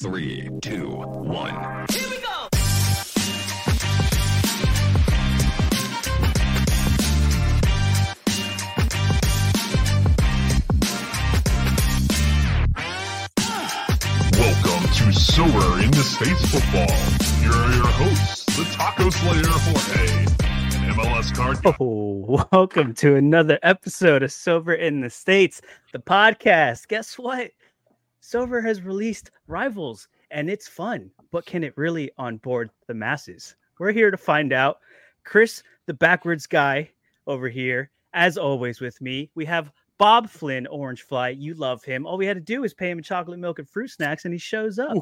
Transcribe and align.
Three, 0.00 0.48
two, 0.62 0.86
one. 0.90 1.86
Here 1.90 2.08
we 2.08 2.18
go. 2.18 2.48
Welcome 14.38 14.86
to 14.94 15.10
Sorare 15.10 15.82
in 15.82 15.90
the 15.90 16.04
States 16.04 16.48
Football. 16.48 16.86
Here 17.40 17.50
are 17.50 17.74
your 17.74 17.86
hosts, 17.88 18.44
the 18.56 18.62
Taco 18.76 19.10
Slayer 19.10 19.42
Jorge 19.48 20.26
and 20.76 20.94
MLS 20.94 21.34
card. 21.34 21.58
Oh, 21.80 22.46
welcome 22.52 22.94
to 22.94 23.16
another 23.16 23.58
episode 23.64 24.22
of 24.22 24.30
Sorare 24.30 24.78
in 24.78 25.00
the 25.00 25.10
States, 25.10 25.60
the 25.92 25.98
podcast. 25.98 26.86
Guess 26.86 27.18
what? 27.18 27.50
Sorare 28.22 28.64
has 28.64 28.82
released 28.82 29.30
Rivals 29.46 30.08
and 30.30 30.50
it's 30.50 30.68
fun, 30.68 31.10
but 31.30 31.46
can 31.46 31.64
it 31.64 31.76
really 31.76 32.10
onboard 32.18 32.70
the 32.86 32.94
masses? 32.94 33.56
We're 33.78 33.92
here 33.92 34.10
to 34.10 34.16
find 34.16 34.52
out. 34.52 34.78
Chris, 35.24 35.62
the 35.86 35.94
backwards 35.94 36.46
guy 36.46 36.90
over 37.26 37.48
here, 37.48 37.90
as 38.12 38.36
always 38.36 38.80
with 38.80 39.00
me, 39.00 39.30
we 39.34 39.44
have 39.44 39.72
Bob 39.98 40.28
Flynn, 40.28 40.66
Orangefly. 40.70 41.38
You 41.38 41.54
love 41.54 41.84
him. 41.84 42.06
All 42.06 42.16
we 42.16 42.26
had 42.26 42.36
to 42.36 42.40
do 42.40 42.64
is 42.64 42.72
pay 42.72 42.90
him 42.90 43.02
chocolate 43.02 43.38
milk 43.38 43.58
and 43.58 43.68
fruit 43.68 43.90
snacks, 43.90 44.24
and 44.24 44.32
he 44.32 44.38
shows 44.38 44.78
up. 44.78 44.96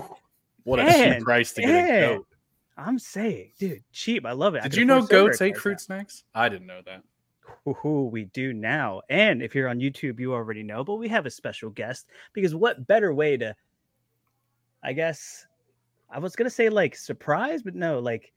What 0.64 0.80
a 0.80 0.84
Man, 0.84 1.14
cheap 1.14 1.24
price 1.24 1.52
to 1.52 1.62
get 1.62 1.84
a 1.84 2.00
goat. 2.16 2.26
I'm 2.76 2.98
saying, 2.98 3.52
dude, 3.58 3.84
cheap. 3.92 4.26
I 4.26 4.32
love 4.32 4.54
it. 4.54 4.62
Did 4.62 4.74
you 4.74 4.84
know 4.84 5.02
goats 5.02 5.40
ate 5.40 5.56
fruit 5.56 5.80
snacks? 5.80 6.24
I 6.34 6.48
didn't 6.48 6.66
know 6.66 6.80
that. 6.84 7.02
Woohoo, 7.66 8.10
we 8.10 8.24
do 8.26 8.52
now. 8.52 9.02
And 9.10 9.42
if 9.42 9.54
you're 9.54 9.68
on 9.68 9.80
YouTube, 9.80 10.20
you 10.20 10.32
already 10.32 10.62
know, 10.62 10.84
but 10.84 10.96
we 10.96 11.08
have 11.08 11.26
a 11.26 11.30
special 11.30 11.70
guest 11.70 12.06
because 12.32 12.54
what 12.54 12.86
better 12.86 13.12
way 13.12 13.36
to, 13.36 13.54
I 14.82 14.92
guess, 14.92 15.46
I 16.10 16.18
was 16.18 16.36
going 16.36 16.46
to 16.46 16.54
say 16.54 16.68
like 16.68 16.94
surprise, 16.96 17.62
but 17.62 17.74
no, 17.74 17.98
like, 17.98 18.32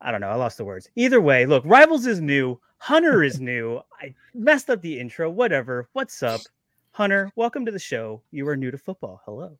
I 0.00 0.10
don't 0.10 0.20
know. 0.20 0.30
I 0.30 0.36
lost 0.36 0.56
the 0.56 0.64
words. 0.64 0.88
Either 0.96 1.20
way, 1.20 1.46
look, 1.46 1.64
Rivals 1.66 2.06
is 2.06 2.20
new. 2.20 2.58
Hunter 2.78 3.22
is 3.22 3.40
new. 3.40 3.80
I 4.00 4.14
messed 4.32 4.70
up 4.70 4.80
the 4.80 4.98
intro. 4.98 5.28
Whatever. 5.28 5.88
What's 5.92 6.22
up? 6.22 6.40
Hunter, 6.92 7.30
welcome 7.36 7.66
to 7.66 7.72
the 7.72 7.78
show. 7.78 8.22
You 8.30 8.48
are 8.48 8.56
new 8.56 8.70
to 8.70 8.78
football. 8.78 9.20
Hello. 9.24 9.58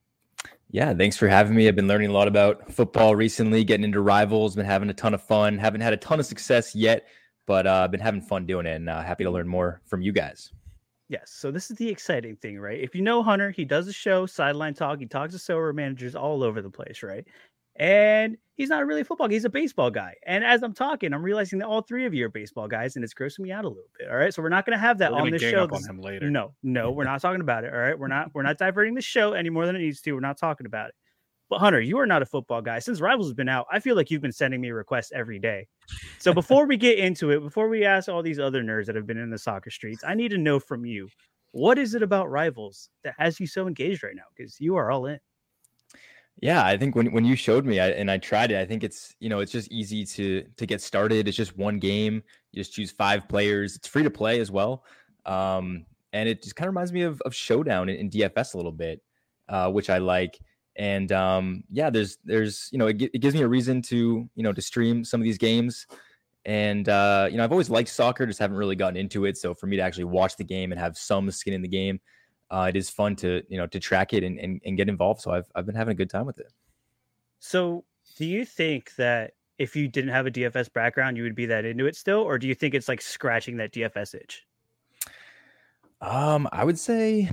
Yeah, 0.70 0.94
thanks 0.94 1.16
for 1.16 1.28
having 1.28 1.54
me. 1.54 1.68
I've 1.68 1.76
been 1.76 1.88
learning 1.88 2.10
a 2.10 2.12
lot 2.12 2.28
about 2.28 2.72
football 2.72 3.16
recently, 3.16 3.64
getting 3.64 3.84
into 3.84 4.00
rivals, 4.00 4.54
been 4.54 4.64
having 4.64 4.88
a 4.88 4.94
ton 4.94 5.14
of 5.14 5.22
fun. 5.22 5.58
Haven't 5.58 5.80
had 5.80 5.92
a 5.92 5.98
ton 5.98 6.20
of 6.20 6.26
success 6.26 6.74
yet, 6.74 7.08
but 7.46 7.66
uh, 7.66 7.82
I've 7.84 7.90
been 7.90 8.00
having 8.00 8.20
fun 8.20 8.46
doing 8.46 8.66
it 8.66 8.76
and 8.76 8.88
uh, 8.88 9.02
happy 9.02 9.24
to 9.24 9.30
learn 9.30 9.48
more 9.48 9.80
from 9.86 10.02
you 10.02 10.12
guys. 10.12 10.52
Yes. 11.08 11.32
So 11.34 11.50
this 11.50 11.70
is 11.70 11.76
the 11.76 11.88
exciting 11.88 12.36
thing, 12.36 12.58
right? 12.60 12.78
If 12.80 12.94
you 12.94 13.02
know 13.02 13.22
Hunter, 13.22 13.50
he 13.50 13.64
does 13.64 13.88
a 13.88 13.92
show, 13.92 14.26
sideline 14.26 14.74
talk. 14.74 15.00
He 15.00 15.06
talks 15.06 15.34
to 15.34 15.40
Sorare 15.40 15.74
managers 15.74 16.14
all 16.14 16.44
over 16.44 16.62
the 16.62 16.70
place, 16.70 17.02
right? 17.02 17.26
And 17.76 18.36
he's 18.56 18.68
not 18.68 18.86
really 18.86 19.00
a 19.00 19.04
football 19.04 19.26
guy. 19.26 19.34
He's 19.34 19.44
a 19.44 19.50
baseball 19.50 19.90
guy. 19.90 20.14
And 20.26 20.44
as 20.44 20.62
I'm 20.62 20.74
talking, 20.74 21.12
I'm 21.12 21.22
realizing 21.22 21.58
that 21.60 21.66
all 21.66 21.82
three 21.82 22.04
of 22.04 22.14
you 22.14 22.26
are 22.26 22.28
baseball 22.28 22.68
guys, 22.68 22.94
and 22.94 23.04
it's 23.04 23.14
grossing 23.14 23.40
me 23.40 23.50
out 23.50 23.64
a 23.64 23.68
little 23.68 23.88
bit. 23.98 24.08
All 24.08 24.16
right. 24.16 24.32
So 24.34 24.42
we're 24.42 24.50
not 24.50 24.66
going 24.66 24.76
to 24.76 24.80
have 24.80 24.98
that 24.98 25.10
We're 25.12 25.18
on 25.18 25.24
gonna 25.24 25.32
this 25.32 25.42
gang 25.42 25.52
show. 25.52 25.64
up 25.64 25.72
on 25.72 25.82
him 25.82 26.00
later. 26.00 26.30
No, 26.30 26.52
no, 26.62 26.90
we're 26.92 27.04
not 27.04 27.20
talking 27.22 27.40
about 27.40 27.64
it. 27.64 27.72
All 27.72 27.78
right. 27.80 27.98
We're 27.98 28.08
not 28.08 28.30
we're 28.34 28.42
not 28.42 28.58
diverting 28.58 28.94
the 28.94 29.00
show 29.02 29.32
any 29.32 29.50
more 29.50 29.66
than 29.66 29.76
it 29.76 29.80
needs 29.80 30.00
to. 30.02 30.12
We're 30.12 30.20
not 30.20 30.36
talking 30.38 30.66
about 30.66 30.90
it. 30.90 30.94
But 31.50 31.58
Hunter, 31.58 31.80
you 31.80 31.98
are 31.98 32.06
not 32.06 32.22
a 32.22 32.26
football 32.26 32.62
guy. 32.62 32.78
Since 32.78 33.00
Rivals 33.00 33.26
has 33.26 33.34
been 33.34 33.48
out, 33.48 33.66
I 33.72 33.80
feel 33.80 33.96
like 33.96 34.08
you've 34.08 34.22
been 34.22 34.30
sending 34.30 34.60
me 34.60 34.70
requests 34.70 35.10
every 35.12 35.40
day. 35.40 35.66
So 36.18 36.32
before 36.40 36.64
we 36.64 36.76
get 36.76 36.98
into 36.98 37.32
it, 37.32 37.40
before 37.40 37.68
we 37.68 37.84
ask 37.84 38.08
all 38.08 38.22
these 38.22 38.38
other 38.38 38.62
nerds 38.62 38.86
that 38.86 38.94
have 38.94 39.06
been 39.06 39.18
in 39.18 39.30
the 39.30 39.38
soccer 39.38 39.70
streets, 39.70 40.04
I 40.06 40.14
need 40.14 40.28
to 40.28 40.38
know 40.38 40.60
from 40.60 40.86
you, 40.86 41.08
what 41.50 41.76
is 41.76 41.96
it 41.96 42.04
about 42.04 42.30
Rivals 42.30 42.88
that 43.02 43.14
has 43.18 43.40
you 43.40 43.48
so 43.48 43.66
engaged 43.66 44.04
right 44.04 44.14
now? 44.14 44.22
Because 44.34 44.60
you 44.60 44.76
are 44.76 44.92
all 44.92 45.06
in. 45.06 45.18
Yeah, 46.40 46.64
I 46.64 46.76
think 46.76 46.94
when, 46.94 47.10
when 47.12 47.24
you 47.24 47.34
showed 47.34 47.66
me 47.66 47.80
I, 47.80 47.88
and 47.88 48.08
I 48.08 48.16
tried 48.16 48.52
it, 48.52 48.58
I 48.58 48.64
think 48.64 48.84
it's 48.84 49.14
you 49.18 49.28
know 49.28 49.40
it's 49.40 49.52
just 49.52 49.70
easy 49.72 50.06
to 50.06 50.44
to 50.56 50.66
get 50.66 50.80
started. 50.80 51.26
It's 51.26 51.36
just 51.36 51.58
one 51.58 51.78
game. 51.78 52.22
You 52.52 52.60
just 52.62 52.72
choose 52.72 52.92
five 52.92 53.28
players. 53.28 53.76
It's 53.76 53.88
free 53.88 54.04
to 54.04 54.10
play 54.10 54.40
as 54.40 54.50
well, 54.50 54.84
um, 55.26 55.84
and 56.12 56.28
it 56.28 56.42
just 56.42 56.56
kind 56.56 56.68
of 56.68 56.72
reminds 56.74 56.92
me 56.92 57.02
of, 57.02 57.20
of 57.22 57.34
Showdown 57.34 57.88
in, 57.88 57.96
in 57.96 58.10
DFS 58.10 58.54
a 58.54 58.56
little 58.56 58.72
bit, 58.72 59.02
uh, 59.48 59.70
which 59.70 59.90
I 59.90 59.98
like. 59.98 60.40
And 60.80 61.12
um, 61.12 61.64
yeah, 61.70 61.90
there's 61.90 62.16
there's 62.24 62.70
you 62.72 62.78
know 62.78 62.86
it, 62.86 63.02
it 63.02 63.18
gives 63.18 63.34
me 63.34 63.42
a 63.42 63.48
reason 63.48 63.82
to 63.82 64.26
you 64.34 64.42
know 64.42 64.50
to 64.54 64.62
stream 64.62 65.04
some 65.04 65.20
of 65.20 65.24
these 65.24 65.36
games. 65.36 65.86
And 66.46 66.88
uh, 66.88 67.28
you 67.30 67.36
know 67.36 67.44
I've 67.44 67.52
always 67.52 67.68
liked 67.68 67.90
soccer, 67.90 68.24
just 68.24 68.38
haven't 68.38 68.56
really 68.56 68.76
gotten 68.76 68.96
into 68.96 69.26
it. 69.26 69.36
So 69.36 69.52
for 69.52 69.66
me 69.66 69.76
to 69.76 69.82
actually 69.82 70.04
watch 70.04 70.38
the 70.38 70.44
game 70.44 70.72
and 70.72 70.80
have 70.80 70.96
some 70.96 71.30
skin 71.32 71.52
in 71.52 71.60
the 71.60 71.68
game, 71.68 72.00
uh, 72.50 72.64
it 72.70 72.76
is 72.76 72.88
fun 72.88 73.14
to 73.16 73.42
you 73.50 73.58
know 73.58 73.66
to 73.66 73.78
track 73.78 74.14
it 74.14 74.24
and, 74.24 74.38
and, 74.38 74.62
and 74.64 74.78
get 74.78 74.88
involved. 74.88 75.20
So 75.20 75.32
I've 75.32 75.44
I've 75.54 75.66
been 75.66 75.74
having 75.74 75.92
a 75.92 75.94
good 75.94 76.08
time 76.08 76.24
with 76.24 76.38
it. 76.38 76.50
So 77.40 77.84
do 78.16 78.24
you 78.24 78.46
think 78.46 78.94
that 78.94 79.32
if 79.58 79.76
you 79.76 79.86
didn't 79.86 80.12
have 80.12 80.26
a 80.26 80.30
DFS 80.30 80.72
background, 80.72 81.18
you 81.18 81.24
would 81.24 81.34
be 81.34 81.44
that 81.44 81.66
into 81.66 81.88
it 81.88 81.94
still? 81.94 82.20
Or 82.20 82.38
do 82.38 82.48
you 82.48 82.54
think 82.54 82.72
it's 82.72 82.88
like 82.88 83.02
scratching 83.02 83.58
that 83.58 83.70
DFS 83.72 84.14
itch? 84.14 84.46
Um, 86.00 86.48
I 86.52 86.64
would 86.64 86.78
say 86.78 87.28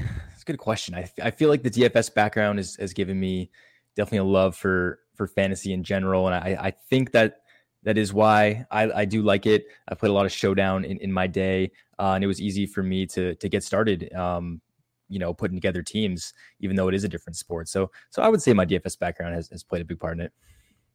good 0.47 0.57
question. 0.57 0.95
I, 0.95 1.09
I 1.21 1.31
feel 1.31 1.49
like 1.49 1.61
the 1.61 1.69
DFS 1.69 2.13
background 2.13 2.59
is, 2.59 2.75
has 2.77 2.93
given 2.93 3.19
me 3.19 3.51
definitely 3.95 4.29
a 4.29 4.31
love 4.31 4.55
for 4.55 4.99
for 5.13 5.27
fantasy 5.27 5.73
in 5.73 5.83
general, 5.83 6.27
and 6.27 6.35
I 6.35 6.57
I 6.59 6.71
think 6.71 7.11
that 7.11 7.41
that 7.83 7.97
is 7.97 8.13
why 8.13 8.65
I, 8.71 8.91
I 8.91 9.05
do 9.05 9.21
like 9.21 9.45
it. 9.45 9.65
I 9.87 9.95
played 9.95 10.09
a 10.09 10.13
lot 10.13 10.25
of 10.25 10.31
Showdown 10.31 10.83
in, 10.83 10.97
in 10.97 11.11
my 11.11 11.27
day, 11.27 11.71
uh, 11.99 12.13
and 12.13 12.23
it 12.23 12.27
was 12.27 12.41
easy 12.41 12.65
for 12.65 12.81
me 12.81 13.05
to 13.07 13.35
to 13.35 13.49
get 13.49 13.63
started. 13.63 14.11
Um, 14.13 14.61
you 15.09 15.19
know, 15.19 15.33
putting 15.33 15.55
together 15.55 15.81
teams, 15.81 16.33
even 16.59 16.75
though 16.75 16.89
it 16.89 16.93
is 16.95 17.05
a 17.05 17.09
different 17.09 17.37
sport. 17.37 17.69
So 17.69 17.91
so 18.09 18.21
I 18.21 18.29
would 18.29 18.41
say 18.41 18.53
my 18.53 18.65
DFS 18.65 18.97
background 18.97 19.35
has, 19.35 19.49
has 19.49 19.63
played 19.63 19.81
a 19.81 19.85
big 19.85 19.99
part 19.99 20.17
in 20.17 20.25
it. 20.25 20.33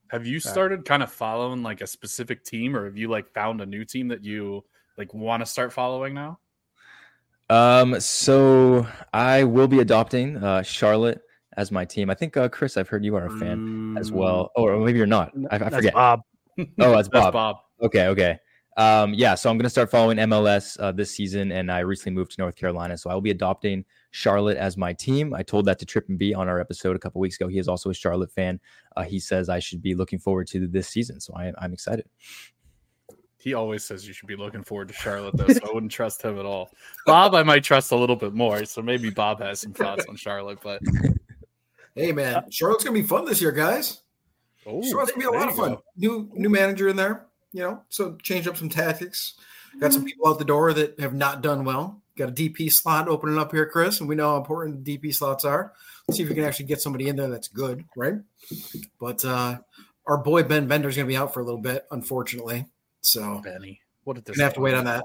Have 0.09 0.27
you 0.27 0.41
started 0.41 0.85
kind 0.85 1.03
of 1.03 1.11
following 1.11 1.63
like 1.63 1.81
a 1.81 1.87
specific 1.87 2.45
team, 2.45 2.77
or 2.77 2.85
have 2.85 2.99
you 2.99 3.09
like 3.09 3.33
found 3.33 3.63
a 3.63 3.67
new 3.67 3.85
team 3.85 4.09
that 4.09 4.23
you 4.23 4.65
like 4.99 5.15
want 5.15 5.41
to 5.41 5.47
start 5.47 5.73
following 5.73 6.13
now? 6.13 6.39
Um, 7.53 8.01
so 8.01 8.87
I 9.13 9.45
will 9.45 9.69
be 9.69 9.81
adopting 9.81 10.39
uh, 10.39 10.63
Charlotte 10.63 11.21
as 11.59 11.71
my 11.71 11.85
team. 11.85 12.09
I 12.09 12.15
think 12.15 12.35
uh, 12.35 12.49
Chris, 12.49 12.79
I've 12.79 12.89
heard 12.89 13.05
you 13.05 13.15
are 13.15 13.27
a 13.27 13.39
fan 13.39 13.95
as 13.99 14.11
well, 14.11 14.51
or 14.57 14.79
maybe 14.79 14.97
you're 14.97 15.07
not. 15.07 15.33
I, 15.51 15.57
I 15.57 15.59
That's 15.59 15.75
forget. 15.75 15.93
Bob. 15.93 16.21
Oh, 16.59 16.65
that's 16.65 16.77
That's 16.79 17.11
Bob. 17.11 17.33
Bob. 17.35 17.57
Okay, 17.83 18.07
okay. 18.07 18.39
Um, 18.79 19.13
yeah, 19.13 19.35
so 19.35 19.51
I'm 19.51 19.59
going 19.59 19.65
to 19.65 19.71
start 19.71 19.91
following 19.91 20.17
MLS 20.17 20.81
uh, 20.81 20.93
this 20.93 21.11
season, 21.11 21.53
and 21.53 21.71
I 21.71 21.81
recently 21.81 22.15
moved 22.15 22.31
to 22.37 22.41
North 22.41 22.57
Carolina, 22.57 22.97
so 22.97 23.11
I 23.11 23.15
will 23.15 23.21
be 23.21 23.31
adopting 23.31 23.85
Charlotte 24.13 24.57
as 24.57 24.79
my 24.79 24.95
team. 24.95 25.35
I 25.35 25.43
told 25.43 25.67
that 25.67 25.79
to 25.81 25.85
Trippin 25.85 26.17
B 26.17 26.33
on 26.33 26.49
our 26.49 26.59
episode 26.59 26.97
a 26.97 26.99
couple 26.99 27.21
weeks 27.21 27.37
ago. 27.37 27.49
He 27.49 27.59
is 27.59 27.69
also 27.69 27.91
a 27.91 27.95
Charlotte 27.95 28.33
fan. 28.33 28.61
Uh, 28.97 29.03
he 29.03 29.21
says 29.21 29.51
I 29.51 29.59
should 29.59 29.83
be 29.83 29.95
looking 29.95 30.19
forward 30.19 30.47
to 30.49 30.67
this 30.67 30.89
season, 30.89 31.21
so 31.21 31.35
I, 31.37 31.53
I'm 31.59 31.75
excited. 31.75 32.09
He 33.43 33.55
always 33.55 33.85
says 33.85 34.07
you 34.07 34.15
should 34.15 34.29
be 34.29 34.37
looking 34.37 34.63
forward 34.63 34.87
to 34.89 34.95
Charlotte, 34.95 35.37
though, 35.37 35.49
so 35.49 35.61
I 35.69 35.73
wouldn't 35.73 35.91
trust 35.91 36.23
him 36.23 36.39
at 36.39 36.47
all. 36.47 36.71
Bob, 37.07 37.35
I 37.35 37.43
might 37.43 37.65
trust 37.65 37.91
a 37.91 37.97
little 37.97 38.15
bit 38.15 38.35
more, 38.35 38.65
so 38.65 38.83
maybe 38.83 39.11
Bob 39.11 39.41
has 39.41 39.61
some 39.61 39.73
thoughts 39.73 40.07
on 40.09 40.15
Charlotte. 40.17 40.61
But 40.63 40.81
Hey 41.95 42.13
man, 42.13 42.51
Charlotte's 42.51 42.85
gonna 42.85 42.95
be 42.95 43.03
fun 43.03 43.27
this 43.27 43.43
year, 43.43 43.53
guys. 43.53 44.01
oh, 44.67 44.83
Charlotte's 44.83 45.13
gonna 45.13 45.29
be 45.31 45.37
a 45.37 45.39
lot 45.39 45.49
of 45.49 45.57
fun. 45.57 45.75
go. 45.75 45.85
New 45.97 46.31
new 46.33 46.49
manager 46.49 46.89
in 46.89 46.97
there, 46.97 47.27
you 47.53 47.61
know, 47.63 47.83
so 47.91 48.17
change 48.23 48.47
up 48.47 48.57
some 48.57 48.71
tactics. 48.71 49.35
Got 49.79 49.93
some 49.93 50.05
people 50.05 50.29
out 50.29 50.39
the 50.39 50.45
door 50.45 50.73
that 50.73 51.01
have 51.01 51.15
not 51.15 51.43
done 51.43 51.65
well. 51.65 52.03
Got 52.17 52.29
a 52.29 52.33
DP 52.33 52.71
slot 52.71 53.09
opening 53.09 53.39
up 53.39 53.53
here, 53.53 53.67
Chris, 53.67 54.01
and 54.01 54.09
we 54.09 54.15
know 54.15 54.31
how 54.31 54.37
important 54.37 54.85
DP 54.85 55.15
slots 55.15 55.45
are. 55.45 55.73
Let's 56.07 56.17
see 56.19 56.23
if 56.23 56.29
we 56.29 56.35
can 56.35 56.45
actually 56.45 56.67
get 56.67 56.81
somebody 56.81 57.09
in 57.09 57.17
there 57.17 57.29
that's 57.29 57.49
good, 57.49 57.85
right? 57.97 58.15
But 58.99 59.25
uh 59.25 59.59
our 60.07 60.19
boy 60.19 60.45
Ben 60.45 60.67
Bender's 60.67 60.97
gonna 60.97 61.09
be 61.09 61.17
out 61.17 61.35
for 61.35 61.41
a 61.41 61.45
little 61.45 61.61
bit, 61.61 61.87
unfortunately. 61.91 62.67
So 63.03 63.41
Benny, 63.45 63.81
what 64.05 64.17
a 64.17 64.21
gonna 64.23 64.43
have 64.43 64.55
to 64.55 64.61
wait 64.61 64.75
on 64.75 64.85
that. 64.85 65.05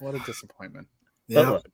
What 0.00 0.14
a 0.14 0.18
disappointment. 0.20 0.88
Yeah. 1.28 1.50
look, 1.50 1.68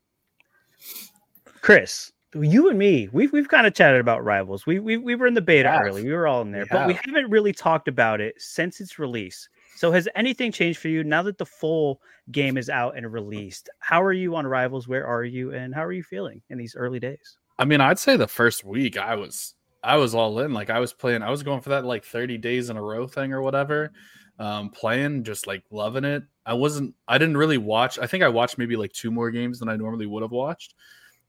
Chris, 1.60 2.12
you 2.34 2.68
and 2.68 2.78
me, 2.78 3.08
we've 3.12 3.32
we've 3.32 3.48
kind 3.48 3.66
of 3.66 3.74
chatted 3.74 4.00
about 4.00 4.24
rivals. 4.24 4.66
We 4.66 4.80
we, 4.80 4.96
we 4.96 5.14
were 5.14 5.26
in 5.26 5.34
the 5.34 5.40
beta 5.40 5.70
have. 5.70 5.82
early. 5.82 6.04
We 6.04 6.12
were 6.12 6.26
all 6.26 6.42
in 6.42 6.50
there, 6.50 6.64
We 6.64 6.68
but 6.70 6.86
we 6.86 6.94
haven't 6.94 7.30
really 7.30 7.52
talked 7.52 7.88
about 7.88 8.20
it 8.20 8.34
since 8.38 8.80
its 8.80 8.98
release. 8.98 9.48
So 9.76 9.90
has 9.92 10.08
anything 10.14 10.52
changed 10.52 10.78
for 10.78 10.88
you 10.88 11.02
now 11.04 11.22
that 11.22 11.38
the 11.38 11.46
full 11.46 12.00
game 12.30 12.56
is 12.56 12.68
out 12.68 12.96
and 12.96 13.12
released? 13.12 13.68
How 13.80 14.02
are 14.02 14.12
you 14.12 14.36
on 14.36 14.46
rivals? 14.46 14.86
Where 14.86 15.06
are 15.06 15.24
you 15.24 15.52
and 15.52 15.74
how 15.74 15.84
are 15.84 15.92
you 15.92 16.02
feeling 16.02 16.42
in 16.50 16.58
these 16.58 16.76
early 16.76 17.00
days? 17.00 17.38
I 17.58 17.64
mean, 17.64 17.80
I'd 17.80 17.98
say 17.98 18.16
the 18.16 18.28
first 18.28 18.64
week 18.64 18.96
I 18.96 19.14
was 19.14 19.54
I 19.82 19.96
was 19.96 20.14
all 20.14 20.40
in. 20.40 20.52
Like 20.52 20.70
I 20.70 20.80
was 20.80 20.92
playing, 20.92 21.22
I 21.22 21.30
was 21.30 21.42
going 21.42 21.60
for 21.60 21.70
that 21.70 21.84
like 21.84 22.04
30 22.04 22.38
days 22.38 22.70
in 22.70 22.76
a 22.76 22.82
row 22.82 23.06
thing 23.06 23.32
or 23.32 23.42
whatever. 23.42 23.92
Um, 24.38 24.70
playing, 24.70 25.22
just 25.22 25.46
like 25.46 25.62
loving 25.70 26.04
it. 26.04 26.24
I 26.44 26.54
wasn't 26.54 26.94
I 27.06 27.18
didn't 27.18 27.36
really 27.36 27.58
watch. 27.58 27.98
I 27.98 28.06
think 28.06 28.24
I 28.24 28.28
watched 28.28 28.58
maybe 28.58 28.76
like 28.76 28.92
two 28.92 29.10
more 29.10 29.30
games 29.30 29.60
than 29.60 29.68
I 29.68 29.76
normally 29.76 30.06
would 30.06 30.22
have 30.22 30.32
watched. 30.32 30.74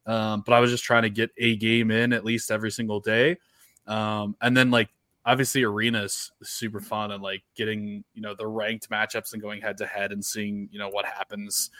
Um, 0.06 0.42
but 0.44 0.54
I 0.54 0.60
was 0.60 0.70
just 0.70 0.84
trying 0.84 1.02
to 1.02 1.10
get 1.10 1.30
a 1.38 1.56
game 1.56 1.90
in 1.90 2.12
at 2.12 2.24
least 2.24 2.50
every 2.50 2.70
single 2.70 3.00
day. 3.00 3.36
Um, 3.86 4.36
and 4.40 4.56
then 4.56 4.70
like 4.70 4.88
obviously 5.24 5.64
arenas 5.64 6.30
super 6.42 6.80
fun 6.80 7.10
and 7.10 7.22
like 7.22 7.42
getting 7.56 8.04
you 8.14 8.22
know 8.22 8.34
the 8.34 8.46
ranked 8.46 8.88
matchups 8.90 9.32
and 9.32 9.42
going 9.42 9.60
head 9.60 9.76
to 9.78 9.86
head 9.86 10.12
and 10.12 10.24
seeing 10.24 10.68
you 10.70 10.78
know 10.78 10.88
what 10.88 11.04
happens 11.04 11.70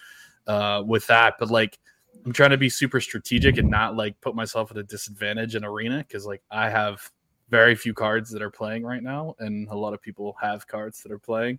uh, 0.46 0.82
with 0.86 1.06
that. 1.06 1.34
But 1.38 1.50
like 1.50 1.78
I'm 2.24 2.32
trying 2.32 2.50
to 2.50 2.58
be 2.58 2.68
super 2.68 3.00
strategic 3.00 3.58
and 3.58 3.70
not 3.70 3.96
like 3.96 4.20
put 4.20 4.34
myself 4.34 4.70
at 4.70 4.76
a 4.76 4.82
disadvantage 4.82 5.54
in 5.54 5.64
arena 5.64 5.98
because 5.98 6.26
like 6.26 6.42
I 6.50 6.68
have 6.70 7.10
very 7.48 7.74
few 7.74 7.94
cards 7.94 8.30
that 8.30 8.42
are 8.42 8.50
playing 8.50 8.84
right 8.84 9.02
now, 9.02 9.34
and 9.38 9.68
a 9.68 9.76
lot 9.76 9.94
of 9.94 10.02
people 10.02 10.36
have 10.40 10.66
cards 10.66 11.02
that 11.02 11.12
are 11.12 11.18
playing. 11.18 11.58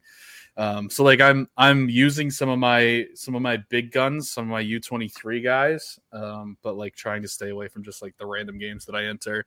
Um, 0.57 0.89
so 0.89 1.03
like 1.03 1.21
I'm 1.21 1.47
I'm 1.57 1.89
using 1.89 2.29
some 2.29 2.49
of 2.49 2.59
my 2.59 3.05
some 3.15 3.35
of 3.35 3.41
my 3.41 3.57
big 3.69 3.91
guns, 3.91 4.31
some 4.31 4.45
of 4.45 4.49
my 4.49 4.63
U23 4.63 5.43
guys, 5.43 5.99
um, 6.11 6.57
but 6.61 6.75
like 6.75 6.95
trying 6.95 7.21
to 7.21 7.27
stay 7.27 7.49
away 7.49 7.67
from 7.67 7.83
just 7.83 8.01
like 8.01 8.17
the 8.17 8.25
random 8.25 8.57
games 8.57 8.85
that 8.85 8.95
I 8.95 9.05
enter. 9.05 9.45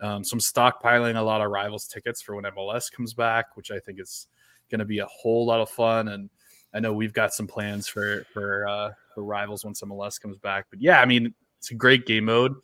Um, 0.00 0.24
so 0.24 0.34
I'm 0.34 0.40
stockpiling 0.40 1.16
a 1.16 1.22
lot 1.22 1.40
of 1.40 1.50
rivals 1.50 1.86
tickets 1.86 2.20
for 2.20 2.34
when 2.34 2.44
MLS 2.44 2.90
comes 2.90 3.14
back, 3.14 3.56
which 3.56 3.70
I 3.70 3.78
think 3.78 4.00
is 4.00 4.26
going 4.70 4.80
to 4.80 4.84
be 4.84 4.98
a 4.98 5.06
whole 5.06 5.46
lot 5.46 5.60
of 5.60 5.70
fun. 5.70 6.08
And 6.08 6.30
I 6.74 6.80
know 6.80 6.92
we've 6.92 7.12
got 7.12 7.32
some 7.32 7.46
plans 7.46 7.86
for 7.86 8.24
for 8.32 8.66
uh, 8.66 8.90
for 9.14 9.22
rivals 9.22 9.64
once 9.64 9.82
MLS 9.82 10.20
comes 10.20 10.38
back. 10.38 10.66
But 10.70 10.80
yeah, 10.80 11.00
I 11.00 11.04
mean 11.04 11.34
it's 11.58 11.70
a 11.70 11.74
great 11.74 12.06
game 12.06 12.24
mode. 12.24 12.54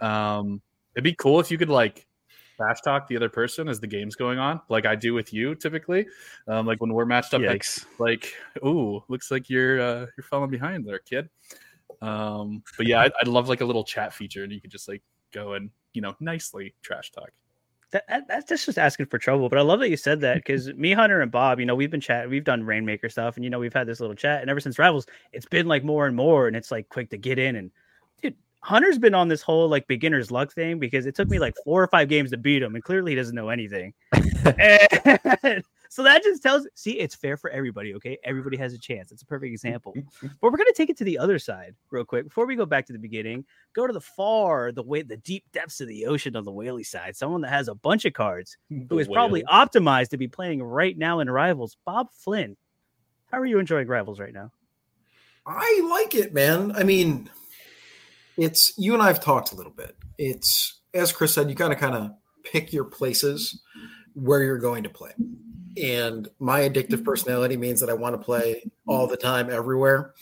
Um, 0.00 0.60
it'd 0.94 1.04
be 1.04 1.14
cool 1.14 1.40
if 1.40 1.50
you 1.50 1.58
could 1.58 1.68
like 1.68 2.06
trash 2.56 2.80
talk 2.82 3.06
the 3.08 3.16
other 3.16 3.28
person 3.28 3.68
as 3.68 3.80
the 3.80 3.86
game's 3.86 4.16
going 4.16 4.38
on, 4.38 4.60
like 4.68 4.86
I 4.86 4.94
do 4.94 5.14
with 5.14 5.32
you 5.32 5.54
typically. 5.54 6.06
Um, 6.48 6.66
like 6.66 6.80
when 6.80 6.92
we're 6.92 7.04
matched 7.04 7.34
up, 7.34 7.42
like, 7.42 7.64
like, 7.98 8.34
ooh, 8.64 9.02
looks 9.08 9.30
like 9.30 9.50
you're 9.50 9.80
uh, 9.80 10.06
you're 10.16 10.24
falling 10.24 10.50
behind 10.50 10.86
there, 10.86 10.98
kid. 10.98 11.28
Um, 12.02 12.62
but 12.76 12.86
yeah, 12.86 13.00
I'd, 13.00 13.12
I'd 13.20 13.28
love 13.28 13.48
like 13.48 13.60
a 13.60 13.64
little 13.64 13.84
chat 13.84 14.12
feature, 14.12 14.42
and 14.42 14.52
you 14.52 14.60
could 14.60 14.70
just 14.70 14.88
like 14.88 15.02
go 15.32 15.54
and 15.54 15.70
you 15.92 16.00
know 16.00 16.14
nicely 16.20 16.74
trash 16.82 17.10
talk 17.12 17.30
that, 17.94 18.26
that's 18.28 18.66
just 18.66 18.78
asking 18.78 19.06
for 19.06 19.18
trouble. 19.18 19.48
But 19.48 19.58
I 19.58 19.62
love 19.62 19.80
that 19.80 19.88
you 19.88 19.96
said 19.96 20.20
that 20.20 20.36
because 20.36 20.72
me, 20.74 20.92
Hunter, 20.92 21.20
and 21.20 21.30
Bob, 21.30 21.60
you 21.60 21.66
know, 21.66 21.74
we've 21.74 21.90
been 21.90 22.00
chatting, 22.00 22.30
we've 22.30 22.44
done 22.44 22.64
Rainmaker 22.64 23.08
stuff, 23.08 23.36
and 23.36 23.44
you 23.44 23.50
know, 23.50 23.58
we've 23.58 23.72
had 23.72 23.86
this 23.86 24.00
little 24.00 24.16
chat, 24.16 24.40
and 24.40 24.50
ever 24.50 24.60
since 24.60 24.78
Rivals, 24.78 25.06
it's 25.32 25.46
been 25.46 25.66
like 25.66 25.84
more 25.84 26.06
and 26.06 26.16
more, 26.16 26.48
and 26.48 26.56
it's 26.56 26.70
like 26.70 26.88
quick 26.88 27.10
to 27.10 27.16
get 27.16 27.38
in. 27.38 27.56
And 27.56 27.70
Hunter's 28.64 28.98
been 28.98 29.12
on 29.12 29.28
this 29.28 29.42
whole 29.42 29.68
like 29.68 29.86
beginner's 29.86 30.30
luck 30.30 30.50
thing 30.50 30.78
because 30.78 31.04
it 31.04 31.14
took 31.14 31.28
me 31.28 31.38
like 31.38 31.54
four 31.66 31.82
or 31.82 31.86
five 31.86 32.08
games 32.08 32.30
to 32.30 32.38
beat 32.38 32.62
him, 32.62 32.74
and 32.74 32.82
clearly 32.82 33.12
he 33.12 33.14
doesn't 33.14 33.34
know 33.34 33.50
anything. 33.50 33.92
and, 34.58 35.62
so 35.90 36.02
that 36.02 36.22
just 36.22 36.42
tells 36.42 36.66
see 36.74 36.92
it's 36.92 37.14
fair 37.14 37.36
for 37.36 37.50
everybody. 37.50 37.94
Okay, 37.94 38.16
everybody 38.24 38.56
has 38.56 38.72
a 38.72 38.78
chance. 38.78 39.12
It's 39.12 39.20
a 39.20 39.26
perfect 39.26 39.52
example. 39.52 39.92
but 40.22 40.30
we're 40.40 40.56
gonna 40.56 40.72
take 40.74 40.88
it 40.88 40.96
to 40.96 41.04
the 41.04 41.18
other 41.18 41.38
side 41.38 41.74
real 41.90 42.06
quick 42.06 42.24
before 42.24 42.46
we 42.46 42.56
go 42.56 42.64
back 42.64 42.86
to 42.86 42.94
the 42.94 42.98
beginning. 42.98 43.44
Go 43.74 43.86
to 43.86 43.92
the 43.92 44.00
far, 44.00 44.72
the 44.72 44.82
way, 44.82 45.02
the 45.02 45.18
deep 45.18 45.44
depths 45.52 45.82
of 45.82 45.88
the 45.88 46.06
ocean 46.06 46.34
on 46.34 46.44
the 46.44 46.50
whaley 46.50 46.84
side. 46.84 47.16
Someone 47.16 47.42
that 47.42 47.50
has 47.50 47.68
a 47.68 47.74
bunch 47.74 48.06
of 48.06 48.14
cards 48.14 48.56
who 48.88 48.98
is 48.98 49.08
probably 49.08 49.42
optimized 49.42 50.08
to 50.08 50.16
be 50.16 50.26
playing 50.26 50.62
right 50.62 50.96
now 50.96 51.20
in 51.20 51.28
Rivals. 51.28 51.76
Bob 51.84 52.10
Flynn, 52.12 52.56
how 53.30 53.38
are 53.38 53.44
you 53.44 53.58
enjoying 53.58 53.88
Rivals 53.88 54.18
right 54.18 54.32
now? 54.32 54.52
I 55.44 55.86
like 55.90 56.14
it, 56.14 56.32
man. 56.32 56.72
I 56.72 56.84
mean, 56.84 57.28
it's 58.36 58.72
you 58.76 58.94
and 58.94 59.02
I've 59.02 59.20
talked 59.20 59.52
a 59.52 59.56
little 59.56 59.72
bit. 59.72 59.96
It's 60.18 60.80
as 60.92 61.12
Chris 61.12 61.34
said, 61.34 61.50
you 61.50 61.56
kind 61.56 61.72
of 61.72 61.78
kind 61.78 61.94
of 61.94 62.10
pick 62.44 62.72
your 62.72 62.84
places 62.84 63.62
where 64.14 64.42
you're 64.42 64.58
going 64.58 64.84
to 64.84 64.90
play 64.90 65.12
and 65.82 66.28
my 66.38 66.60
addictive 66.60 67.04
personality 67.04 67.56
means 67.56 67.80
that 67.80 67.90
I 67.90 67.94
want 67.94 68.14
to 68.14 68.24
play 68.24 68.62
all 68.86 69.06
the 69.06 69.16
time 69.16 69.50
everywhere 69.50 70.14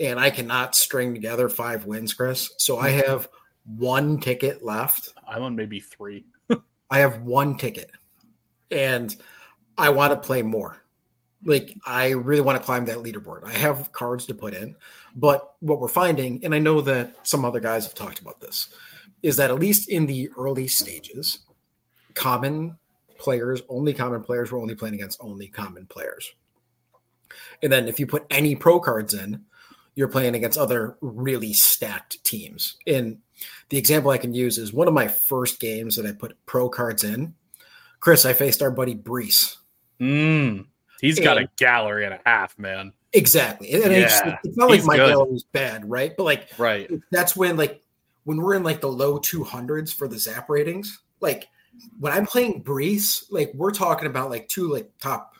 and 0.00 0.18
I 0.18 0.30
cannot 0.30 0.74
string 0.74 1.14
together 1.14 1.48
five 1.48 1.86
wins, 1.86 2.14
Chris. 2.14 2.50
So 2.58 2.78
I 2.78 2.90
have 2.90 3.28
one 3.64 4.20
ticket 4.20 4.64
left. 4.64 5.12
I'm 5.26 5.42
on 5.42 5.56
maybe 5.56 5.80
3. 5.80 6.24
I 6.90 6.98
have 6.98 7.22
one 7.22 7.56
ticket 7.56 7.90
and 8.70 9.14
I 9.76 9.90
want 9.90 10.12
to 10.12 10.26
play 10.26 10.42
more. 10.42 10.82
Like 11.44 11.76
I 11.86 12.10
really 12.10 12.40
want 12.40 12.58
to 12.58 12.64
climb 12.64 12.84
that 12.86 12.98
leaderboard. 12.98 13.44
I 13.44 13.52
have 13.52 13.92
cards 13.92 14.26
to 14.26 14.34
put 14.34 14.54
in, 14.54 14.74
but 15.14 15.54
what 15.60 15.80
we're 15.80 15.88
finding 15.88 16.44
and 16.44 16.54
I 16.54 16.58
know 16.58 16.80
that 16.80 17.14
some 17.26 17.44
other 17.44 17.60
guys 17.60 17.84
have 17.84 17.94
talked 17.94 18.20
about 18.20 18.40
this 18.40 18.68
is 19.22 19.36
that 19.36 19.50
at 19.50 19.58
least 19.58 19.88
in 19.88 20.06
the 20.06 20.30
early 20.36 20.68
stages, 20.68 21.40
common 22.14 22.76
players, 23.18 23.62
only 23.68 23.92
common 23.92 24.22
players, 24.22 24.50
we're 24.50 24.60
only 24.60 24.74
playing 24.74 24.94
against 24.94 25.18
only 25.20 25.48
common 25.48 25.86
players. 25.86 26.32
And 27.62 27.72
then 27.72 27.88
if 27.88 27.98
you 27.98 28.06
put 28.06 28.26
any 28.30 28.54
pro 28.54 28.80
cards 28.80 29.14
in, 29.14 29.44
you're 29.94 30.08
playing 30.08 30.36
against 30.36 30.56
other 30.56 30.96
really 31.00 31.52
stacked 31.52 32.22
teams. 32.22 32.76
And 32.86 33.18
the 33.68 33.78
example 33.78 34.10
I 34.10 34.18
can 34.18 34.32
use 34.32 34.56
is 34.56 34.72
one 34.72 34.86
of 34.86 34.94
my 34.94 35.08
first 35.08 35.58
games 35.58 35.96
that 35.96 36.06
I 36.06 36.12
put 36.12 36.36
pro 36.46 36.68
cards 36.68 37.02
in. 37.02 37.34
Chris, 38.00 38.24
I 38.24 38.32
faced 38.32 38.62
our 38.62 38.70
buddy 38.70 38.94
Brees. 38.94 39.56
Mm, 40.00 40.66
he's 41.00 41.18
got 41.18 41.38
a 41.38 41.48
gallery 41.56 42.04
and 42.04 42.14
a 42.14 42.20
half, 42.24 42.58
man. 42.58 42.92
Exactly. 43.12 43.72
And 43.72 43.92
yeah, 43.92 43.98
it's, 43.98 44.20
it's, 44.44 44.56
not 44.56 44.68
like 44.70 44.84
my 44.84 44.96
good. 44.96 45.08
gallery 45.08 45.34
is 45.34 45.44
bad, 45.44 45.88
right? 45.88 46.14
But 46.16 46.24
like, 46.24 46.50
right. 46.58 46.90
That's 47.10 47.34
when 47.34 47.56
like 47.56 47.82
when 48.24 48.38
we're 48.38 48.54
in 48.54 48.62
like 48.62 48.80
the 48.80 48.88
low 48.88 49.18
200s 49.18 49.94
for 49.94 50.08
the 50.08 50.18
zap 50.18 50.50
ratings, 50.50 51.00
like 51.20 51.48
when 51.98 52.12
I'm 52.12 52.26
playing 52.26 52.62
Brees, 52.62 53.24
like 53.30 53.52
we're 53.54 53.70
talking 53.70 54.06
about 54.06 54.30
like 54.30 54.48
two 54.48 54.68
like 54.70 54.90
top 55.00 55.36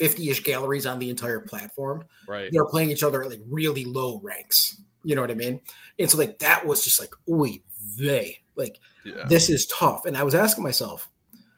50-ish 0.00 0.42
galleries 0.42 0.86
on 0.86 0.98
the 0.98 1.10
entire 1.10 1.40
platform. 1.40 2.04
Right. 2.26 2.50
They're 2.50 2.64
playing 2.64 2.90
each 2.90 3.02
other 3.02 3.22
at 3.22 3.30
like 3.30 3.42
really 3.48 3.84
low 3.84 4.20
ranks. 4.22 4.80
You 5.04 5.14
know 5.14 5.20
what 5.20 5.30
I 5.30 5.34
mean? 5.34 5.60
And 5.98 6.10
so 6.10 6.18
like 6.18 6.38
that 6.40 6.66
was 6.66 6.82
just 6.82 6.98
like, 6.98 7.12
oi, 7.28 7.60
they 7.98 8.38
like 8.56 8.80
yeah. 9.04 9.26
this 9.28 9.48
is 9.48 9.66
tough. 9.66 10.04
And 10.06 10.16
I 10.16 10.22
was 10.22 10.34
asking 10.34 10.64
myself, 10.64 11.08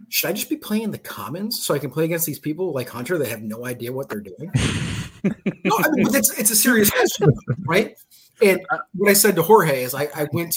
should 0.09 0.31
I 0.31 0.33
just 0.33 0.51
be 0.51 0.57
playing 0.57 0.91
the 0.91 0.99
commons 0.99 1.63
so 1.63 1.75
I 1.75 1.79
can 1.79 1.91
play 1.91 2.05
against 2.05 2.27
these 2.27 2.39
people 2.39 2.73
like 2.73 2.89
Hunter 2.89 3.19
that 3.19 3.29
have 3.29 3.43
no 3.43 3.67
idea 3.67 3.93
what 3.93 4.09
they're 4.09 4.21
doing? 4.21 4.51
no, 5.25 5.79
I 5.79 5.91
mean, 5.91 6.15
it's, 6.15 6.39
it's 6.39 6.51
a 6.51 6.57
serious 6.57 6.91
question, 6.91 7.33
right? 7.67 7.97
And 8.43 8.61
uh, 8.71 8.79
what 8.95 9.11
I 9.11 9.15
said 9.15 9.37
to 9.37 9.43
Jorge 9.43 9.83
is 9.83 9.95
I, 9.95 10.09
I 10.15 10.27
went 10.33 10.57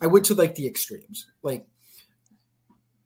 I 0.00 0.06
went 0.08 0.26
to 0.26 0.34
like 0.34 0.56
the 0.56 0.66
extremes. 0.66 1.26
Like 1.42 1.64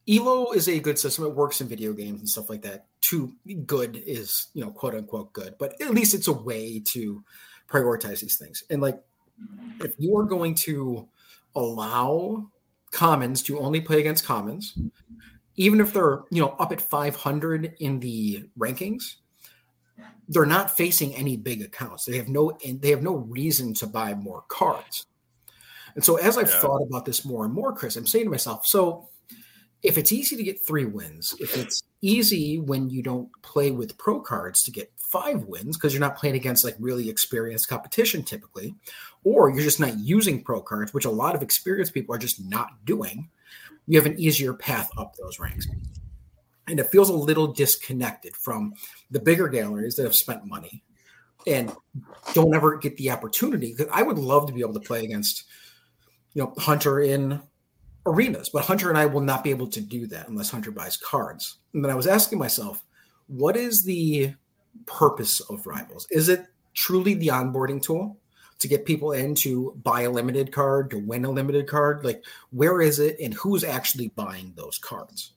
Elo 0.09 0.51
is 0.51 0.67
a 0.67 0.79
good 0.79 0.97
system. 0.97 1.25
It 1.25 1.35
works 1.35 1.61
in 1.61 1.67
video 1.67 1.93
games 1.93 2.19
and 2.19 2.29
stuff 2.29 2.49
like 2.49 2.63
that. 2.63 2.87
Too 3.01 3.33
good 3.65 4.01
is, 4.05 4.47
you 4.53 4.63
know, 4.63 4.71
quote 4.71 4.95
unquote 4.95 5.31
good, 5.33 5.55
but 5.59 5.79
at 5.81 5.91
least 5.91 6.15
it's 6.15 6.27
a 6.27 6.33
way 6.33 6.81
to 6.87 7.23
prioritize 7.69 8.21
these 8.21 8.37
things. 8.37 8.63
And 8.69 8.81
like, 8.81 8.99
if 9.81 9.93
you 9.99 10.17
are 10.17 10.23
going 10.23 10.55
to 10.55 11.07
allow 11.55 12.49
commons 12.91 13.43
to 13.43 13.59
only 13.59 13.81
play 13.81 13.99
against 13.99 14.25
commons, 14.25 14.77
even 15.57 15.81
if 15.81 15.91
they're, 15.91 16.21
you 16.29 16.41
know, 16.41 16.55
up 16.59 16.71
at 16.71 16.79
500 16.79 17.75
in 17.79 17.99
the 17.99 18.47
rankings, 18.57 19.15
they're 20.29 20.45
not 20.45 20.75
facing 20.75 21.15
any 21.15 21.35
big 21.35 21.61
accounts. 21.61 22.05
They 22.05 22.17
have 22.17 22.27
no, 22.27 22.57
they 22.63 22.91
have 22.91 23.01
no 23.01 23.15
reason 23.15 23.73
to 23.75 23.87
buy 23.87 24.13
more 24.13 24.43
cards. 24.47 25.07
And 25.95 26.03
so 26.03 26.17
as 26.17 26.37
I've 26.37 26.49
yeah. 26.49 26.59
thought 26.59 26.83
about 26.83 27.05
this 27.05 27.25
more 27.25 27.45
and 27.45 27.53
more, 27.53 27.73
Chris, 27.73 27.95
I'm 27.95 28.05
saying 28.05 28.25
to 28.25 28.31
myself, 28.31 28.67
so 28.67 29.09
if 29.81 29.97
it's 29.97 30.11
easy 30.11 30.35
to 30.35 30.43
get 30.43 30.65
three 30.65 30.85
wins, 30.85 31.35
if 31.39 31.57
it's 31.57 31.83
easy 32.01 32.59
when 32.59 32.89
you 32.89 33.01
don't 33.01 33.29
play 33.41 33.71
with 33.71 33.97
pro 33.97 34.19
cards 34.19 34.61
to 34.63 34.71
get 34.71 34.91
five 34.97 35.43
wins 35.45 35.77
because 35.77 35.93
you're 35.93 36.01
not 36.01 36.17
playing 36.17 36.35
against 36.35 36.63
like 36.63 36.75
really 36.79 37.09
experienced 37.09 37.67
competition 37.67 38.21
typically, 38.21 38.75
or 39.23 39.49
you're 39.49 39.63
just 39.63 39.79
not 39.79 39.97
using 39.97 40.43
pro 40.43 40.61
cards, 40.61 40.93
which 40.93 41.05
a 41.05 41.09
lot 41.09 41.35
of 41.35 41.41
experienced 41.41 41.93
people 41.93 42.13
are 42.13 42.19
just 42.19 42.43
not 42.43 42.85
doing, 42.85 43.29
you 43.87 43.97
have 43.97 44.05
an 44.05 44.19
easier 44.19 44.53
path 44.53 44.89
up 44.97 45.15
those 45.15 45.39
ranks. 45.39 45.67
And 46.67 46.79
it 46.79 46.87
feels 46.87 47.09
a 47.09 47.13
little 47.13 47.47
disconnected 47.47 48.35
from 48.35 48.73
the 49.09 49.19
bigger 49.19 49.47
galleries 49.47 49.95
that 49.95 50.03
have 50.03 50.15
spent 50.15 50.45
money 50.45 50.83
and 51.47 51.73
don't 52.33 52.53
ever 52.53 52.77
get 52.77 52.97
the 52.97 53.09
opportunity. 53.09 53.73
I 53.91 54.03
would 54.03 54.17
love 54.17 54.47
to 54.47 54.53
be 54.53 54.59
able 54.59 54.73
to 54.73 54.81
play 54.81 55.05
against, 55.05 55.45
you 56.33 56.43
know, 56.43 56.53
Hunter 56.57 56.99
in 56.99 57.41
arenas, 58.05 58.49
but 58.49 58.65
Hunter 58.65 58.89
and 58.89 58.97
I 58.97 59.05
will 59.05 59.21
not 59.21 59.45
be 59.45 59.49
able 59.49 59.67
to 59.67 59.79
do 59.79 60.07
that 60.07 60.27
unless 60.27 60.49
Hunter 60.49 60.71
buys 60.71 60.97
cards. 60.97 61.59
And 61.73 61.83
then 61.83 61.91
I 61.91 61.95
was 61.95 62.07
asking 62.07 62.39
myself, 62.39 62.83
what 63.27 63.55
is 63.55 63.83
the 63.83 64.33
purpose 64.85 65.39
of 65.39 65.65
rivals? 65.65 66.05
Is 66.11 66.27
it 66.27 66.45
truly 66.73 67.13
the 67.13 67.27
onboarding 67.27 67.81
tool 67.81 68.19
to 68.59 68.67
get 68.67 68.85
people 68.85 69.11
in 69.11 69.35
to 69.35 69.79
buy 69.83 70.01
a 70.01 70.11
limited 70.11 70.51
card, 70.51 70.91
to 70.91 70.97
win 70.97 71.25
a 71.25 71.31
limited 71.31 71.67
card? 71.67 72.03
Like, 72.03 72.23
where 72.51 72.81
is 72.81 72.99
it 72.99 73.17
and 73.19 73.33
who's 73.33 73.63
actually 73.63 74.09
buying 74.09 74.53
those 74.55 74.77
cards? 74.77 75.31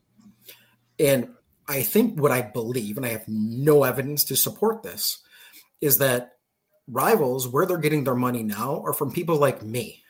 And 0.98 1.34
I 1.68 1.82
think 1.82 2.20
what 2.20 2.30
I 2.30 2.42
believe, 2.42 2.96
and 2.96 3.06
I 3.06 3.10
have 3.10 3.28
no 3.28 3.84
evidence 3.84 4.24
to 4.24 4.36
support 4.36 4.82
this, 4.82 5.18
is 5.80 5.98
that 5.98 6.32
rivals, 6.88 7.46
where 7.46 7.66
they're 7.66 7.78
getting 7.78 8.04
their 8.04 8.14
money 8.14 8.42
now, 8.42 8.82
are 8.84 8.92
from 8.92 9.12
people 9.12 9.36
like 9.36 9.62
me 9.62 10.02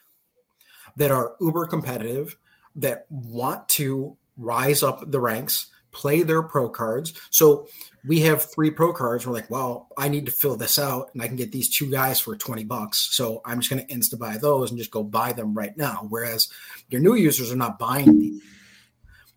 that 0.96 1.10
are 1.10 1.36
uber 1.40 1.66
competitive 1.66 2.36
that 2.76 3.06
want 3.10 3.68
to 3.68 4.16
rise 4.36 4.82
up 4.82 5.10
the 5.10 5.20
ranks, 5.20 5.66
play 5.92 6.22
their 6.22 6.42
pro 6.42 6.68
cards. 6.68 7.12
So 7.30 7.68
we 8.06 8.20
have 8.20 8.42
three 8.42 8.70
pro 8.70 8.92
cards. 8.92 9.26
We're 9.26 9.32
like, 9.32 9.50
well, 9.50 9.88
I 9.96 10.08
need 10.08 10.26
to 10.26 10.32
fill 10.32 10.56
this 10.56 10.78
out 10.78 11.10
and 11.12 11.22
I 11.22 11.26
can 11.26 11.36
get 11.36 11.52
these 11.52 11.68
two 11.68 11.90
guys 11.90 12.20
for 12.20 12.36
20 12.36 12.64
bucks. 12.64 13.08
So 13.12 13.42
I'm 13.44 13.60
just 13.60 13.70
going 13.70 13.86
to 13.86 13.94
insta 13.94 14.18
buy 14.18 14.36
those 14.38 14.70
and 14.70 14.78
just 14.78 14.90
go 14.90 15.02
buy 15.02 15.32
them 15.32 15.54
right 15.54 15.76
now. 15.76 16.06
Whereas 16.08 16.48
your 16.88 17.00
new 17.00 17.14
users 17.14 17.52
are 17.52 17.56
not 17.56 17.78
buying 17.78 18.18
these. 18.18 18.42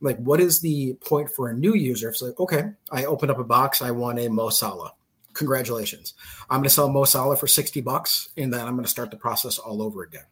Like, 0.01 0.17
what 0.17 0.41
is 0.41 0.59
the 0.59 0.95
point 0.95 1.29
for 1.29 1.49
a 1.49 1.53
new 1.53 1.75
user? 1.75 2.09
If 2.09 2.15
It's 2.15 2.21
like, 2.21 2.39
okay, 2.39 2.71
I 2.91 3.05
opened 3.05 3.31
up 3.31 3.39
a 3.39 3.43
box. 3.43 3.81
I 3.81 3.91
want 3.91 4.19
a 4.19 4.27
Mo 4.27 4.49
Salah. 4.49 4.93
Congratulations. 5.33 6.13
I'm 6.49 6.57
going 6.59 6.63
to 6.63 6.69
sell 6.69 6.89
Mo 6.89 7.05
Salah 7.05 7.37
for 7.37 7.47
60 7.47 7.81
bucks 7.81 8.29
and 8.37 8.53
then 8.53 8.61
I'm 8.61 8.73
going 8.73 8.83
to 8.83 8.89
start 8.89 9.11
the 9.11 9.17
process 9.17 9.57
all 9.57 9.81
over 9.81 10.03
again. 10.03 10.25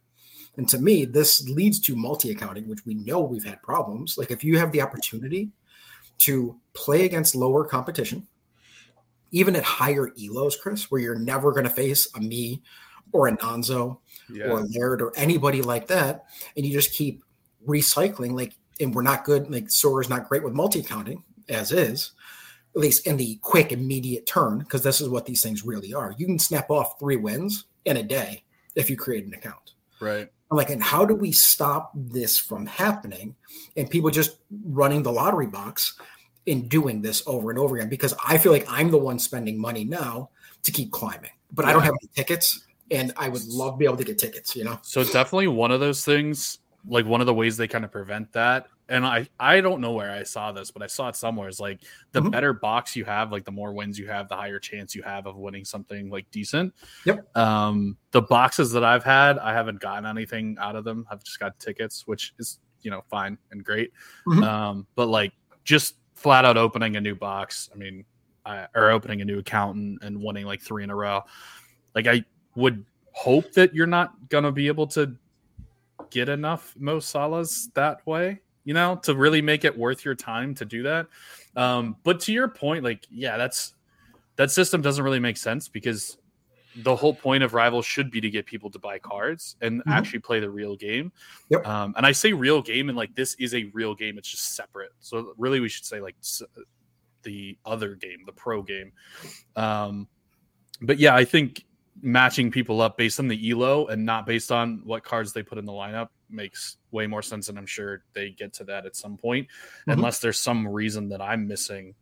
And 0.58 0.68
to 0.70 0.78
me, 0.78 1.06
this 1.06 1.48
leads 1.48 1.80
to 1.82 1.96
multi 1.96 2.32
accounting, 2.32 2.68
which 2.68 2.86
we 2.86 2.96
know 2.96 3.22
we've 3.22 3.46
had 3.46 3.62
problems. 3.62 4.18
Like 4.18 4.32
if 4.32 4.44
you 4.44 4.58
have 4.58 4.72
the 4.72 4.82
opportunity 4.82 5.50
to 6.22 6.60
play 6.74 7.06
against 7.06 7.36
lower 7.36 7.66
competition, 7.66 8.28
even 9.32 9.56
at 9.56 9.64
higher 9.64 10.10
elos, 10.20 10.54
Chris, 10.60 10.90
where 10.92 11.02
you're 11.02 11.16
never 11.20 11.52
going 11.52 11.64
to 11.64 11.70
face 11.70 12.08
a 12.16 12.20
me 12.20 12.62
or 13.12 13.28
a 13.28 13.38
Nonzo 13.38 13.98
Yeah. 14.30 14.46
or 14.50 14.62
Laird 14.62 15.02
or 15.02 15.12
anybody 15.16 15.62
like 15.62 15.88
that, 15.88 16.26
and 16.56 16.66
you 16.66 16.72
just 16.74 16.94
keep 16.94 17.24
recycling. 17.68 18.32
Like, 18.34 18.54
and 18.80 18.94
we're 18.96 19.02
not 19.02 19.26
good. 19.26 19.50
Like, 19.52 19.70
Sorare's 19.70 20.10
not 20.10 20.28
great 20.28 20.44
with 20.44 20.54
multi 20.54 20.80
accounting 20.80 21.24
as 21.50 21.72
is, 21.72 22.12
at 22.76 22.80
least 22.82 23.06
in 23.06 23.18
the 23.18 23.38
quick, 23.42 23.72
immediate 23.72 24.26
turn, 24.26 24.60
because 24.60 24.84
this 24.84 25.02
is 25.02 25.10
what 25.10 25.26
these 25.26 25.44
things 25.44 25.66
really 25.66 25.94
are. 25.94 26.14
You 26.18 26.26
can 26.26 26.40
snap 26.40 26.70
off 26.70 26.98
three 27.00 27.18
wins 27.18 27.66
in 27.86 27.98
a 27.98 28.04
day 28.04 28.44
if 28.76 28.90
you 28.90 28.96
create 28.96 29.26
an 29.26 29.34
account. 29.34 29.74
right. 30.00 30.30
I'm 30.52 30.58
like, 30.58 30.70
and 30.70 30.84
how 30.84 31.06
do 31.06 31.16
we 31.16 31.32
stop 31.32 31.92
this 31.96 32.38
from 32.38 32.66
happening? 32.66 33.36
And 33.78 33.90
people 33.90 34.10
just 34.10 34.38
running 34.66 35.02
the 35.02 35.12
lottery 35.12 35.48
box 35.48 35.98
and 36.46 36.68
doing 36.68 37.02
this 37.02 37.24
over 37.26 37.52
and 37.52 37.58
over 37.58 37.78
again 37.78 37.88
because 37.88 38.14
I 38.28 38.38
feel 38.38 38.52
like 38.52 38.66
I'm 38.70 38.92
the 38.92 38.98
one 38.98 39.18
spending 39.18 39.58
money 39.58 39.86
now 39.86 40.30
to 40.64 40.72
keep 40.72 40.92
climbing, 40.92 41.32
but 41.54 41.66
I 41.66 41.72
don't 41.72 41.84
have 41.84 41.94
any 42.02 42.10
tickets, 42.16 42.66
and 42.92 43.14
I 43.16 43.30
would 43.30 43.46
love 43.46 43.76
to 43.76 43.78
be 43.78 43.86
able 43.86 43.98
to 43.98 44.04
get 44.04 44.18
tickets. 44.20 44.56
You 44.56 44.66
know, 44.66 44.80
So 44.82 45.04
definitely 45.04 45.48
one 45.48 45.72
of 45.72 45.80
those 45.80 46.04
things, 46.04 46.60
like 46.86 47.06
one 47.06 47.22
of 47.22 47.28
the 47.28 47.34
ways 47.34 47.56
they 47.58 47.68
kind 47.68 47.86
of 47.86 47.92
prevent 47.92 48.34
that. 48.34 48.68
And 48.92 49.06
I 49.06 49.28
I 49.40 49.62
don't 49.62 49.80
know 49.80 49.94
where 49.94 50.12
I 50.12 50.24
saw 50.24 50.52
this, 50.52 50.70
but 50.70 50.84
I 50.84 50.88
saw 50.88 51.08
it 51.08 51.16
somewhere. 51.16 51.48
It's 51.48 51.62
like 51.62 51.80
the 52.12 52.22
Mhm. 52.22 52.32
better 52.32 52.52
box 52.54 52.96
you 52.96 53.06
have, 53.06 53.32
like 53.32 53.46
the 53.46 53.52
more 53.52 53.72
wins 53.74 53.98
you 53.98 54.08
have, 54.08 54.28
the 54.28 54.36
higher 54.36 54.60
chance 54.60 54.94
you 54.94 55.02
have 55.02 55.26
of 55.26 55.38
winning 55.38 55.64
something 55.64 56.10
like 56.10 56.30
decent. 56.30 56.74
Yep. 57.06 57.36
Um, 57.38 57.98
the 58.12 58.22
boxes 58.22 58.72
that 58.74 58.84
I've 58.84 59.04
had, 59.06 59.40
I 59.40 59.54
haven't 59.54 59.80
gotten 59.80 60.06
anything 60.06 60.58
out 60.60 60.76
of 60.76 60.84
them. 60.84 61.08
I've 61.10 61.24
just 61.24 61.40
got 61.40 61.58
tickets, 61.58 62.06
which 62.06 62.34
is 62.38 62.60
you 62.82 62.92
know 62.92 63.02
fine 63.10 63.38
and 63.52 63.64
great. 63.64 63.94
Mhm. 64.28 64.44
Um, 64.44 64.88
but 64.96 65.08
like 65.08 65.32
just 65.64 65.96
flat 66.16 66.44
out 66.44 66.58
opening 66.58 66.98
a 66.98 67.02
new 67.02 67.16
box. 67.16 67.70
I 67.74 67.78
mean, 67.78 68.04
I, 68.46 68.68
or 68.76 68.90
opening 68.90 69.22
a 69.22 69.26
new 69.26 69.40
account 69.40 69.78
and, 69.78 70.00
and 70.04 70.22
winning 70.22 70.46
like 70.46 70.62
three 70.62 70.84
in 70.84 70.90
a 70.90 70.96
row. 70.96 71.22
Like 71.96 72.08
I 72.08 72.26
would 72.56 72.86
hope 73.14 73.54
that 73.54 73.74
you're 73.74 73.88
not 73.88 74.14
gonna 74.30 74.52
be 74.52 74.68
able 74.68 74.88
to 74.88 75.16
get 76.10 76.28
enough 76.28 76.76
Mo 76.78 76.98
Salahs 76.98 77.74
that 77.76 78.06
way, 78.06 78.42
you 78.64 78.74
know, 78.74 78.96
to 79.04 79.16
really 79.16 79.42
make 79.42 79.66
it 79.66 79.78
worth 79.78 80.06
your 80.06 80.16
time 80.16 80.54
to 80.56 80.66
do 80.66 80.84
that. 80.84 81.08
Um, 81.56 81.96
but 82.04 82.20
to 82.22 82.34
your 82.34 82.48
point, 82.48 82.84
like, 82.84 83.06
yeah, 83.10 83.38
that's 83.38 83.74
that 84.36 84.52
system 84.52 84.82
doesn't 84.82 85.04
really 85.04 85.20
make 85.20 85.38
sense 85.38 85.68
because 85.68 86.18
the 86.78 86.96
whole 86.96 87.14
point 87.14 87.44
of 87.44 87.54
rivals 87.54 87.86
should 87.86 88.10
be 88.10 88.22
to 88.22 88.30
get 88.30 88.46
people 88.46 88.70
to 88.72 88.80
buy 88.80 88.98
cards 88.98 89.58
and 89.62 89.84
Mhm. 89.84 89.92
actually 89.92 90.20
play 90.20 90.40
the 90.40 90.50
real 90.50 90.78
game. 90.78 91.12
Yep. 91.50 91.68
Um, 91.68 91.94
and 91.98 92.06
I 92.06 92.14
say 92.14 92.32
real 92.32 92.62
game, 92.62 92.88
and 92.88 92.98
like 92.98 93.14
this 93.14 93.34
is 93.36 93.54
a 93.54 93.66
real 93.74 93.94
game. 93.94 94.18
It's 94.18 94.30
just 94.30 94.56
separate. 94.56 94.92
So 95.00 95.34
really, 95.38 95.60
we 95.60 95.68
should 95.68 95.84
say 95.84 96.00
like 96.00 96.16
the 97.24 97.58
other 97.66 97.96
game, 97.96 98.20
the 98.26 98.32
pro 98.32 98.62
game. 98.62 98.94
Um, 99.58 100.08
but 100.82 100.98
yeah, 100.98 101.14
I 101.14 101.26
think 101.26 101.66
matching 102.02 102.50
people 102.50 102.82
up 102.82 102.98
based 102.98 103.20
on 103.20 103.28
the 103.28 103.52
elo 103.52 103.88
and 103.88 104.06
not 104.06 104.26
based 104.26 104.52
on 104.52 104.82
what 104.86 105.04
cards 105.04 105.34
they 105.34 105.44
put 105.44 105.58
in 105.58 105.66
the 105.66 105.72
lineup 105.74 106.08
makes 106.32 106.78
way 106.92 107.08
more 107.08 107.22
sense 107.22 107.50
and 107.50 107.58
i'm 107.58 107.66
sure 107.66 108.04
they 108.14 108.30
get 108.32 108.54
to 108.54 108.64
that 108.64 108.86
at 108.86 108.96
some 108.96 109.18
point 109.18 109.48
Mhm. 109.88 109.94
unless 109.94 110.20
there's 110.20 110.40
some 110.40 110.68
reason 110.68 111.10
that 111.10 111.22
i'm 111.22 111.48
missing 111.48 111.96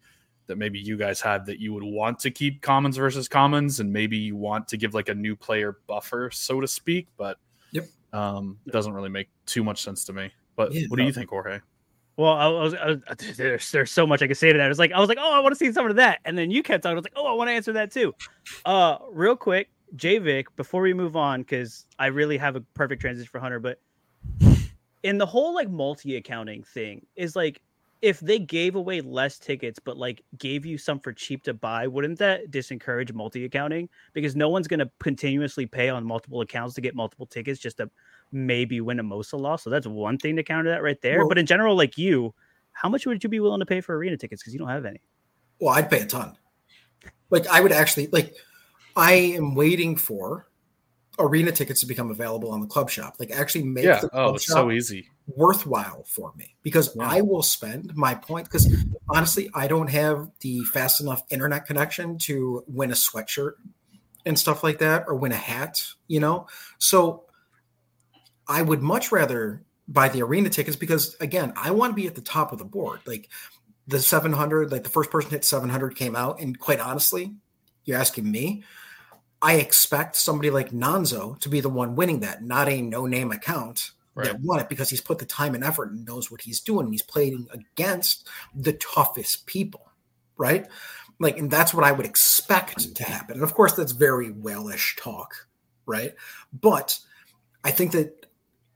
that 0.47 0.57
maybe 0.57 0.79
you 0.79 0.97
guys 0.97 1.21
have 1.21 1.45
that 1.45 1.59
you 1.59 1.73
would 1.73 1.83
want 1.83 2.17
to 2.19 2.31
keep 2.31 2.61
commons 2.61 2.97
versus 2.97 3.27
commons 3.27 3.79
and 3.79 3.91
maybe 3.93 4.17
you 4.17 4.35
want 4.35 4.67
to 4.67 4.77
give 4.77 4.93
like 4.93 5.09
a 5.09 5.13
new 5.15 5.35
player 5.35 5.77
buffer 5.87 6.29
so 6.31 6.59
to 6.59 6.67
speak 6.67 7.07
but 7.17 7.37
Yep. 7.71 7.85
um 8.13 8.57
it 8.65 8.71
doesn't 8.73 8.93
really 8.93 9.09
make 9.09 9.29
too 9.45 9.63
much 9.63 9.83
sense 9.83 10.05
to 10.05 10.13
me 10.13 10.31
but 10.55 10.73
Yeah, 10.73 10.87
what 10.89 10.97
do 10.97 11.03
you 11.03 11.13
think 11.13 11.29
jorge 11.29 11.59
Well, 12.17 12.33
I 12.33 12.47
was, 12.47 12.73
I 12.73 12.87
was 12.87 12.97
there's 13.37 13.71
there's 13.71 13.91
so 13.91 14.05
much 14.07 14.21
I 14.21 14.27
could 14.27 14.37
say 14.37 14.51
to 14.51 14.57
that. 14.57 14.65
I 14.65 14.67
was 14.67 14.79
like, 14.79 14.91
I 14.91 14.99
was 14.99 15.07
like, 15.07 15.19
oh, 15.21 15.31
I 15.31 15.39
want 15.39 15.53
to 15.53 15.55
see 15.55 15.71
some 15.71 15.85
of 15.89 15.95
that, 15.95 16.19
and 16.25 16.37
then 16.37 16.51
you 16.51 16.61
kept 16.63 16.83
talking. 16.83 16.91
I 16.91 16.95
was 16.95 17.05
like, 17.05 17.13
oh, 17.15 17.25
I 17.27 17.33
want 17.33 17.47
to 17.47 17.53
answer 17.53 17.71
that 17.73 17.91
too. 17.91 18.13
Uh, 18.65 18.97
real 19.11 19.37
quick, 19.37 19.69
Javik, 19.95 20.47
before 20.57 20.81
we 20.81 20.93
move 20.93 21.15
on, 21.15 21.41
because 21.43 21.85
I 21.97 22.07
really 22.07 22.37
have 22.37 22.57
a 22.57 22.61
perfect 22.73 22.99
transition 22.99 23.29
for 23.31 23.39
Hunter, 23.39 23.59
but 23.61 23.79
in 25.03 25.17
the 25.17 25.25
whole 25.25 25.53
like 25.53 25.69
multi 25.69 26.17
accounting 26.17 26.63
thing 26.63 27.05
is 27.15 27.35
like 27.35 27.61
if 28.01 28.19
they 28.21 28.39
gave 28.39 28.75
away 28.75 29.01
less 29.01 29.37
tickets 29.39 29.79
but 29.79 29.97
like 29.97 30.23
gave 30.37 30.65
you 30.65 30.77
some 30.77 30.99
for 30.99 31.11
cheap 31.11 31.43
to 31.43 31.53
buy 31.53 31.87
wouldn't 31.87 32.19
that 32.19 32.49
disencourage 32.51 33.13
multi 33.13 33.45
accounting 33.45 33.87
because 34.13 34.35
no 34.35 34.49
one's 34.49 34.67
going 34.67 34.79
to 34.79 34.89
continuously 34.99 35.65
pay 35.65 35.89
on 35.89 36.05
multiple 36.05 36.41
accounts 36.41 36.75
to 36.75 36.81
get 36.81 36.95
multiple 36.95 37.25
tickets 37.25 37.59
just 37.59 37.77
to 37.77 37.89
maybe 38.31 38.81
win 38.81 38.99
a 38.99 39.03
Mo 39.03 39.21
Salah 39.21 39.57
so 39.57 39.69
that's 39.69 39.87
one 39.87 40.17
thing 40.17 40.35
to 40.35 40.43
counter 40.43 40.69
that 40.69 40.83
right 40.83 41.01
there 41.01 41.19
Well- 41.19 41.29
but 41.29 41.37
in 41.37 41.45
general 41.45 41.75
like 41.75 41.97
you 41.97 42.33
how 42.71 42.87
much 42.87 43.05
would 43.05 43.23
you 43.23 43.29
be 43.29 43.39
willing 43.39 43.59
to 43.59 43.65
pay 43.65 43.81
for 43.81 43.95
arena 43.97 44.15
tickets 44.17 44.41
because 44.41 44.53
you 44.53 44.59
don't 44.59 44.69
have 44.69 44.85
any 44.85 45.01
well, 45.59 45.73
I'd 45.73 45.89
pay 45.89 46.01
a 46.01 46.05
ton. 46.05 46.37
Like 47.29 47.47
I 47.47 47.61
would 47.61 47.71
actually 47.71 48.07
like. 48.07 48.33
I 48.95 49.13
am 49.13 49.55
waiting 49.55 49.95
for 49.95 50.48
arena 51.19 51.51
tickets 51.51 51.81
to 51.81 51.85
become 51.85 52.09
available 52.09 52.51
on 52.51 52.61
the 52.61 52.67
club 52.67 52.89
shop. 52.89 53.15
Like 53.19 53.31
actually 53.31 53.63
make 53.63 53.85
yeah 53.85 53.99
the 53.99 54.07
oh 54.07 54.09
club 54.09 54.35
it's 54.35 54.45
shop 54.45 54.55
so 54.55 54.71
easy 54.71 55.09
worthwhile 55.35 56.03
for 56.07 56.33
me 56.35 56.55
because 56.63 56.95
Yeah. 56.95 57.07
I 57.07 57.21
will 57.21 57.43
spend 57.43 57.95
my 57.95 58.15
point 58.15 58.45
because 58.45 58.73
honestly, 59.09 59.49
I 59.53 59.67
don't 59.67 59.89
have 59.89 60.29
the 60.41 60.63
fast 60.65 61.01
enough 61.01 61.23
internet 61.29 61.65
connection 61.65 62.17
to 62.19 62.63
win 62.67 62.91
a 62.91 62.95
sweatshirt 62.95 63.53
and 64.25 64.37
stuff 64.37 64.63
like 64.63 64.79
that 64.79 65.05
or 65.07 65.15
win 65.15 65.31
a 65.31 65.37
hat, 65.37 65.83
you 66.07 66.19
know? 66.19 66.47
So 66.77 67.25
I 68.47 68.61
would 68.61 68.81
much 68.81 69.11
rather 69.11 69.63
buy 69.87 70.09
the 70.09 70.21
arena 70.23 70.49
tickets 70.49 70.77
because 70.77 71.15
again, 71.19 71.53
I 71.55 71.71
want 71.71 71.91
to 71.91 71.95
be 71.95 72.07
at 72.07 72.15
the 72.15 72.21
top 72.21 72.51
of 72.51 72.57
the 72.59 72.65
board. 72.65 72.99
Like 73.05 73.29
the 73.87 73.99
700, 73.99 74.71
like 74.71 74.83
the 74.83 74.89
first 74.89 75.11
person 75.11 75.31
hit 75.31 75.45
700 75.45 75.95
came 75.95 76.15
out 76.15 76.39
and 76.39 76.57
quite 76.59 76.79
honestly, 76.79 77.33
you're 77.85 77.97
asking 77.97 78.29
me, 78.29 78.63
I 79.41 79.55
expect 79.55 80.15
somebody 80.15 80.49
like 80.49 80.71
Nonzo 80.71 81.39
to 81.39 81.49
be 81.49 81.61
the 81.61 81.69
one 81.69 81.95
winning 81.95 82.19
that, 82.21 82.43
not 82.43 82.67
a 82.67 82.81
no-name 82.81 83.31
account 83.31 83.91
right 84.15 84.27
that 84.27 84.41
won 84.41 84.59
it 84.59 84.69
because 84.69 84.89
he's 84.89 85.01
put 85.01 85.19
the 85.19 85.25
time 85.25 85.55
and 85.55 85.63
effort 85.63 85.91
and 85.91 86.05
knows 86.05 86.29
what 86.29 86.41
he's 86.41 86.59
doing. 86.59 86.91
He's 86.91 87.01
playing 87.01 87.47
against 87.51 88.27
the 88.53 88.73
toughest 88.73 89.45
people, 89.45 89.91
right? 90.37 90.67
Like, 91.19 91.37
and 91.37 91.49
that's 91.49 91.73
what 91.73 91.83
I 91.83 91.91
would 91.91 92.05
expect 92.05 92.95
to 92.95 93.03
happen. 93.03 93.35
And 93.35 93.43
of 93.43 93.53
course, 93.53 93.73
that's 93.73 93.91
very 93.91 94.29
whalish 94.31 94.97
talk, 94.97 95.47
right? 95.85 96.13
But 96.53 96.99
I 97.63 97.71
think 97.71 97.91
that 97.91 98.25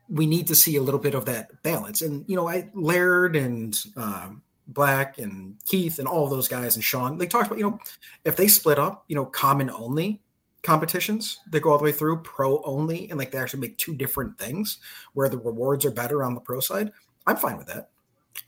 we 0.10 0.26
need 0.26 0.48
to 0.48 0.56
see 0.56 0.76
a 0.76 0.82
little 0.82 1.00
bit 1.00 1.16
of 1.16 1.26
that 1.26 1.64
balance. 1.64 2.02
And 2.02 2.26
you 2.28 2.36
know, 2.36 2.48
I 2.48 2.70
Laird 2.74 3.36
and 3.36 3.78
um, 3.96 4.44
Black 4.68 5.18
and 5.18 5.56
Keith 5.66 6.00
and 6.00 6.08
all 6.08 6.28
those 6.28 6.48
guys 6.48 6.76
and 6.76 6.84
Sean, 6.84 7.18
they 7.18 7.28
talked 7.28 7.48
about 7.48 7.58
you 7.58 7.70
know, 7.70 7.80
if 8.26 8.36
they 8.36 8.48
split 8.48 8.80
up, 8.80 9.06
you 9.08 9.16
know, 9.16 9.26
common 9.26 9.70
only 9.70 10.22
competitions 10.64 11.40
that 11.52 11.62
go 11.62 11.72
all 11.72 11.78
the 11.78 11.84
way 11.84 11.92
through 11.92 12.22
pro 12.22 12.62
only 12.64 13.10
and 13.10 13.20
like 13.20 13.32
they 13.32 13.38
actually 13.38 13.60
make 13.60 13.78
two 13.78 13.94
different 13.94 14.38
things 14.40 14.80
where 15.14 15.30
the 15.30 15.38
rewards 15.38 15.86
are 15.86 15.92
better 15.92 16.24
on 16.24 16.34
the 16.34 16.42
pro 16.42 16.60
side 16.60 16.92
i'm 17.28 17.38
fine 17.38 17.58
with 17.58 17.68
that. 17.68 17.90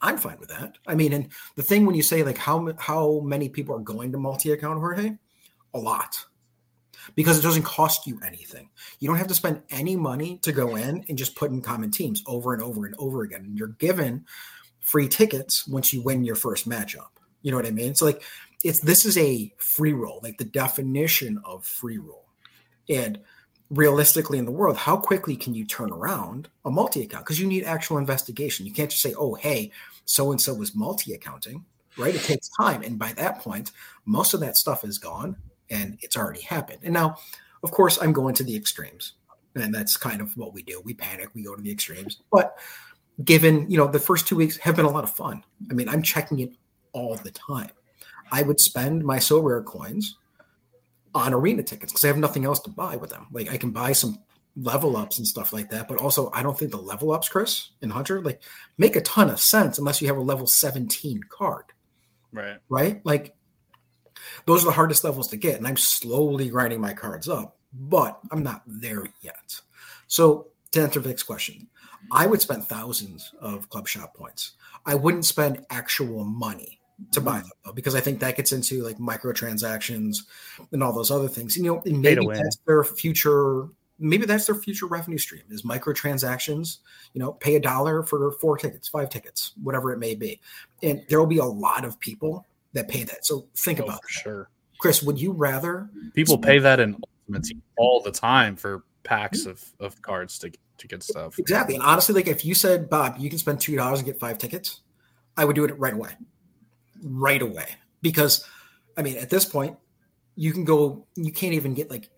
I'm 0.01 0.17
fine 0.17 0.37
with 0.39 0.49
that. 0.49 0.77
I 0.87 0.95
mean 0.95 1.13
and 1.13 1.29
the 1.55 1.63
thing 1.63 1.85
when 1.85 1.95
you 1.95 2.03
say 2.03 2.23
like 2.23 2.37
how 2.37 2.73
how 2.77 3.21
many 3.21 3.49
people 3.49 3.75
are 3.75 3.79
going 3.79 4.11
to 4.11 4.17
multi-account 4.17 4.79
jorge? 4.79 5.17
A 5.73 5.79
lot. 5.79 6.25
Because 7.15 7.37
it 7.37 7.43
doesn't 7.43 7.63
cost 7.63 8.07
you 8.07 8.19
anything. 8.25 8.69
You 8.99 9.07
don't 9.07 9.17
have 9.17 9.27
to 9.27 9.35
spend 9.35 9.61
any 9.69 9.95
money 9.95 10.39
to 10.39 10.51
go 10.51 10.75
in 10.75 11.05
and 11.07 11.17
just 11.17 11.35
put 11.35 11.51
in 11.51 11.61
common 11.61 11.91
teams 11.91 12.23
over 12.25 12.53
and 12.53 12.63
over 12.63 12.85
and 12.87 12.95
over 12.97 13.21
again. 13.21 13.41
And 13.41 13.57
you're 13.57 13.67
given 13.67 14.25
free 14.79 15.07
tickets 15.07 15.67
once 15.67 15.93
you 15.93 16.01
win 16.01 16.23
your 16.23 16.35
first 16.35 16.67
matchup. 16.67 17.09
You 17.43 17.51
know 17.51 17.57
what 17.57 17.67
i 17.67 17.71
mean? 17.71 17.93
So 17.93 18.05
like 18.05 18.23
it's 18.65 18.79
this 18.79 19.05
is 19.05 19.15
a 19.19 19.53
free 19.57 19.93
roll, 19.93 20.19
like 20.23 20.39
the 20.39 20.43
definition 20.43 21.39
of 21.45 21.63
free 21.63 21.99
roll. 21.99 22.25
And 22.89 23.19
realistically 23.69 24.39
in 24.39 24.45
the 24.45 24.51
world, 24.51 24.75
how 24.75 24.97
quickly 24.97 25.37
can 25.37 25.53
you 25.53 25.65
turn 25.65 25.91
around 25.91 26.49
a 26.65 26.71
multi 26.71 27.03
account? 27.03 27.25
Because 27.25 27.39
you 27.39 27.45
need 27.45 27.63
actual 27.63 27.99
investigation. 27.99 28.65
You 28.65 28.73
can't 28.73 28.89
just 28.89 29.03
say, 29.03 29.13
oh, 29.13 29.35
hey, 29.35 29.71
so 30.05 30.31
and 30.31 30.41
so 30.41 30.55
was 30.55 30.73
multi 30.73 31.13
accounting, 31.13 31.63
right? 31.95 32.15
It 32.15 32.23
takes 32.23 32.49
time. 32.59 32.81
And 32.81 32.97
by 32.97 33.13
that 33.13 33.39
point, 33.39 33.71
most 34.05 34.33
of 34.33 34.39
that 34.39 34.57
stuff 34.57 34.83
is 34.83 34.97
gone 34.97 35.35
and 35.69 35.99
it's 36.01 36.17
already 36.17 36.41
happened. 36.41 36.79
And 36.81 36.93
now, 36.93 37.17
of 37.63 37.69
course, 37.69 37.99
I'm 38.01 38.13
going 38.13 38.33
to 38.33 38.43
the 38.43 38.55
extremes. 38.55 39.13
And 39.53 39.73
that's 39.73 39.95
kind 39.95 40.21
of 40.21 40.35
what 40.35 40.53
we 40.53 40.63
do. 40.63 40.81
We 40.83 40.95
panic, 40.95 41.29
we 41.35 41.43
go 41.43 41.55
to 41.55 41.61
the 41.61 41.71
extremes. 41.71 42.19
But 42.31 42.57
given, 43.23 43.69
you 43.69 43.77
know, 43.77 43.87
the 43.87 43.99
first 43.99 44.27
two 44.27 44.35
weeks 44.35 44.57
have 44.57 44.75
been 44.75 44.85
a 44.85 44.91
lot 44.91 45.03
of 45.03 45.11
fun. 45.11 45.43
I 45.69 45.75
mean, 45.75 45.87
I'm 45.87 46.01
checking 46.01 46.39
it 46.39 46.53
all 46.93 47.15
the 47.15 47.31
time. 47.31 47.69
I 48.31 48.43
would 48.43 48.59
spend 48.59 49.03
my 49.03 49.17
Sorare 49.17 49.63
coins 49.63 50.17
on 51.13 51.33
arena 51.33 51.63
tickets 51.63 51.91
because 51.93 52.03
I 52.03 52.07
have 52.07 52.17
nothing 52.17 52.45
else 52.45 52.59
to 52.61 52.69
buy 52.69 52.97
with 52.97 53.09
them. 53.09 53.27
Like 53.31 53.51
I 53.51 53.57
can 53.57 53.71
buy 53.71 53.93
some 53.93 54.19
level 54.57 54.97
ups 54.97 55.17
and 55.17 55.27
stuff 55.27 55.53
like 55.53 55.69
that, 55.69 55.87
but 55.87 55.97
also 55.97 56.29
I 56.33 56.43
don't 56.43 56.57
think 56.57 56.71
the 56.71 56.77
level 56.77 57.11
ups, 57.11 57.29
Chris 57.29 57.69
and 57.81 57.91
Hunter, 57.91 58.21
like 58.21 58.41
make 58.77 58.95
a 58.95 59.01
ton 59.01 59.29
of 59.29 59.39
sense 59.39 59.77
unless 59.77 60.01
you 60.01 60.07
have 60.07 60.17
a 60.17 60.21
level 60.21 60.47
17 60.47 61.21
card, 61.29 61.65
right 62.31 62.57
right? 62.69 63.01
Like 63.05 63.35
Those 64.45 64.63
are 64.63 64.67
the 64.67 64.71
hardest 64.73 65.03
levels 65.03 65.29
to 65.29 65.37
get, 65.37 65.57
and 65.57 65.67
I'm 65.67 65.77
slowly 65.77 66.49
grinding 66.49 66.81
my 66.81 66.93
cards 66.93 67.29
up, 67.29 67.57
but 67.73 68.19
I'm 68.31 68.43
not 68.43 68.63
there 68.65 69.05
yet. 69.21 69.61
So 70.07 70.47
to 70.71 70.81
answer 70.81 70.99
Vic's 70.99 71.23
question, 71.23 71.67
I 72.11 72.27
would 72.27 72.41
spend 72.41 72.65
thousands 72.65 73.33
of 73.39 73.69
club 73.69 73.87
shop 73.87 74.13
points. 74.15 74.53
I 74.85 74.95
wouldn't 74.95 75.25
spend 75.25 75.65
actual 75.69 76.23
money 76.23 76.79
to 77.11 77.21
buy 77.21 77.39
them 77.39 77.49
though, 77.63 77.73
because 77.73 77.95
I 77.95 77.99
think 77.99 78.19
that 78.19 78.37
gets 78.37 78.51
into 78.51 78.83
like 78.83 78.97
microtransactions 78.97 80.17
and 80.71 80.83
all 80.83 80.93
those 80.93 81.11
other 81.11 81.27
things. 81.27 81.57
You 81.57 81.63
know, 81.63 81.81
and 81.85 82.01
maybe 82.01 82.25
that's 82.27 82.57
their 82.65 82.83
future. 82.83 83.67
Maybe 83.97 84.25
that's 84.25 84.45
their 84.45 84.55
future 84.55 84.87
revenue 84.87 85.17
stream 85.17 85.43
is 85.49 85.63
microtransactions. 85.63 86.79
You 87.13 87.19
know, 87.19 87.33
pay 87.33 87.55
a 87.55 87.59
dollar 87.59 88.03
for 88.03 88.31
four 88.33 88.57
tickets, 88.57 88.87
five 88.87 89.09
tickets, 89.09 89.53
whatever 89.63 89.91
it 89.93 89.99
may 89.99 90.15
be, 90.15 90.39
and 90.83 91.03
there 91.09 91.19
will 91.19 91.27
be 91.27 91.37
a 91.37 91.45
lot 91.45 91.85
of 91.85 91.99
people 91.99 92.45
that 92.73 92.87
pay 92.87 93.03
that. 93.03 93.25
So 93.25 93.47
think 93.55 93.79
Oh, 93.79 93.85
about 93.85 94.01
for 94.03 94.07
that. 94.07 94.21
sure. 94.21 94.49
Chris. 94.79 95.01
Would 95.01 95.19
you 95.19 95.31
rather? 95.31 95.89
People 96.13 96.37
pay 96.37 96.59
that 96.59 96.79
in 96.79 97.01
Ultimate 97.29 97.47
all 97.77 98.01
the 98.01 98.11
time 98.11 98.55
for 98.55 98.83
packs 99.03 99.43
hmm. 99.43 99.51
of, 99.51 99.63
of 99.79 100.01
cards 100.01 100.39
to 100.39 100.51
to 100.77 100.87
get 100.87 101.03
stuff. 101.03 101.39
Exactly. 101.39 101.75
And 101.75 101.83
honestly, 101.83 102.15
like 102.15 102.27
if 102.27 102.45
you 102.45 102.53
said, 102.53 102.89
Bob, 102.89 103.15
you 103.17 103.29
can 103.29 103.39
spend 103.39 103.59
two 103.59 103.75
dollars 103.75 103.99
and 103.99 104.05
get 104.05 104.19
five 104.19 104.37
tickets, 104.37 104.81
I 105.37 105.45
would 105.45 105.55
do 105.55 105.63
it 105.65 105.79
right 105.79 105.93
away. 105.93 106.11
Right 107.03 107.41
away. 107.41 107.67
Because 108.01 108.45
I 108.97 109.01
mean, 109.01 109.17
at 109.17 109.29
this 109.29 109.45
point, 109.45 109.77
you 110.35 110.51
can 110.51 110.65
go 110.65 111.05
you 111.15 111.31
can't 111.31 111.53
even 111.53 111.73
get 111.73 111.89
like 111.89 112.09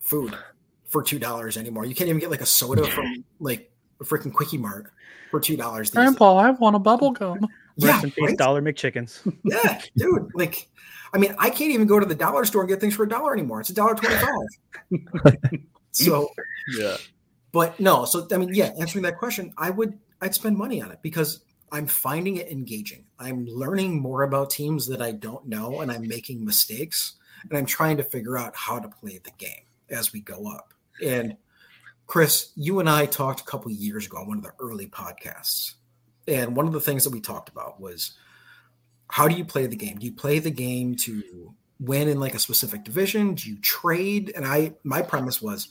food 0.00 0.36
for 0.86 1.02
two 1.02 1.18
dollars 1.18 1.56
anymore. 1.56 1.84
You 1.84 1.94
can't 1.94 2.08
even 2.08 2.20
get 2.20 2.30
like 2.30 2.40
a 2.40 2.46
soda 2.46 2.86
from 2.86 3.24
like 3.40 3.70
a 4.00 4.04
freaking 4.04 4.32
quickie 4.32 4.58
mart 4.58 4.92
for 5.30 5.40
two 5.40 5.56
dollars. 5.56 5.90
Grandpa, 5.90 6.36
I 6.36 6.50
want 6.52 6.76
a 6.76 6.78
bubble 6.78 7.12
gum. 7.12 7.46
Yeah, 7.76 7.90
Rest 7.90 8.04
in 8.04 8.10
peace, 8.12 8.24
right? 8.24 8.38
Dollar 8.38 8.62
McChickens. 8.62 9.20
yeah, 9.44 9.80
dude. 9.96 10.30
Like, 10.34 10.68
I 11.12 11.18
mean, 11.18 11.34
I 11.38 11.50
can't 11.50 11.72
even 11.72 11.86
go 11.86 12.00
to 12.00 12.06
the 12.06 12.14
dollar 12.14 12.44
store 12.44 12.62
and 12.62 12.68
get 12.68 12.80
things 12.80 12.94
for 12.94 13.02
a 13.02 13.08
dollar 13.08 13.32
anymore. 13.34 13.60
It's 13.60 13.70
a 13.70 13.74
dollar 13.74 13.94
twenty-five. 13.94 15.60
so 15.90 16.30
Yeah. 16.78 16.96
But 17.52 17.78
no, 17.80 18.04
so 18.04 18.26
I 18.32 18.36
mean, 18.36 18.52
yeah, 18.52 18.72
answering 18.78 19.02
that 19.04 19.18
question, 19.18 19.52
I 19.56 19.70
would 19.70 19.98
I'd 20.20 20.34
spend 20.34 20.56
money 20.56 20.82
on 20.82 20.90
it 20.90 20.98
because 21.02 21.42
I'm 21.72 21.86
finding 21.86 22.36
it 22.36 22.48
engaging. 22.48 23.04
I'm 23.18 23.46
learning 23.46 24.00
more 24.00 24.22
about 24.22 24.50
teams 24.50 24.86
that 24.88 25.02
I 25.02 25.12
don't 25.12 25.46
know 25.46 25.80
and 25.80 25.90
I'm 25.90 26.06
making 26.06 26.44
mistakes 26.44 27.14
and 27.48 27.58
I'm 27.58 27.66
trying 27.66 27.96
to 27.96 28.04
figure 28.04 28.38
out 28.38 28.54
how 28.54 28.78
to 28.78 28.88
play 28.88 29.20
the 29.22 29.32
game 29.38 29.64
as 29.90 30.12
we 30.12 30.20
go 30.20 30.50
up. 30.50 30.72
And 31.04 31.36
Chris, 32.06 32.52
you 32.54 32.80
and 32.80 32.88
I 32.88 33.06
talked 33.06 33.40
a 33.40 33.44
couple 33.44 33.70
years 33.70 34.06
ago 34.06 34.18
on 34.18 34.28
one 34.28 34.38
of 34.38 34.44
the 34.44 34.52
early 34.60 34.86
podcasts. 34.86 35.74
And 36.28 36.56
one 36.56 36.66
of 36.66 36.72
the 36.72 36.80
things 36.80 37.04
that 37.04 37.10
we 37.10 37.20
talked 37.20 37.48
about 37.48 37.80
was 37.80 38.14
how 39.08 39.28
do 39.28 39.36
you 39.36 39.44
play 39.44 39.66
the 39.66 39.76
game? 39.76 39.98
Do 39.98 40.06
you 40.06 40.12
play 40.12 40.38
the 40.38 40.50
game 40.50 40.96
to 40.96 41.54
win 41.78 42.08
in 42.08 42.18
like 42.18 42.34
a 42.34 42.38
specific 42.38 42.84
division? 42.84 43.34
Do 43.34 43.48
you 43.48 43.58
trade? 43.58 44.32
And 44.34 44.44
I 44.44 44.74
my 44.82 45.02
premise 45.02 45.40
was 45.40 45.68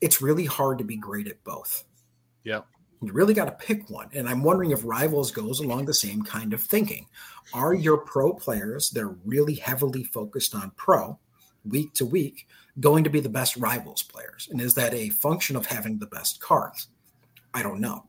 it's 0.00 0.22
really 0.22 0.46
hard 0.46 0.78
to 0.78 0.84
be 0.84 0.96
great 0.96 1.28
at 1.28 1.42
both. 1.44 1.84
Yeah. 2.42 2.60
You 3.06 3.12
really 3.12 3.34
got 3.34 3.46
to 3.46 3.66
pick 3.66 3.88
one. 3.90 4.08
And 4.12 4.28
I'm 4.28 4.42
wondering 4.42 4.70
if 4.70 4.84
Rivals 4.84 5.30
goes 5.30 5.60
along 5.60 5.84
the 5.84 5.94
same 5.94 6.22
kind 6.22 6.52
of 6.52 6.60
thinking. 6.62 7.06
Are 7.52 7.74
your 7.74 7.98
pro 7.98 8.32
players, 8.32 8.90
they're 8.90 9.16
really 9.24 9.54
heavily 9.54 10.04
focused 10.04 10.54
on 10.54 10.72
pro 10.76 11.18
week 11.64 11.94
to 11.94 12.06
week, 12.06 12.46
going 12.80 13.04
to 13.04 13.10
be 13.10 13.20
the 13.20 13.28
best 13.28 13.56
Rivals 13.56 14.02
players? 14.02 14.48
And 14.50 14.60
is 14.60 14.74
that 14.74 14.94
a 14.94 15.10
function 15.10 15.56
of 15.56 15.66
having 15.66 15.98
the 15.98 16.06
best 16.06 16.40
cards? 16.40 16.88
I 17.52 17.62
don't 17.62 17.80
know. 17.80 18.06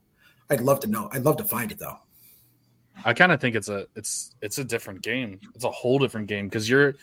I'd 0.49 0.61
love 0.61 0.79
to 0.81 0.87
know. 0.87 1.09
I'd 1.11 1.23
love 1.23 1.37
to 1.37 1.43
find 1.43 1.71
it 1.71 1.79
though. 1.79 1.99
I 3.03 3.13
kind 3.13 3.31
of 3.31 3.41
think 3.41 3.55
it's 3.55 3.69
a 3.69 3.87
it's 3.95 4.35
it's 4.41 4.57
a 4.57 4.63
different 4.63 5.01
game. 5.01 5.39
It's 5.53 5.65
a 5.65 5.71
whole 5.71 5.99
different 5.99 6.27
game 6.27 6.47
because 6.47 6.69
you're 6.69 6.95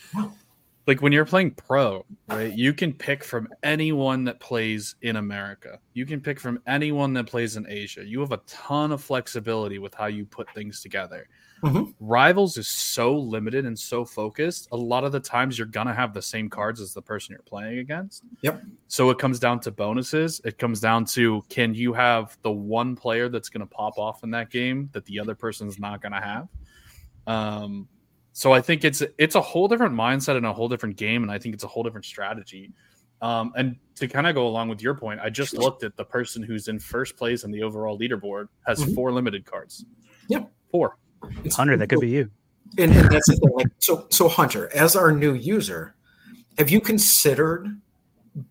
like 0.86 1.00
when 1.00 1.12
you're 1.12 1.24
playing 1.24 1.52
pro, 1.52 2.04
right? 2.28 2.52
You 2.52 2.72
can 2.72 2.92
pick 2.92 3.22
from 3.22 3.48
anyone 3.62 4.24
that 4.24 4.40
plays 4.40 4.96
in 5.02 5.16
America. 5.16 5.78
You 5.94 6.04
can 6.06 6.20
pick 6.20 6.40
from 6.40 6.60
anyone 6.66 7.12
that 7.14 7.26
plays 7.26 7.56
in 7.56 7.66
Asia. 7.68 8.04
You 8.04 8.20
have 8.20 8.32
a 8.32 8.40
ton 8.48 8.90
of 8.90 9.02
flexibility 9.02 9.78
with 9.78 9.94
how 9.94 10.06
you 10.06 10.24
put 10.26 10.52
things 10.54 10.80
together. 10.80 11.28
Mhm. 11.62 11.94
Rivals 12.00 12.56
is 12.56 12.68
so 12.68 13.16
limited 13.16 13.64
and 13.66 13.78
so 13.78 14.04
focused. 14.04 14.66
A 14.72 14.76
lot 14.76 15.04
of 15.04 15.12
the 15.12 15.20
times 15.20 15.57
you're 15.57 15.68
gonna 15.68 15.94
have 15.94 16.12
the 16.12 16.22
same 16.22 16.50
cards 16.50 16.80
as 16.80 16.92
the 16.92 17.02
person 17.02 17.35
you're 17.35 17.42
playing 17.42 17.78
against. 17.78 18.24
Yep. 18.40 18.64
So 18.88 19.11
it 19.11 19.18
comes 19.20 19.38
down 19.38 19.61
to 19.61 19.70
bonuses. 19.70 20.40
It 20.44 20.59
comes 20.59 20.80
down 20.80 21.04
to 21.07 21.42
can 21.48 21.74
you 21.74 21.92
have 21.92 22.37
the 22.42 22.50
one 22.50 22.96
player 22.96 23.28
that's 23.28 23.48
going 23.48 23.61
to 23.61 23.66
pop 23.66 23.98
off 23.98 24.24
in 24.24 24.30
that 24.33 24.50
game 24.50 24.90
that 24.92 25.04
the 25.04 25.20
other 25.20 25.35
person's 25.35 25.78
not 25.78 26.02
going 26.02 26.12
to 26.12 26.20
have. 26.20 26.48
Um, 27.26 27.88
so 28.33 28.53
I 28.53 28.61
think 28.61 28.85
it's 28.85 29.03
it's 29.18 29.35
a 29.35 29.40
whole 29.40 29.68
different 29.68 29.95
mindset 29.95 30.37
and 30.37 30.47
a 30.47 30.53
whole 30.53 30.68
different 30.68 30.97
game, 30.97 31.23
and 31.23 31.31
I 31.31 31.38
think 31.38 31.55
it's 31.55 31.64
a 31.64 31.68
whole 31.68 31.83
different 31.83 32.07
strategy. 32.07 32.73
Um, 33.21 33.53
and 33.57 33.77
to 33.97 34.09
kind 34.09 34.27
of 34.27 34.35
go 34.35 34.49
along 34.49 34.68
with 34.68 34.83
your 34.83 34.95
point, 34.95 35.21
I 35.23 35.31
just 35.31 35.55
looked 35.55 35.85
at 35.85 35.97
the 35.97 36.05
person 36.05 36.42
who's 36.42 36.66
in 36.66 36.81
first 36.81 37.16
place 37.16 37.45
in 37.45 37.53
the 37.53 37.62
overall 37.62 37.97
leaderboard 37.97 38.49
has 38.66 38.81
Mhm. 38.81 38.95
four 38.97 39.12
limited 39.12 39.45
cards. 39.47 39.85
Yeah. 40.29 40.45
four. 40.73 40.97
It's- 41.40 41.55
Hunter, 41.55 41.77
that 41.77 41.88
could 41.88 42.01
be 42.01 42.09
you. 42.09 42.31
and, 42.79 42.90
and 42.92 43.11
that's 43.12 43.29
the 43.29 43.37
thing. 43.37 43.51
Like, 43.55 43.66
so, 43.79 44.07
so 44.11 44.27
Hunter, 44.29 44.75
as 44.75 44.97
our 44.97 45.12
new 45.12 45.35
user, 45.35 45.95
have 46.59 46.71
you 46.71 46.81
considered 46.81 47.79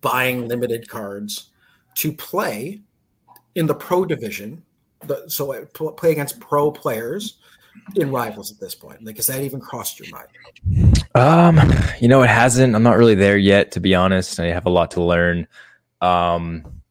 buying 0.00 0.46
limited 0.48 0.88
cards 0.88 1.50
to 1.96 2.12
play 2.12 2.80
in 3.56 3.66
the 3.66 3.74
pro 3.74 4.04
division? 4.04 4.62
The, 5.06 5.24
so 5.28 5.64
play 5.96 6.12
against 6.12 6.38
pro 6.40 6.70
players 6.70 7.38
in 7.94 8.10
rivals 8.10 8.50
at 8.52 8.58
this 8.60 8.74
point. 8.74 9.04
Like, 9.04 9.16
has 9.16 9.26
that 9.26 9.42
even 9.42 9.60
crossed 9.60 9.98
your 10.00 10.08
mind? 10.10 10.98
Um, 11.14 11.60
you 12.00 12.08
know, 12.08 12.22
it 12.22 12.30
hasn't. 12.30 12.74
I'm 12.74 12.82
not 12.82 12.96
really 12.96 13.14
there 13.14 13.36
yet, 13.36 13.72
to 13.72 13.80
be 13.80 13.94
honest. 13.94 14.38
I 14.40 14.46
have 14.46 14.66
a 14.66 14.70
lot 14.70 14.92
to 14.92 15.02
learn. 15.02 15.46
Um, 16.00 16.82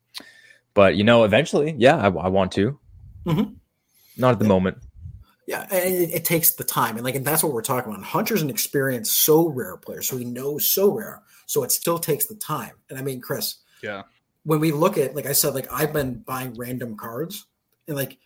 but 0.73 0.95
you 0.95 1.03
know, 1.03 1.23
eventually, 1.23 1.75
yeah, 1.77 1.97
I, 1.97 2.05
I 2.07 2.27
want 2.27 2.51
to. 2.53 2.79
Mhm. 3.25 3.55
Not 4.17 4.33
at 4.33 4.39
the 4.39 4.45
moment. 4.45 4.77
Yeah, 5.47 5.67
and 5.71 5.93
it, 5.95 6.11
it 6.11 6.25
takes 6.25 6.51
the 6.53 6.63
time, 6.63 6.95
and 6.95 7.03
like, 7.03 7.15
and 7.15 7.25
that's 7.25 7.43
what 7.43 7.51
we're 7.53 7.61
talking 7.61 7.91
about. 7.91 8.05
Hunter's 8.05 8.41
an 8.41 8.49
experienced, 8.49 9.27
Sorare 9.27 9.81
player, 9.81 10.01
so 10.01 10.15
he 10.17 10.23
knows 10.23 10.71
Sorare, 10.73 11.19
so 11.45 11.63
it 11.63 11.71
still 11.71 11.99
takes 11.99 12.27
the 12.27 12.35
time. 12.35 12.71
And 12.89 12.97
I 12.97 13.01
mean, 13.01 13.19
Chris, 13.21 13.57
Yeah. 13.83 14.03
when 14.43 14.59
we 14.59 14.71
look 14.71 14.97
at 14.97 15.15
like 15.15 15.25
I 15.25 15.33
said, 15.33 15.53
like 15.53 15.67
I've 15.71 15.91
been 15.93 16.19
buying 16.19 16.53
random 16.55 16.95
cards 16.95 17.47
and 17.87 17.97
like 17.97 18.17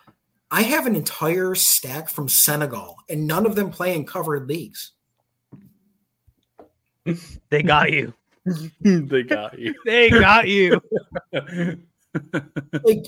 I 0.56 0.62
have 0.62 0.86
an 0.88 0.96
entire 0.96 1.54
stack 1.54 2.08
from 2.08 2.30
Senegal 2.30 2.96
and 3.10 3.28
none 3.28 3.46
of 3.46 3.56
them 3.56 3.70
play 3.72 3.94
in 3.94 4.06
covered 4.06 4.48
leagues. 4.48 4.94
They 7.50 7.62
got 7.62 7.92
you. 7.92 8.14
they 8.82 9.24
got 9.24 9.60
you. 9.60 9.76
They 9.86 10.10
got 10.10 10.48
you. 10.48 10.82
Like 12.84 13.06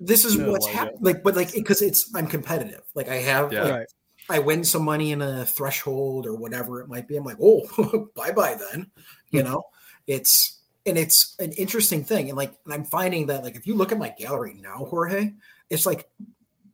this 0.00 0.24
is 0.24 0.36
No, 0.36 0.50
what's 0.50 0.66
like 0.66 0.74
happening. 0.74 0.98
Like, 1.00 1.22
but 1.22 1.36
like 1.36 1.52
because 1.54 1.80
it's 1.80 2.12
I'm 2.16 2.26
competitive. 2.26 2.82
Like 2.96 3.08
I 3.08 3.18
have 3.18 3.52
Yeah. 3.52 3.62
like, 3.62 3.72
Right. 3.72 3.86
I 4.28 4.38
win 4.40 4.64
some 4.64 4.84
money 4.84 5.12
in 5.12 5.22
a 5.22 5.46
threshold 5.46 6.26
or 6.26 6.34
whatever 6.34 6.80
it 6.82 6.88
might 6.88 7.06
be. 7.06 7.16
I'm 7.16 7.24
like, 7.24 7.38
oh, 7.40 8.10
bye 8.16 8.32
bye 8.32 8.58
then. 8.72 8.90
You 9.30 9.44
know, 9.44 9.62
it's 10.08 10.58
and 10.84 10.98
it's 10.98 11.36
an 11.38 11.52
interesting 11.52 12.02
thing. 12.02 12.28
And 12.28 12.36
like, 12.36 12.52
and 12.64 12.74
I'm 12.74 12.84
finding 12.84 13.26
that 13.28 13.44
like 13.44 13.54
if 13.54 13.68
you 13.68 13.76
look 13.76 13.92
at 13.92 13.98
my 13.98 14.12
gallery 14.18 14.54
now, 14.60 14.84
Jorge, 14.90 15.32
it's 15.70 15.86
like 15.86 16.10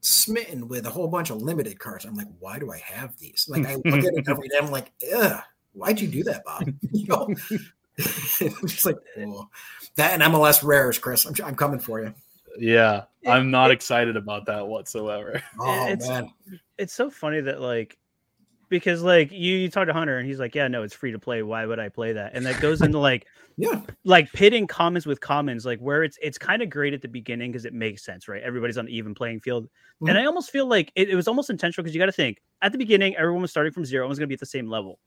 smitten 0.04 0.68
with 0.68 0.86
a 0.86 0.90
whole 0.90 1.08
bunch 1.08 1.30
of 1.30 1.40
limited 1.42 1.78
cards. 1.78 2.04
I'm 2.04 2.14
like, 2.14 2.28
why 2.38 2.58
do 2.58 2.70
I 2.70 2.78
have 2.78 3.16
these? 3.18 3.46
Like 3.48 3.66
I 3.66 3.76
look 3.76 4.04
at 4.04 4.14
it 4.14 4.28
every 4.28 4.48
day. 4.48 4.58
I'm 4.60 4.70
like, 4.70 4.92
ugh, 5.16 5.40
why'd 5.72 6.00
you 6.00 6.08
do 6.08 6.22
that, 6.24 6.44
Bob? 6.44 6.64
You 6.92 7.06
know, 7.08 7.28
it's 7.96 8.84
like 8.86 8.96
oh. 9.18 9.48
that 9.96 10.12
and 10.12 10.22
MLS 10.34 10.62
rares, 10.62 10.98
Chris. 10.98 11.24
I'm, 11.24 11.34
I'm 11.44 11.54
coming 11.54 11.78
for 11.80 12.00
you. 12.00 12.14
yeah, 12.58 13.04
I'm 13.26 13.50
not 13.50 13.70
excited 13.70 14.16
about 14.16 14.46
that 14.46 14.66
whatsoever. 14.66 15.42
Oh 15.58 15.86
It's- 15.88 16.08
man, 16.08 16.30
It's 16.78 16.92
so 16.92 17.10
funny 17.10 17.40
that 17.40 17.60
like 17.60 17.96
because 18.68 19.02
like 19.02 19.30
you, 19.32 19.56
you 19.56 19.68
talk 19.70 19.86
to 19.86 19.92
Hunter 19.92 20.18
and 20.18 20.26
he's 20.26 20.38
like, 20.38 20.54
Yeah, 20.54 20.68
no, 20.68 20.82
it's 20.82 20.94
free 20.94 21.12
to 21.12 21.18
play. 21.18 21.42
Why 21.42 21.66
would 21.66 21.78
I 21.78 21.88
play 21.88 22.12
that? 22.12 22.32
And 22.34 22.44
that 22.46 22.60
goes 22.60 22.82
into 22.82 22.98
like 22.98 23.26
yeah, 23.56 23.82
like 24.04 24.32
pitting 24.32 24.66
commons 24.66 25.06
with 25.06 25.20
commons, 25.20 25.64
like 25.64 25.78
where 25.80 26.02
it's 26.04 26.18
it's 26.22 26.38
kind 26.38 26.62
of 26.62 26.70
great 26.70 26.94
at 26.94 27.02
the 27.02 27.08
beginning 27.08 27.52
because 27.52 27.64
it 27.64 27.72
makes 27.74 28.04
sense, 28.04 28.28
right? 28.28 28.42
Everybody's 28.42 28.78
on 28.78 28.86
an 28.86 28.92
even 28.92 29.14
playing 29.14 29.40
field. 29.40 29.68
Mhm. 30.02 30.10
And 30.10 30.18
I 30.18 30.26
almost 30.26 30.50
feel 30.50 30.66
like 30.66 30.92
it, 30.94 31.08
it 31.08 31.14
was 31.16 31.28
almost 31.28 31.50
intentional 31.50 31.84
because 31.84 31.94
you 31.94 32.00
got 32.00 32.06
to 32.06 32.12
think 32.12 32.42
at 32.62 32.72
the 32.72 32.78
beginning, 32.78 33.16
everyone 33.16 33.42
was 33.42 33.50
starting 33.50 33.72
from 33.72 33.84
zero, 33.84 34.04
everyone's 34.04 34.18
gonna 34.18 34.26
be 34.28 34.34
at 34.34 34.40
the 34.40 34.46
same 34.46 34.68
level. 34.68 34.98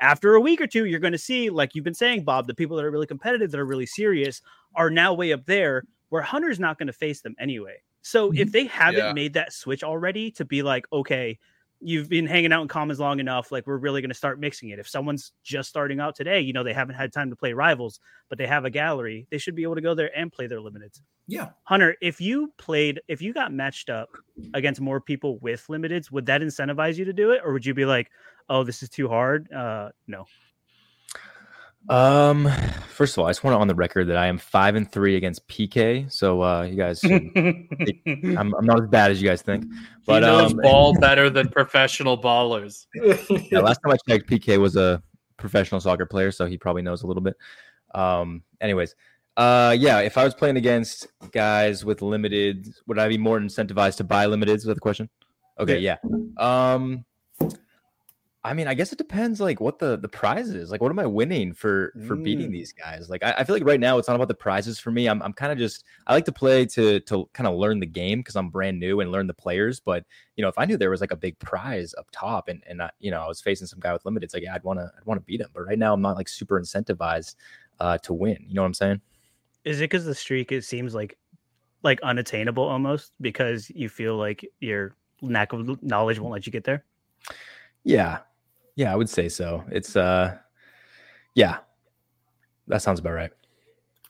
After 0.00 0.34
a 0.34 0.40
week 0.40 0.60
or 0.60 0.66
two, 0.66 0.84
you're 0.84 1.00
going 1.00 1.14
to 1.14 1.18
see, 1.18 1.48
like 1.48 1.74
you've 1.74 1.84
been 1.84 1.94
saying, 1.94 2.24
Bob, 2.24 2.46
the 2.46 2.54
people 2.54 2.76
that 2.76 2.84
are 2.84 2.90
really 2.90 3.06
competitive, 3.06 3.50
that 3.50 3.58
are 3.58 3.64
really 3.64 3.86
serious, 3.86 4.42
are 4.74 4.90
now 4.90 5.14
way 5.14 5.32
up 5.32 5.46
there 5.46 5.84
where 6.10 6.20
Hunter's 6.20 6.60
not 6.60 6.78
going 6.78 6.86
to 6.88 6.92
face 6.92 7.22
them 7.22 7.34
anyway. 7.38 7.76
So 8.02 8.30
if 8.32 8.52
they 8.52 8.66
haven't 8.66 9.06
Yeah. 9.06 9.12
made 9.12 9.32
that 9.32 9.54
switch 9.54 9.82
already 9.82 10.30
to 10.32 10.44
be 10.44 10.62
like, 10.62 10.86
okay, 10.92 11.38
you've 11.80 12.08
been 12.08 12.26
hanging 12.26 12.52
out 12.52 12.62
in 12.62 12.68
commons 12.68 12.98
long 12.98 13.20
enough. 13.20 13.52
Like 13.52 13.66
we're 13.66 13.76
really 13.76 14.00
going 14.00 14.10
to 14.10 14.14
start 14.14 14.40
mixing 14.40 14.70
it. 14.70 14.78
If 14.78 14.88
someone's 14.88 15.32
just 15.42 15.68
starting 15.68 16.00
out 16.00 16.16
today, 16.16 16.40
you 16.40 16.52
know 16.52 16.62
they 16.62 16.72
haven't 16.72 16.94
had 16.94 17.12
time 17.12 17.30
to 17.30 17.36
play 17.36 17.52
rivals, 17.52 18.00
but 18.28 18.38
they 18.38 18.46
have 18.46 18.64
a 18.64 18.70
gallery. 18.70 19.26
They 19.30 19.38
should 19.38 19.54
be 19.54 19.62
able 19.62 19.74
to 19.74 19.80
go 19.80 19.94
there 19.94 20.16
and 20.16 20.32
play 20.32 20.46
their 20.46 20.60
limiteds. 20.60 21.00
Yeah. 21.28 21.50
Hunter, 21.64 21.96
if 22.00 22.20
you 22.20 22.52
played, 22.56 23.00
if 23.08 23.20
you 23.20 23.34
got 23.34 23.52
matched 23.52 23.90
up 23.90 24.08
against 24.54 24.80
more 24.80 25.00
people 25.00 25.38
with 25.38 25.66
limiteds, 25.68 26.10
would 26.10 26.26
that 26.26 26.40
incentivize 26.40 26.96
you 26.96 27.04
to 27.04 27.12
do 27.12 27.32
it, 27.32 27.40
or 27.44 27.52
would 27.52 27.66
you 27.66 27.74
be 27.74 27.84
like, 27.84 28.10
"Oh, 28.48 28.64
this 28.64 28.82
is 28.82 28.88
too 28.88 29.08
hard"? 29.08 29.50
Uh, 29.52 29.90
no. 30.06 30.26
Um, 31.88 32.50
first 32.88 33.14
of 33.14 33.20
all, 33.20 33.26
I 33.26 33.30
just 33.30 33.44
want 33.44 33.54
to 33.54 33.58
on 33.58 33.68
the 33.68 33.74
record 33.74 34.08
that 34.08 34.16
I 34.16 34.26
am 34.26 34.38
five 34.38 34.74
and 34.74 34.90
three 34.90 35.16
against 35.16 35.46
PK. 35.48 36.10
So 36.12 36.42
uh, 36.42 36.62
you 36.62 36.76
guys, 36.76 37.00
should- 37.00 37.30
I'm, 38.38 38.54
I'm 38.54 38.64
not 38.64 38.82
as 38.82 38.88
bad 38.88 39.10
as 39.10 39.22
you 39.22 39.28
guys 39.28 39.42
think. 39.42 39.64
But 40.04 40.22
he 40.22 40.28
knows 40.28 40.52
um, 40.52 40.58
ball 40.62 40.98
better 40.98 41.30
than 41.30 41.48
professional 41.48 42.20
ballers. 42.20 42.86
yeah, 43.50 43.60
last 43.60 43.80
time 43.84 43.92
I 43.92 43.96
checked, 44.08 44.28
PK 44.28 44.58
was 44.58 44.76
a 44.76 45.02
professional 45.36 45.80
soccer 45.80 46.06
player, 46.06 46.32
so 46.32 46.46
he 46.46 46.58
probably 46.58 46.82
knows 46.82 47.02
a 47.02 47.06
little 47.06 47.22
bit. 47.22 47.36
Um, 47.94 48.42
anyways, 48.60 48.94
uh, 49.36 49.76
yeah, 49.78 50.00
if 50.00 50.18
I 50.18 50.24
was 50.24 50.34
playing 50.34 50.56
against 50.56 51.06
guys 51.30 51.84
with 51.84 52.02
limited, 52.02 52.68
would 52.86 52.98
I 52.98 53.08
be 53.08 53.18
more 53.18 53.38
incentivized 53.38 53.98
to 53.98 54.04
buy 54.04 54.26
limiteds? 54.26 54.56
Is 54.56 54.64
that 54.64 54.74
the 54.74 54.80
question? 54.80 55.08
Okay, 55.58 55.78
yeah. 55.78 55.96
Um, 56.36 57.04
I 58.46 58.54
mean, 58.54 58.68
I 58.68 58.74
guess 58.74 58.92
it 58.92 58.98
depends, 58.98 59.40
like 59.40 59.60
what 59.60 59.80
the 59.80 59.96
the 59.96 60.08
prize 60.08 60.50
is. 60.50 60.70
Like, 60.70 60.80
what 60.80 60.90
am 60.92 61.00
I 61.00 61.06
winning 61.06 61.52
for 61.52 61.92
for 62.06 62.14
beating 62.14 62.48
Mm. 62.48 62.52
these 62.52 62.72
guys? 62.72 63.10
Like, 63.10 63.24
I, 63.24 63.34
I 63.38 63.44
feel 63.44 63.56
like 63.56 63.64
right 63.64 63.80
now 63.80 63.98
it's 63.98 64.06
not 64.06 64.14
about 64.14 64.28
the 64.28 64.34
prizes 64.34 64.78
for 64.78 64.92
me. 64.92 65.08
I'm 65.08 65.20
I'm 65.20 65.32
kind 65.32 65.50
of 65.50 65.58
just 65.58 65.84
I 66.06 66.14
like 66.14 66.24
to 66.26 66.32
play 66.32 66.64
to 66.66 67.00
to 67.00 67.28
kind 67.32 67.48
of 67.48 67.56
learn 67.56 67.80
the 67.80 67.86
game 67.86 68.20
because 68.20 68.36
I'm 68.36 68.48
brand 68.48 68.78
new 68.78 69.00
and 69.00 69.10
learn 69.10 69.26
the 69.26 69.34
players. 69.34 69.80
But 69.80 70.04
you 70.36 70.42
know, 70.42 70.48
if 70.48 70.56
I 70.58 70.64
knew 70.64 70.76
there 70.76 70.90
was 70.90 71.00
like 71.00 71.10
a 71.10 71.16
big 71.16 71.36
prize 71.40 71.92
up 71.98 72.06
top 72.12 72.46
and 72.48 72.62
and 72.68 72.80
I, 72.82 72.90
you 73.00 73.10
know 73.10 73.20
I 73.20 73.26
was 73.26 73.40
facing 73.40 73.66
some 73.66 73.80
guy 73.80 73.92
with 73.92 74.04
limited, 74.04 74.26
it's 74.26 74.34
like 74.34 74.44
yeah, 74.44 74.54
I'd 74.54 74.62
want 74.62 74.78
to 74.78 74.92
I'd 74.96 75.04
want 75.06 75.20
to 75.20 75.24
beat 75.24 75.40
him. 75.40 75.48
But 75.52 75.62
right 75.66 75.78
now 75.78 75.92
I'm 75.92 76.02
not 76.02 76.16
like 76.16 76.28
super 76.28 76.60
incentivized 76.60 77.34
uh 77.80 77.98
to 77.98 78.14
win. 78.14 78.38
You 78.46 78.54
know 78.54 78.62
what 78.62 78.66
I'm 78.68 78.74
saying? 78.74 79.00
Is 79.64 79.80
it 79.80 79.84
because 79.90 80.04
the 80.04 80.14
streak 80.14 80.52
it 80.52 80.64
seems 80.64 80.94
like 80.94 81.18
like 81.82 82.00
unattainable 82.02 82.62
almost 82.62 83.12
because 83.20 83.70
you 83.70 83.88
feel 83.88 84.16
like 84.16 84.44
your 84.60 84.94
lack 85.20 85.52
of 85.52 85.82
knowledge 85.82 86.20
won't 86.20 86.32
let 86.32 86.46
you 86.46 86.52
get 86.52 86.62
there? 86.64 86.84
Yeah, 87.84 88.18
yeah, 88.76 88.92
I 88.92 88.96
would 88.96 89.10
say 89.10 89.28
so. 89.28 89.64
It's 89.70 89.96
uh, 89.96 90.36
yeah, 91.34 91.58
that 92.68 92.82
sounds 92.82 93.00
about 93.00 93.14
right. 93.14 93.32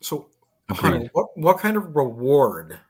So. 0.00 0.28
Hunter, 0.68 1.08
what 1.12 1.28
what 1.36 1.58
kind 1.58 1.76
of 1.76 1.94
reward 1.94 2.80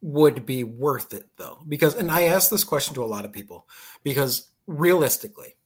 would 0.00 0.44
be 0.46 0.64
worth 0.64 1.12
it 1.14 1.28
though? 1.36 1.58
Because, 1.68 1.94
and 1.94 2.10
I 2.10 2.24
ask 2.24 2.50
this 2.50 2.64
question 2.64 2.94
to 2.94 3.02
a 3.02 3.06
lot 3.06 3.24
of 3.24 3.32
people 3.32 3.66
because 4.02 4.48
realistically, 4.66 5.56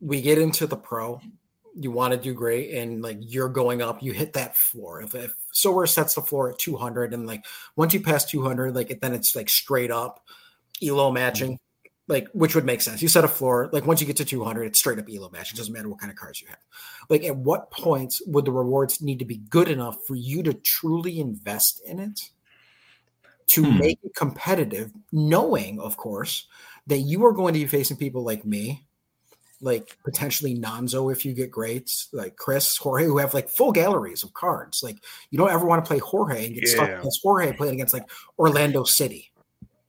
we 0.00 0.20
get 0.20 0.38
into 0.38 0.66
the 0.66 0.76
pro, 0.76 1.20
you 1.74 1.90
want 1.90 2.12
to 2.12 2.18
do 2.18 2.34
great, 2.34 2.74
and 2.74 3.02
like 3.02 3.18
you're 3.20 3.48
going 3.48 3.80
up, 3.80 4.02
you 4.02 4.12
hit 4.12 4.32
that 4.34 4.56
floor. 4.56 5.02
If, 5.02 5.14
if 5.14 5.34
Sorare 5.52 5.88
sets 5.88 6.14
the 6.14 6.22
floor 6.22 6.50
at 6.50 6.58
200, 6.58 7.14
and 7.14 7.26
like 7.26 7.44
once 7.76 7.94
you 7.94 8.00
pass 8.00 8.24
200, 8.24 8.74
like 8.74 9.00
then 9.00 9.14
it's 9.14 9.34
like 9.34 9.48
straight 9.48 9.90
up 9.90 10.24
elo 10.82 11.10
matching. 11.10 11.58
Like, 12.08 12.28
which 12.32 12.54
would 12.54 12.64
make 12.64 12.80
sense. 12.80 13.00
You 13.00 13.08
set 13.08 13.24
a 13.24 13.28
floor, 13.28 13.70
like 13.72 13.86
once 13.86 14.00
you 14.00 14.06
get 14.06 14.16
to 14.16 14.24
200, 14.24 14.64
it's 14.64 14.78
straight 14.78 14.98
up 14.98 15.06
elo 15.08 15.30
match. 15.30 15.52
It 15.52 15.56
doesn't 15.56 15.72
matter 15.72 15.88
what 15.88 16.00
kind 16.00 16.10
of 16.10 16.16
cards 16.18 16.42
you 16.42 16.48
have 16.48 16.58
like 17.08 17.24
at 17.24 17.36
what 17.36 17.70
points 17.70 18.22
would 18.26 18.44
the 18.44 18.52
rewards 18.52 19.00
need 19.02 19.18
to 19.18 19.24
be 19.24 19.36
good 19.36 19.68
enough 19.68 19.98
for 20.06 20.14
you 20.14 20.42
to 20.42 20.54
truly 20.54 21.20
invest 21.20 21.82
in 21.86 21.98
it 21.98 22.30
to 23.48 23.64
Hmm. 23.64 23.78
make 23.78 23.98
it 24.02 24.14
competitive 24.14 24.92
knowing 25.10 25.80
of 25.80 25.96
course 25.96 26.46
that 26.86 26.98
you 26.98 27.24
are 27.26 27.32
going 27.32 27.54
to 27.54 27.60
be 27.60 27.66
facing 27.66 27.96
people 27.96 28.22
like 28.24 28.44
me 28.44 28.86
like 29.60 29.96
potentially 30.04 30.56
Nanzo 30.56 31.12
if 31.12 31.24
you 31.24 31.32
get 31.34 31.50
greats 31.50 32.08
like 32.12 32.36
Chris 32.36 32.76
Jorge 32.76 33.04
who 33.04 33.18
have 33.18 33.34
like 33.34 33.48
full 33.48 33.72
galleries 33.72 34.22
of 34.22 34.32
cards 34.32 34.82
like 34.82 34.96
you 35.30 35.38
don't 35.38 35.50
ever 35.50 35.66
want 35.66 35.84
to 35.84 35.88
play 35.88 35.98
Jorge 35.98 36.46
and 36.46 36.54
get 36.54 36.68
stuck 36.68 36.88
against 36.88 37.20
Jorge 37.22 37.52
playing 37.52 37.74
against 37.74 37.94
like 37.94 38.08
Orlando 38.38 38.84
City 38.84 39.31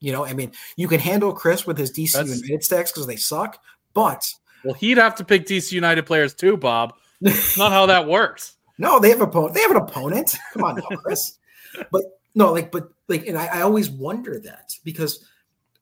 you 0.04 0.12
know 0.12 0.26
I 0.26 0.34
mean 0.34 0.52
you 0.76 0.88
can 0.88 1.00
handle 1.00 1.34
Chris 1.34 1.66
with 1.66 1.78
his 1.78 1.92
DC 1.92 2.12
That's- 2.13 2.42
United 2.42 2.63
stacks 2.63 2.92
because 2.92 3.08
they 3.08 3.16
suck 3.16 3.60
but 3.94 4.24
Well, 4.63 4.74
he'd 4.74 4.98
have 4.98 5.16
to 5.16 5.26
pick 5.26 5.46
DC 5.46 5.72
United 5.72 6.06
players 6.06 6.34
too, 6.34 6.58
Bob. 6.58 6.94
Not 7.22 7.72
how 7.72 7.86
that 7.88 8.08
works. 8.08 8.56
No, 8.80 9.00
they 9.00 9.10
have 9.10 9.22
a 9.22 9.26
opponent. 9.26 9.54
They 9.54 9.62
have 9.62 9.70
an 9.70 9.78
opponent. 9.78 10.36
Come 10.52 10.63
on, 10.63 10.76
now, 10.78 10.98
Chris. 10.98 11.38
but 11.92 12.02
no, 12.34 12.52
like, 12.52 12.72
but 12.72 12.89
like, 13.08 13.28
and 13.28 13.38
I, 13.38 13.46
I 13.46 13.62
always 13.62 13.88
wonder 13.88 14.39
that 14.39 14.74
because 14.84 15.24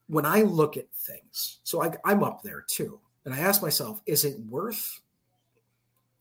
when 0.08 0.26
I 0.26 0.42
look 0.42 0.76
at 0.76 0.92
things, 0.94 1.60
so 1.64 1.82
I, 1.82 1.94
I'm 2.04 2.22
up 2.22 2.44
there 2.44 2.66
too, 2.68 3.00
and 3.24 3.34
I 3.34 3.40
ask 3.40 3.62
myself, 3.62 4.02
is 4.06 4.26
it 4.26 4.38
worth 4.42 5.00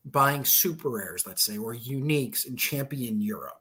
buying 0.05 0.45
super 0.45 0.89
rares, 0.89 1.27
let's 1.27 1.43
say, 1.43 1.57
or 1.57 1.75
uniques 1.75 2.45
in 2.45 2.55
Champion 2.55 3.19
Europe, 3.19 3.60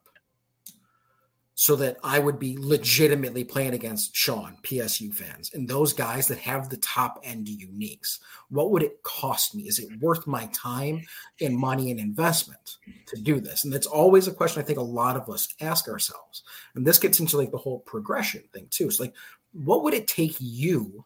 so 1.60 1.76
that 1.76 1.98
I 2.02 2.18
would 2.18 2.38
be 2.38 2.56
legitimately 2.58 3.44
playing 3.44 3.74
against 3.74 4.16
Sean, 4.16 4.56
PSU 4.62 5.12
fans, 5.12 5.50
and 5.52 5.68
those 5.68 5.92
guys 5.92 6.26
that 6.28 6.38
have 6.38 6.70
the 6.70 6.78
top 6.78 7.20
end 7.22 7.48
uniques? 7.48 8.18
What 8.48 8.70
would 8.70 8.82
it 8.82 9.02
cost 9.02 9.54
me? 9.54 9.64
Is 9.64 9.78
it 9.78 10.00
worth 10.00 10.26
my 10.26 10.48
time? 10.54 11.02
and 11.40 11.56
money 11.56 11.90
and 11.90 12.00
investment 12.00 12.78
to 13.06 13.20
do 13.20 13.40
this? 13.40 13.64
And 13.64 13.72
that's 13.72 13.86
always 13.86 14.26
a 14.26 14.32
question 14.32 14.62
I 14.62 14.64
think 14.64 14.78
a 14.78 14.82
lot 14.82 15.16
of 15.16 15.28
us 15.28 15.54
ask 15.60 15.86
ourselves. 15.86 16.42
And 16.74 16.86
this 16.86 16.98
gets 16.98 17.20
into 17.20 17.36
like 17.36 17.50
the 17.50 17.58
whole 17.58 17.80
progression 17.80 18.42
thing 18.54 18.66
too. 18.70 18.86
It's 18.86 19.00
like, 19.00 19.14
what 19.52 19.82
would 19.82 19.94
it 19.94 20.06
take 20.06 20.36
you? 20.38 21.04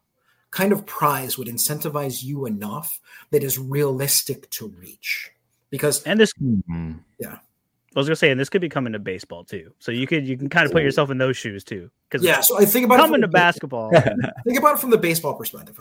Kind 0.50 0.72
of 0.72 0.86
prize 0.86 1.36
would 1.36 1.48
incentivize 1.48 2.22
you 2.22 2.46
enough 2.46 3.00
that 3.32 3.42
is 3.42 3.58
realistic 3.58 4.48
to 4.50 4.68
reach? 4.68 5.32
Because 5.70 6.02
And 6.04 6.20
this, 6.20 6.32
Mhm. 6.40 7.00
I 7.94 7.98
was 7.98 8.09
gonna 8.09 8.16
say, 8.16 8.30
and 8.30 8.40
this 8.40 8.48
could 8.48 8.61
be 8.61 8.68
coming 8.68 8.92
to 8.92 8.98
baseball 8.98 9.44
too. 9.44 9.72
So 9.78 9.92
you 9.92 10.07
could 10.07 10.26
you 10.26 10.37
can 10.37 10.48
kind 10.48 10.66
of 10.66 10.72
put 10.72 10.83
yourself 10.83 11.11
in 11.11 11.18
those 11.18 11.37
shoes 11.37 11.62
too. 11.62 11.90
Because 12.09 12.24
yeah, 12.24 12.40
so 12.40 12.59
I 12.59 12.64
think 12.64 12.87
about 12.87 12.96
it 12.96 13.02
coming 13.02 13.14
from 13.14 13.20
to 13.22 13.28
basketball, 13.28 13.90
think 14.44 14.59
about 14.59 14.74
it 14.74 14.80
from 14.80 14.90
the 14.90 14.98
baseball 14.98 15.35
perspective. 15.35 15.78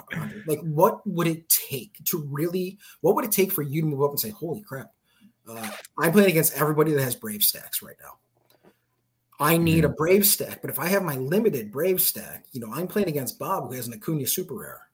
Like, 0.47 0.59
what 0.61 1.05
would 1.07 1.27
it 1.27 1.49
take 1.49 1.95
to 2.05 2.19
really? 2.29 2.77
What 3.01 3.15
would 3.15 3.25
it 3.25 3.31
take 3.31 3.51
for 3.51 3.61
you 3.61 3.81
to 3.81 3.87
move 3.87 4.03
up 4.03 4.11
and 4.11 4.19
say, 4.19 4.29
"Holy 4.29 4.61
crap, 4.61 4.91
uh, 5.49 5.69
I'm 5.97 6.11
playing 6.11 6.29
against 6.29 6.59
everybody 6.59 6.93
that 6.93 7.01
has 7.01 7.15
Brave 7.15 7.43
stacks 7.43 7.81
right 7.81 7.95
now. 8.01 8.17
I 9.39 9.57
need 9.57 9.83
a 9.83 9.89
Brave 9.89 10.25
stack, 10.25 10.61
but 10.61 10.69
if 10.69 10.79
I 10.79 10.87
have 10.87 11.03
my 11.03 11.15
limited 11.15 11.71
Brave 11.71 11.99
stack, 11.99 12.45
you 12.51 12.61
know, 12.61 12.71
I'm 12.71 12.87
playing 12.87 13.09
against 13.09 13.39
Bob 13.39 13.67
who 13.67 13.73
has 13.73 13.87
an 13.87 13.93
Acuna 13.93 14.27
Super 14.27 14.53
Rare. 14.53 14.87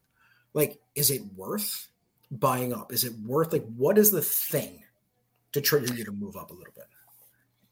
Like, 0.54 0.80
is 0.96 1.12
it 1.12 1.22
worth 1.36 1.88
buying 2.32 2.74
up? 2.74 2.92
Is 2.92 3.04
it 3.04 3.14
worth 3.26 3.54
like 3.54 3.66
what 3.76 3.98
is 3.98 4.12
the 4.12 4.22
thing 4.22 4.84
to 5.52 5.62
trigger 5.62 5.94
you 5.94 6.06
to 6.06 6.12
move 6.12 6.36
up 6.36 6.50
a 6.50 6.54
little 6.54 6.74
bit? 6.74 6.86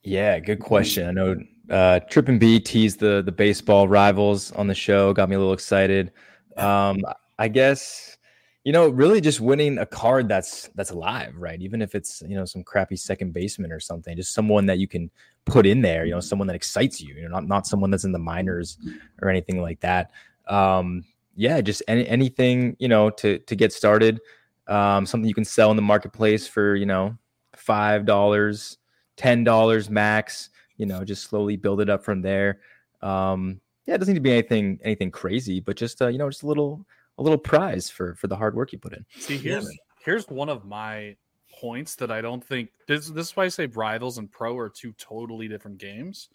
Yeah, 0.07 0.39
good 0.39 0.59
question. 0.59 1.05
I 1.05 1.11
know 1.11 1.35
uh, 1.69 1.99
Trippin 2.09 2.39
B 2.39 2.61
teased 2.61 2.99
the 2.99 3.21
the 3.21 3.31
baseball 3.31 3.89
rivals 3.89 4.53
on 4.53 4.67
the 4.67 4.73
show, 4.73 5.11
got 5.11 5.27
me 5.27 5.35
a 5.35 5.37
little 5.37 5.53
excited. 5.53 6.13
Um, 6.55 7.03
I 7.37 7.49
guess 7.49 8.17
you 8.63 8.71
know, 8.71 8.87
really 8.87 9.19
just 9.19 9.41
winning 9.41 9.77
a 9.77 9.85
card 9.85 10.29
that's 10.29 10.69
that's 10.75 10.91
alive, 10.91 11.33
right? 11.35 11.61
Even 11.61 11.81
if 11.81 11.93
it's 11.93 12.23
you 12.25 12.37
know 12.37 12.45
some 12.45 12.63
crappy 12.63 12.95
second 12.95 13.33
baseman 13.33 13.69
or 13.73 13.81
something, 13.81 14.15
just 14.15 14.33
someone 14.33 14.65
that 14.67 14.79
you 14.79 14.87
can 14.87 15.11
put 15.43 15.65
in 15.65 15.81
there. 15.81 16.05
You 16.05 16.13
know, 16.13 16.21
someone 16.21 16.47
that 16.47 16.55
excites 16.55 17.01
you. 17.01 17.13
You 17.13 17.23
know, 17.23 17.27
not 17.27 17.45
not 17.45 17.67
someone 17.67 17.91
that's 17.91 18.05
in 18.05 18.13
the 18.13 18.19
minors 18.19 18.77
or 19.21 19.29
anything 19.29 19.61
like 19.61 19.81
that. 19.81 20.11
Um, 20.47 21.03
yeah, 21.35 21.59
just 21.59 21.83
any, 21.89 22.07
anything 22.07 22.77
you 22.79 22.87
know 22.87 23.09
to 23.09 23.39
to 23.39 23.55
get 23.57 23.73
started. 23.73 24.21
Um, 24.67 25.05
something 25.05 25.27
you 25.27 25.35
can 25.35 25.45
sell 25.45 25.69
in 25.69 25.75
the 25.75 25.81
marketplace 25.81 26.47
for 26.47 26.75
you 26.75 26.85
know 26.85 27.17
five 27.57 28.05
dollars 28.05 28.77
ten 29.17 29.43
dollars 29.43 29.89
max. 29.89 30.49
You 30.77 30.85
know, 30.85 31.03
just 31.03 31.23
slowly 31.23 31.57
build 31.57 31.81
it 31.81 31.89
up 31.89 32.03
from 32.05 32.21
there. 32.21 32.61
Um, 33.01 33.59
yeah, 33.85 33.95
it 33.95 33.97
doesn't 33.97 34.13
need 34.13 34.19
to 34.19 34.23
be 34.23 34.31
anything 34.31 34.79
anything 34.83 35.11
crazy, 35.11 35.59
but 35.59 35.75
just 35.75 36.01
uh, 36.01 36.07
you 36.07 36.17
know, 36.17 36.29
just 36.29 36.43
a 36.43 36.47
little 36.47 36.85
a 37.17 37.23
little 37.23 37.37
prize 37.37 37.89
for 37.89 38.15
for 38.15 38.27
the 38.27 38.35
hard 38.35 38.55
work 38.55 38.71
you 38.71 38.79
put 38.79 38.93
in. 38.93 39.05
See, 39.17 39.37
here's 39.37 39.65
man. 39.65 39.73
here's 40.03 40.27
one 40.29 40.49
of 40.49 40.65
my 40.65 41.15
points 41.59 41.95
that 41.95 42.11
I 42.11 42.21
don't 42.21 42.43
think 42.43 42.69
this 42.87 43.09
this 43.09 43.29
is 43.29 43.35
why 43.35 43.45
I 43.45 43.47
say 43.47 43.65
rivals 43.67 44.17
and 44.17 44.31
pro 44.31 44.57
are 44.57 44.69
two 44.69 44.93
totally 44.93 45.47
different 45.47 45.77
games. 45.77 46.29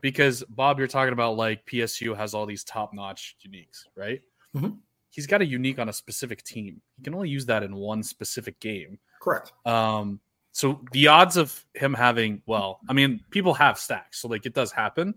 Because 0.00 0.44
Bob, 0.50 0.78
you're 0.78 0.88
talking 0.88 1.14
about 1.14 1.36
like 1.36 1.64
PSU 1.66 2.14
has 2.16 2.34
all 2.34 2.44
these 2.44 2.62
top 2.62 2.92
notch 2.92 3.36
uniques, 3.46 3.84
right? 3.96 4.20
Mhm. 4.54 4.78
He's 5.10 5.26
got 5.26 5.40
a 5.40 5.46
unique 5.46 5.78
on 5.78 5.88
a 5.88 5.92
specific 5.92 6.42
team. 6.42 6.82
He 6.96 7.02
can 7.02 7.14
only 7.14 7.30
use 7.30 7.46
that 7.46 7.62
in 7.62 7.74
one 7.74 8.02
specific 8.02 8.60
game. 8.60 8.98
Correct. 9.22 9.52
Um, 9.64 10.20
so 10.54 10.80
the 10.92 11.08
odds 11.08 11.36
of 11.36 11.64
him 11.74 11.92
having, 11.92 12.40
well, 12.46 12.78
I 12.88 12.92
mean, 12.92 13.20
people 13.30 13.52
have 13.54 13.76
stacks, 13.76 14.20
so 14.20 14.28
like 14.28 14.46
it 14.46 14.54
does 14.54 14.70
happen. 14.70 15.14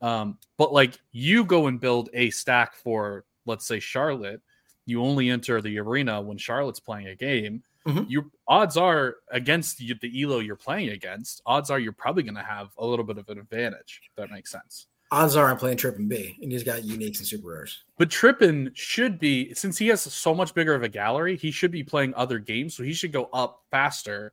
Um, 0.00 0.38
but 0.56 0.72
like 0.72 0.98
you 1.12 1.44
go 1.44 1.68
and 1.68 1.78
build 1.78 2.10
a 2.14 2.30
stack 2.30 2.74
for, 2.74 3.24
let's 3.46 3.64
say, 3.64 3.78
Charlotte, 3.78 4.40
you 4.84 5.00
only 5.00 5.30
enter 5.30 5.62
the 5.62 5.78
arena 5.78 6.20
when 6.20 6.36
Charlotte's 6.36 6.80
playing 6.80 7.06
a 7.06 7.14
game. 7.14 7.62
Mhm. 7.86 8.06
Your 8.10 8.24
odds 8.48 8.76
are 8.76 9.18
against 9.30 9.78
the, 9.78 9.94
the 10.02 10.22
elo 10.22 10.40
you're 10.40 10.56
playing 10.56 10.88
against. 10.88 11.42
Odds 11.46 11.70
are 11.70 11.78
you're 11.78 11.92
probably 11.92 12.24
going 12.24 12.34
to 12.34 12.42
have 12.42 12.70
a 12.78 12.84
little 12.84 13.04
bit 13.04 13.18
of 13.18 13.28
an 13.28 13.38
advantage. 13.38 14.00
If 14.10 14.16
that 14.16 14.32
makes 14.32 14.50
sense. 14.50 14.88
odds 15.12 15.36
are 15.36 15.48
I'm 15.48 15.58
playing 15.58 15.76
Trippin 15.76 16.08
B, 16.08 16.36
and 16.42 16.50
he's 16.50 16.64
got 16.64 16.82
uniques 16.82 17.18
and 17.18 17.26
super 17.26 17.50
rares. 17.50 17.84
But 17.98 18.10
Trippin 18.10 18.72
should 18.74 19.20
be 19.20 19.54
since 19.54 19.78
he 19.78 19.86
has 19.88 20.00
so 20.00 20.34
much 20.34 20.54
bigger 20.54 20.74
of 20.74 20.82
a 20.82 20.88
gallery, 20.88 21.36
he 21.36 21.52
should 21.52 21.70
be 21.70 21.84
playing 21.84 22.14
other 22.14 22.40
games, 22.40 22.74
so 22.74 22.82
he 22.82 22.92
should 22.92 23.12
go 23.12 23.26
up 23.32 23.62
faster. 23.70 24.32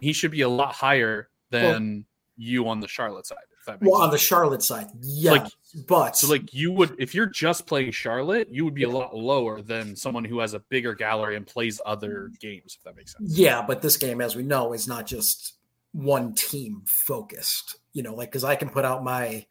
He 0.00 0.12
should 0.12 0.30
be 0.30 0.42
a 0.42 0.48
lot 0.48 0.72
higher 0.74 1.28
than 1.50 2.04
you 2.36 2.68
on 2.68 2.80
the 2.80 2.88
Charlotte 2.88 3.26
side. 3.26 3.38
If 3.58 3.66
that 3.66 3.80
makes 3.82 3.90
Well, 3.90 4.02
on 4.02 4.10
the. 4.10 4.18
Charlotte 4.18 4.62
side, 4.62 4.86
yeah, 5.02 5.32
Like- 5.32 5.52
but 5.86 6.16
so 6.16 6.28
like 6.28 6.52
you 6.54 6.72
would 6.72 6.96
if 6.98 7.14
you're 7.14 7.26
just 7.26 7.66
playing 7.66 7.90
Charlotte, 7.92 8.48
you 8.50 8.64
would 8.64 8.74
be 8.74 8.84
a 8.84 8.88
lot 8.88 9.14
lower 9.14 9.60
than 9.60 9.94
someone 9.94 10.24
who 10.24 10.38
has 10.40 10.54
a 10.54 10.60
bigger 10.60 10.94
gallery 10.94 11.36
and 11.36 11.46
plays 11.46 11.80
other 11.84 12.30
games, 12.40 12.76
if 12.78 12.82
that 12.84 12.96
makes 12.96 13.12
sense. 13.12 13.36
Yeah, 13.38 13.62
but 13.66 13.82
this 13.82 13.96
game, 13.96 14.20
as 14.20 14.34
we 14.34 14.42
know, 14.42 14.72
is 14.72 14.88
not 14.88 15.06
just 15.06 15.54
one 15.92 16.34
team 16.34 16.82
focused. 16.86 17.78
You 17.92 18.02
know, 18.02 18.14
like 18.14 18.30
because 18.30 18.44
I 18.44 18.56
can 18.56 18.70
put 18.70 18.84
out 18.84 19.04
my 19.04 19.44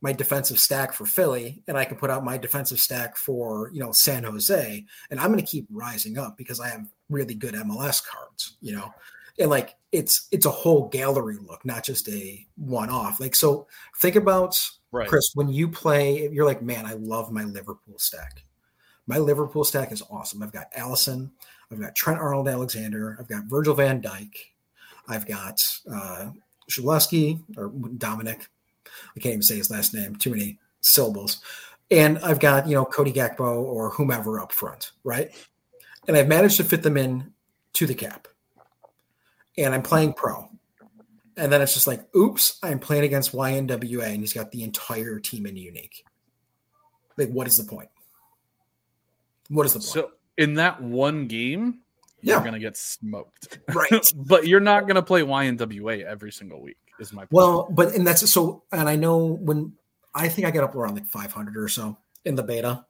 my 0.00 0.12
defensive 0.12 0.58
stack 0.58 0.92
for 0.92 1.06
Philly, 1.06 1.62
and 1.66 1.78
I 1.78 1.86
can 1.86 1.96
put 1.96 2.10
out 2.10 2.22
my 2.24 2.36
defensive 2.36 2.78
stack 2.78 3.16
for 3.16 3.70
you 3.72 3.80
know 3.80 3.90
San 3.92 4.24
Jose, 4.24 4.84
and 5.10 5.18
I'm 5.20 5.32
going 5.32 5.40
to 5.44 5.50
keep 5.50 5.66
rising 5.70 6.18
up 6.18 6.36
because 6.36 6.60
I 6.60 6.68
have 6.68 6.86
really 7.08 7.34
good 7.34 7.54
MLS 7.54 8.02
cards. 8.04 8.58
You 8.60 8.76
know, 8.76 8.92
and 9.38 9.50
like 9.50 9.74
it's 9.92 10.28
it's 10.30 10.46
a 10.46 10.50
whole 10.50 10.88
gallery 10.88 11.36
look, 11.36 11.64
not 11.64 11.84
just 11.84 12.08
a 12.08 12.46
one 12.56 12.90
off. 12.90 13.20
Like 13.20 13.34
so, 13.34 13.66
think 13.98 14.16
about 14.16 14.56
Right. 14.94 15.08
Chris 15.08 15.32
when 15.34 15.48
you 15.48 15.68
play. 15.68 16.28
You're 16.28 16.46
like, 16.46 16.62
man, 16.62 16.86
I 16.86 16.92
love 16.92 17.32
my 17.32 17.42
Liverpool 17.42 17.96
stack. 17.98 18.44
My 19.08 19.18
Liverpool 19.18 19.64
stack 19.64 19.90
is 19.90 20.04
awesome. 20.08 20.40
I've 20.40 20.52
got 20.52 20.70
Alisson, 20.72 21.32
I've 21.72 21.80
got 21.80 21.96
Trent 21.96 22.20
Arnold 22.20 22.46
Alexander, 22.46 23.16
I've 23.18 23.26
got 23.26 23.46
Virgil 23.46 23.74
van 23.74 24.00
Dijk, 24.00 24.30
I've 25.08 25.26
got 25.26 25.60
uh 25.92 26.30
Shaleski 26.70 27.42
or 27.56 27.72
Dominic. 27.98 28.46
I 29.16 29.20
can't 29.20 29.32
even 29.32 29.42
say 29.42 29.56
his 29.56 29.68
last 29.68 29.94
name, 29.94 30.14
too 30.14 30.30
many 30.30 30.60
syllables. 30.80 31.40
And 31.90 32.18
I've 32.20 32.38
got, 32.38 32.68
you 32.68 32.76
know, 32.76 32.84
Cody 32.84 33.12
Gakpo 33.12 33.62
or 33.62 33.90
whomever 33.90 34.38
up 34.38 34.52
front, 34.52 34.92
right? 35.02 35.30
And 36.06 36.16
I've 36.16 36.28
managed 36.28 36.56
to 36.58 36.64
fit 36.64 36.84
them 36.84 36.96
in 36.96 37.32
to 37.74 37.86
the 37.86 37.94
cap. 37.94 38.28
And 39.56 39.74
I'm 39.74 39.82
playing 39.82 40.14
pro. 40.14 40.48
And 41.36 41.52
then 41.52 41.60
it's 41.62 41.74
just 41.74 41.86
like, 41.86 42.04
oops, 42.14 42.58
I'm 42.62 42.78
playing 42.78 43.04
against 43.04 43.32
YNWA 43.32 44.06
and 44.06 44.20
he's 44.20 44.32
got 44.32 44.50
the 44.52 44.62
entire 44.62 45.18
team 45.18 45.46
in 45.46 45.56
unique. 45.56 46.04
Like, 47.16 47.30
what 47.30 47.46
is 47.46 47.56
the 47.56 47.64
point? 47.64 47.88
What 49.48 49.66
is 49.66 49.72
the 49.72 49.80
point? 49.80 49.88
So 49.88 50.10
in 50.38 50.54
that 50.54 50.80
one 50.82 51.26
game, 51.26 51.80
you're 52.20 52.38
Yeah. 52.38 52.44
gonna 52.44 52.58
get 52.60 52.76
smoked. 52.76 53.58
right. 53.74 54.12
but 54.16 54.46
you're 54.46 54.60
not 54.60 54.86
gonna 54.86 55.02
play 55.02 55.22
YNWA 55.22 56.04
every 56.04 56.32
single 56.32 56.60
week, 56.62 56.78
is 56.98 57.12
my 57.12 57.22
point. 57.22 57.32
Well, 57.32 57.68
but 57.70 57.94
and 57.94 58.06
that's 58.06 58.28
so, 58.30 58.62
and 58.72 58.88
I 58.88 58.96
know 58.96 59.18
when 59.26 59.72
I 60.14 60.28
think 60.28 60.46
I 60.46 60.50
got 60.50 60.64
up 60.64 60.74
around 60.74 60.94
like 60.94 61.06
500 61.06 61.56
or 61.56 61.68
so 61.68 61.96
in 62.24 62.34
the 62.36 62.42
beta, 62.42 62.86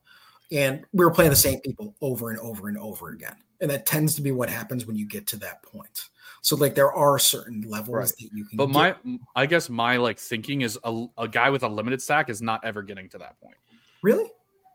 and 0.53 0.85
we 0.93 1.05
were 1.05 1.11
playing 1.11 1.31
the 1.31 1.37
same 1.37 1.61
people 1.61 1.95
over 2.01 2.31
and 2.31 2.39
over 2.41 2.69
and 2.69 2.79
over 2.79 3.09
again, 3.09 3.37
and 3.61 3.71
that 3.71 3.87
tends 3.87 4.15
to 4.17 4.23
be 4.23 4.31
what 4.33 4.49
happens 4.51 4.87
when 4.87 4.97
you 4.97 5.07
get 5.07 5.27
to 5.29 5.37
that 5.39 5.63
point. 5.63 6.09
So, 6.45 6.57
like, 6.57 6.75
there 6.75 6.93
are 6.93 7.19
certain 7.19 7.63
levels 7.63 7.95
Right. 7.97 8.07
that 8.07 8.31
you 8.37 8.45
can. 8.45 8.59
But 8.59 8.67
get. 8.67 8.75
my, 8.75 9.19
I 9.35 9.47
guess 9.47 9.71
my 9.71 9.97
like 9.97 10.19
thinking 10.19 10.61
is 10.61 10.79
a, 10.85 11.07
a 11.17 11.27
guy 11.27 11.49
with 11.49 11.63
a 11.63 11.69
limited 11.69 12.03
stack 12.03 12.29
is 12.29 12.43
not 12.43 12.63
ever 12.67 12.83
getting 12.83 13.09
to 13.09 13.19
that 13.19 13.41
point. 13.41 13.57
really, 14.03 14.31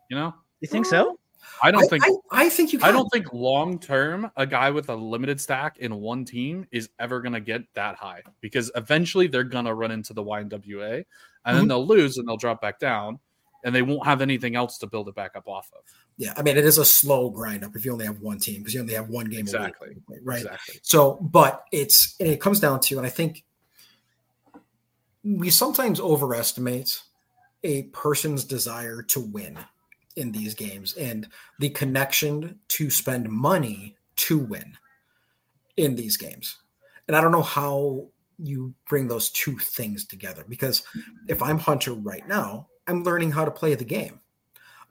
You 0.10 0.18
know, 0.18 0.34
You 0.62 0.68
think 0.68 0.88
so? 0.88 1.20
I 1.62 1.70
don't 1.70 1.84
I, 1.84 1.88
think 1.88 2.04
I, 2.06 2.46
I 2.46 2.50
think 2.50 2.74
you. 2.74 2.80
Can. 2.80 2.90
I 2.90 2.92
don't 2.92 3.08
think 3.10 3.32
long 3.34 3.78
term 3.78 4.32
a 4.36 4.48
guy 4.48 4.72
with 4.72 4.90
a 4.90 4.96
limited 4.96 5.40
stack 5.40 5.78
in 5.78 5.94
one 5.96 6.26
team 6.26 6.66
is 6.72 6.90
ever 7.00 7.22
gonna 7.22 7.40
get 7.40 7.62
that 7.76 7.96
high 7.96 8.24
because 8.42 8.72
eventually 8.76 9.28
they're 9.28 9.44
gonna 9.44 9.74
run 9.74 9.92
into 9.92 10.14
the 10.14 10.24
YNWA 10.24 11.06
and 11.46 11.56
then 11.58 11.66
Mhm. 11.66 11.68
they'll 11.68 11.86
lose 11.86 12.18
and 12.18 12.28
they'll 12.28 12.36
drop 12.38 12.62
back 12.62 12.80
down 12.80 13.20
and 13.64 13.76
they 13.76 13.82
won't 13.84 14.06
have 14.06 14.22
anything 14.22 14.56
else 14.56 14.80
to 14.80 14.88
build 14.88 15.08
it 15.08 15.16
back 15.16 15.36
up 15.36 15.48
off 15.48 15.70
of. 15.76 15.84
Yeah, 16.20 16.34
I 16.36 16.42
mean, 16.42 16.58
it 16.58 16.66
is 16.66 16.78
a 16.78 16.84
slow 16.84 17.30
grind 17.30 17.64
up 17.64 17.78
if 17.78 17.86
you 17.86 17.94
only 17.94 18.06
have 18.06 18.20
one 18.20 18.40
team 18.40 18.58
because 18.58 18.74
you 18.74 18.82
only 18.82 18.94
have 18.94 19.08
one 19.08 19.28
game. 19.28 19.48
a 19.48 19.52
week, 19.52 19.56
Exactly. 19.56 19.96
right. 20.22 20.42
Exactly. 20.42 20.80
So, 20.84 21.14
but 21.22 21.64
it's 21.72 22.18
and 22.20 22.28
it 22.28 22.42
comes 22.42 22.60
down 22.60 22.82
to, 22.82 22.98
and 22.98 23.08
I 23.08 23.10
think 23.10 23.46
we 25.24 25.50
sometimes 25.50 26.02
overestimate 26.02 27.02
a 27.64 27.84
person's 27.84 28.44
desire 28.44 29.02
to 29.04 29.22
win 29.22 29.58
in 30.18 30.34
these 30.34 30.54
games 30.54 30.94
and 30.96 31.26
the 31.60 31.70
connection 31.70 32.60
to 32.68 32.90
spend 32.90 33.30
money 33.30 33.96
to 34.18 34.40
win 34.40 34.78
in 35.78 35.96
these 35.96 36.18
games. 36.18 36.58
And 37.08 37.16
I 37.16 37.22
don't 37.22 37.32
know 37.32 37.42
how 37.42 38.08
you 38.38 38.74
bring 38.90 39.08
those 39.08 39.30
two 39.32 39.58
things 39.58 40.06
together 40.06 40.44
because 40.50 40.84
if 41.30 41.42
I'm 41.42 41.60
Hunter 41.60 41.94
right 41.94 42.28
now, 42.28 42.68
I'm 42.88 43.04
learning 43.04 43.32
how 43.32 43.46
to 43.46 43.52
play 43.52 43.76
the 43.76 43.86
game. 43.86 44.20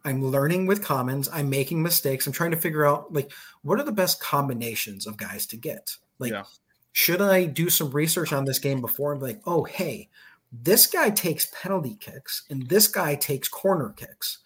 I'm 0.04 0.24
learning 0.24 0.66
with 0.66 0.84
commons. 0.84 1.28
I'm 1.32 1.50
making 1.50 1.82
mistakes. 1.82 2.26
I'm 2.26 2.32
trying 2.32 2.52
to 2.52 2.56
figure 2.56 2.86
out 2.86 3.12
like 3.12 3.32
what 3.62 3.78
are 3.80 3.84
the 3.84 3.92
best 3.92 4.20
combinations 4.20 5.06
of 5.06 5.16
guys 5.16 5.46
to 5.46 5.56
get. 5.56 5.96
Like, 6.18 6.32
Yeah. 6.32 6.44
should 6.92 7.20
I 7.20 7.44
do 7.44 7.68
some 7.70 7.90
research 7.90 8.32
on 8.32 8.44
this 8.44 8.58
game 8.58 8.80
before 8.80 9.12
and 9.12 9.20
be 9.20 9.26
like, 9.26 9.40
oh 9.46 9.64
hey, 9.64 10.08
this 10.50 10.86
guy 10.86 11.10
takes 11.10 11.46
penalty 11.52 11.96
kicks 12.00 12.44
and 12.48 12.68
this 12.68 12.88
guy 12.88 13.14
takes 13.16 13.48
corner 13.48 13.90
kicks. 13.90 14.38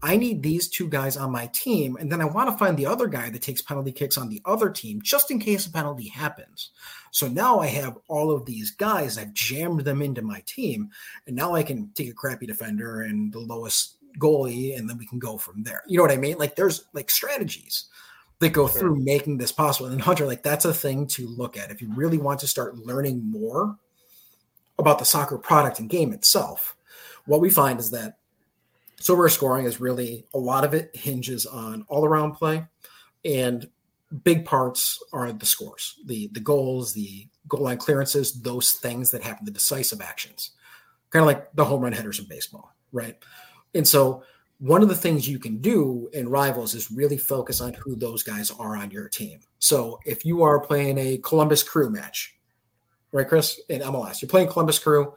I 0.00 0.16
need 0.16 0.44
these 0.44 0.68
two 0.68 0.88
guys 0.88 1.16
on 1.16 1.32
my 1.32 1.46
team, 1.48 1.96
and 1.96 2.12
then 2.12 2.20
I 2.20 2.24
want 2.24 2.48
to 2.48 2.56
find 2.56 2.76
the 2.76 2.86
other 2.86 3.08
guy 3.08 3.30
that 3.30 3.42
takes 3.42 3.62
penalty 3.62 3.90
kicks 3.90 4.16
on 4.16 4.28
the 4.28 4.40
other 4.44 4.70
team 4.70 5.02
just 5.02 5.28
in 5.32 5.40
case 5.40 5.66
a 5.66 5.72
penalty 5.72 6.06
happens. 6.06 6.70
So 7.10 7.26
now 7.26 7.58
I 7.58 7.66
have 7.66 7.98
all 8.06 8.30
of 8.30 8.44
these 8.46 8.70
guys. 8.70 9.18
I've 9.18 9.32
jammed 9.32 9.80
them 9.80 10.00
into 10.00 10.22
my 10.22 10.40
team, 10.46 10.90
and 11.26 11.34
now 11.34 11.52
I 11.56 11.64
can 11.64 11.90
take 11.96 12.10
a 12.10 12.14
crappy 12.14 12.46
defender 12.46 13.00
and 13.00 13.32
the 13.32 13.40
lowest 13.40 13.96
goalie, 14.18 14.76
and 14.76 14.88
then 14.88 14.98
we 14.98 15.06
can 15.06 15.18
go 15.18 15.38
from 15.38 15.62
there. 15.62 15.82
You 15.86 15.96
know 15.96 16.02
what 16.02 16.12
I 16.12 16.16
mean? 16.16 16.38
Like 16.38 16.56
there's 16.56 16.84
like 16.92 17.10
strategies 17.10 17.86
that 18.40 18.50
go 18.50 18.68
Sure. 18.68 18.78
through 18.80 18.96
making 18.96 19.38
this 19.38 19.52
possible. 19.52 19.90
And 19.90 20.00
Hunter, 20.00 20.26
like 20.26 20.42
that's 20.42 20.64
a 20.64 20.74
thing 20.74 21.06
to 21.08 21.26
look 21.26 21.56
at 21.56 21.70
if 21.70 21.80
you 21.80 21.92
really 21.94 22.18
want 22.18 22.40
to 22.40 22.46
start 22.46 22.76
learning 22.76 23.28
more 23.30 23.76
about 24.78 24.98
the 24.98 25.04
soccer 25.04 25.38
product 25.38 25.80
and 25.80 25.90
game 25.90 26.12
itself. 26.12 26.76
What 27.26 27.40
we 27.40 27.50
find 27.50 27.80
is 27.80 27.90
that 27.90 28.18
Sorare 29.00 29.30
scoring 29.30 29.64
is 29.66 29.80
really 29.80 30.26
a 30.34 30.38
lot 30.38 30.64
of 30.64 30.74
it 30.74 30.94
hinges 30.94 31.46
on 31.46 31.84
all 31.88 32.04
around 32.04 32.32
play 32.34 32.66
and 33.24 33.68
big 34.24 34.44
parts 34.44 35.02
are 35.12 35.30
the 35.32 35.46
scores 35.46 35.96
the 36.06 36.28
the 36.32 36.40
goals 36.40 36.94
the 36.94 37.28
goal 37.46 37.60
line 37.62 37.76
clearances 37.76 38.40
those 38.42 38.72
things 38.72 39.10
that 39.10 39.22
happen 39.22 39.44
the 39.44 39.50
decisive 39.50 40.00
actions 40.00 40.52
kind 41.10 41.22
of 41.22 41.26
like 41.26 41.52
the 41.54 41.64
home 41.64 41.82
run 41.82 41.92
hitters 41.92 42.18
in 42.18 42.26
baseball 42.26 42.74
right 42.90 43.18
and 43.74 43.86
so 43.86 44.22
one 44.60 44.82
of 44.82 44.88
the 44.88 44.94
things 44.96 45.28
you 45.28 45.38
can 45.38 45.58
do 45.58 46.10
in 46.12 46.28
rivals 46.28 46.74
is 46.74 46.90
really 46.90 47.16
focus 47.16 47.60
on 47.60 47.72
who 47.74 47.94
those 47.94 48.22
guys 48.22 48.50
are 48.50 48.76
on 48.76 48.90
your 48.90 49.08
team 49.08 49.40
so 49.58 49.98
if 50.04 50.24
you 50.24 50.42
are 50.42 50.58
playing 50.60 50.98
a 50.98 51.18
columbus 51.18 51.62
crew 51.62 51.90
match 51.90 52.36
right 53.12 53.28
chris 53.28 53.60
in 53.68 53.80
mls 53.82 54.20
you're 54.20 54.28
playing 54.28 54.48
columbus 54.48 54.78
crew 54.78 55.14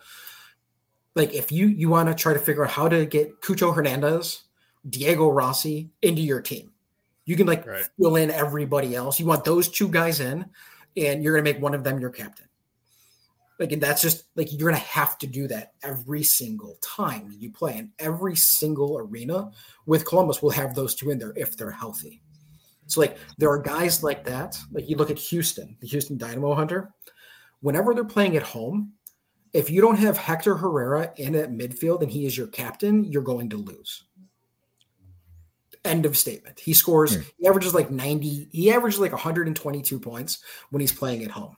like 1.15 1.33
if 1.33 1.51
you 1.51 1.67
you 1.67 1.89
want 1.89 2.07
to 2.09 2.15
try 2.15 2.33
to 2.33 2.39
figure 2.39 2.63
out 2.63 2.71
how 2.71 2.87
to 2.87 3.05
get 3.05 3.41
Cucho 3.41 3.75
Hernandez, 3.75 4.43
Diego 4.89 5.29
Rossi 5.29 5.89
into 6.01 6.21
your 6.21 6.41
team, 6.41 6.71
you 7.25 7.35
can 7.35 7.47
like 7.47 7.65
Right. 7.65 7.85
fill 7.99 8.15
in 8.15 8.31
everybody 8.31 8.95
else. 8.95 9.19
You 9.19 9.25
want 9.25 9.43
those 9.43 9.67
two 9.67 9.89
guys 9.89 10.19
in, 10.21 10.45
and 10.95 11.21
you're 11.21 11.33
gonna 11.35 11.43
make 11.43 11.61
one 11.61 11.73
of 11.73 11.83
them 11.83 11.99
your 11.99 12.11
captain. 12.11 12.47
Like 13.61 13.71
and 13.71 13.81
that's 13.81 14.01
just 14.01 14.23
like 14.35 14.51
you're 14.51 14.71
gonna 14.71 14.81
have 14.81 15.19
to 15.19 15.27
do 15.27 15.47
that 15.49 15.73
every 15.83 16.23
single 16.23 16.79
time 16.81 17.31
you 17.37 17.51
play, 17.51 17.77
and 17.77 17.91
every 17.99 18.35
single 18.35 18.97
arena 18.97 19.51
with 19.85 20.03
Columbus 20.07 20.41
will 20.41 20.49
have 20.49 20.73
those 20.73 20.95
two 20.95 21.11
in 21.11 21.19
there 21.19 21.31
if 21.35 21.55
they're 21.55 21.69
healthy. 21.69 22.23
So 22.87 23.01
like 23.01 23.19
there 23.37 23.51
are 23.51 23.61
guys 23.61 24.01
like 24.01 24.23
that. 24.23 24.57
Like 24.71 24.89
you 24.89 24.97
look 24.97 25.11
at 25.11 25.19
Houston, 25.19 25.77
the 25.79 25.85
Houston 25.85 26.17
Dynamo 26.17 26.55
Hunter. 26.55 26.91
Whenever 27.59 27.93
they're 27.93 28.03
playing 28.03 28.35
at 28.35 28.41
home, 28.41 28.93
if 29.53 29.69
you 29.69 29.79
don't 29.79 29.99
have 29.99 30.17
Hector 30.17 30.55
Herrera 30.57 31.13
in 31.17 31.35
at 31.35 31.51
midfield 31.51 32.01
and 32.01 32.11
he 32.11 32.25
is 32.25 32.35
your 32.35 32.47
captain, 32.47 33.03
you're 33.03 33.21
going 33.21 33.51
to 33.51 33.57
lose. 33.57 34.05
End 35.85 36.07
of 36.07 36.17
statement. 36.17 36.59
He 36.59 36.73
scores, 36.73 37.13
Hmm. 37.15 37.21
he 37.37 37.47
averages 37.47 37.75
like 37.75 37.91
90, 37.91 38.47
he 38.51 38.71
averages 38.71 38.99
like 38.99 39.11
122 39.11 39.99
points 39.99 40.39
when 40.71 40.81
he's 40.81 40.91
playing 40.91 41.23
at 41.23 41.29
home. 41.29 41.57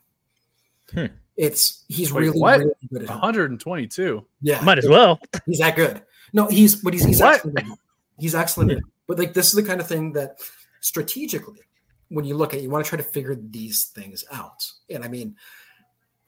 Hmm. 0.91 1.05
It's 1.35 1.83
he's 1.87 2.13
Wait, 2.13 2.21
really, 2.27 2.39
what? 2.39 2.59
really 2.59 2.73
good 2.91 3.03
at 3.03 3.09
home. 3.09 3.21
122. 3.21 4.25
Yeah. 4.41 4.61
Might 4.61 4.77
as 4.77 4.87
well. 4.87 5.19
He's 5.45 5.59
that 5.59 5.75
good. 5.75 6.01
No, 6.31 6.47
he's 6.47 6.75
but 6.75 6.93
he's 6.93 7.03
he's 7.05 7.21
What? 7.21 7.35
excellent. 7.35 7.79
He's 8.19 8.35
excellent. 8.35 8.71
at 8.71 8.77
it. 8.77 8.83
But 9.07 9.19
like 9.19 9.33
this 9.33 9.47
is 9.47 9.53
the 9.53 9.63
kind 9.63 9.79
of 9.81 9.87
thing 9.87 10.13
that 10.13 10.37
strategically, 10.81 11.59
when 12.09 12.25
you 12.25 12.35
look 12.35 12.53
at, 12.53 12.59
it, 12.59 12.63
you 12.63 12.69
want 12.69 12.85
to 12.85 12.89
try 12.89 12.97
to 12.97 13.03
figure 13.03 13.35
these 13.35 13.85
things 13.85 14.23
out. 14.31 14.65
And 14.89 15.03
I 15.03 15.07
mean, 15.07 15.35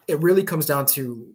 it 0.07 0.19
really 0.21 0.43
comes 0.43 0.65
down 0.65 0.85
to 0.87 1.33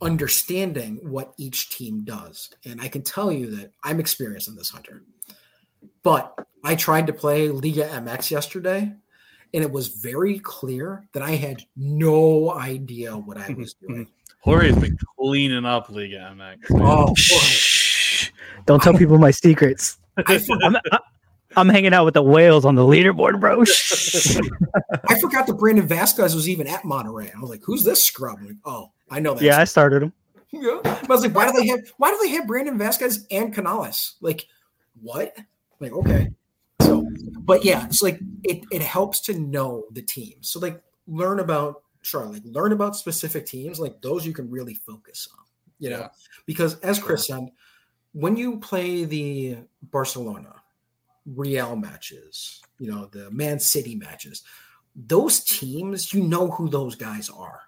understanding 0.00 0.98
what 1.02 1.32
each 1.38 1.70
team 1.70 2.04
does. 2.04 2.50
And 2.64 2.80
I 2.80 2.88
can 2.88 3.02
tell 3.02 3.30
you 3.32 3.50
that 3.56 3.72
I'm 3.84 3.98
experienced 4.00 4.48
in 4.48 4.54
this 4.56 4.70
hunter. 4.70 5.02
But 6.02 6.36
I 6.64 6.74
tried 6.76 7.06
to 7.08 7.12
play 7.12 7.48
Liga 7.48 7.88
MX 7.88 8.30
yesterday, 8.30 8.92
and 9.54 9.62
it 9.64 9.70
was 9.70 9.88
very 9.88 10.38
clear 10.38 11.06
that 11.12 11.22
I 11.22 11.32
had 11.32 11.62
no 11.76 12.50
idea 12.52 13.16
what 13.16 13.36
I 13.38 13.54
was 13.54 13.74
doing. 13.88 14.08
Jorge's 14.40 14.76
been 14.76 14.96
cleaning 15.18 15.64
up 15.64 15.88
Liga 15.90 16.32
MX. 16.34 16.36
man. 16.38 16.58
Oh, 16.82 17.06
oh 17.08 17.14
boy. 17.14 18.28
Don't 18.66 18.82
tell 18.82 18.94
people 18.94 19.18
my 19.18 19.30
secrets. 19.30 19.98
I, 20.26 20.40
I'm, 20.62 20.76
I- 20.76 20.98
I'm 21.56 21.68
hanging 21.68 21.94
out 21.94 22.04
with 22.04 22.14
the 22.14 22.22
whales 22.22 22.64
on 22.66 22.74
the 22.74 22.82
leaderboard, 22.82 23.40
bro. 23.40 23.62
I 25.08 25.18
forgot 25.18 25.46
that 25.46 25.54
Brandon 25.58 25.88
Vazquez 25.88 26.34
was 26.34 26.48
even 26.48 26.66
at 26.66 26.82
Monterrey. 26.82 27.34
I 27.34 27.40
was 27.40 27.48
like, 27.50 27.62
"Who's 27.64 27.82
this 27.84 28.04
scrub?" 28.04 28.38
Like, 28.42 28.56
oh, 28.66 28.92
I 29.10 29.18
know 29.18 29.34
that. 29.34 29.42
yeah, 29.42 29.58
I 29.58 29.64
started 29.64 30.02
him. 30.02 30.12
Yeah. 30.50 30.80
I 30.84 31.06
was 31.08 31.22
like, 31.22 31.34
why 31.34 31.50
do 31.50 31.58
they 31.58 31.66
have 31.66 31.80
why 31.98 32.10
do 32.10 32.18
they 32.22 32.30
have 32.30 32.46
Brandon 32.46 32.78
Vazquez 32.78 33.26
and 33.30 33.52
Canales? 33.52 34.14
Like, 34.22 34.46
what? 35.02 35.36
Like, 35.80 35.92
okay. 35.92 36.28
But 37.48 37.64
yeah, 37.64 37.86
it's 37.86 38.02
like 38.02 38.20
it 38.44 38.64
it 38.70 38.82
helps 38.82 39.20
to 39.22 39.38
know 39.38 39.84
the 39.92 40.02
team. 40.02 40.34
So 40.42 40.60
like 40.60 40.80
learn 41.08 41.40
about 41.40 41.82
sure, 42.02 42.26
like 42.26 42.42
learn 42.44 42.72
about 42.72 42.94
specific 42.94 43.46
teams, 43.46 43.80
like 43.80 44.00
those 44.02 44.24
you 44.24 44.32
can 44.32 44.48
really 44.50 44.74
focus 44.74 45.26
on, 45.36 45.44
you 45.80 45.90
know, 45.90 45.98
Yeah. 46.00 46.08
because 46.46 46.78
as 46.80 46.98
Chris 47.00 47.26
said, 47.26 47.48
when 48.12 48.36
you 48.36 48.58
play 48.58 49.04
the 49.04 49.58
Barcelona 49.82 50.54
Real 51.26 51.74
matches, 51.76 52.62
you 52.78 52.90
know, 52.90 53.06
the 53.06 53.30
Man 53.30 53.58
City 53.60 53.94
matches, 53.96 54.42
those 54.94 55.40
teams, 55.44 56.12
you 56.14 56.22
know 56.22 56.50
who 56.50 56.68
those 56.68 56.94
guys 56.96 57.28
are. 57.30 57.62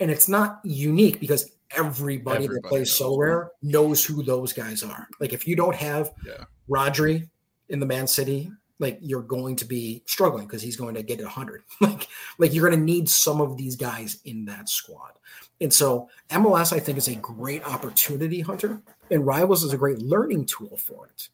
And 0.00 0.10
it's 0.10 0.28
not 0.28 0.60
unique 0.64 1.20
because 1.20 1.52
everybody, 1.70 2.46
that 2.48 2.62
plays 2.64 3.00
knows. 3.00 3.16
Sorare 3.18 3.48
knows 3.62 4.04
who 4.04 4.22
those 4.22 4.52
guys 4.52 4.82
are. 4.82 5.06
Like 5.20 5.32
if 5.32 5.46
you 5.46 5.54
don't 5.56 5.76
have 5.76 6.12
Yeah. 6.26 6.44
Rodri 6.68 7.28
in 7.68 7.78
the 7.80 7.86
Man 7.86 8.06
City, 8.06 8.50
like 8.82 8.98
you're 9.00 9.22
going 9.22 9.56
to 9.56 9.64
be 9.64 10.02
struggling 10.06 10.46
because 10.46 10.60
he's 10.60 10.76
going 10.76 10.94
to 10.96 11.02
get 11.02 11.20
100. 11.20 11.62
like 11.80 12.08
like 12.36 12.52
you're 12.52 12.68
going 12.68 12.78
to 12.78 12.84
need 12.84 13.08
some 13.08 13.40
of 13.40 13.56
these 13.56 13.76
guys 13.76 14.18
in 14.24 14.44
that 14.46 14.68
squad. 14.68 15.12
And 15.60 15.72
so 15.72 16.10
MLS 16.28 16.72
I 16.72 16.80
think 16.80 16.98
is 16.98 17.08
a 17.08 17.14
great 17.14 17.64
opportunity 17.64 18.40
hunter 18.40 18.82
and 19.10 19.26
Rivals 19.26 19.62
is 19.62 19.72
a 19.72 19.78
great 19.78 19.98
learning 19.98 20.46
tool 20.46 20.76
for 20.76 21.06
it. 21.06 21.28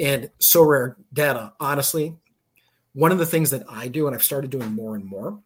And 0.00 0.30
Sorare 0.40 0.96
data, 1.12 1.52
honestly, 1.60 2.16
one 2.94 3.12
of 3.12 3.18
the 3.18 3.26
things 3.26 3.50
that 3.50 3.64
I 3.68 3.88
do 3.88 4.06
and 4.06 4.16
I've 4.16 4.22
started 4.22 4.50
doing 4.50 4.72
more 4.72 4.96
and 4.96 5.04
more 5.04 5.38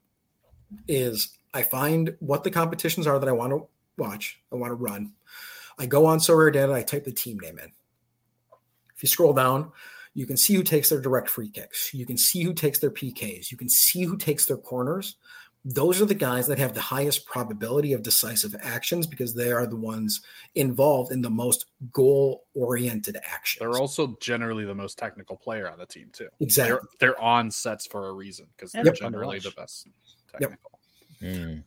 is 0.88 1.36
I 1.52 1.62
find 1.62 2.14
what 2.20 2.44
the 2.44 2.50
competitions 2.50 3.06
are 3.06 3.18
that 3.18 3.28
I 3.28 3.32
want 3.32 3.52
to 3.52 3.66
watch, 3.98 4.40
I 4.52 4.56
want 4.56 4.70
to 4.70 4.74
run. 4.74 5.12
I 5.78 5.86
go 5.86 6.06
on 6.06 6.18
Sorare 6.18 6.52
data, 6.52 6.72
I 6.72 6.82
type 6.82 7.04
the 7.04 7.12
team 7.12 7.40
name 7.40 7.58
in. 7.58 7.72
If 8.94 9.02
you 9.02 9.08
scroll 9.08 9.32
down, 9.32 9.72
you 10.14 10.26
can 10.26 10.36
see 10.36 10.54
who 10.54 10.62
takes 10.62 10.88
their 10.90 11.00
direct 11.00 11.28
free 11.28 11.48
kicks. 11.48 11.92
You 11.94 12.06
can 12.06 12.18
see 12.18 12.42
who 12.42 12.52
takes 12.54 12.78
their 12.78 12.90
PKs. 12.90 13.50
You 13.50 13.56
can 13.56 13.68
see 13.68 14.02
who 14.04 14.16
takes 14.16 14.46
their 14.46 14.56
corners. 14.58 15.16
Those 15.64 16.02
are 16.02 16.06
the 16.06 16.14
guys 16.14 16.48
that 16.48 16.58
have 16.58 16.74
the 16.74 16.80
highest 16.80 17.24
probability 17.24 17.92
of 17.92 18.02
decisive 18.02 18.52
actions 18.60 19.06
because 19.06 19.32
they 19.34 19.52
are 19.52 19.64
the 19.64 19.76
ones 19.76 20.20
involved 20.56 21.12
in 21.12 21.22
the 21.22 21.30
most 21.30 21.66
goal 21.92 22.44
oriented 22.54 23.16
actions. 23.24 23.60
They're 23.60 23.80
also 23.80 24.16
generally 24.20 24.64
the 24.64 24.74
most 24.74 24.98
technical 24.98 25.36
player 25.36 25.70
on 25.70 25.78
the 25.78 25.86
team 25.86 26.10
too. 26.12 26.28
exactly. 26.40 26.78
They're 26.98 27.12
they're 27.12 27.20
on 27.20 27.50
sets 27.52 27.86
for 27.86 28.08
a 28.08 28.12
reason 28.12 28.48
because 28.56 28.72
they're 28.72 28.86
Yep. 28.86 28.94
generally 28.96 29.38
the 29.38 29.52
best 29.52 29.86
Yep. 30.40 30.50
technical. 30.50 30.80
Mm. 31.22 31.62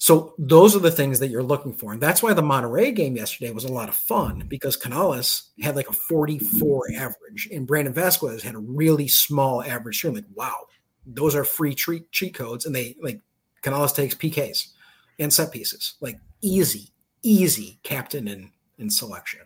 So 0.00 0.34
those 0.38 0.74
are 0.74 0.78
the 0.80 0.90
things 0.90 1.18
that 1.18 1.28
you're 1.28 1.42
looking 1.42 1.74
for. 1.74 1.92
And 1.92 2.00
that's 2.00 2.22
why 2.22 2.32
the 2.32 2.40
Monterrey 2.40 2.96
game 2.96 3.16
yesterday 3.16 3.50
was 3.50 3.64
a 3.64 3.72
lot 3.72 3.90
of 3.90 3.94
fun 3.94 4.46
because 4.48 4.74
Canales 4.74 5.50
had 5.60 5.76
like 5.76 5.90
a 5.90 5.92
44 5.92 6.86
average 6.96 7.50
and 7.52 7.66
Brandon 7.66 7.92
Vazquez 7.92 8.40
had 8.40 8.54
a 8.54 8.60
really 8.60 9.08
small 9.08 9.62
average. 9.62 10.02
You're 10.02 10.14
like, 10.14 10.24
wow, 10.34 10.56
those 11.04 11.34
are 11.34 11.44
free 11.44 11.74
treat 11.74 12.10
cheat 12.12 12.32
codes. 12.32 12.64
And 12.64 12.74
they 12.74 12.96
like 13.02 13.20
Canales 13.60 13.92
takes 13.92 14.14
PKs 14.14 14.68
and 15.18 15.30
set 15.30 15.52
pieces, 15.52 15.96
like 16.00 16.18
easy, 16.40 16.94
easy 17.22 17.78
captain 17.82 18.26
in, 18.26 18.52
in 18.78 18.88
selection. 18.88 19.40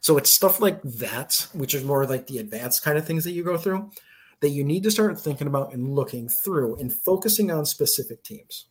So 0.00 0.16
it's 0.18 0.32
stuff 0.32 0.60
like 0.60 0.80
that, 0.82 1.48
which 1.52 1.74
is 1.74 1.82
more 1.82 2.06
like 2.06 2.28
the 2.28 2.38
advanced 2.38 2.84
kind 2.84 2.96
of 2.96 3.04
things 3.04 3.24
that 3.24 3.32
you 3.32 3.42
go 3.42 3.58
through 3.58 3.90
that 4.38 4.50
you 4.50 4.62
need 4.62 4.84
to 4.84 4.90
start 4.92 5.18
thinking 5.20 5.48
about 5.48 5.74
and 5.74 5.96
looking 5.96 6.28
through 6.28 6.76
and 6.76 6.92
focusing 6.92 7.50
on 7.50 7.66
specific 7.66 8.22
teams 8.22 8.66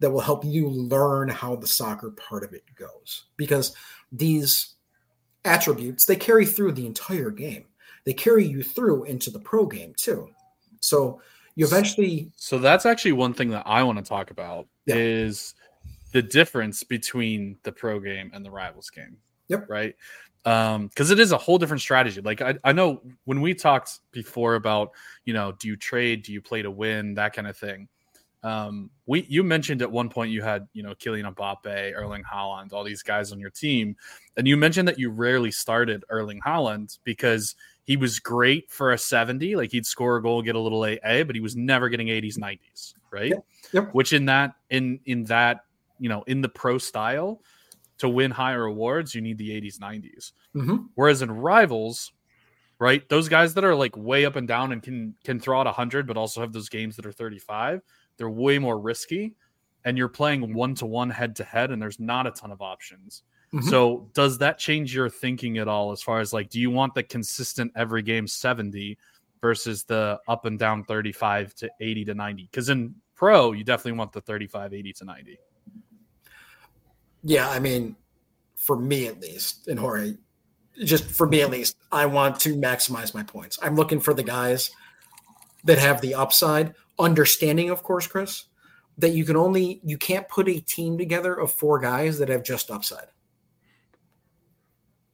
that 0.00 0.10
will 0.10 0.20
help 0.20 0.44
you 0.44 0.68
learn 0.68 1.28
how 1.28 1.56
the 1.56 1.66
soccer 1.66 2.10
part 2.10 2.44
of 2.44 2.52
it 2.52 2.64
goes 2.76 3.24
because 3.36 3.74
these 4.12 4.74
attributes 5.44 6.04
they 6.04 6.16
carry 6.16 6.44
through 6.46 6.72
the 6.72 6.86
entire 6.86 7.30
game 7.30 7.64
they 8.04 8.12
carry 8.12 8.44
you 8.46 8.62
through 8.62 9.04
into 9.04 9.30
the 9.30 9.38
pro 9.38 9.66
game 9.66 9.92
too 9.96 10.28
so 10.80 11.20
you 11.54 11.66
eventually 11.66 12.30
So 12.36 12.58
that's 12.58 12.86
actually 12.86 13.12
one 13.12 13.34
thing 13.34 13.50
that 13.50 13.64
I 13.66 13.82
want 13.82 13.98
to 13.98 14.04
talk 14.04 14.30
about 14.30 14.68
Yeah. 14.86 14.94
is 14.96 15.54
the 16.12 16.22
difference 16.22 16.84
between 16.84 17.58
the 17.64 17.72
pro 17.72 17.98
game 17.98 18.30
and 18.32 18.44
the 18.44 18.50
rivals 18.50 18.90
game. 18.90 19.16
Yep. 19.48 19.68
Right. 19.68 19.96
Um, 20.44 20.86
because 20.86 21.10
it 21.10 21.18
is 21.18 21.32
a 21.32 21.36
whole 21.36 21.58
different 21.58 21.80
strategy. 21.80 22.20
Like 22.20 22.40
I, 22.40 22.54
I 22.62 22.72
know 22.72 23.02
when 23.24 23.40
we 23.40 23.54
talked 23.54 23.98
before 24.12 24.54
about, 24.54 24.92
you 25.24 25.34
know, 25.34 25.52
do 25.58 25.66
you 25.66 25.76
trade, 25.76 26.22
do 26.22 26.32
you 26.32 26.40
play 26.40 26.62
to 26.62 26.70
win, 26.70 27.14
that 27.14 27.32
kind 27.32 27.48
of 27.48 27.56
thing. 27.56 27.88
Um, 28.44 28.90
we 29.06 29.26
you 29.28 29.42
mentioned 29.42 29.82
at 29.82 29.90
one 29.90 30.08
point 30.08 30.30
you 30.30 30.42
had, 30.42 30.68
you 30.72 30.82
know, 30.82 30.94
Kylian 30.94 31.34
Mbappe, 31.34 31.92
Erling 31.94 32.22
Haaland, 32.22 32.72
all 32.72 32.84
these 32.84 33.02
guys 33.02 33.32
on 33.32 33.40
your 33.40 33.50
team, 33.50 33.96
and 34.36 34.46
you 34.46 34.56
mentioned 34.56 34.86
that 34.88 34.98
you 34.98 35.10
rarely 35.10 35.50
started 35.50 36.04
Erling 36.08 36.40
Haaland 36.46 36.98
because 37.04 37.56
he 37.84 37.96
was 37.96 38.18
great 38.20 38.70
for 38.70 38.92
a 38.92 38.98
70 38.98 39.56
like 39.56 39.72
he'd 39.72 39.86
score 39.86 40.18
a 40.18 40.22
goal 40.22 40.42
get 40.42 40.54
a 40.54 40.60
little 40.60 40.84
aa 40.84 41.24
but 41.24 41.34
he 41.34 41.40
was 41.40 41.56
never 41.56 41.88
getting 41.88 42.08
80s 42.08 42.36
90s 42.36 42.92
right 43.10 43.30
Yep, 43.30 43.44
yep. 43.72 43.88
which 43.94 44.12
in 44.12 44.26
that 44.26 44.52
in 44.68 45.00
in 45.06 45.24
that 45.24 45.64
you 45.98 46.10
know 46.10 46.22
in 46.26 46.42
the 46.42 46.50
pro 46.50 46.76
style 46.76 47.40
to 47.96 48.06
win 48.10 48.30
higher 48.30 48.66
awards 48.66 49.14
you 49.14 49.22
need 49.22 49.38
the 49.38 49.50
80s 49.52 49.78
90s 49.80 50.32
Mhm. 50.54 50.88
whereas 50.96 51.22
in 51.22 51.30
rivals 51.30 52.12
right 52.78 53.08
those 53.08 53.26
guys 53.30 53.54
that 53.54 53.64
are 53.64 53.74
like 53.74 53.96
way 53.96 54.26
up 54.26 54.36
and 54.36 54.46
down 54.46 54.72
and 54.72 54.82
can 54.82 55.14
can 55.24 55.40
throw 55.40 55.58
out 55.58 55.66
100 55.66 56.06
but 56.06 56.18
also 56.18 56.42
have 56.42 56.52
those 56.52 56.68
games 56.68 56.94
that 56.96 57.06
are 57.06 57.12
35 57.12 57.80
they're 58.18 58.28
way 58.28 58.58
more 58.58 58.78
risky 58.78 59.34
and 59.84 59.96
you're 59.96 60.08
playing 60.08 60.52
one 60.52 60.74
to 60.74 60.86
one 60.86 61.08
head 61.08 61.36
to 61.36 61.44
head 61.44 61.70
and 61.70 61.80
there's 61.80 61.98
not 61.98 62.26
a 62.26 62.30
ton 62.30 62.50
of 62.50 62.60
options. 62.60 63.22
Mhm. 63.52 63.64
so 63.70 64.10
does 64.12 64.36
that 64.38 64.58
change 64.58 64.94
your 64.94 65.08
thinking 65.08 65.56
at 65.56 65.68
all 65.68 65.90
as 65.90 66.02
far 66.02 66.20
as 66.20 66.34
like 66.34 66.50
do 66.50 66.60
you 66.60 66.70
want 66.70 66.92
the 66.92 67.02
consistent 67.02 67.72
every 67.74 68.02
game 68.02 68.26
70 68.26 68.98
versus 69.40 69.84
the 69.84 70.20
up 70.28 70.44
and 70.44 70.58
down 70.58 70.84
35 70.84 71.54
to 71.54 71.70
80 71.80 72.04
to 72.04 72.14
90 72.14 72.42
because 72.50 72.68
in 72.68 72.94
pro 73.14 73.52
you 73.52 73.64
definitely 73.64 73.92
want 73.92 74.12
the 74.12 74.20
35 74.20 74.74
80 74.74 74.92
to 74.92 75.04
90 75.06 75.38
yeah 77.22 77.48
i 77.48 77.58
mean 77.58 77.96
for 78.54 78.76
me 78.76 79.06
at 79.06 79.18
least 79.20 79.66
and 79.68 79.78
Jorge, 79.78 80.12
just 80.84 81.04
for 81.10 81.26
me 81.26 81.40
at 81.40 81.48
least 81.48 81.78
i 81.90 82.04
want 82.04 82.38
to 82.40 82.54
maximize 82.54 83.14
my 83.14 83.22
points. 83.22 83.58
I'm 83.62 83.76
looking 83.76 83.98
for 83.98 84.12
the 84.12 84.22
guys 84.22 84.72
that 85.68 85.78
have 85.78 86.00
the 86.00 86.14
upside 86.14 86.74
understanding 86.98 87.68
of 87.68 87.82
course 87.82 88.06
chris 88.06 88.46
that 88.96 89.10
you 89.10 89.22
can 89.22 89.36
only 89.36 89.80
you 89.84 89.98
can't 89.98 90.26
put 90.26 90.48
a 90.48 90.60
team 90.60 90.96
together 90.96 91.34
of 91.34 91.52
four 91.52 91.78
guys 91.78 92.18
that 92.18 92.30
have 92.30 92.42
just 92.42 92.70
upside 92.70 93.08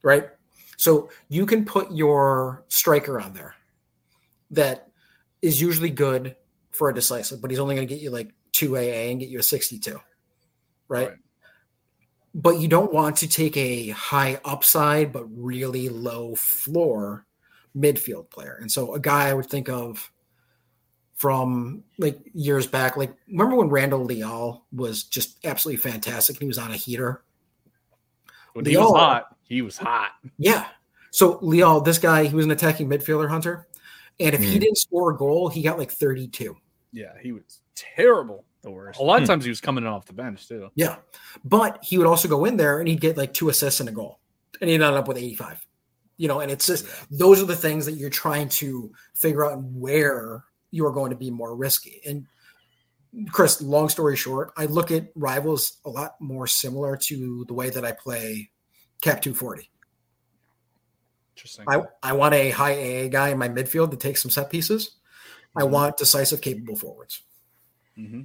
right 0.01 0.29
so 0.77 1.09
you 1.27 1.45
can 1.45 1.65
put 1.65 1.91
your 1.91 2.63
striker 2.69 3.19
on 3.19 3.33
there 3.33 3.53
that 4.49 4.87
is 5.41 5.59
usually 5.59 5.89
good 5.89 6.37
for 6.71 6.89
a 6.89 6.93
decisive 6.93 7.41
but 7.41 7.51
he's 7.51 7.59
only 7.59 7.75
going 7.75 7.85
to 7.85 7.93
get 7.93 8.01
you 8.01 8.09
like 8.09 8.33
2 8.53 8.77
aa 8.77 8.79
and 8.79 9.19
get 9.19 9.27
you 9.27 9.39
a 9.39 9.43
62 9.43 9.99
right? 10.87 11.09
Right. 11.09 11.17
but 12.33 12.59
you 12.61 12.69
don't 12.69 12.93
want 12.93 13.17
to 13.17 13.27
take 13.27 13.57
a 13.57 13.89
high 13.89 14.39
upside 14.45 15.11
but 15.11 15.25
really 15.35 15.89
low 15.89 16.33
floor 16.35 17.25
midfield 17.75 18.29
player 18.29 18.57
and 18.61 18.71
so 18.71 18.93
a 18.93 19.01
guy 19.01 19.27
i 19.27 19.33
would 19.33 19.47
think 19.47 19.67
of 19.67 20.09
from 21.15 21.83
like 21.97 22.19
years 22.33 22.67
back 22.67 22.97
like 22.97 23.13
remember 23.27 23.55
when 23.55 23.69
randall 23.69 24.03
leal 24.03 24.65
was 24.73 25.03
just 25.03 25.37
absolutely 25.45 25.77
fantastic 25.77 26.35
and 26.35 26.41
he 26.41 26.47
was 26.47 26.57
on 26.57 26.71
a 26.71 26.75
heater 26.75 27.23
when 28.53 28.65
he 28.65 28.75
was 28.77 28.85
Leal- 28.87 28.95
hot 28.95 29.37
he 29.47 29.61
was 29.61 29.77
hot 29.77 30.11
yeah. 30.37 30.67
So 31.11 31.39
Leal, 31.41 31.79
this 31.79 31.97
guy, 31.97 32.25
he 32.25 32.35
was 32.35 32.43
an 32.43 32.51
attacking 32.51 32.89
midfielder 32.89 33.29
hunter. 33.29 33.69
And 34.19 34.35
if 34.35 34.41
he 34.41 34.57
Mhm. 34.57 34.59
didn't 34.59 34.77
score 34.77 35.11
a 35.11 35.15
goal, 35.17 35.47
he 35.47 35.61
got 35.61 35.77
like 35.77 35.89
32. 35.91 36.55
yeah 36.91 37.13
he 37.21 37.31
was 37.31 37.61
terrible 37.75 38.43
The 38.63 38.71
worst. 38.71 38.99
a 38.99 39.03
lot 39.03 39.21
of 39.21 39.23
Hmm. 39.23 39.33
times 39.33 39.43
he 39.45 39.49
was 39.49 39.61
coming 39.61 39.85
in 39.85 39.89
off 39.89 40.05
the 40.05 40.13
bench 40.13 40.47
too 40.49 40.69
Yeah. 40.75 40.97
But 41.45 41.79
he 41.83 41.97
would 41.97 42.07
also 42.07 42.27
go 42.27 42.43
in 42.45 42.57
there 42.57 42.79
and 42.79 42.87
he'd 42.89 42.99
get 42.99 43.15
like 43.17 43.33
two 43.33 43.47
assists 43.49 43.79
and 43.79 43.87
a 43.87 43.91
goal. 43.93 44.19
And 44.59 44.69
he'd 44.69 44.75
end 44.81 44.83
up 44.83 45.07
with 45.07 45.17
85. 45.17 45.65
You 46.17 46.27
know, 46.27 46.39
and 46.41 46.51
it's 46.51 46.65
just 46.67 46.85
those 47.11 47.41
are 47.41 47.45
the 47.45 47.55
things 47.55 47.85
that 47.85 47.93
you're 47.93 48.09
trying 48.09 48.49
to 48.49 48.91
figure 49.13 49.45
out 49.45 49.61
where 49.63 50.43
you 50.71 50.85
are 50.85 50.91
going 50.91 51.11
to 51.11 51.15
be 51.17 51.29
more 51.31 51.55
risky. 51.55 52.01
And 52.05 52.25
Chris, 53.31 53.61
long 53.61 53.87
story 53.89 54.15
short, 54.17 54.51
I 54.57 54.65
look 54.65 54.91
at 54.91 55.09
rivals 55.15 55.77
a 55.85 55.89
lot 55.89 56.19
more 56.19 56.47
similar 56.47 56.97
to 56.97 57.45
the 57.47 57.53
way 57.53 57.69
that 57.69 57.85
I 57.85 57.91
play 57.93 58.49
Cap 59.01 59.21
240. 59.21 59.69
interesting 61.35 61.65
I, 61.67 61.81
I 62.03 62.13
want 62.13 62.33
a 62.33 62.49
high 62.49 62.73
AA 63.05 63.07
guy 63.07 63.29
in 63.29 63.37
my 63.37 63.49
midfield 63.49 63.91
to 63.91 63.97
take 63.97 64.17
some 64.17 64.31
set 64.31 64.49
pieces. 64.49 64.97
I 65.55 65.61
Mhm. 65.61 65.69
want 65.69 65.97
decisive, 65.97 66.41
capable 66.41 66.75
forwards. 66.75 67.21
Mm-hmm. 67.97 68.23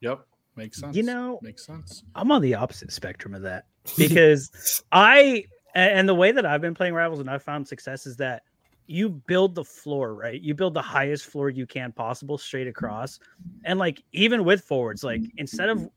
yep 0.00 0.26
makes 0.54 0.80
sense 0.80 0.96
You 0.96 1.02
know, 1.02 1.38
makes 1.42 1.66
sense 1.66 2.02
I'm 2.14 2.32
on 2.32 2.40
the 2.40 2.54
opposite 2.54 2.90
spectrum 2.92 3.34
of 3.34 3.42
that 3.42 3.66
because 3.98 4.82
I 4.92 5.44
And, 5.74 5.92
and 6.00 6.08
the 6.08 6.14
way 6.14 6.32
that 6.32 6.46
I've 6.46 6.62
been 6.62 6.72
playing 6.74 6.94
Rivals 6.94 7.20
and 7.20 7.28
I've 7.28 7.42
found 7.42 7.68
success 7.68 8.06
is 8.06 8.16
that 8.16 8.42
you 8.86 9.08
build 9.08 9.54
the 9.54 9.64
floor, 9.64 10.14
right? 10.14 10.40
You 10.40 10.54
build 10.54 10.74
the 10.74 10.82
highest 10.82 11.26
floor 11.26 11.50
you 11.50 11.66
can 11.66 11.92
possible 11.92 12.38
straight 12.38 12.62
mm-hmm. 12.62 12.70
across. 12.70 13.18
And 13.64 13.78
like 13.78 14.02
even 14.12 14.44
with 14.44 14.62
forwards, 14.62 15.04
like 15.04 15.20
mm-hmm. 15.20 15.38
instead 15.38 15.68
of 15.68 15.88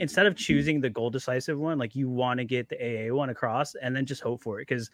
instead 0.00 0.24
of 0.24 0.34
choosing 0.34 0.80
the 0.80 0.88
goal 0.88 1.10
decisive 1.10 1.58
one, 1.58 1.78
like 1.78 1.94
you 1.94 2.08
want 2.08 2.38
to 2.38 2.44
get 2.44 2.68
the 2.68 2.76
AA 2.76 3.14
one 3.14 3.30
across 3.30 3.74
and 3.74 3.94
then 3.94 4.06
just 4.06 4.22
hope 4.22 4.42
for 4.42 4.60
it. 4.60 4.62
Because 4.62 4.90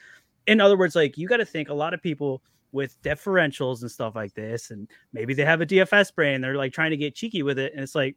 in 0.47 0.61
other 0.61 0.77
words, 0.77 0.97
like 0.97 1.17
you 1.17 1.29
got 1.29 1.37
to 1.39 1.45
think 1.45 1.69
a 1.69 1.75
lot 1.75 1.95
of 1.95 2.03
people 2.03 2.43
with 2.73 3.01
differentials 3.03 3.83
and 3.83 3.91
stuff 3.91 4.17
like 4.17 4.35
this, 4.35 4.71
and 4.71 4.91
maybe 5.13 5.33
they 5.33 5.45
have 5.45 5.61
a 5.61 5.67
DFS 5.67 6.13
brain, 6.15 6.41
they're 6.41 6.57
like 6.57 6.73
trying 6.73 6.91
to 6.91 6.97
get 6.97 7.15
cheeky 7.15 7.43
with 7.43 7.59
it, 7.59 7.73
and 7.73 7.83
it's 7.83 7.95
like 7.95 8.17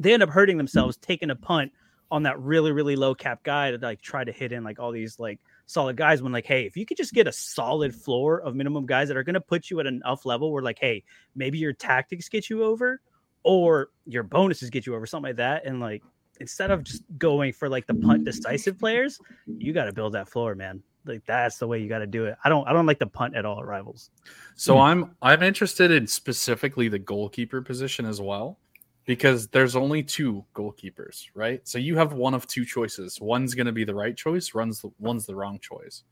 they 0.00 0.12
end 0.12 0.22
up 0.22 0.30
hurting 0.30 0.56
themselves 0.56 0.96
taking 0.96 1.30
a 1.30 1.36
punt 1.36 1.70
on 2.10 2.24
that 2.24 2.38
really, 2.40 2.72
really 2.72 2.96
low 2.96 3.14
cap 3.14 3.42
guy 3.44 3.70
to 3.70 3.78
like 3.78 4.02
try 4.02 4.24
to 4.24 4.32
hit 4.32 4.52
in 4.52 4.64
like 4.64 4.80
all 4.80 4.90
these 4.90 5.18
like 5.18 5.40
solid 5.66 5.96
guys 5.96 6.22
when 6.22 6.32
like, 6.32 6.46
hey, 6.46 6.66
if 6.66 6.76
you 6.76 6.86
could 6.86 6.96
just 6.96 7.12
get 7.12 7.26
a 7.26 7.32
solid 7.32 7.94
floor 7.94 8.40
of 8.40 8.54
minimum 8.54 8.86
guys 8.86 9.08
that 9.08 9.16
are 9.16 9.22
gonna 9.22 9.40
put 9.40 9.70
you 9.70 9.80
at 9.80 9.86
enough 9.86 10.26
level 10.26 10.52
where 10.52 10.62
like, 10.62 10.78
hey, 10.78 11.02
maybe 11.34 11.58
your 11.58 11.72
tactics 11.72 12.28
get 12.28 12.50
you 12.50 12.62
over 12.62 13.00
or 13.42 13.90
your 14.06 14.22
bonuses 14.22 14.70
get 14.70 14.86
you 14.86 14.94
over, 14.94 15.06
something 15.06 15.30
like 15.30 15.36
that. 15.36 15.64
And 15.64 15.80
like 15.80 16.02
instead 16.40 16.70
of 16.70 16.82
just 16.82 17.02
going 17.18 17.52
for 17.52 17.68
like 17.68 17.86
the 17.86 17.94
punt 17.94 18.24
decisive 18.24 18.78
players, 18.78 19.20
you 19.46 19.72
got 19.72 19.84
to 19.84 19.92
build 19.92 20.14
that 20.14 20.28
floor, 20.28 20.54
man. 20.54 20.82
Like 21.04 21.24
that's 21.26 21.58
the 21.58 21.66
way 21.66 21.80
you 21.80 21.88
got 21.88 21.98
to 21.98 22.06
do 22.06 22.24
it. 22.24 22.36
I 22.44 22.48
don't 22.48 22.66
I 22.66 22.72
don't 22.72 22.86
like 22.86 22.98
the 22.98 23.06
punt 23.06 23.36
at 23.36 23.44
all 23.44 23.60
at 23.60 23.66
rivals. 23.66 24.10
So 24.56 24.74
hmm. 24.74 24.80
I'm 24.80 25.16
I'm 25.22 25.42
interested 25.42 25.90
in 25.90 26.06
specifically 26.06 26.88
the 26.88 26.98
goalkeeper 26.98 27.60
position 27.62 28.06
as 28.06 28.20
well 28.20 28.58
because 29.04 29.48
there's 29.48 29.76
only 29.76 30.02
two 30.02 30.44
goalkeepers, 30.54 31.24
right? 31.34 31.66
So 31.66 31.78
you 31.78 31.96
have 31.96 32.12
one 32.12 32.34
of 32.34 32.46
two 32.46 32.64
choices. 32.64 33.20
One's 33.20 33.54
going 33.54 33.66
to 33.66 33.72
be 33.72 33.84
the 33.84 33.94
right 33.94 34.16
choice, 34.16 34.54
one's 34.54 34.80
the, 34.80 34.90
one's 34.98 35.26
the 35.26 35.34
wrong 35.34 35.58
choice. 35.60 36.04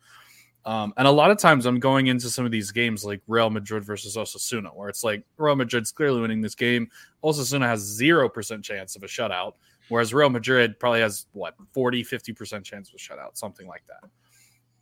Um, 0.64 0.92
and 0.96 1.08
a 1.08 1.10
lot 1.10 1.30
of 1.30 1.38
times 1.38 1.66
I'm 1.66 1.80
going 1.80 2.06
into 2.06 2.30
some 2.30 2.44
of 2.44 2.52
these 2.52 2.70
games 2.70 3.04
like 3.04 3.20
Real 3.26 3.50
Madrid 3.50 3.84
versus 3.84 4.16
Osasuna, 4.16 4.74
where 4.74 4.88
it's 4.88 5.02
like 5.02 5.24
Real 5.36 5.56
Madrid's 5.56 5.90
clearly 5.90 6.20
winning 6.20 6.40
this 6.40 6.54
game. 6.54 6.88
Osasuna 7.24 7.66
has 7.66 8.00
0% 8.00 8.62
chance 8.62 8.94
of 8.94 9.02
a 9.02 9.06
shutout, 9.06 9.54
whereas 9.88 10.14
Real 10.14 10.30
Madrid 10.30 10.78
probably 10.78 11.00
has 11.00 11.26
what 11.32 11.54
40, 11.72 12.04
50% 12.04 12.62
chance 12.62 12.90
of 12.90 12.94
a 12.94 12.98
shutout, 12.98 13.36
something 13.36 13.66
like 13.66 13.82
that. 13.88 14.08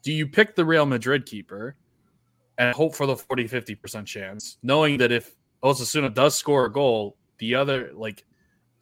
Do 0.03 0.13
you 0.13 0.27
pick 0.27 0.55
the 0.55 0.65
Real 0.65 0.85
Madrid 0.85 1.25
keeper 1.25 1.77
and 2.59 2.75
hope 2.75 2.95
for 2.95 3.07
the 3.07 3.17
40, 3.17 3.49
50% 3.49 4.05
chance, 4.05 4.59
knowing 4.63 4.99
that 4.99 5.13
if 5.13 5.35
Osasuna 5.63 6.13
does 6.13 6.35
score 6.35 6.67
a 6.67 6.73
goal, 6.73 7.17
the 7.41 7.57
other, 7.57 7.91
like, 7.95 8.25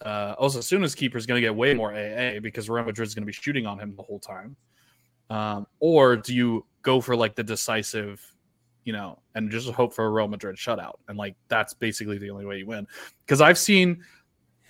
uh, 0.03 0.37
Osasuna's 0.37 0.95
keeper 0.95 1.19
is 1.19 1.27
going 1.27 1.41
to 1.41 1.47
get 1.47 1.55
way 1.55 1.75
more 1.75 1.93
AA 1.93 2.39
because 2.41 2.69
Real 2.69 2.85
Madrid 2.85 3.09
is 3.09 3.15
going 3.15 3.23
to 3.23 3.27
be 3.27 3.33
shooting 3.33 3.67
on 3.67 3.79
him 3.79 3.95
the 3.97 4.03
whole 4.03 4.21
time. 4.21 4.57
Um, 5.31 5.67
or 5.81 6.17
do 6.17 6.35
you 6.35 6.65
go 6.83 7.01
for 7.01 7.17
like 7.17 7.35
the 7.35 7.43
decisive, 7.43 8.25
you 8.85 8.93
know, 8.93 9.19
and 9.35 9.51
just 9.51 9.69
hope 9.71 9.95
for 9.95 10.07
a 10.07 10.11
Real 10.11 10.29
Madrid 10.29 10.57
shutout? 10.57 10.95
And 11.09 11.19
like 11.19 11.35
that's 11.49 11.75
basically 11.75 12.19
the 12.19 12.31
only 12.31 12.47
way 12.47 12.59
you 12.59 12.67
win. 12.67 12.87
Because 13.25 13.41
I've 13.41 13.59
seen, 13.59 14.03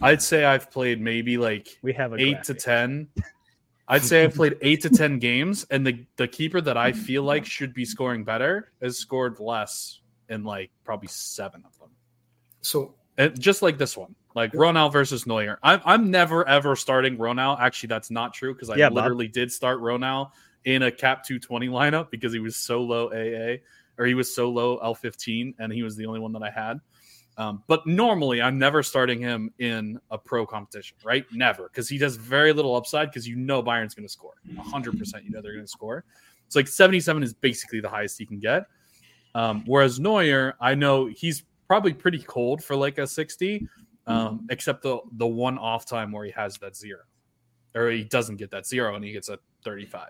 I'd 0.00 0.22
say 0.22 0.44
I've 0.44 0.70
played 0.70 1.00
maybe 1.00 1.36
like 1.36 1.78
We 1.82 1.92
have 1.92 2.12
a 2.12 2.16
eight 2.16 2.42
to 2.44 2.54
ten. 2.54 3.08
I'd 3.86 4.04
say 4.04 4.24
I've 4.24 4.34
played 4.34 4.56
eight 4.60 4.82
to 4.82 4.90
ten 4.90 5.18
games, 5.20 5.66
and 5.70 5.86
the 5.86 6.04
the 6.16 6.28
keeper 6.28 6.60
that 6.60 6.76
I 6.76 6.92
feel 6.92 7.22
like 7.22 7.44
should 7.44 7.72
be 7.72 7.84
scoring 7.84 8.24
better 8.24 8.72
has 8.82 8.98
scored 8.98 9.40
less 9.40 10.00
in 10.28 10.44
like 10.44 10.70
probably 10.84 11.08
seven 11.08 11.62
of 11.64 11.78
them. 11.78 11.90
So 12.60 12.94
And 13.18 13.38
just 13.38 13.62
like 13.62 13.78
this 13.78 13.96
one, 13.96 14.14
like 14.34 14.52
Ronald 14.54 14.92
versus 14.92 15.26
Neuer. 15.26 15.58
I'm 15.62 15.80
I'm 15.84 16.10
never 16.10 16.46
ever 16.48 16.76
starting 16.76 17.18
Ronald. 17.18 17.58
Actually, 17.60 17.88
that's 17.88 18.10
not 18.10 18.32
true 18.32 18.54
because 18.54 18.70
I 18.70 18.76
Yeah, 18.76 18.88
Bob. 18.88 18.98
literally 18.98 19.28
did 19.28 19.50
start 19.52 19.80
Ronald 19.80 20.28
in 20.64 20.84
a 20.84 20.90
cap 20.90 21.24
220 21.24 21.68
lineup 21.68 22.10
because 22.10 22.32
he 22.32 22.38
was 22.38 22.56
so 22.56 22.80
low 22.80 23.08
AA 23.08 23.56
or 23.98 24.06
he 24.06 24.14
was 24.14 24.32
so 24.34 24.48
low 24.50 24.78
L15 24.78 25.54
and 25.58 25.72
he 25.72 25.82
was 25.82 25.96
the 25.96 26.06
only 26.06 26.20
one 26.20 26.32
that 26.32 26.42
I 26.42 26.50
had. 26.50 26.80
Um, 27.36 27.62
but 27.66 27.86
normally, 27.86 28.40
I'm 28.42 28.58
never 28.58 28.82
starting 28.82 29.20
him 29.20 29.52
in 29.58 30.00
a 30.10 30.18
pro 30.18 30.44
competition, 30.46 30.96
right? 31.04 31.24
Never, 31.32 31.64
because 31.64 31.88
he 31.88 31.96
does 31.98 32.16
very 32.16 32.52
little 32.52 32.74
upside. 32.74 33.10
Because 33.10 33.28
you 33.28 33.36
know 33.36 33.62
Bayern's 33.62 33.94
going 33.94 34.06
to 34.06 34.12
score, 34.12 34.34
100. 34.54 34.98
percent 34.98 35.24
You 35.24 35.30
know 35.30 35.42
they're 35.42 35.52
going 35.52 35.64
to 35.64 35.70
score. 35.70 36.04
It's 36.46 36.56
like 36.56 36.66
77 36.66 37.22
is 37.22 37.34
basically 37.34 37.80
the 37.80 37.88
highest 37.88 38.18
he 38.18 38.26
can 38.26 38.38
get. 38.38 38.64
Um, 39.34 39.62
whereas 39.66 40.00
Neuer, 40.00 40.54
I 40.60 40.74
know 40.74 41.06
he's 41.06 41.44
probably 41.68 41.92
pretty 41.92 42.18
cold 42.18 42.64
for 42.64 42.74
like 42.74 42.98
a 42.98 43.06
60, 43.06 43.68
um, 44.06 44.46
except 44.50 44.82
the 44.82 44.98
the 45.12 45.26
one 45.26 45.58
off 45.58 45.86
time 45.86 46.10
where 46.10 46.24
he 46.24 46.32
has 46.32 46.56
that 46.58 46.74
zero, 46.74 47.02
or 47.74 47.90
he 47.90 48.02
doesn't 48.02 48.36
get 48.36 48.50
that 48.50 48.66
zero 48.66 48.96
and 48.96 49.04
he 49.04 49.12
gets 49.12 49.28
a 49.28 49.38
35. 49.64 50.08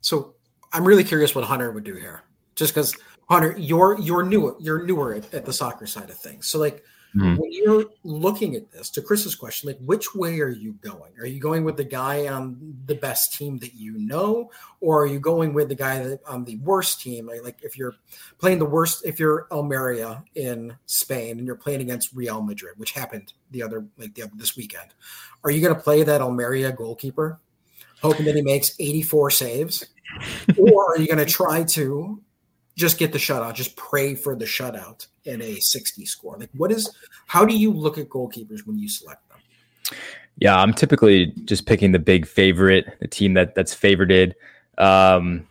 So 0.00 0.36
I'm 0.72 0.84
really 0.84 1.04
curious 1.04 1.34
what 1.34 1.44
Hunter 1.44 1.72
would 1.72 1.84
do 1.84 1.94
here, 1.94 2.22
just 2.54 2.72
because 2.72 2.96
Hunter, 3.28 3.54
you're 3.58 3.98
you're 3.98 4.22
newer, 4.22 4.56
you're 4.60 4.84
newer 4.84 5.14
at, 5.14 5.34
at 5.34 5.44
the 5.44 5.52
soccer 5.52 5.86
side 5.86 6.08
of 6.08 6.16
things. 6.16 6.46
So 6.46 6.58
like 6.58 6.82
Mhm. 7.14 7.38
when 7.38 7.52
you're 7.52 7.86
looking 8.04 8.54
at 8.54 8.70
this, 8.70 8.90
to 8.90 9.02
Chris's 9.02 9.34
question, 9.34 9.68
like 9.68 9.78
which 9.78 10.14
way 10.14 10.40
are 10.40 10.48
you 10.48 10.74
going? 10.74 11.12
Are 11.18 11.26
you 11.26 11.40
going 11.40 11.64
with 11.64 11.76
the 11.76 11.84
guy 11.84 12.26
on 12.28 12.76
the 12.86 12.94
best 12.94 13.32
team 13.32 13.58
that 13.58 13.74
you 13.74 13.98
know, 13.98 14.50
or 14.80 15.02
are 15.02 15.06
you 15.06 15.18
going 15.18 15.54
with 15.54 15.68
the 15.68 15.74
guy 15.74 16.02
that 16.02 16.20
on 16.26 16.44
the 16.44 16.56
worst 16.56 17.00
team? 17.00 17.26
Like, 17.26 17.42
like 17.42 17.58
if 17.62 17.78
you're 17.78 17.94
playing 18.38 18.58
the 18.58 18.66
worst, 18.66 19.06
if 19.06 19.18
you're 19.18 19.46
Almeria 19.50 20.22
in 20.34 20.76
Spain 20.86 21.38
and 21.38 21.46
you're 21.46 21.56
playing 21.56 21.80
against 21.80 22.12
Real 22.12 22.42
Madrid, 22.42 22.74
which 22.76 22.92
happened 22.92 23.32
the 23.50 23.62
other 23.62 23.86
like 23.96 24.14
the, 24.14 24.30
this 24.34 24.56
weekend, 24.56 24.92
are 25.44 25.50
you 25.50 25.62
going 25.62 25.74
to 25.74 25.80
play 25.80 26.02
that 26.02 26.20
Almeria 26.20 26.72
goalkeeper? 26.72 27.40
hoping 28.00 28.26
that 28.26 28.36
he 28.36 28.42
makes 28.42 28.74
84 28.78 29.30
saves? 29.30 29.86
or 30.58 30.94
are 30.94 30.98
you 30.98 31.06
going 31.06 31.18
to 31.18 31.24
try 31.24 31.62
to 31.62 32.20
just 32.78 32.96
get 32.96 33.12
the 33.12 33.18
shutout, 33.18 33.54
just 33.54 33.76
pray 33.76 34.14
for 34.14 34.36
the 34.36 34.44
shutout 34.44 35.06
in 35.24 35.42
a 35.42 35.56
60 35.56 36.06
score? 36.06 36.36
Like, 36.38 36.50
what 36.56 36.70
is, 36.70 36.90
how 37.26 37.44
do 37.44 37.54
you 37.54 37.72
look 37.72 37.98
at 37.98 38.08
goalkeepers 38.08 38.66
when 38.66 38.78
you 38.78 38.88
select 38.88 39.28
them? 39.28 39.38
Yeah, 40.38 40.56
I'm 40.56 40.72
typically 40.72 41.34
just 41.44 41.66
picking 41.66 41.90
the 41.90 41.98
big 41.98 42.26
favorite, 42.26 42.96
the 43.00 43.08
team 43.08 43.34
that 43.34 43.56
that's 43.56 43.74
favorited. 43.74 44.34
Um, 44.78 45.48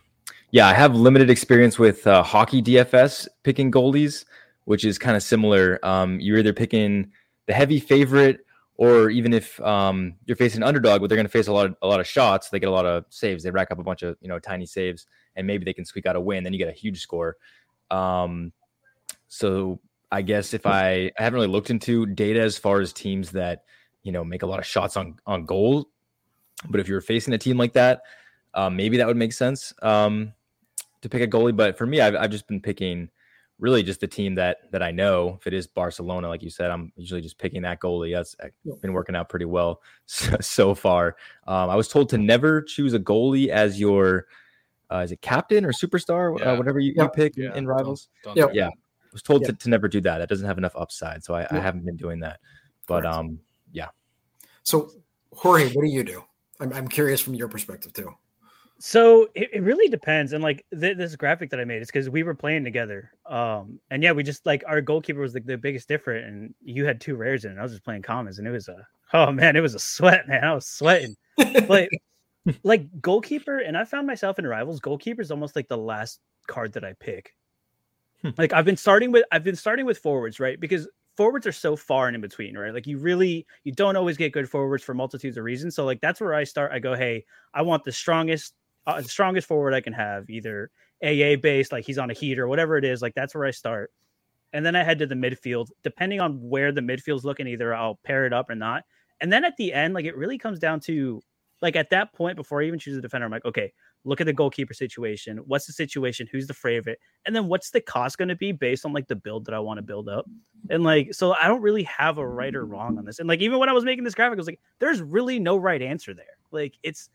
yeah, 0.50 0.66
I 0.66 0.72
have 0.72 0.94
limited 0.94 1.28
experience 1.28 1.78
with 1.78 2.06
uh, 2.06 2.22
hockey 2.22 2.62
DFS 2.62 3.28
picking 3.42 3.70
goalies, 3.70 4.24
which 4.64 4.86
is 4.86 4.98
kind 4.98 5.14
of 5.14 5.22
similar. 5.22 5.78
Um, 5.84 6.18
you're 6.20 6.38
either 6.38 6.54
picking 6.54 7.12
the 7.46 7.52
heavy 7.52 7.78
favorite, 7.78 8.46
or 8.78 9.10
even 9.10 9.34
if 9.34 9.60
um, 9.60 10.14
you're 10.24 10.36
facing 10.36 10.62
an 10.62 10.68
underdog, 10.68 11.02
but 11.02 11.08
they're 11.08 11.16
going 11.16 11.26
to 11.26 11.32
face 11.32 11.48
a 11.48 11.52
lot 11.52 11.66
of 11.66 11.76
a 11.82 11.86
lot 11.86 12.00
of 12.00 12.06
shots, 12.06 12.48
they 12.48 12.58
get 12.58 12.70
a 12.70 12.72
lot 12.72 12.86
of 12.86 13.04
saves. 13.10 13.42
They 13.42 13.50
rack 13.50 13.70
up 13.70 13.78
a 13.78 13.82
bunch 13.82 14.02
of 14.02 14.16
you 14.22 14.28
know 14.28 14.38
tiny 14.38 14.64
saves, 14.64 15.06
and 15.38 15.46
maybe 15.46 15.64
they 15.64 15.72
can 15.72 15.86
squeak 15.86 16.04
out 16.04 16.16
a 16.16 16.20
win. 16.20 16.44
Then 16.44 16.52
you 16.52 16.58
get 16.58 16.68
a 16.68 16.72
huge 16.72 17.00
score. 17.00 17.36
Um, 17.90 18.52
so 19.28 19.80
I 20.10 20.22
guess 20.22 20.52
if 20.52 20.66
I, 20.66 21.10
I 21.18 21.22
haven't 21.22 21.34
really 21.34 21.46
looked 21.46 21.70
into 21.70 22.04
data 22.06 22.40
as 22.40 22.58
far 22.58 22.80
as 22.80 22.92
teams 22.92 23.30
that 23.32 23.64
you 24.02 24.12
know 24.12 24.24
make 24.24 24.42
a 24.42 24.46
lot 24.46 24.58
of 24.58 24.66
shots 24.66 24.96
on 24.96 25.16
on 25.26 25.44
goal, 25.44 25.88
but 26.68 26.80
if 26.80 26.88
you're 26.88 27.00
facing 27.00 27.34
a 27.34 27.38
team 27.38 27.56
like 27.56 27.72
that, 27.74 28.02
um, 28.54 28.76
maybe 28.76 28.96
that 28.96 29.06
would 29.06 29.16
make 29.16 29.32
sense 29.32 29.72
um, 29.82 30.32
to 31.02 31.08
pick 31.08 31.22
a 31.22 31.26
goalie. 31.26 31.56
But 31.56 31.78
for 31.78 31.86
me, 31.86 32.00
I've, 32.00 32.16
I've 32.16 32.30
just 32.30 32.46
been 32.48 32.60
picking 32.60 33.08
really 33.58 33.82
just 33.82 34.00
the 34.00 34.06
team 34.06 34.34
that 34.36 34.70
that 34.72 34.82
I 34.82 34.90
know. 34.90 35.36
If 35.40 35.46
it 35.46 35.52
is 35.52 35.66
Barcelona, 35.66 36.28
like 36.28 36.42
you 36.42 36.50
said, 36.50 36.70
I'm 36.70 36.92
usually 36.96 37.20
just 37.20 37.38
picking 37.38 37.62
that 37.62 37.80
goalie. 37.80 38.14
That's 38.14 38.34
been 38.80 38.92
working 38.92 39.14
out 39.14 39.28
pretty 39.28 39.44
well 39.44 39.82
so, 40.06 40.36
so 40.40 40.74
far. 40.74 41.16
Um, 41.46 41.70
I 41.70 41.76
was 41.76 41.88
told 41.88 42.08
to 42.10 42.18
never 42.18 42.62
choose 42.62 42.94
a 42.94 42.98
goalie 42.98 43.48
as 43.48 43.78
your 43.78 44.26
uh, 44.90 44.98
is 44.98 45.12
it 45.12 45.20
captain 45.20 45.64
or 45.64 45.72
superstar, 45.72 46.38
Yeah. 46.38 46.52
uh, 46.52 46.56
whatever 46.56 46.78
you, 46.80 46.94
you 46.96 47.08
pick 47.10 47.36
in- 47.36 47.44
Yeah, 47.44 47.54
in 47.56 47.66
rivals. 47.66 48.08
don't 48.24 48.34
do 48.34 48.42
that. 48.42 48.54
Yeah. 48.54 48.68
I 48.68 48.70
was 49.12 49.22
told 49.22 49.42
Yeah. 49.42 49.48
to, 49.48 49.52
to 49.54 49.68
never 49.70 49.88
do 49.88 50.00
that. 50.02 50.18
That 50.18 50.28
doesn't 50.28 50.46
have 50.46 50.58
enough 50.58 50.76
upside, 50.76 51.24
so 51.24 51.34
I, 51.34 51.46
I 51.50 51.58
haven't 51.58 51.84
been 51.84 51.96
doing 51.96 52.20
that. 52.20 52.40
But 52.86 53.02
Correct. 53.02 53.16
um, 53.16 53.38
yeah. 53.72 53.88
So, 54.62 54.90
Jorge, 55.32 55.72
what 55.72 55.82
do 55.84 55.88
you 55.90 56.04
do? 56.04 56.22
I'm, 56.60 56.72
I'm 56.72 56.88
curious 56.88 57.20
from 57.20 57.34
your 57.34 57.48
perspective 57.48 57.92
too. 57.92 58.12
So 58.80 59.28
it, 59.34 59.48
it 59.54 59.62
really 59.62 59.88
depends. 59.88 60.32
And 60.32 60.42
like 60.42 60.64
th- 60.78 60.96
this 60.96 61.16
graphic 61.16 61.50
that 61.50 61.58
I 61.60 61.64
made 61.64 61.82
is 61.82 61.88
because 61.88 62.08
we 62.08 62.22
were 62.22 62.34
playing 62.34 62.64
together. 62.64 63.10
Um, 63.26 63.80
and 63.90 64.02
yeah, 64.02 64.12
we 64.12 64.22
just 64.22 64.46
like 64.46 64.62
our 64.66 64.80
goalkeeper 64.80 65.20
was 65.20 65.34
like 65.34 65.46
the 65.46 65.56
biggest 65.58 65.88
different, 65.88 66.26
and 66.26 66.54
you 66.62 66.84
had 66.84 67.00
two 67.00 67.16
rares 67.16 67.44
in. 67.44 67.52
it. 67.52 67.58
I 67.58 67.62
was 67.62 67.72
just 67.72 67.84
playing 67.84 68.02
commons, 68.02 68.38
and 68.38 68.46
it 68.46 68.52
was 68.52 68.68
a 68.68 68.86
oh 69.14 69.32
man, 69.32 69.56
it 69.56 69.60
was 69.60 69.74
a 69.74 69.78
sweat, 69.80 70.28
man. 70.28 70.44
I 70.44 70.54
was 70.54 70.66
sweating. 70.66 71.16
But 71.66 71.88
like 72.62 73.00
goalkeeper, 73.00 73.58
and 73.58 73.76
I 73.76 73.84
found 73.84 74.06
myself 74.06 74.38
in 74.38 74.46
rivals. 74.46 74.80
Goalkeeper 74.80 75.22
is 75.22 75.30
almost 75.30 75.56
like 75.56 75.68
the 75.68 75.78
last 75.78 76.20
card 76.46 76.72
that 76.74 76.84
I 76.84 76.94
pick. 77.00 77.34
Hmm. 78.22 78.30
Like 78.36 78.52
I've 78.52 78.64
been 78.64 78.76
starting 78.76 79.12
with 79.12 79.24
I've 79.30 79.44
been 79.44 79.56
starting 79.56 79.86
with 79.86 79.98
forwards, 79.98 80.40
right? 80.40 80.58
Because 80.58 80.88
forwards 81.16 81.46
are 81.46 81.52
so 81.52 81.76
far 81.76 82.06
and 82.06 82.14
in 82.14 82.20
between, 82.20 82.56
right? 82.56 82.74
Like 82.74 82.86
you 82.86 82.98
really 82.98 83.46
you 83.64 83.72
don't 83.72 83.96
always 83.96 84.16
get 84.16 84.32
good 84.32 84.48
forwards 84.48 84.82
for 84.82 84.94
multitudes 84.94 85.36
of 85.36 85.44
reasons. 85.44 85.74
So 85.74 85.84
like 85.84 86.00
that's 86.00 86.20
where 86.20 86.34
I 86.34 86.44
start. 86.44 86.72
I 86.72 86.78
go, 86.78 86.94
hey, 86.94 87.24
I 87.54 87.62
want 87.62 87.84
the 87.84 87.92
strongest 87.92 88.54
uh, 88.86 89.00
the 89.00 89.08
strongest 89.08 89.46
forward 89.46 89.74
I 89.74 89.80
can 89.80 89.92
have, 89.92 90.28
either 90.30 90.70
AA 91.02 91.36
based, 91.40 91.72
like 91.72 91.84
he's 91.84 91.98
on 91.98 92.10
a 92.10 92.14
heat 92.14 92.38
or 92.38 92.48
whatever 92.48 92.76
it 92.76 92.84
is. 92.84 93.02
Like 93.02 93.14
that's 93.14 93.34
where 93.34 93.44
I 93.44 93.50
start. 93.50 93.92
And 94.52 94.64
then 94.64 94.74
I 94.74 94.82
head 94.82 94.98
to 95.00 95.06
the 95.06 95.14
midfield. 95.14 95.68
Depending 95.82 96.20
on 96.20 96.40
where 96.40 96.72
the 96.72 96.80
midfield's 96.80 97.24
looking, 97.24 97.46
either 97.46 97.74
I'll 97.74 98.00
pair 98.02 98.24
it 98.24 98.32
up 98.32 98.48
or 98.48 98.54
not. 98.54 98.84
And 99.20 99.32
then 99.32 99.44
at 99.44 99.56
the 99.56 99.72
end, 99.72 99.94
like 99.94 100.06
it 100.06 100.16
really 100.16 100.38
comes 100.38 100.58
down 100.58 100.80
to 100.80 101.20
like 101.60 101.76
at 101.76 101.90
that 101.90 102.12
point 102.12 102.36
before 102.36 102.62
I 102.62 102.66
even 102.66 102.78
choose 102.78 102.96
a 102.96 103.00
defender, 103.00 103.26
I'm 103.26 103.32
like, 103.32 103.44
okay, 103.44 103.72
look 104.04 104.20
at 104.20 104.26
the 104.26 104.32
goalkeeper 104.32 104.74
situation. 104.74 105.38
What's 105.38 105.66
the 105.66 105.72
situation? 105.72 106.28
Who's 106.30 106.46
the 106.46 106.54
favorite? 106.54 107.00
And 107.26 107.34
then 107.34 107.48
what's 107.48 107.70
the 107.70 107.80
cost 107.80 108.18
going 108.18 108.28
to 108.28 108.36
be 108.36 108.52
based 108.52 108.84
on 108.84 108.92
like 108.92 109.08
the 109.08 109.16
build 109.16 109.44
that 109.46 109.54
I 109.54 109.58
want 109.58 109.78
to 109.78 109.82
build 109.82 110.08
up? 110.08 110.26
And 110.70 110.84
like, 110.84 111.14
so 111.14 111.34
I 111.34 111.48
don't 111.48 111.62
really 111.62 111.82
have 111.84 112.18
a 112.18 112.26
right 112.26 112.54
or 112.54 112.64
wrong 112.64 112.98
on 112.98 113.04
this. 113.04 113.18
And 113.18 113.28
like, 113.28 113.40
even 113.40 113.58
when 113.58 113.68
I 113.68 113.72
was 113.72 113.84
making 113.84 114.04
this 114.04 114.14
graphic, 114.14 114.36
I 114.36 114.40
was 114.40 114.46
like, 114.46 114.60
there's 114.78 115.02
really 115.02 115.38
no 115.38 115.56
right 115.56 115.82
answer 115.82 116.14
there. 116.14 116.26
Like, 116.50 116.74
it's 116.82 117.10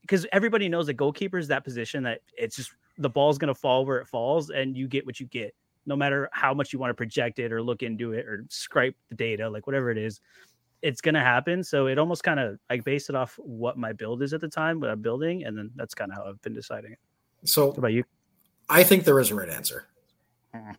because 0.00 0.26
everybody 0.32 0.68
knows 0.68 0.86
that 0.86 0.94
goalkeeper 0.94 1.38
is 1.38 1.48
that 1.48 1.64
position 1.64 2.02
that 2.02 2.20
it's 2.36 2.56
just 2.56 2.72
the 2.98 3.08
ball's 3.08 3.38
going 3.38 3.48
to 3.48 3.54
fall 3.54 3.86
where 3.86 3.98
it 3.98 4.06
falls 4.06 4.50
and 4.50 4.76
you 4.76 4.86
get 4.86 5.06
what 5.06 5.18
you 5.18 5.26
get 5.26 5.54
no 5.86 5.96
matter 5.96 6.28
how 6.32 6.54
much 6.54 6.72
you 6.72 6.78
want 6.78 6.90
to 6.90 6.94
project 6.94 7.38
it 7.38 7.52
or 7.52 7.62
look 7.62 7.82
into 7.82 8.12
it 8.12 8.26
or 8.26 8.44
scrape 8.48 8.96
the 9.10 9.14
data, 9.14 9.48
like 9.48 9.66
whatever 9.66 9.90
it 9.90 9.98
is, 9.98 10.20
it's 10.84 11.00
gonna 11.00 11.20
happen. 11.22 11.64
So 11.64 11.86
it 11.86 11.98
almost 11.98 12.22
kind 12.22 12.38
of 12.38 12.58
I 12.68 12.78
base 12.78 13.08
it 13.08 13.16
off 13.16 13.38
what 13.42 13.78
my 13.78 13.92
build 13.92 14.22
is 14.22 14.34
at 14.34 14.40
the 14.42 14.48
time, 14.48 14.78
what 14.80 14.90
I'm 14.90 15.00
building, 15.00 15.44
and 15.44 15.56
then 15.56 15.70
that's 15.76 15.94
kind 15.94 16.12
of 16.12 16.18
how 16.18 16.28
I've 16.28 16.40
been 16.42 16.52
deciding 16.54 16.92
it. 16.92 16.98
So 17.44 17.68
What 17.68 17.78
about 17.78 17.92
you? 17.92 18.04
I 18.68 18.84
think 18.84 19.04
there 19.04 19.18
is 19.18 19.30
a 19.30 19.34
right 19.34 19.48
answer. 19.48 19.86
Mm. 20.54 20.76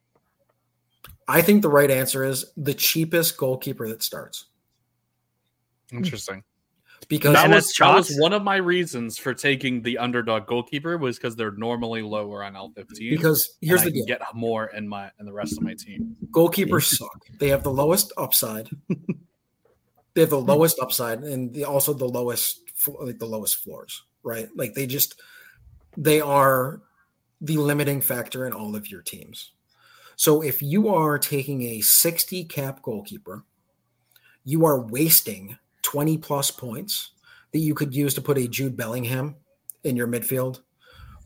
I 1.27 1.41
think 1.41 1.61
the 1.63 1.69
right 1.69 1.89
answer 1.89 2.23
is 2.23 2.45
the 2.55 2.73
cheapest 2.73 3.35
goalkeeper 3.37 3.87
that 3.89 4.03
starts 4.03 4.45
Interesting. 5.91 6.43
because 7.09 7.33
That 7.33 7.49
was, 7.49 7.73
that 7.79 7.93
was 7.95 8.15
one 8.19 8.31
of 8.33 8.43
my 8.43 8.57
reasons 8.57 9.17
for 9.17 9.33
taking 9.33 9.81
the 9.81 9.97
underdog 9.97 10.45
goalkeeper 10.45 10.97
was 10.97 11.17
because 11.17 11.35
they're 11.35 11.51
normally 11.51 12.01
lower 12.03 12.43
on 12.43 12.55
L 12.55 12.71
fifteen. 12.75 13.09
because 13.09 13.57
here's 13.61 13.81
and 13.81 13.91
the 13.91 14.01
I 14.01 14.05
deal: 14.05 14.05
get 14.05 14.21
more 14.35 14.67
in 14.67 14.87
my 14.87 15.09
in 15.19 15.25
the 15.25 15.33
rest 15.33 15.57
of 15.57 15.63
my 15.63 15.73
team. 15.73 16.15
goalkeepers 16.31 16.85
suck. 16.95 17.25
They 17.39 17.49
have 17.49 17.63
the 17.63 17.71
lowest 17.71 18.13
upside. 18.17 18.69
they 20.15 20.21
have 20.21 20.31
the 20.31 20.39
hmm. 20.39 20.49
lowest 20.49 20.79
upside 20.79 21.23
and 21.23 21.53
the, 21.53 21.65
also 21.65 21.93
the 21.93 22.07
lowest 22.07 22.61
like 22.99 23.19
the 23.19 23.25
lowest 23.25 23.57
floors, 23.57 24.03
right? 24.23 24.49
Like 24.55 24.73
they 24.73 24.87
just 24.87 25.21
they 25.95 26.19
are 26.19 26.81
the 27.41 27.57
limiting 27.57 28.01
factor 28.01 28.47
in 28.47 28.53
all 28.53 28.75
of 28.75 28.89
your 28.89 29.01
teams. 29.01 29.51
So 30.15 30.41
if 30.41 30.61
you 30.61 30.89
are 30.89 31.19
taking 31.19 31.61
a 31.63 31.81
60 31.81 32.45
cap 32.45 32.81
goalkeeper, 32.81 33.43
you 34.43 34.65
are 34.65 34.79
wasting 34.79 35.57
20 35.81 36.17
plus 36.17 36.51
points 36.51 37.11
that 37.51 37.59
you 37.59 37.75
could 37.75 37.93
use 37.93 38.13
to 38.13 38.21
put 38.21 38.37
a 38.37 38.47
Jude 38.47 38.77
Bellingham 38.77 39.35
in 39.83 39.95
your 39.95 40.07
midfield 40.07 40.61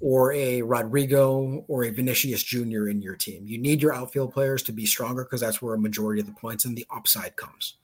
or 0.02 0.32
a 0.32 0.62
Rodrygo 0.62 1.64
or 1.68 1.84
a 1.84 1.90
Vinicius 1.90 2.42
Jr. 2.42 2.88
in 2.88 3.02
your 3.02 3.16
team. 3.16 3.46
You 3.46 3.58
need 3.58 3.82
your 3.82 3.94
outfield 3.94 4.34
players 4.34 4.64
to 4.64 4.72
be 4.72 4.86
stronger 4.86 5.24
because 5.24 5.42
that's 5.42 5.62
where 5.62 5.76
a 5.76 5.80
majority 5.80 6.22
of 6.22 6.28
the 6.28 6.34
points 6.34 6.66
and 6.66 6.76
the 6.76 6.88
upside 6.92 7.36
comes. 7.36 7.76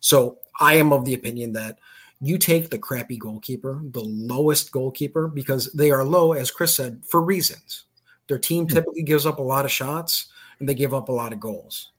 So 0.00 0.38
I 0.58 0.74
am 0.74 0.92
of 0.92 1.04
the 1.04 1.14
opinion 1.14 1.52
that 1.52 1.78
you 2.20 2.36
take 2.36 2.68
the 2.68 2.78
crappy 2.78 3.16
goalkeeper, 3.16 3.80
the 3.82 4.04
lowest 4.04 4.72
goalkeeper, 4.72 5.28
because 5.28 5.72
they 5.72 5.90
are 5.90 6.04
low, 6.04 6.32
as 6.32 6.50
Chris 6.50 6.76
said, 6.76 7.02
for 7.08 7.22
reasons. 7.22 7.84
Their 8.28 8.38
team 8.38 8.64
hmm. 8.64 8.74
typically 8.74 9.02
gives 9.02 9.26
up 9.26 9.38
a 9.38 9.42
lot 9.42 9.64
of 9.64 9.72
shots 9.72 10.28
and 10.58 10.68
they 10.68 10.74
give 10.74 10.94
up 10.94 11.08
a 11.08 11.12
lot 11.12 11.32
of 11.32 11.40
goals. 11.40 11.90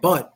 But, 0.00 0.32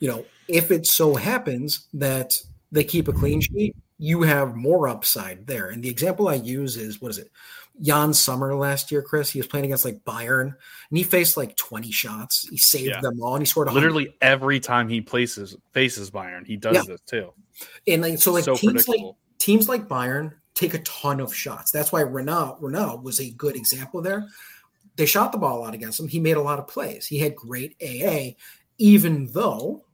you 0.00 0.08
know, 0.08 0.24
if 0.48 0.70
it 0.70 0.86
so 0.86 1.14
happens 1.14 1.86
that 1.94 2.32
they 2.72 2.84
keep 2.84 3.08
a 3.08 3.12
clean 3.12 3.40
hmm. 3.40 3.56
sheet, 3.56 3.76
you 4.02 4.22
have 4.22 4.56
more 4.56 4.88
upside 4.88 5.46
there. 5.46 5.68
And 5.68 5.82
the 5.82 5.90
example 5.90 6.26
I 6.28 6.34
use 6.36 6.78
is 6.78 7.02
what 7.02 7.10
is 7.10 7.18
it? 7.18 7.30
Yann 7.78 8.14
Sommer 8.14 8.54
last 8.54 8.90
year, 8.90 9.02
Chris. 9.02 9.28
He 9.30 9.38
was 9.38 9.46
playing 9.46 9.66
against 9.66 9.84
like 9.84 10.02
Bayern 10.04 10.46
and 10.88 10.98
he 10.98 11.02
faced 11.02 11.36
like 11.36 11.54
20 11.56 11.90
shots. 11.90 12.48
He 12.48 12.56
saved 12.56 12.86
Yeah. 12.94 13.00
them 13.02 13.22
all 13.22 13.34
and 13.34 13.42
he 13.42 13.46
scored 13.46 13.66
100. 13.66 13.80
Literally 13.86 14.16
every 14.22 14.58
time 14.58 14.88
he 14.88 15.02
places 15.02 15.54
faces 15.72 16.10
Bayern, 16.10 16.46
he 16.46 16.56
does 16.56 16.76
Yeah. 16.76 16.82
this 16.86 17.00
too. 17.02 17.32
And 17.86 18.00
like 18.00 18.18
so, 18.18 18.32
like 18.32 18.44
so 18.44 18.56
teams 18.56 18.88
like 18.88 19.02
teams 19.38 19.68
like 19.68 19.86
Bayern 19.86 20.32
take 20.54 20.72
a 20.72 20.78
ton 20.78 21.20
of 21.20 21.34
shots. 21.34 21.70
That's 21.70 21.92
why 21.92 22.00
Renault 22.00 22.56
Renault 22.62 23.02
was 23.02 23.20
a 23.20 23.30
good 23.32 23.54
example 23.54 24.00
there. 24.00 24.26
They 24.96 25.04
shot 25.04 25.32
the 25.32 25.38
ball 25.38 25.58
a 25.58 25.60
lot 25.60 25.74
against 25.74 26.00
him. 26.00 26.08
He 26.08 26.20
made 26.20 26.38
a 26.38 26.42
lot 26.42 26.58
of 26.58 26.66
plays. 26.66 27.06
He 27.06 27.18
had 27.18 27.36
great 27.36 27.76
AA, 27.82 28.36
even 28.78 29.26
though 29.32 29.84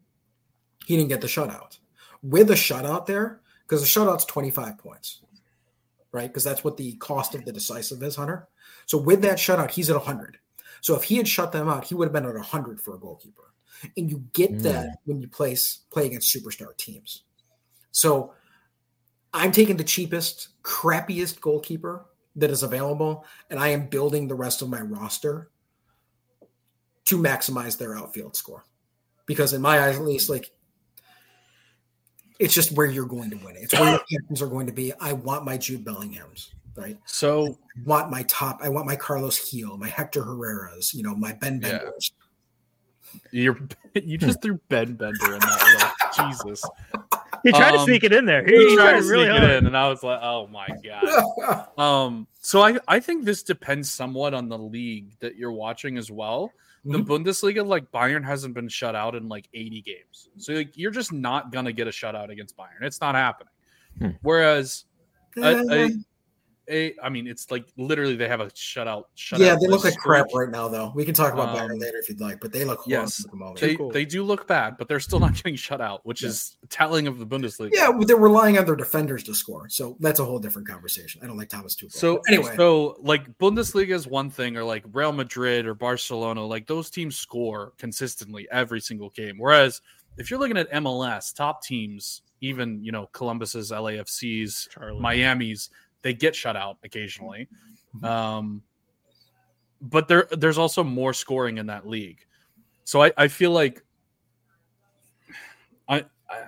he 0.87 0.97
didn't 0.97 1.09
get 1.09 1.21
the 1.23 1.27
shutout. 1.27 1.79
With 2.23 2.51
a 2.53 2.55
shutout 2.55 3.07
there, 3.07 3.41
because 3.67 3.81
the 3.81 3.87
shutout's 3.87 4.25
25 4.27 4.79
points, 4.79 5.21
right? 6.13 6.29
Because 6.29 6.45
that's 6.45 6.63
what 6.63 6.77
the 6.77 6.93
cost 6.95 7.35
of 7.35 7.45
the 7.45 7.53
decisive 7.53 8.03
is, 8.03 8.17
Hunter. 8.17 8.49
So 8.87 8.97
with 8.97 9.23
that 9.23 9.39
shutout, 9.39 9.71
he's 9.71 9.91
at 9.91 9.97
100. 9.97 10.39
So 10.81 10.95
if 10.95 11.03
he 11.03 11.17
had 11.17 11.27
shut 11.27 11.51
them 11.51 11.69
out, 11.69 11.85
he 11.85 11.95
would 11.95 12.07
have 12.07 12.13
been 12.13 12.27
at 12.27 12.35
100 12.35 12.81
for 12.81 12.95
a 12.95 12.99
goalkeeper. 12.99 13.53
And 13.97 14.09
you 14.11 14.25
get 14.33 14.53
Mm. 14.53 14.63
that 14.63 14.99
when 15.05 15.21
you 15.21 15.29
place 15.29 15.81
play 15.91 16.07
against 16.07 16.35
superstar 16.35 16.77
teams. 16.77 17.25
So 17.91 18.33
I'm 19.35 19.53
taking 19.53 19.77
the 19.77 19.85
cheapest, 19.85 20.49
crappiest 20.63 21.41
goalkeeper 21.41 22.07
that 22.37 22.51
is 22.51 22.63
available, 22.63 23.25
and 23.51 23.59
I 23.59 23.69
am 23.69 23.89
building 23.89 24.29
the 24.29 24.35
rest 24.35 24.63
of 24.63 24.69
my 24.69 24.81
roster 24.81 25.51
to 27.07 27.19
maximize 27.19 27.77
their 27.77 27.97
outfield 27.97 28.37
score. 28.37 28.65
Because 29.27 29.53
in 29.53 29.61
my 29.61 29.81
eyes, 29.81 29.97
at 29.97 30.05
least, 30.05 30.31
like 30.31 30.53
it's 32.39 32.55
just 32.55 32.73
where 32.73 32.87
you're 32.87 33.07
going 33.07 33.31
to 33.31 33.37
win 33.37 33.57
it. 33.57 33.63
It's 33.65 33.75
where 33.75 33.91
your 33.91 34.01
captains 34.11 34.43
are 34.43 34.47
going 34.49 34.67
to 34.67 34.73
be. 34.73 34.93
I 35.01 35.13
want 35.13 35.45
my 35.45 35.57
Jude 35.57 35.85
Bellinghams, 35.85 36.49
right? 36.77 36.99
So 37.07 37.47
I 37.77 37.81
want 37.85 38.11
my 38.11 38.23
top. 38.25 38.61
I 38.63 38.69
want 38.69 38.87
my 38.87 38.97
Carles 38.97 39.39
Gil, 39.51 39.77
my 39.77 39.89
Hector 39.89 40.23
Herrera's, 40.25 40.95
you 40.95 41.03
know, 41.03 41.15
my 41.15 41.33
Ben 41.33 41.61
Yeah. 41.63 41.79
Benders. 41.79 42.13
you're 43.31 43.59
you 43.95 44.19
just 44.19 44.43
threw 44.43 44.61
Ben 44.69 44.95
Bender 44.95 45.35
in 45.35 45.41
that. 45.41 45.93
Like, 46.19 46.33
Jesus. 46.33 46.63
He 47.43 47.53
tried 47.53 47.73
to 47.73 47.79
Um, 47.79 47.85
sneak 47.87 48.03
it 48.05 48.13
in 48.13 48.25
there. 48.25 48.45
He, 48.45 48.53
He 48.57 48.69
he 48.71 48.77
tried 48.77 48.91
tried 48.93 49.01
to 49.03 49.09
really 49.09 49.27
sneak 49.27 49.43
it 49.43 49.51
in, 49.51 49.67
and 49.67 49.77
I 49.77 49.89
was 49.89 50.03
like, 50.03 50.19
"Oh 50.23 50.49
my 50.49 50.67
god." 50.85 51.69
Um, 51.79 52.27
so 52.41 52.61
I 52.63 52.79
I 52.89 52.99
think 53.01 53.25
this 53.25 53.43
depends 53.43 53.91
somewhat 53.91 54.35
on 54.35 54.49
the 54.49 54.59
league 54.59 55.19
that 55.21 55.37
you're 55.37 55.53
watching 55.53 55.97
as 55.97 56.11
well. 56.11 56.53
The 56.89 56.99
Mhm. 56.99 57.07
Bundesliga, 57.07 57.67
like 57.67 57.91
Bayern, 57.91 58.25
hasn't 58.25 58.55
been 58.55 58.69
shut 58.69 58.95
out 58.95 59.15
in 59.17 59.29
like 59.29 59.49
80 59.53 59.83
games, 59.83 60.29
so 60.37 60.53
like 60.53 60.77
you're 60.77 60.93
just 60.93 61.13
not 61.13 61.51
gonna 61.51 61.73
get 61.73 61.89
a 61.89 61.91
shutout 61.91 62.31
against 62.31 62.57
Bayern. 62.57 62.83
It's 62.83 63.01
not 63.01 63.15
happening. 63.17 63.53
Hmm. 63.99 64.11
Whereas, 64.23 64.85
a, 65.37 65.65
a, 65.71 65.91
a, 66.71 66.95
I 67.03 67.09
mean, 67.09 67.27
it's 67.27 67.51
like 67.51 67.67
literally 67.77 68.17
they 68.17 68.29
have 68.29 68.41
a 68.41 68.47
shutout. 68.47 69.05
shutout 69.17 69.39
yeah, 69.39 69.57
they 69.61 69.67
look 69.67 69.85
like 69.85 69.93
streak. 69.93 70.03
crap 70.05 70.27
right 70.35 70.51
now, 70.51 70.69
though. 70.69 70.93
We 70.95 71.05
can 71.05 71.15
talk 71.15 71.33
about 71.33 71.57
Bayern 71.57 71.73
Um, 71.73 71.79
later 71.79 71.99
if 71.99 72.09
you'd 72.09 72.21
like, 72.21 72.41
but 72.41 72.53
they 72.53 72.65
look 72.65 72.81
yes, 72.87 73.25
at 73.25 73.31
the 73.31 73.37
moment. 73.37 73.61
They, 73.61 73.77
cool. 73.77 73.91
they 73.91 74.05
do 74.05 74.23
look 74.23 74.47
bad, 74.47 74.77
but 74.79 74.89
they're 74.89 75.01
still 75.01 75.21
not 75.21 75.35
getting 75.43 75.57
shut 75.57 75.81
out, 75.81 76.05
which 76.05 76.23
Yeah. 76.23 76.29
is 76.31 76.57
telling 76.69 77.07
of 77.07 77.19
the 77.19 77.27
Bundesliga. 77.27 77.71
Yeah, 77.73 77.93
but 77.97 78.07
they're 78.09 78.17
relying 78.17 78.59
on 78.59 78.65
their 78.65 78.77
defenders 78.77 79.23
to 79.25 79.35
score, 79.35 79.69
so 79.69 79.97
that's 80.01 80.21
a 80.21 80.25
whole 80.25 80.39
different 80.39 80.67
conversation. 80.69 81.21
I 81.23 81.27
don't 81.27 81.37
like 81.39 81.49
Thomas 81.49 81.77
Tuchel. 81.77 81.93
So 81.93 82.17
But 82.27 82.35
anyway, 82.35 82.57
so 82.57 82.97
like 83.01 83.37
Bundesliga 83.39 83.91
is 83.95 84.07
one 84.07 84.31
thing, 84.31 84.57
or 84.57 84.65
like 84.65 84.85
Real 84.93 85.13
Madrid 85.13 85.67
or 85.67 85.75
Barcelona, 85.75 86.45
like 86.45 86.67
those 86.67 86.91
teams 86.91 87.17
score 87.17 87.73
consistently 87.79 88.47
every 88.51 88.81
single 88.81 89.11
game. 89.11 89.37
Whereas 89.39 89.81
if 90.19 90.31
you're 90.31 90.41
looking 90.41 90.57
at 90.57 90.71
MLS, 90.73 91.35
top 91.35 91.63
teams, 91.63 92.23
even 92.41 92.83
you 92.83 92.93
know 92.93 93.09
Columbus's, 93.13 93.71
LAFC's, 93.71 94.69
Charlie. 94.73 95.01
Miami's, 95.01 95.71
they 96.07 96.15
get 96.15 96.37
shut 96.37 96.55
out 96.55 96.79
occasionally. 96.85 97.49
Um, 98.01 98.63
but 99.81 100.07
there 100.07 100.29
there's 100.31 100.57
also 100.57 100.85
more 100.85 101.13
scoring 101.13 101.59
in 101.59 101.67
that 101.67 101.85
league. 101.85 102.25
So 102.85 103.03
I, 103.03 103.13
I 103.17 103.27
feel 103.27 103.51
like 103.51 103.83
I, 105.89 106.05
I 106.31 106.43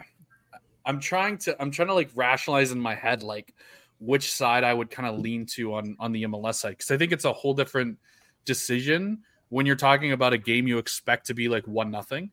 I'm 0.85 1.01
trying 1.01 1.39
to 1.39 1.61
I'm 1.61 1.73
trying 1.73 1.89
to 1.89 1.95
like 1.95 2.11
rationalize 2.15 2.71
in 2.71 2.79
my 2.79 2.95
head 2.95 3.25
like 3.25 3.53
which 3.99 4.33
side 4.33 4.63
I 4.63 4.73
would 4.73 4.91
kind 4.93 5.09
of 5.09 5.19
lean 5.19 5.45
to 5.57 5.75
on 5.75 5.97
on 5.99 6.13
the 6.13 6.23
MLS 6.23 6.55
side 6.55 6.71
because 6.71 6.93
I 6.93 6.97
think 6.97 7.11
it's 7.11 7.25
a 7.25 7.33
whole 7.33 7.53
different 7.53 7.99
decision 8.45 9.19
when 9.49 9.67
you're 9.67 9.75
talking 9.75 10.13
about 10.13 10.33
a 10.33 10.39
game 10.39 10.69
you 10.69 10.79
expect 10.79 11.27
to 11.27 11.35
be 11.35 11.49
like 11.49 11.67
one 11.67 11.91
nothing 11.91 12.31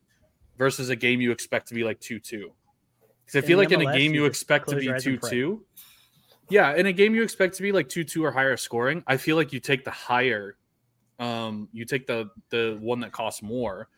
versus 0.60 0.90
a 0.90 0.96
game 0.96 1.22
you 1.22 1.32
expect 1.32 1.70
to 1.70 1.74
be 1.74 1.84
like 1.84 2.00
two 2.00 2.20
two. 2.20 2.52
Because 3.26 3.44
I 3.44 3.48
feel 3.48 3.58
the 3.58 3.64
like 3.64 3.72
in 3.72 3.82
a 3.82 3.98
game 3.98 4.14
you 4.14 4.22
you 4.22 4.28
expect 4.28 4.70
to 4.70 4.76
be 4.76 4.94
two 5.00 5.18
two. 5.18 5.66
Yeah, 6.50 6.76
in 6.76 6.86
a 6.86 6.94
game 6.94 7.16
you 7.16 7.24
expect 7.24 7.56
to 7.56 7.64
be 7.64 7.72
like 7.72 7.90
two 7.90 8.04
two 8.04 8.24
or 8.24 8.32
higher 8.32 8.58
scoring, 8.58 9.04
I 9.08 9.18
feel 9.18 9.36
like 9.36 9.52
you 9.54 9.60
take 9.60 9.84
the 9.84 9.92
higher, 9.92 10.58
um, 11.20 11.70
you 11.72 11.86
take 11.86 12.06
the 12.08 12.30
the 12.50 12.78
one 12.80 13.00
that 13.02 13.12
costs 13.12 13.42
more 13.42 13.90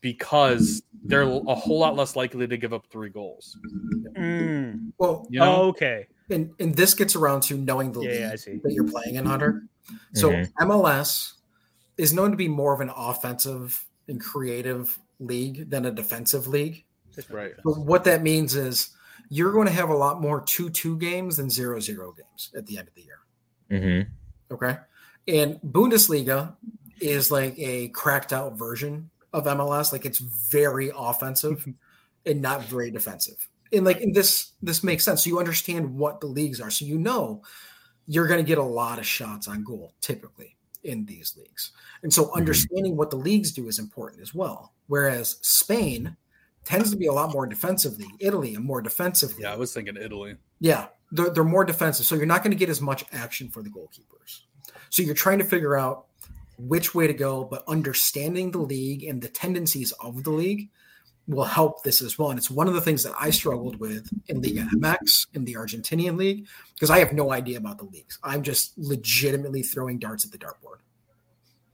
because 0.00 0.82
they're 1.04 1.22
a 1.22 1.54
whole 1.54 1.78
lot 1.78 1.96
less 1.96 2.16
likely 2.16 2.46
to 2.46 2.56
give 2.56 2.72
up 2.72 2.86
three 2.90 3.10
goals. 3.10 3.58
Mm. 4.16 4.92
well, 4.98 5.26
You 5.30 5.40
know, 5.40 5.62
Oh, 5.62 5.68
okay. 5.68 6.06
and 6.30 6.52
and 6.58 6.74
this 6.74 6.94
gets 6.94 7.14
around 7.16 7.42
to 7.44 7.56
knowing 7.56 7.92
the 7.92 8.02
Yeah, 8.02 8.10
league 8.10 8.32
I 8.32 8.36
see. 8.36 8.60
that 8.62 8.72
you're 8.72 8.88
playing 8.88 9.16
in, 9.16 9.26
Hunter. 9.26 9.64
So 10.14 10.30
Mhm. 10.30 10.52
MLS 10.60 11.34
is 11.96 12.12
known 12.12 12.30
to 12.30 12.36
be 12.36 12.48
more 12.48 12.74
of 12.74 12.80
an 12.80 12.90
offensive 12.96 13.86
and 14.08 14.20
creative 14.20 14.98
league 15.18 15.70
than 15.70 15.86
a 15.86 15.90
defensive 15.90 16.46
league. 16.46 16.84
right? 17.30 17.54
But 17.64 17.78
what 17.78 18.04
that 18.04 18.22
means 18.22 18.54
is 18.54 18.90
you're 19.28 19.52
going 19.52 19.66
to 19.66 19.72
have 19.72 19.90
a 19.90 19.96
lot 19.96 20.20
more 20.20 20.42
2-2 20.42 20.98
games 20.98 21.36
than 21.36 21.48
0-0 21.48 21.86
games 22.16 22.52
at 22.56 22.66
the 22.66 22.78
end 22.78 22.88
of 22.88 22.94
the 22.94 23.02
year. 23.02 23.18
Mm-hmm. 23.70 24.54
Okay. 24.54 24.76
And 25.28 25.60
Bundesliga 25.62 26.54
is 27.00 27.30
like 27.30 27.54
a 27.58 27.88
cracked 27.88 28.32
out 28.32 28.56
version 28.56 29.10
of 29.32 29.44
MLS. 29.44 29.92
Like 29.92 30.04
it's 30.04 30.18
very 30.18 30.90
offensive 30.96 31.66
and 32.26 32.40
not 32.40 32.64
very 32.64 32.90
defensive. 32.90 33.48
And 33.72 33.84
like 33.84 34.00
and 34.00 34.14
this 34.14 34.52
this 34.62 34.84
makes 34.84 35.04
sense. 35.04 35.24
So 35.24 35.28
you 35.28 35.38
understand 35.38 35.92
what 35.96 36.20
the 36.20 36.28
leagues 36.28 36.60
are. 36.60 36.70
So 36.70 36.84
you 36.84 36.98
know 36.98 37.42
you're 38.06 38.28
going 38.28 38.42
to 38.42 38.46
get 38.46 38.58
a 38.58 38.62
lot 38.62 38.98
of 39.00 39.06
shots 39.06 39.48
on 39.48 39.64
goal 39.64 39.92
typically 40.00 40.56
in 40.84 41.04
these 41.04 41.36
leagues. 41.36 41.72
And 42.04 42.12
so 42.12 42.32
understanding 42.36 42.96
what 42.96 43.10
the 43.10 43.16
leagues 43.16 43.50
do 43.50 43.66
is 43.66 43.80
important 43.80 44.22
as 44.22 44.32
well. 44.32 44.72
Whereas 44.86 45.38
Spain 45.42 46.16
tends 46.66 46.90
to 46.90 46.96
be 46.96 47.06
a 47.06 47.12
lot 47.12 47.32
more 47.32 47.46
defensive 47.46 47.96
league, 47.98 48.16
Italy 48.18 48.54
and 48.54 48.64
more 48.64 48.82
defensively. 48.82 49.42
Yeah, 49.42 49.52
I 49.52 49.56
was 49.56 49.72
thinking 49.72 49.96
Italy. 49.96 50.36
Yeah, 50.60 50.88
they're, 51.12 51.30
they're 51.30 51.44
more 51.44 51.64
defensive. 51.64 52.04
So 52.04 52.16
you're 52.16 52.26
not 52.26 52.42
going 52.42 52.50
to 52.50 52.58
get 52.58 52.68
as 52.68 52.82
much 52.82 53.04
action 53.12 53.48
for 53.48 53.62
the 53.62 53.70
goalkeepers. 53.70 54.40
So 54.90 55.02
you're 55.02 55.14
trying 55.14 55.38
to 55.38 55.44
figure 55.44 55.76
out 55.76 56.06
which 56.58 56.94
way 56.94 57.06
to 57.06 57.14
go, 57.14 57.44
but 57.44 57.62
understanding 57.68 58.50
the 58.50 58.58
league 58.58 59.04
and 59.04 59.22
the 59.22 59.28
tendencies 59.28 59.92
of 59.92 60.24
the 60.24 60.30
league 60.30 60.68
will 61.28 61.44
help 61.44 61.82
this 61.82 62.02
as 62.02 62.18
well. 62.18 62.30
And 62.30 62.38
it's 62.38 62.50
one 62.50 62.68
of 62.68 62.74
the 62.74 62.80
things 62.80 63.02
that 63.04 63.14
I 63.18 63.30
struggled 63.30 63.78
with 63.78 64.08
in 64.28 64.42
Liga 64.42 64.68
MX, 64.74 65.26
in 65.34 65.44
the 65.44 65.54
Argentinian 65.54 66.16
league, 66.16 66.46
because 66.74 66.90
I 66.90 66.98
have 66.98 67.12
no 67.12 67.32
idea 67.32 67.58
about 67.58 67.78
the 67.78 67.84
leagues. 67.84 68.18
I'm 68.22 68.42
just 68.42 68.72
legitimately 68.76 69.62
throwing 69.62 69.98
darts 69.98 70.24
at 70.24 70.32
the 70.32 70.38
dartboard. 70.38 70.78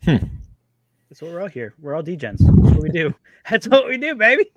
Hmm. 0.04 0.26
That's 1.08 1.20
what 1.20 1.32
we're 1.32 1.42
all 1.42 1.48
here. 1.48 1.74
We're 1.78 1.94
all 1.94 2.02
degens. 2.02 2.38
That's 2.38 2.74
what 2.74 2.82
we 2.82 2.88
do. 2.88 3.14
That's 3.50 3.68
what 3.68 3.86
we 3.86 3.98
do, 3.98 4.14
baby. 4.14 4.50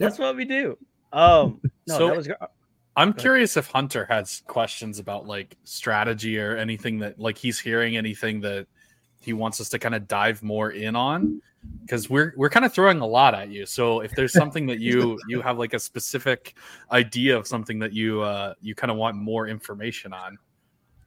That's 0.00 0.18
what 0.18 0.34
we 0.36 0.44
do. 0.44 0.76
Um, 1.12 1.60
no, 1.86 1.98
So- 1.98 2.06
that 2.08 2.16
was. 2.16 2.28
I'm 2.96 3.12
curious 3.12 3.56
if 3.56 3.68
Hunter 3.68 4.04
has 4.06 4.42
questions 4.46 4.98
about 4.98 5.26
like 5.26 5.56
strategy 5.64 6.38
or 6.38 6.56
anything 6.56 6.98
that 6.98 7.18
like 7.20 7.38
he's 7.38 7.58
hearing 7.58 7.96
anything 7.96 8.40
that 8.40 8.66
he 9.20 9.32
wants 9.32 9.60
us 9.60 9.68
to 9.70 9.78
kind 9.78 9.94
of 9.94 10.08
dive 10.08 10.42
more 10.42 10.70
in 10.72 10.96
on 10.96 11.40
because 11.82 12.10
we're 12.10 12.34
we're 12.36 12.50
kind 12.50 12.66
of 12.66 12.72
throwing 12.72 13.00
a 13.00 13.06
lot 13.06 13.34
at 13.34 13.48
you. 13.48 13.64
So 13.64 14.00
if 14.00 14.10
there's 14.12 14.32
something 14.32 14.66
that 14.66 14.80
you 14.80 15.18
you 15.28 15.40
have 15.40 15.56
like 15.58 15.72
a 15.72 15.78
specific 15.78 16.56
idea 16.90 17.36
of 17.36 17.46
something 17.46 17.78
that 17.78 17.92
you 17.92 18.22
uh 18.22 18.54
you 18.60 18.74
kind 18.74 18.90
of 18.90 18.96
want 18.96 19.16
more 19.16 19.46
information 19.46 20.12
on. 20.12 20.36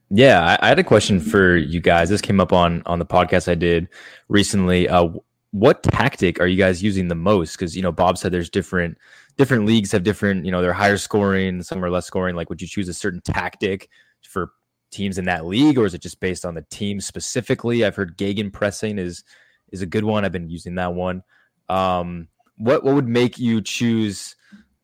Yeah, 0.09 0.43
I, 0.45 0.65
I 0.65 0.67
had 0.69 0.79
a 0.79 0.83
question 0.83 1.19
for 1.19 1.57
you 1.57 1.81
guys. 1.81 2.09
This 2.09 2.21
came 2.21 2.39
up 2.39 2.53
on 2.53 2.81
on 2.85 2.97
the 2.97 3.05
podcast 3.05 3.49
I 3.51 3.55
did 3.55 3.89
recently. 4.29 4.87
Uh, 4.87 5.09
what 5.53 5.83
tactic 5.83 6.39
are 6.41 6.47
you 6.47 6.57
guys 6.57 6.81
using 6.81 7.07
the 7.07 7.15
most? 7.15 7.53
Because 7.53 7.77
you 7.77 7.83
know, 7.83 7.91
Bob 7.91 8.17
said 8.17 8.31
there's 8.31 8.49
different 8.49 8.97
different 9.37 9.65
leagues 9.65 9.91
have 9.91 10.03
different. 10.03 10.45
You 10.45 10.51
know, 10.51 10.63
they're 10.63 10.73
higher 10.73 10.97
scoring, 10.97 11.61
some 11.61 11.85
are 11.85 11.91
less 11.91 12.07
scoring. 12.07 12.35
Like, 12.35 12.49
would 12.49 12.59
you 12.59 12.67
choose 12.67 12.89
a 12.89 12.93
certain 12.93 13.21
tactic 13.21 13.87
for 14.27 14.51
teams 14.89 15.19
in 15.19 15.25
that 15.25 15.45
league, 15.45 15.77
or 15.77 15.85
is 15.85 15.93
it 15.93 16.01
just 16.01 16.19
based 16.19 16.43
on 16.43 16.55
the 16.55 16.63
team 16.71 16.99
specifically? 16.99 17.85
I've 17.85 17.95
heard 17.95 18.17
Gegenpressing 18.17 18.97
is 18.97 19.23
is 19.71 19.83
a 19.83 19.85
good 19.85 20.03
one. 20.03 20.25
I've 20.25 20.31
been 20.31 20.49
using 20.49 20.73
that 20.75 20.95
one. 20.95 21.21
Um, 21.69 22.29
what 22.57 22.83
what 22.83 22.95
would 22.95 23.07
make 23.07 23.37
you 23.37 23.61
choose 23.61 24.35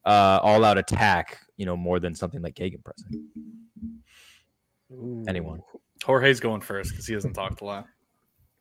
uh, 0.06 0.40
all 0.44 0.64
out 0.64 0.78
attack? 0.78 1.40
You 1.58 1.66
know, 1.66 1.76
more 1.76 2.00
than 2.00 2.14
something 2.14 2.44
like 2.44 2.54
Gegenpressing. 2.54 3.24
Anyone? 5.28 5.64
Jorge's 6.04 6.40
going 6.40 6.62
first 6.62 6.92
because 6.92 7.08
he 7.08 7.16
hasn't 7.16 7.34
talked 7.34 7.62
a 7.62 7.66
lot. 7.66 7.88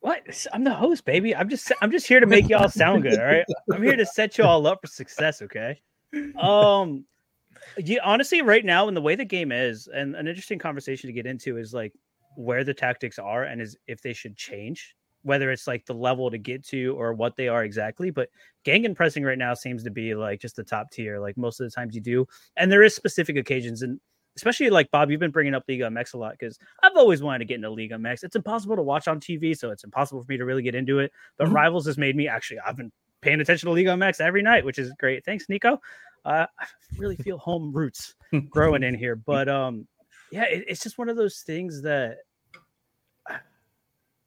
What? 0.00 0.46
I'm 0.52 0.62
the 0.62 0.74
host, 0.74 1.04
baby. 1.04 1.34
I'm 1.34 1.48
just 1.48 1.72
I'm 1.82 1.90
just 1.90 2.06
here 2.06 2.20
to 2.20 2.26
make 2.26 2.48
y'all 2.48 2.68
sound 2.68 3.02
good. 3.02 3.18
All 3.18 3.26
right. 3.26 3.44
I'm 3.72 3.82
here 3.82 3.96
to 3.96 4.06
set 4.06 4.38
you 4.38 4.44
all 4.44 4.66
up 4.66 4.78
for 4.80 4.86
success. 4.86 5.42
Okay. 5.42 5.80
Um. 6.38 7.04
Yeah. 7.76 7.98
Honestly, 8.04 8.40
right 8.42 8.64
now, 8.64 8.86
in 8.88 8.94
the 8.94 9.02
way 9.02 9.16
the 9.16 9.24
game 9.24 9.50
is, 9.50 9.88
and 9.88 10.14
an 10.14 10.28
interesting 10.28 10.58
conversation 10.58 11.08
to 11.08 11.12
get 11.12 11.26
into 11.26 11.56
is 11.58 11.74
like 11.74 11.92
where 12.36 12.62
the 12.62 12.74
tactics 12.74 13.18
are 13.18 13.42
and 13.42 13.60
is 13.60 13.76
if 13.88 14.00
they 14.00 14.12
should 14.12 14.36
change, 14.36 14.94
whether 15.22 15.50
it's 15.50 15.66
like 15.66 15.84
the 15.84 15.94
level 15.94 16.30
to 16.30 16.38
get 16.38 16.64
to 16.68 16.94
or 16.96 17.12
what 17.12 17.34
they 17.36 17.48
are 17.48 17.64
exactly. 17.64 18.10
But 18.10 18.28
gegenpressing 18.64 19.26
right 19.26 19.36
now 19.36 19.54
seems 19.54 19.82
to 19.82 19.90
be 19.90 20.14
like 20.14 20.40
just 20.40 20.54
the 20.54 20.62
top 20.62 20.92
tier. 20.92 21.18
Like 21.18 21.36
most 21.36 21.58
of 21.60 21.66
the 21.66 21.72
times 21.72 21.96
you 21.96 22.00
do, 22.00 22.24
and 22.56 22.70
there 22.70 22.84
is 22.84 22.94
specific 22.94 23.36
occasions 23.36 23.82
and. 23.82 24.00
Especially 24.38 24.70
like 24.70 24.90
Bob, 24.90 25.10
you've 25.10 25.20
been 25.20 25.30
bringing 25.30 25.54
up 25.54 25.64
Liga 25.68 25.84
MX 25.84 26.14
a 26.14 26.18
lot 26.18 26.32
because 26.38 26.58
I've 26.82 26.96
always 26.96 27.22
wanted 27.22 27.40
to 27.40 27.44
get 27.44 27.56
into 27.56 27.70
Liga 27.70 27.96
MX. 27.96 28.22
It's 28.24 28.36
impossible 28.36 28.76
to 28.76 28.82
watch 28.82 29.08
on 29.08 29.18
TV, 29.20 29.56
so 29.56 29.70
it's 29.70 29.84
impossible 29.84 30.22
for 30.22 30.30
me 30.32 30.36
to 30.38 30.44
really 30.44 30.62
get 30.62 30.74
into 30.74 31.00
it. 31.00 31.12
But 31.36 31.48
Mhm. 31.48 31.54
Rivals 31.54 31.86
has 31.86 31.98
made 31.98 32.14
me 32.16 32.28
actually. 32.28 32.60
I've 32.60 32.76
been 32.76 32.92
paying 33.20 33.40
attention 33.40 33.66
to 33.66 33.72
Liga 33.72 33.90
MX 33.90 34.20
every 34.20 34.42
night, 34.42 34.64
which 34.64 34.78
is 34.78 34.92
great. 34.98 35.24
Thanks, 35.24 35.48
Nico. 35.48 35.80
Uh, 36.24 36.46
I 36.58 36.66
really 36.98 37.16
feel 37.16 37.38
home 37.38 37.72
roots 37.72 38.14
growing 38.50 38.82
in 38.84 38.94
here, 38.94 39.16
but 39.16 39.48
um, 39.48 39.86
yeah, 40.30 40.44
it, 40.44 40.64
it's 40.68 40.82
just 40.82 40.98
one 40.98 41.08
of 41.08 41.16
those 41.16 41.40
things 41.40 41.82
that 41.82 42.18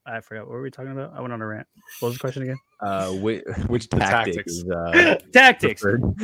I 0.03 0.19
forgot 0.19 0.47
what 0.47 0.53
were 0.53 0.61
we 0.63 0.71
talking 0.71 0.91
about. 0.91 1.13
I 1.15 1.21
went 1.21 1.31
on 1.31 1.41
a 1.41 1.45
rant. 1.45 1.67
What 1.99 2.07
was 2.09 2.15
the 2.17 2.21
question 2.21 2.41
again? 2.43 2.57
Uh, 2.79 3.11
which, 3.11 3.43
which 3.67 3.87
tactic 3.87 4.33
tactics. 4.33 4.51
is 4.53 4.65
uh, 4.69 5.19
Tactics. 5.31 5.83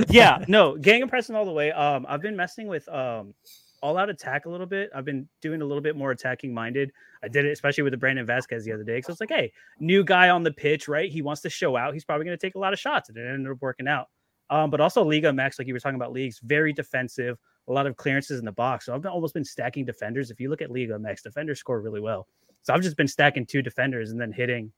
yeah, 0.09 0.43
no, 0.47 0.73
gegenpressing 0.75 1.35
all 1.35 1.45
the 1.45 1.51
way. 1.51 1.71
Um, 1.71 2.05
I've 2.09 2.21
been 2.21 2.35
messing 2.35 2.67
with 2.67 2.89
um 2.89 3.35
all 3.81 3.97
out 3.97 4.09
attack 4.09 4.45
a 4.45 4.49
little 4.49 4.65
bit. 4.65 4.89
I've 4.95 5.05
been 5.05 5.27
doing 5.41 5.61
a 5.61 5.65
little 5.65 5.81
bit 5.81 5.95
more 5.95 6.11
attacking 6.11 6.53
minded. 6.53 6.91
I 7.23 7.27
did 7.27 7.45
it 7.45 7.51
especially 7.51 7.83
with 7.83 7.91
the 7.91 7.97
Brandon 7.97 8.25
Vazquez 8.25 8.63
the 8.63 8.71
other 8.71 8.83
day. 8.83 9.01
So 9.01 9.11
it's 9.11 9.19
like, 9.19 9.29
hey, 9.29 9.51
new 9.79 10.03
guy 10.03 10.29
on 10.29 10.43
the 10.43 10.51
pitch, 10.51 10.87
right? 10.87 11.11
He 11.11 11.21
wants 11.21 11.41
to 11.41 11.49
show 11.49 11.75
out. 11.75 11.93
He's 11.93 12.05
probably 12.05 12.25
going 12.25 12.37
to 12.37 12.45
take 12.45 12.55
a 12.55 12.59
lot 12.59 12.73
of 12.73 12.79
shots, 12.79 13.09
and 13.09 13.17
it 13.17 13.27
ended 13.27 13.51
up 13.51 13.57
working 13.61 13.87
out. 13.87 14.07
Um, 14.49 14.69
but 14.69 14.79
also 14.79 15.03
Liga 15.03 15.31
MX, 15.31 15.59
like 15.59 15.67
you 15.67 15.73
were 15.73 15.79
talking 15.79 15.97
about 15.97 16.13
leagues, 16.13 16.39
very 16.43 16.71
defensive, 16.71 17.37
a 17.67 17.73
lot 17.73 17.85
of 17.85 17.97
clearances 17.97 18.39
in 18.39 18.45
the 18.45 18.51
box. 18.51 18.85
So 18.85 18.95
I've 18.95 19.01
been, 19.01 19.11
almost 19.11 19.33
been 19.33 19.43
stacking 19.43 19.85
defenders. 19.85 20.31
If 20.31 20.39
you 20.39 20.49
look 20.49 20.61
at 20.61 20.71
Liga 20.71 20.93
MX, 20.93 21.23
defenders 21.23 21.59
score 21.59 21.81
really 21.81 21.99
well. 21.99 22.27
So 22.61 22.73
I've 22.73 22.81
just 22.81 22.97
been 22.97 23.07
stacking 23.07 23.45
two 23.45 23.61
defenders 23.61 24.11
and 24.11 24.19
then 24.19 24.31
hitting 24.31 24.71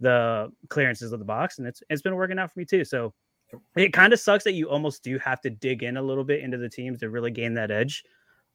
the 0.00 0.52
clearances 0.68 1.12
of 1.12 1.18
the 1.18 1.24
box, 1.24 1.58
and 1.58 1.66
it's 1.66 1.82
it's 1.88 2.02
been 2.02 2.14
working 2.14 2.38
out 2.38 2.52
for 2.52 2.58
me 2.58 2.64
too. 2.64 2.84
So 2.84 3.14
it 3.76 3.92
kind 3.92 4.12
of 4.12 4.20
sucks 4.20 4.44
that 4.44 4.52
you 4.52 4.68
almost 4.68 5.02
do 5.02 5.18
have 5.18 5.40
to 5.42 5.50
dig 5.50 5.82
in 5.82 5.96
a 5.96 6.02
little 6.02 6.24
bit 6.24 6.40
into 6.40 6.58
the 6.58 6.68
teams 6.68 6.98
to 7.00 7.10
really 7.10 7.30
gain 7.30 7.54
that 7.54 7.70
edge. 7.70 8.04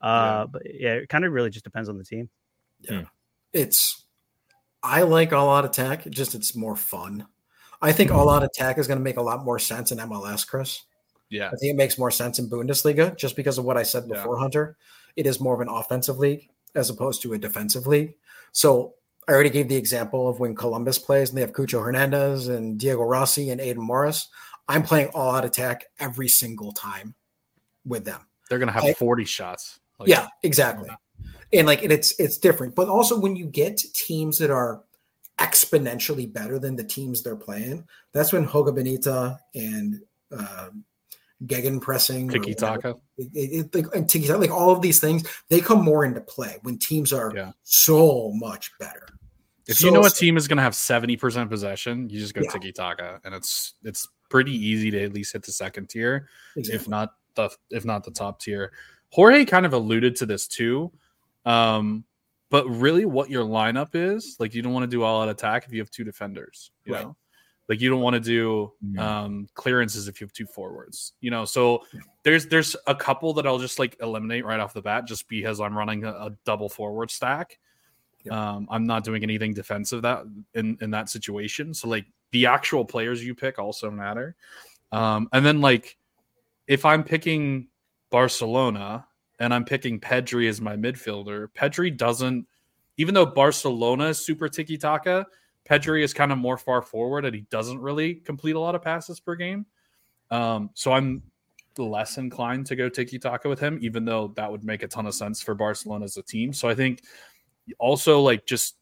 Uh, 0.02 0.45
but 0.47 0.64
yeah, 0.66 0.93
it 0.93 1.10
kind 1.10 1.26
of 1.26 1.32
really 1.34 1.49
just 1.49 1.64
depends 1.66 1.89
on 1.89 1.97
the 1.97 2.04
team. 2.04 2.30
Yeah. 2.80 3.04
It's 3.54 4.04
I 4.84 5.02
like 5.04 5.34
all 5.34 5.49
out 5.49 5.66
attack. 5.66 6.10
Just 6.10 6.34
it's 6.36 6.56
more 6.56 6.76
fun. 6.76 7.28
I 7.82 7.91
think 7.91 8.12
all 8.12 8.30
out 8.30 8.43
attack 8.43 8.78
is 8.78 8.88
going 8.88 8.99
to 8.99 9.04
make 9.04 9.18
a 9.18 9.22
lot 9.22 9.43
more 9.43 9.60
sense 9.60 9.91
in 9.91 9.97
MLS, 9.99 10.45
Chris. 10.47 10.82
Yeah. 11.30 11.47
I 11.47 11.56
think 11.56 11.74
it 11.74 11.78
makes 11.78 11.97
more 11.97 12.12
sense 12.12 12.39
in 12.39 12.49
Bundesliga 12.49 13.16
just 13.18 13.36
because 13.36 13.58
of 13.58 13.66
what 13.66 13.78
I 13.78 13.84
said 13.84 14.06
Yeah. 14.08 14.16
before, 14.18 14.38
Hunter. 14.38 14.78
It 15.16 15.26
is 15.28 15.39
more 15.39 15.54
of 15.54 15.62
an 15.62 15.68
offensive 15.70 16.18
league 16.20 16.47
as 16.76 16.89
opposed 16.89 17.22
to 17.24 17.34
a 17.34 17.38
defensive 17.38 17.88
league. 17.88 18.16
So 18.54 18.95
I 19.28 19.34
already 19.34 19.49
gave 19.49 19.68
the 19.68 19.76
example 19.76 20.28
of 20.28 20.39
when 20.39 20.56
Columbus 20.56 20.97
plays 20.99 21.30
and 21.30 21.38
they 21.38 21.41
have 21.41 21.54
Cucho 21.54 21.84
Hernandez 21.84 22.47
and 22.47 22.80
Diego 22.80 23.04
Rossi 23.04 23.49
and 23.49 23.60
Aidan 23.62 23.84
Morris. 23.84 24.30
I'm 24.68 24.84
playing 24.84 25.10
all 25.14 25.36
out 25.36 25.43
attack 25.45 25.86
every 25.99 26.28
single 26.28 26.72
time 26.72 27.14
with 27.86 28.06
them. 28.06 28.22
They're 28.49 28.60
gonna 28.60 28.72
have 28.72 28.84
I- 28.86 28.93
40 28.93 29.26
shots. 29.26 29.80
Like, 30.02 30.10
yeah, 30.10 30.28
exactly. 30.43 30.89
And 31.54 31.68
like 31.68 31.84
and 31.84 31.91
it's 31.91 32.18
it's 32.20 32.38
different, 32.38 32.76
but 32.76 32.88
also 32.88 33.20
when 33.20 33.36
you 33.36 33.45
get 33.45 33.78
teams 33.93 34.38
that 34.38 34.52
are 34.52 34.84
exponentially 35.39 36.32
better 36.32 36.60
than 36.60 36.76
the 36.76 36.84
teams 36.84 37.24
they're 37.24 37.36
playing, 37.36 37.86
that's 38.14 38.32
when 38.32 38.45
Joga 38.47 38.74
Bonito 38.76 39.36
and 39.56 40.02
um, 40.32 40.86
Gegen 41.45 41.80
pressing, 41.80 42.30
Tiki 42.30 42.54
taka. 42.54 42.95
it, 43.18 43.30
it, 43.34 43.76
like, 43.76 43.95
and 43.95 44.08
tiki 44.08 44.32
like 44.32 44.52
all 44.52 44.70
of 44.72 44.82
these 44.82 44.99
things, 44.99 45.28
they 45.49 45.60
come 45.60 45.84
more 45.84 46.06
into 46.06 46.22
play 46.22 46.58
when 46.62 46.78
teams 46.78 47.12
are 47.12 47.32
Yeah. 47.36 47.52
so 47.64 48.32
much 48.36 48.72
better. 48.80 49.08
If 49.68 49.78
So- 49.78 49.88
you 49.88 49.91
know 49.93 50.06
a 50.06 50.10
team 50.10 50.38
is 50.38 50.47
gonna 50.47 50.62
have 50.62 50.74
70% 50.74 51.49
possession, 51.49 52.10
you 52.10 52.20
just 52.20 52.34
go 52.36 52.41
Yeah. 52.43 52.52
tiki 52.52 52.72
taka, 52.72 53.20
and 53.24 53.34
it's 53.34 53.74
it's 53.84 54.08
pretty 54.30 54.54
easy 54.54 54.91
to 54.91 55.04
at 55.04 55.14
least 55.14 55.34
hit 55.34 55.43
the 55.43 55.52
second 55.52 55.89
tier. 55.89 56.28
if 56.56 56.88
not 56.88 57.14
the 57.36 57.49
if 57.72 57.84
not 57.86 58.04
the 58.04 58.12
top 58.12 58.39
tier. 58.39 58.72
Jorge 59.12 59.45
kind 59.45 59.66
of 59.66 59.74
alluded 59.74 60.16
to 60.18 60.26
this 60.26 60.47
too. 60.47 60.91
Um, 61.45 62.05
but 62.49 62.66
really 62.68 63.05
what 63.05 63.30
your 63.30 63.45
lineup 63.45 63.89
is, 63.93 64.36
like 64.39 64.53
you 64.53 64.62
don't 64.62 64.74
want 64.74 64.84
to 64.84 64.88
do 64.95 65.03
all 65.03 65.22
out 65.22 65.30
attack 65.30 65.66
if 65.66 65.74
you 65.74 65.80
have 65.80 65.89
two 65.89 66.03
defenders, 66.03 66.72
you 66.86 66.93
Right. 66.93 67.03
know. 67.03 67.16
Like 67.70 67.80
you 67.80 67.89
don't 67.89 68.01
want 68.01 68.16
to 68.16 68.20
do 68.20 68.74
um 68.97 69.47
clearances 69.53 70.09
if 70.09 70.20
you 70.20 70.26
have 70.26 70.34
two 70.34 70.45
forwards, 70.45 71.14
you 71.22 71.32
know. 71.32 71.45
So 71.45 71.84
there's 72.24 72.45
there's 72.47 72.76
a 72.88 72.93
couple 72.93 73.32
that 73.36 73.47
I'll 73.47 73.59
just 73.59 73.80
like 73.80 73.95
eliminate 74.01 74.43
right 74.43 74.59
off 74.59 74.74
the 74.74 74.82
bat 74.82 75.07
just 75.07 75.30
because 75.30 75.62
I'm 75.62 75.78
running 75.78 76.03
a, 76.03 76.09
a 76.12 76.32
double 76.43 76.68
forward 76.68 77.09
stack. 77.09 77.59
Yeah. 78.26 78.55
Um, 78.55 78.68
I'm 78.70 78.86
not 78.86 79.05
doing 79.05 79.24
anything 79.24 79.53
defensive 79.53 80.01
that 80.01 80.24
in 80.53 80.78
in 80.82 80.91
that 80.91 81.09
situation. 81.09 81.74
So 81.74 81.88
like 81.88 82.05
the 82.32 82.45
actual 82.47 82.84
players 82.84 83.24
you 83.24 83.34
pick 83.36 83.57
also 83.57 83.89
matter. 83.89 84.36
Um, 84.91 85.30
and 85.32 85.45
then 85.45 85.62
like 85.62 85.97
if 86.68 86.84
I'm 86.84 87.05
picking 87.05 87.68
Barcelona 88.12 89.07
and 89.39 89.53
I'm 89.53 89.66
picking 89.66 89.99
Pedri 89.99 90.47
as 90.47 90.62
my 90.62 90.76
midfielder, 90.76 91.47
Pedri 91.57 91.95
doesn't, 91.95 92.45
even 92.97 93.16
though 93.16 93.26
Barcelona 93.26 94.05
is 94.09 94.24
super 94.24 94.47
tiki 94.47 94.78
taka, 94.78 95.26
Pedri 95.68 96.03
is 96.03 96.14
kind 96.14 96.32
of 96.32 96.38
more 96.38 96.57
far 96.57 96.84
forward 96.84 97.26
and 97.26 97.34
he 97.34 97.41
doesn't 97.49 97.80
really 97.80 98.16
complete 98.16 98.55
a 98.55 98.59
lot 98.59 98.76
of 98.76 98.84
passes 98.84 99.20
per 99.20 99.36
game. 99.36 99.66
Um, 100.30 100.70
so 100.76 100.91
I'm 100.91 101.24
less 101.78 102.18
inclined 102.18 102.68
to 102.68 102.76
go 102.76 102.89
tiki 102.89 103.18
taka 103.18 103.49
with 103.49 103.59
him, 103.59 103.80
even 103.82 104.05
though 104.05 104.34
that 104.36 104.51
would 104.51 104.64
make 104.64 104.84
a 104.84 104.88
ton 104.88 105.07
of 105.07 105.16
sense 105.16 105.41
for 105.41 105.55
Barcelona 105.55 106.05
as 106.05 106.18
a 106.18 106.22
team. 106.22 106.53
So 106.53 106.70
I 106.70 106.76
think 106.76 107.01
also 107.80 108.22
like 108.22 108.45
just 108.45 108.76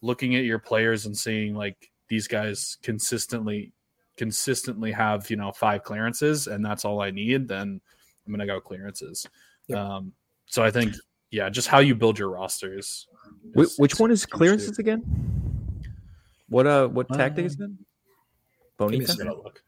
looking 0.00 0.34
at 0.34 0.44
your 0.44 0.58
players 0.58 1.06
and 1.06 1.16
seeing 1.16 1.54
like 1.54 1.90
these 2.08 2.26
guys 2.26 2.78
consistently 2.82 3.72
consistently 4.16 4.92
have 4.92 5.30
you 5.30 5.36
know 5.36 5.50
five 5.52 5.82
clearances 5.82 6.46
and 6.46 6.64
that's 6.64 6.84
all 6.84 7.00
I 7.00 7.10
need, 7.10 7.48
then 7.48 7.80
I'm 8.26 8.32
gonna 8.32 8.46
go 8.46 8.60
clearances. 8.60 9.26
Yep. 9.68 9.78
Um, 9.78 10.12
so 10.46 10.62
I 10.62 10.70
think 10.70 10.94
yeah, 11.30 11.48
just 11.48 11.68
how 11.68 11.78
you 11.80 11.94
build 11.94 12.18
your 12.18 12.28
rosters. 12.30 13.06
Is- 13.54 13.78
which 13.78 13.98
one 13.98 14.10
is 14.10 14.22
huge, 14.22 14.30
too. 14.30 14.36
clearances 14.36 14.78
again? 14.78 15.02
What 16.48 16.66
uh 16.66 16.88
what 16.88 17.08
tactic 17.12 17.46
is 17.46 17.58
Uh, 17.60 17.64
it? 17.64 17.70
me 17.70 17.76
a 17.76 18.76
Bonita? 18.78 19.06
second. 19.12 19.28
I'll 19.28 19.42
look. 19.42 19.62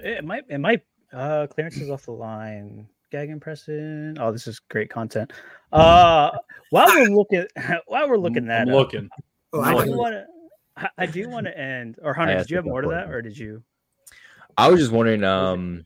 It 0.00 0.24
might. 0.24 0.44
It 0.48 0.58
might. 0.58 0.82
Uh, 1.12 1.46
clearances 1.48 1.90
off 1.90 2.04
the 2.06 2.12
line. 2.12 2.88
Gag 3.10 3.28
impression. 3.28 4.16
Oh, 4.20 4.30
this 4.30 4.46
is 4.46 4.60
great 4.60 4.88
content. 4.88 5.32
Uh, 5.72 6.30
while 6.70 6.86
we're 6.88 7.08
looking, 7.08 7.44
while 7.86 8.08
we're 8.08 8.16
looking 8.16 8.46
that 8.46 8.62
I'm 8.62 8.68
up, 8.68 8.74
looking. 8.74 9.10
Oh, 9.52 9.60
I 9.60 9.74
I 9.74 9.84
do 9.84 9.96
want 9.98 10.14
to. 10.14 10.90
I 10.96 11.06
do 11.06 11.28
want 11.28 11.46
to 11.46 11.58
end. 11.58 11.98
Or 12.02 12.14
Hunter, 12.14 12.32
asked 12.34 12.44
did 12.48 12.50
you 12.52 12.56
have 12.56 12.64
more 12.64 12.80
to 12.82 12.88
that, 12.90 13.10
or 13.10 13.20
did 13.20 13.36
you? 13.36 13.62
I 14.56 14.68
was 14.68 14.78
just 14.80 14.92
wondering, 14.92 15.24
um 15.24 15.84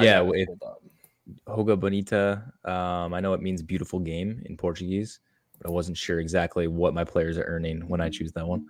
Yeah, 0.00 0.20
got 0.20 0.78
it 1.26 1.32
it- 1.32 1.44
pulled 1.44 1.58
up. 1.58 1.66
Joga 1.66 1.80
Bonito. 1.80 2.42
Um, 2.64 3.14
I 3.14 3.20
know 3.20 3.32
it 3.32 3.42
means 3.42 3.62
beautiful 3.62 3.98
game 3.98 4.42
in 4.46 4.56
Portuguese, 4.56 5.20
but 5.58 5.68
I 5.68 5.72
wasn't 5.72 5.96
sure 5.96 6.20
exactly 6.20 6.66
what 6.66 6.94
my 6.94 7.04
players 7.04 7.38
are 7.38 7.44
earning 7.44 7.88
when 7.88 8.00
I 8.00 8.08
choose 8.08 8.32
that 8.32 8.46
one. 8.46 8.66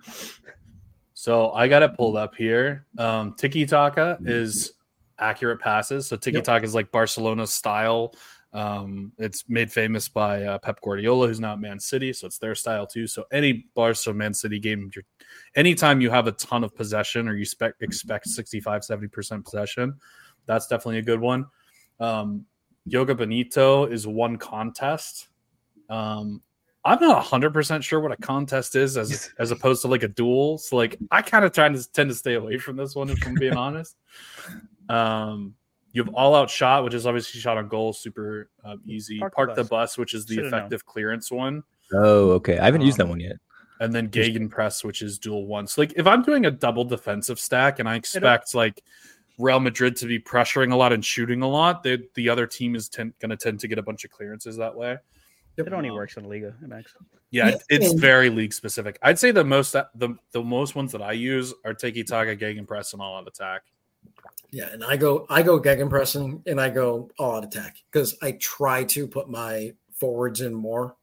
So 1.13 1.51
I 1.51 1.67
got 1.67 1.81
it 1.83 1.95
pulled 1.95 2.15
up 2.15 2.35
here. 2.35 2.85
Um, 2.97 3.33
Tiki 3.33 3.65
Taka 3.65 4.19
is 4.23 4.73
accurate 5.19 5.59
passes. 5.59 6.07
So 6.07 6.15
Tiki 6.15 6.41
Taka 6.41 6.63
is 6.63 6.75
like 6.75 6.91
Barcelona 6.91 7.47
style. 7.47 8.13
Um, 8.53 9.11
it's 9.17 9.43
made 9.49 9.71
famous 9.71 10.07
by 10.07 10.43
uh, 10.43 10.57
Pep 10.59 10.79
Guardiola, 10.81 11.27
who's 11.27 11.39
now 11.39 11.53
at 11.53 11.59
Man 11.59 11.79
City. 11.79 12.13
So 12.13 12.27
it's 12.27 12.37
their 12.37 12.55
style 12.55 12.87
too. 12.87 13.07
So 13.07 13.25
any 13.31 13.65
Barca 13.75 14.13
Man 14.13 14.33
City 14.33 14.59
game, 14.59 14.89
you're, 14.95 15.03
anytime 15.55 16.01
you 16.01 16.09
have 16.09 16.27
a 16.27 16.31
ton 16.33 16.63
of 16.63 16.75
possession 16.75 17.27
or 17.27 17.33
you 17.35 17.41
expect, 17.41 17.81
expect 17.81 18.27
65, 18.27 18.81
70% 18.83 19.43
possession, 19.43 19.99
that's 20.45 20.67
definitely 20.67 20.99
a 20.99 21.03
good 21.03 21.19
one. 21.19 21.45
Um, 21.99 22.45
Joga 22.89 23.17
Bonito 23.17 23.85
is 23.85 24.07
one 24.07 24.37
contest. 24.37 25.27
Um, 25.89 26.41
I'm 26.85 26.99
not 27.01 27.25
100% 27.25 27.83
sure 27.83 27.99
what 27.99 28.11
a 28.13 28.17
contest 28.17 28.75
is 28.75 28.95
as 28.97 29.29
as 29.39 29.51
opposed 29.51 29.81
to 29.81 29.89
like 29.89 30.03
a 30.03 30.07
duel. 30.07 30.57
So 30.57 30.77
like 30.77 30.97
I 31.11 31.21
kind 31.21 31.43
of 31.43 31.51
try 31.51 31.67
to 31.67 31.91
tend 31.91 32.09
to 32.09 32.15
stay 32.15 32.35
away 32.35 32.57
from 32.59 32.77
this 32.77 32.95
one 32.95 33.09
if 33.09 33.25
I'm 33.27 33.35
being 33.35 33.53
honest. 33.57 33.95
Um 34.89 35.55
you 35.93 36.03
have 36.03 36.13
all 36.13 36.35
out 36.35 36.49
shot, 36.49 36.83
which 36.83 36.93
is 36.93 37.07
obviously 37.07 37.39
shot 37.41 37.57
on 37.57 37.67
goal, 37.67 37.91
super 37.91 38.49
um, 38.63 38.81
easy. 38.85 39.17
Park 39.19 39.33
Park, 39.33 39.49
the 39.55 39.63
the, 39.63 39.69
bus. 39.69 39.91
bus. 39.93 39.97
which 39.97 40.13
is 40.13 40.25
the 40.25 40.35
Should've 40.35 40.51
known. 40.51 40.59
effective 40.59 40.85
clearance 40.85 41.31
one, 41.31 41.63
Oh, 41.93 42.31
okay. 42.31 42.59
I 42.59 42.65
haven't 42.65 42.81
used 42.81 42.97
that 42.97 43.03
Um, 43.03 43.09
one 43.09 43.19
yet. 43.19 43.37
and 43.79 43.93
then 43.93 44.09
Gegenpress, 44.09 44.83
which 44.83 45.01
is 45.01 45.17
dual 45.17 45.47
one. 45.47 45.65
So 45.65 45.81
like 45.81 45.93
if 45.95 46.05
I'm 46.05 46.21
doing 46.21 46.45
a 46.45 46.51
double 46.51 46.83
defensive 46.85 47.39
stack 47.39 47.79
and 47.79 47.89
I 47.89 47.95
expect 47.95 48.53
like 48.53 48.83
Real 49.37 49.59
Madrid 49.59 49.95
to 49.97 50.05
be 50.05 50.19
pressuring 50.19 50.71
a 50.71 50.75
lot 50.75 50.93
and 50.93 51.03
shooting 51.03 51.41
a 51.41 51.47
lot, 51.47 51.83
they, 51.83 51.99
the 52.15 52.29
other 52.29 52.47
team 52.47 52.75
is 52.75 52.89
ten, 52.89 53.13
going 53.19 53.29
to 53.29 53.37
tend 53.37 53.59
to 53.61 53.67
get 53.67 53.77
a 53.77 53.83
bunch 53.83 54.03
of 54.03 54.11
clearances 54.11 54.57
that 54.57 54.75
way. 54.75 54.97
It 55.57 55.73
only 55.73 55.89
works 55.89 56.17
in 56.17 56.29
Liga 56.29 56.53
MX. 56.63 56.85
Yeah, 57.31 57.49
Yeah, 57.49 57.55
it's 57.69 57.93
very 57.93 58.29
league 58.29 58.53
specific. 58.53 58.99
I'd 59.01 59.17
say 59.17 59.31
the 59.31 59.43
most 59.43 59.73
the 59.73 60.15
the 60.31 60.43
most 60.43 60.75
ones 60.75 60.91
that 60.91 61.01
I 61.01 61.13
use 61.13 61.53
are 61.65 61.73
Tiki 61.73 62.03
Taka, 62.03 62.35
Gegenpress, 62.35 62.93
and 62.93 63.01
All 63.01 63.17
Out 63.17 63.27
Attack. 63.27 63.63
Yeah, 64.51 64.69
and 64.71 64.83
I 64.83 64.97
go 64.97 65.25
I 65.29 65.41
go 65.41 65.59
gegenpressing 65.59 66.43
and 66.47 66.61
I 66.61 66.69
go 66.69 67.09
all 67.17 67.37
out 67.37 67.43
attack 67.43 67.77
because 67.91 68.15
I 68.21 68.31
try 68.39 68.83
to 68.85 69.07
put 69.07 69.29
my 69.29 69.73
forwards 69.93 70.41
in 70.41 70.53
more. 70.53 70.95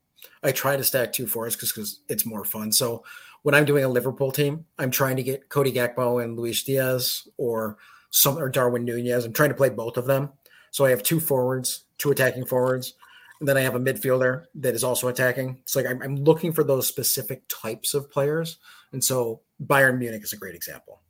I 0.43 0.53
try 0.53 0.77
to 0.77 0.85
stack 0.85 1.13
two 1.13 1.27
forwards 1.27 1.57
because 1.57 1.73
because 1.73 2.01
it's 2.09 2.25
more 2.25 2.45
fun. 2.45 2.73
So 2.73 3.05
when 3.43 3.55
I'm 3.55 3.67
doing 3.67 3.85
a 3.85 3.89
Liverpool 3.89 4.33
team, 4.33 4.65
I'm 4.79 4.91
trying 4.91 5.17
to 5.17 5.23
get 5.23 5.51
Cody 5.51 5.73
Gakpo 5.73 6.23
and 6.25 6.39
Luis 6.39 6.63
Diaz 6.63 7.29
or 7.37 7.77
some 8.15 8.39
or 8.39 8.49
Darwin 8.49 8.85
Nunez. 8.85 9.25
I'm 9.25 9.33
trying 9.33 9.49
to 9.49 9.57
play 9.57 9.71
both 9.71 9.97
of 9.97 10.07
them. 10.07 10.31
So 10.71 10.85
I 10.85 10.91
have 10.91 11.03
two 11.03 11.19
forwards, 11.19 11.85
two 11.99 12.13
attacking 12.13 12.47
forwards, 12.47 12.95
and 13.41 13.49
then 13.49 13.57
I 13.57 13.61
have 13.63 13.75
a 13.75 13.81
midfielder 13.81 14.45
that 14.55 14.75
is 14.75 14.85
also 14.85 15.09
attacking. 15.09 15.59
It's 15.63 15.75
like 15.75 15.87
I'm, 15.87 16.01
I'm 16.01 16.17
looking 16.17 16.53
for 16.53 16.63
those 16.63 16.87
specific 16.87 17.43
types 17.49 17.93
of 17.93 18.11
players, 18.11 18.59
and 18.93 19.03
so 19.03 19.41
Bayern 19.67 19.99
Munich 19.99 20.23
is 20.23 20.33
a 20.33 20.37
great 20.37 20.55
example. 20.55 21.03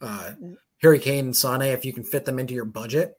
Uh, 0.00 0.32
Harry 0.82 0.98
Kane 0.98 1.26
and 1.26 1.36
Sane, 1.36 1.62
if 1.62 1.84
you 1.84 1.92
can 1.92 2.02
fit 2.02 2.24
them 2.24 2.40
into 2.40 2.54
your 2.54 2.64
budget, 2.64 3.16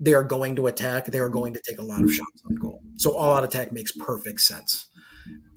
they 0.00 0.14
are 0.14 0.24
going 0.24 0.56
to 0.56 0.66
attack. 0.66 1.06
They 1.06 1.20
are 1.20 1.28
going 1.28 1.54
to 1.54 1.60
take 1.64 1.78
a 1.78 1.82
lot 1.82 2.02
of 2.02 2.12
shots 2.12 2.42
on 2.46 2.56
goal. 2.56 2.82
So 2.96 3.16
all 3.16 3.36
out 3.36 3.44
attack 3.44 3.72
makes 3.72 3.92
perfect 3.92 4.40
sense 4.40 4.88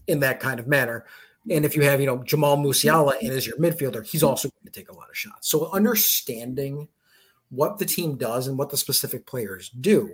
in 0.06 0.20
that 0.20 0.40
kind 0.40 0.60
of 0.60 0.68
manner. 0.68 1.06
And 1.50 1.66
if 1.66 1.76
you 1.76 1.84
have, 1.84 2.00
you 2.00 2.06
know, 2.06 2.24
Jamal 2.24 2.58
Musiala 2.58 3.20
in 3.22 3.32
as 3.32 3.48
your 3.48 3.58
midfielder, 3.58 4.06
he's 4.06 4.24
also 4.24 4.50
going 4.50 4.72
to 4.72 4.80
take 4.80 4.90
a 4.90 4.94
lot 4.94 5.10
of 5.10 5.18
shots. 5.18 5.50
So 5.50 5.72
understanding 5.72 6.90
what 7.50 7.78
the 7.78 7.86
team 7.86 8.16
does 8.18 8.48
and 8.48 8.58
what 8.58 8.70
the 8.70 8.78
specific 8.78 9.26
players 9.26 9.70
do 9.70 10.12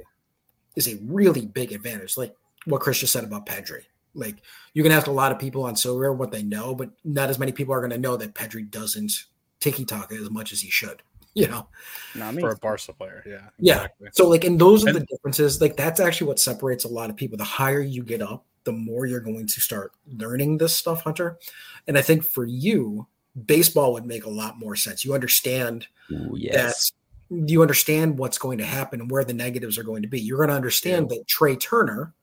is 0.75 0.87
a 0.87 0.99
really 1.03 1.45
big 1.45 1.71
advantage. 1.71 2.17
Like 2.17 2.35
what 2.65 2.81
Chris 2.81 2.99
just 2.99 3.13
said 3.13 3.23
about 3.23 3.45
Pedri. 3.45 3.83
Like 4.15 4.37
you 4.73 4.83
can 4.83 4.91
ask 4.91 5.07
a 5.07 5.11
lot 5.11 5.31
of 5.31 5.39
people 5.39 5.63
on 5.63 5.75
Silver 5.75 6.13
what 6.13 6.31
they 6.31 6.43
know, 6.43 6.75
but 6.75 6.91
not 7.03 7.29
as 7.29 7.39
many 7.39 7.51
people 7.51 7.73
are 7.73 7.79
going 7.79 7.89
to 7.91 7.97
know 7.97 8.15
that 8.17 8.35
Pedri 8.35 8.69
doesn't 8.69 9.11
tiki 9.59 9.85
taka 9.85 10.15
as 10.15 10.29
much 10.29 10.51
as 10.53 10.61
he 10.61 10.69
should. 10.69 11.01
You 11.35 11.47
know, 11.47 11.67
Not 12.13 12.35
me. 12.35 12.41
for 12.41 12.51
a 12.51 12.55
Barca 12.57 12.93
player. 12.93 13.23
Yeah, 13.25 13.49
Yeah. 13.57 13.73
exactly. 13.85 14.09
so 14.13 14.29
like, 14.29 14.43
and 14.43 14.61
those 14.61 14.85
are 14.85 14.93
the 14.93 14.99
differences. 14.99 15.59
Like 15.59 15.75
that's 15.75 15.99
actually 15.99 16.27
what 16.27 16.39
separates 16.39 16.83
a 16.83 16.87
lot 16.87 17.09
of 17.09 17.15
people. 17.15 17.39
The 17.39 17.43
higher 17.43 17.81
you 17.81 18.03
get 18.03 18.21
up, 18.21 18.45
the 18.65 18.71
more 18.71 19.07
you're 19.07 19.19
going 19.19 19.47
to 19.47 19.59
start 19.59 19.93
learning 20.05 20.59
this 20.59 20.75
stuff, 20.75 21.01
Hunter. 21.01 21.39
And 21.87 21.97
I 21.97 22.03
think 22.03 22.23
for 22.23 22.45
you, 22.45 23.07
baseball 23.47 23.93
would 23.93 24.05
make 24.05 24.25
a 24.25 24.29
lot 24.29 24.59
more 24.59 24.75
sense. 24.75 25.03
You 25.03 25.15
understand 25.15 25.87
Ooh, 26.11 26.35
yes. 26.37 26.91
You 27.33 27.61
understand 27.61 28.17
what's 28.17 28.37
going 28.37 28.59
to 28.59 28.65
happen 28.65 29.01
and 29.01 29.11
where 29.11 29.23
the 29.23 29.33
negatives 29.33 29.77
are 29.77 29.83
going 29.83 30.03
to 30.03 30.07
be. 30.07 30.19
You're 30.19 30.37
going 30.37 30.49
to 30.49 30.55
understand 30.55 31.09
that 31.09 31.27
Trea 31.27 31.55
Turner 31.55 32.13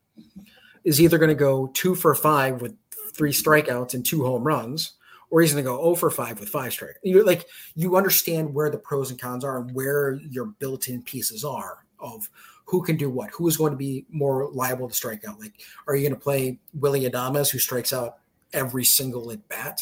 is 0.83 1.01
either 1.01 1.17
going 1.17 1.29
to 1.29 1.35
go 1.35 1.67
two 1.73 1.95
for 1.95 2.15
five 2.15 2.61
with 2.61 2.75
three 3.13 3.33
strikeouts 3.33 3.93
and 3.93 4.05
two 4.05 4.23
home 4.23 4.43
runs, 4.43 4.93
or 5.29 5.41
he's 5.41 5.53
going 5.53 5.63
to 5.63 5.69
go 5.69 5.81
0 5.81 5.95
for 5.95 6.09
five 6.09 6.39
with 6.39 6.49
five 6.49 6.71
strikeouts. 6.71 6.95
You 7.03 7.23
like 7.25 7.47
you 7.75 7.95
understand 7.95 8.53
where 8.53 8.69
the 8.69 8.77
pros 8.77 9.11
and 9.11 9.19
cons 9.19 9.43
are 9.43 9.59
and 9.59 9.73
where 9.73 10.19
your 10.29 10.45
built-in 10.45 11.03
pieces 11.03 11.43
are 11.43 11.85
of 11.99 12.29
who 12.65 12.81
can 12.81 12.95
do 12.95 13.09
what, 13.09 13.29
who 13.31 13.47
is 13.47 13.57
going 13.57 13.71
to 13.71 13.77
be 13.77 14.05
more 14.09 14.49
liable 14.51 14.87
to 14.87 14.95
strike 14.95 15.25
out. 15.27 15.39
Like, 15.39 15.61
are 15.87 15.95
you 15.95 16.07
going 16.07 16.17
to 16.17 16.23
play 16.23 16.59
Willy 16.73 17.09
Adames, 17.09 17.51
who 17.51 17.59
strikes 17.59 17.91
out 17.91 18.17
every 18.53 18.85
single 18.85 19.31
at 19.31 19.47
bat, 19.49 19.79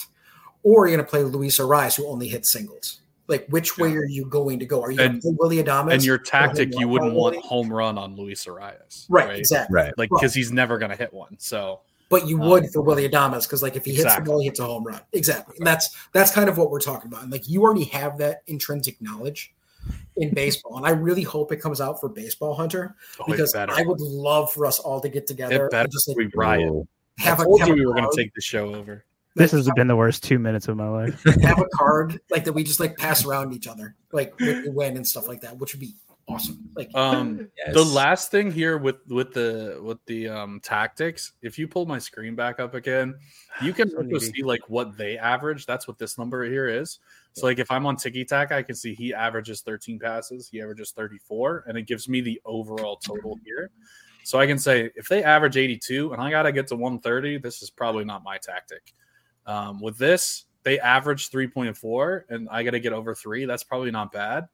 or 0.63 0.83
are 0.83 0.87
you 0.87 0.95
going 0.95 1.05
to 1.05 1.09
play 1.09 1.23
Luis 1.23 1.59
Arraez, 1.59 1.95
who 1.95 2.07
only 2.07 2.27
hits 2.27 2.51
singles? 2.51 3.01
Like, 3.29 3.47
which 3.47 3.77
way 3.77 3.95
are 3.95 4.05
you 4.05 4.25
going 4.25 4.59
to 4.59 4.65
go? 4.65 4.81
Are 4.83 4.91
you 4.91 4.97
going 4.97 5.11
And- 5.11 5.21
to 5.21 5.35
Willy 5.39 5.63
Adames? 5.63 5.93
And 5.93 6.03
your 6.03 6.17
tactic, 6.17 6.77
you 6.77 6.87
wouldn't 6.89 7.13
want 7.13 7.35
probability? 7.35 7.47
home 7.47 7.71
run 7.71 7.97
on 7.97 8.15
Luis 8.17 8.43
Arraez, 8.45 9.05
right, 9.07 9.37
exactly. 9.37 9.73
Right. 9.73 9.93
Like 9.97 10.09
Well- 10.11 10.19
because 10.19 10.33
he's 10.33 10.51
never 10.51 10.77
going 10.79 10.89
to 10.91 10.97
hit 10.97 11.13
one. 11.13 11.35
So 11.39 11.79
But 12.09 12.27
you 12.27 12.41
Um, 12.41 12.49
would 12.49 12.71
for 12.73 12.81
Willy 12.81 13.07
Adames 13.07 13.43
because, 13.43 13.61
like, 13.61 13.75
if 13.75 13.85
he 13.85 13.91
hits 13.91 14.05
exactly. 14.05 14.25
the 14.25 14.29
ball, 14.31 14.39
he 14.39 14.45
hits 14.47 14.59
a 14.59 14.65
home 14.65 14.83
run. 14.83 14.99
Exactly, 15.13 15.55
and 15.59 15.67
that's 15.67 15.95
that's 16.11 16.31
kind 16.31 16.49
of 16.49 16.57
what 16.57 16.71
we're 16.71 16.79
talking 16.81 17.07
about. 17.07 17.21
And 17.21 17.31
like, 17.31 17.47
you 17.47 17.61
already 17.61 17.83
have 17.85 18.17
that 18.17 18.41
intrinsic 18.47 18.99
knowledge 18.99 19.53
in 20.17 20.33
baseball, 20.33 20.77
and 20.77 20.87
I 20.87 20.89
really 20.89 21.21
hope 21.21 21.51
it 21.51 21.57
comes 21.57 21.79
out 21.79 21.99
for 22.01 22.09
Baseball 22.09 22.55
Hunter 22.55 22.95
oh, 23.19 23.25
because 23.27 23.53
better. 23.53 23.73
I 23.73 23.83
would 23.83 24.01
love 24.01 24.51
for 24.51 24.65
us 24.65 24.79
all 24.79 24.99
to 25.01 25.07
get 25.07 25.27
together 25.27 25.67
it 25.67 25.71
better 25.71 25.83
and 25.83 25.91
just 25.91 26.07
like 26.07 26.17
we 26.17 26.31
riot. 26.35 26.67
Ooh. 26.71 26.87
have 27.19 27.39
I 27.39 27.43
a 27.43 27.45
told 27.45 27.59
have 27.59 27.67
you 27.69 27.75
we 27.75 27.85
were 27.85 27.93
going 27.93 28.09
to 28.09 28.17
take 28.17 28.33
the 28.33 28.41
show 28.41 28.73
over. 28.73 29.05
This 29.35 29.51
has 29.51 29.69
been 29.75 29.87
the 29.87 29.95
worst 29.95 30.23
two 30.23 30.39
minutes 30.39 30.67
of 30.67 30.77
my 30.77 30.89
life. 30.89 31.23
have 31.41 31.59
a 31.59 31.67
card 31.73 32.19
like 32.29 32.43
that 32.43 32.53
we 32.53 32.63
just 32.63 32.79
like 32.79 32.97
pass 32.97 33.25
around 33.25 33.53
each 33.53 33.67
other 33.67 33.95
like 34.11 34.37
with 34.39 34.63
the 34.65 34.71
win 34.71 34.97
and 34.97 35.07
stuff 35.07 35.27
like 35.27 35.41
that, 35.41 35.57
which 35.57 35.73
would 35.73 35.79
be 35.79 35.95
awesome. 36.27 36.69
Like, 36.75 36.93
Um, 36.95 37.49
Yes. 37.57 37.73
the 37.73 37.83
last 37.83 38.31
thing 38.31 38.51
here 38.51 38.77
with 38.77 38.97
with 39.07 39.33
the 39.33 39.79
with 39.81 40.03
the 40.05 40.29
um 40.29 40.59
tactics, 40.61 41.33
if 41.41 41.59
you 41.59 41.67
pull 41.67 41.85
my 41.85 41.99
screen 41.99 42.35
back 42.35 42.59
up 42.59 42.73
again, 42.73 43.15
you 43.61 43.73
can 43.73 43.89
So 44.11 44.19
see 44.19 44.43
like 44.43 44.61
what 44.67 44.97
they 44.97 45.17
average. 45.17 45.65
That's 45.65 45.87
what 45.87 45.97
this 45.97 46.17
number 46.17 46.43
here 46.45 46.67
is. 46.67 46.99
So 47.33 47.45
like 47.45 47.59
if 47.59 47.69
I'm 47.71 47.85
on 47.85 47.95
Tiki 47.95 48.25
Tac, 48.25 48.51
I 48.51 48.63
can 48.63 48.75
see 48.75 48.93
he 48.93 49.13
averages 49.13 49.61
13 49.61 49.99
passes, 49.99 50.49
he 50.49 50.61
averages 50.61 50.91
34, 50.91 51.65
and 51.67 51.77
it 51.77 51.83
gives 51.83 52.09
me 52.09 52.21
the 52.21 52.41
overall 52.45 52.97
total 52.97 53.37
here. 53.45 53.69
So 54.23 54.39
I 54.39 54.47
can 54.47 54.59
say 54.59 54.91
if 54.95 55.07
they 55.07 55.23
average 55.23 55.57
82 55.57 56.11
and 56.11 56.21
I 56.21 56.29
gotta 56.29 56.51
get 56.51 56.67
to 56.67 56.75
130, 56.75 57.37
this 57.37 57.61
is 57.61 57.69
probably 57.69 58.03
not 58.03 58.23
my 58.23 58.37
tactic. 58.37 58.93
Um, 59.45 59.79
with 59.79 59.97
this, 59.97 60.45
they 60.63 60.79
average 60.79 61.29
3.4 61.29 62.23
and 62.29 62.47
I 62.49 62.63
gotta 62.63 62.79
get 62.79 62.93
over 62.93 63.15
three. 63.15 63.45
That's 63.45 63.63
probably 63.63 63.91
not 63.91 64.11
bad. 64.11 64.47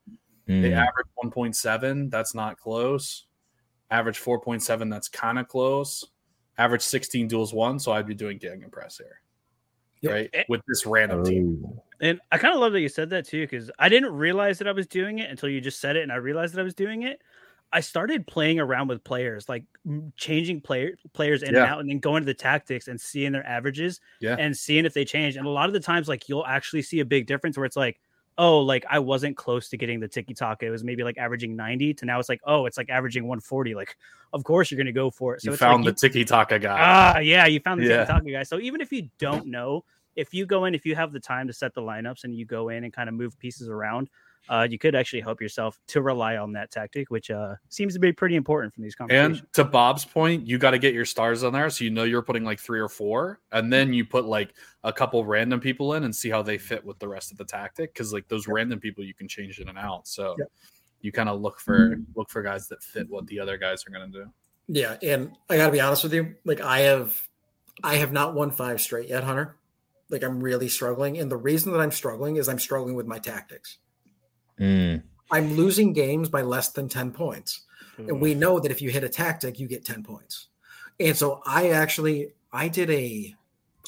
They 0.48 0.72
Mm. 0.72 0.78
average 0.78 1.08
1.7. 1.16 2.10
That's 2.10 2.36
not 2.36 2.60
close. 2.60 3.26
Average 3.90 4.20
4.7. 4.20 4.90
That's 4.90 5.08
kind 5.08 5.40
of 5.40 5.48
close. 5.48 6.06
Average 6.58 6.84
16 6.84 7.28
duels 7.28 7.54
one. 7.54 7.80
So 7.80 7.92
I'd 7.92 8.08
be 8.08 8.14
doing 8.14 8.40
Gegenpress 8.40 8.98
here. 8.98 9.22
Yep. 10.02 10.12
Right. 10.14 10.46
With 10.50 10.62
this 10.68 10.86
random 10.86 11.24
team. 11.24 11.66
Oh. 11.68 11.84
And 12.02 12.20
I 12.32 12.38
kind 12.38 12.54
of 12.54 12.60
love 12.60 12.74
that 12.74 12.82
you 12.82 12.90
said 12.90 13.10
that 13.10 13.26
too, 13.26 13.42
because 13.42 13.72
I 13.80 13.90
didn't 13.90 14.14
realize 14.14 14.60
that 14.60 14.68
I 14.68 14.72
was 14.72 14.86
doing 14.86 15.20
it 15.20 15.30
until 15.30 15.50
you 15.50 15.62
just 15.62 15.80
said 15.80 15.96
it, 15.96 16.04
and 16.04 16.12
I 16.12 16.16
realized 16.16 16.54
that 16.54 16.60
I 16.60 16.64
was 16.64 16.76
doing 16.76 17.04
it. 17.04 17.22
I 17.76 17.82
started 17.82 18.26
playing 18.26 18.58
around 18.62 18.88
with 18.88 19.04
players, 19.04 19.50
like 19.50 19.66
changing 20.16 20.62
player 20.62 20.98
players 21.12 21.44
in 21.44 21.50
and 21.50 21.58
out, 21.58 21.82
and 21.82 21.90
then 21.90 22.00
going 22.00 22.22
to 22.22 22.26
the 22.26 22.34
tactics 22.34 22.88
and 22.88 23.00
seeing 23.00 23.34
their 23.34 23.46
averages 23.46 24.00
Yeah. 24.22 24.38
and 24.40 24.56
seeing 24.56 24.86
if 24.86 24.94
they 24.94 25.04
change. 25.04 25.36
And 25.36 25.46
a 25.46 25.50
lot 25.50 25.68
of 25.68 25.74
the 25.74 25.82
times, 25.82 26.08
like 26.08 26.30
you'll 26.30 26.46
actually 26.46 26.82
see 26.84 27.02
a 27.02 27.06
big 27.06 27.28
difference 27.28 27.58
where 27.58 27.66
it's 27.66 27.76
like, 27.76 28.00
oh, 28.38 28.60
like 28.60 28.86
I 28.90 29.00
wasn't 29.00 29.36
close 29.36 29.68
to 29.70 29.78
getting 29.78 30.00
the 30.00 30.08
tiki 30.08 30.34
taka. 30.34 30.66
It 30.68 30.70
was 30.70 30.86
maybe 30.86 31.04
like 31.04 31.18
averaging 31.18 31.54
90 31.58 31.94
to 31.96 32.06
now 32.06 32.18
it's 32.18 32.30
like, 32.30 32.40
oh, 32.46 32.66
it's 32.66 32.78
like 32.78 32.90
averaging 32.90 33.24
140. 33.24 33.76
Like, 33.76 33.98
of 34.32 34.46
course 34.46 34.72
you're 34.72 34.78
gonna 34.78 34.94
go 34.94 35.12
for 35.12 35.36
it. 35.36 35.42
So 35.42 35.52
you 35.52 35.58
found 35.58 35.84
like 35.84 35.96
the 35.96 36.08
tiki 36.08 36.24
taka 36.24 36.60
guy. 36.60 36.78
Ah, 36.80 37.20
yeah, 37.20 37.46
you 37.46 37.60
found 37.60 37.82
the 37.82 37.88
Yeah. 37.88 38.06
tiki 38.06 38.08
taka 38.14 38.32
guy. 38.32 38.44
So 38.44 38.58
even 38.60 38.80
if 38.80 38.94
you 38.94 39.10
don't 39.20 39.48
know, 39.48 39.84
if 40.16 40.34
you 40.34 40.46
go 40.46 40.64
in, 40.64 40.76
if 40.76 40.86
you 40.86 40.96
have 40.96 41.12
the 41.12 41.20
time 41.20 41.46
to 41.48 41.54
set 41.54 41.74
the 41.74 41.82
lineups 41.82 42.24
and 42.24 42.34
you 42.34 42.46
go 42.46 42.70
in 42.70 42.86
and 42.86 42.94
kind 42.94 43.10
of 43.10 43.16
move 43.16 43.38
pieces 43.38 43.68
around, 43.68 44.10
uh, 44.50 44.68
you 44.70 44.78
could 44.78 44.96
actually 44.96 45.22
help 45.22 45.42
yourself 45.42 45.80
to 45.88 46.02
rely 46.02 46.38
on 46.38 46.52
that 46.54 46.72
tactic, 46.72 47.10
which 47.10 47.32
uh 47.32 47.56
seems 47.70 47.94
to 47.94 48.00
be 48.00 48.14
pretty 48.14 48.36
important 48.36 48.74
from 48.74 48.84
these 48.84 48.96
conversations. 48.96 49.40
And 49.40 49.54
to 49.54 49.64
Bob's 49.64 50.06
point, 50.06 50.48
you 50.48 50.58
got 50.58 50.72
to 50.72 50.78
get 50.78 50.94
your 50.94 51.06
stars 51.06 51.44
on 51.44 51.54
there 51.54 51.70
so 51.70 51.84
you 51.84 51.90
know 51.90 52.04
you're 52.04 52.22
putting 52.22 52.44
like 52.44 52.60
three 52.60 52.80
or 52.80 52.90
four, 52.90 53.40
and 53.52 53.72
then 53.72 53.94
you 53.94 54.06
put 54.06 54.26
like 54.26 54.54
a 54.84 54.94
couple 54.94 55.26
random 55.26 55.60
people 55.60 55.94
in 55.94 56.04
and 56.04 56.16
see 56.16 56.30
how 56.30 56.42
they 56.42 56.58
fit 56.58 56.86
with 56.86 57.00
the 57.00 57.08
rest 57.08 57.32
of 57.32 57.38
the 57.38 57.46
tactic. 57.46 57.94
Because 57.94 58.14
like 58.14 58.28
those 58.28 58.48
random 58.48 58.80
people, 58.80 59.04
you 59.04 59.14
can 59.14 59.28
change 59.28 59.60
in 59.60 59.70
and 59.70 59.78
out. 59.78 60.08
So 60.08 60.36
Yep. 60.38 60.52
you 61.02 61.12
kind 61.12 61.30
of 61.30 61.42
look 61.42 61.60
for 61.60 61.98
look 62.16 62.30
for 62.30 62.42
guys 62.42 62.68
that 62.68 62.84
fit 62.84 63.10
what 63.10 63.26
the 63.28 63.40
other 63.40 63.58
guys 63.58 63.84
are 63.88 63.92
gonna 63.92 64.08
do. 64.08 64.32
Yeah, 64.68 64.98
and 65.02 65.32
I 65.50 65.58
got 65.58 65.68
to 65.68 65.72
be 65.72 65.80
honest 65.82 66.04
with 66.04 66.14
you. 66.14 66.36
Like 66.44 66.62
I 66.62 66.80
have, 66.82 67.28
I 67.84 67.98
have 67.98 68.12
not 68.12 68.34
won 68.34 68.50
five 68.50 68.82
straight 68.82 69.10
yet, 69.10 69.24
Hunter. 69.24 69.58
Like 70.10 70.24
I'm 70.24 70.40
really 70.40 70.70
struggling, 70.70 71.18
and 71.18 71.32
the 71.32 71.38
reason 71.38 71.72
that 71.72 71.82
I'm 71.82 71.92
struggling 71.92 72.38
is 72.38 72.50
I'm 72.50 72.60
struggling 72.60 72.96
with 72.96 73.06
my 73.06 73.20
tactics. 73.20 73.78
Mm. 74.60 75.04
I'm 75.32 75.54
losing 75.56 75.94
games 75.94 76.30
by 76.30 76.42
less 76.42 76.70
than 76.70 76.88
ten 76.88 77.12
points, 77.12 77.62
and 77.98 78.22
we 78.22 78.36
know 78.36 78.60
that 78.60 78.72
if 78.72 78.82
you 78.82 78.90
hit 78.90 79.04
a 79.04 79.10
tactic, 79.10 79.60
you 79.60 79.68
get 79.68 79.86
ten 79.86 80.04
points. 80.04 80.48
And 81.00 81.16
so 81.16 81.42
I 81.46 81.70
actually 81.70 82.34
I 82.54 82.68
did 82.68 82.90
a 82.90 83.36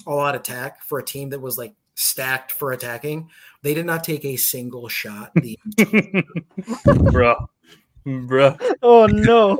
all 0.05 0.19
out 0.19 0.35
attack 0.35 0.83
for 0.83 0.99
a 0.99 1.03
team 1.03 1.29
that 1.29 1.39
was 1.39 1.57
like 1.57 1.73
stacked 1.95 2.51
for 2.51 2.71
attacking. 2.71 3.29
They 3.61 3.73
did 3.73 3.85
not 3.85 4.03
take 4.03 4.23
a 4.25 4.35
single 4.35 4.87
shot. 4.87 5.31
The 5.35 5.57
bro, 7.11 7.49
bro. 8.05 8.57
oh 8.81 9.05
no. 9.07 9.59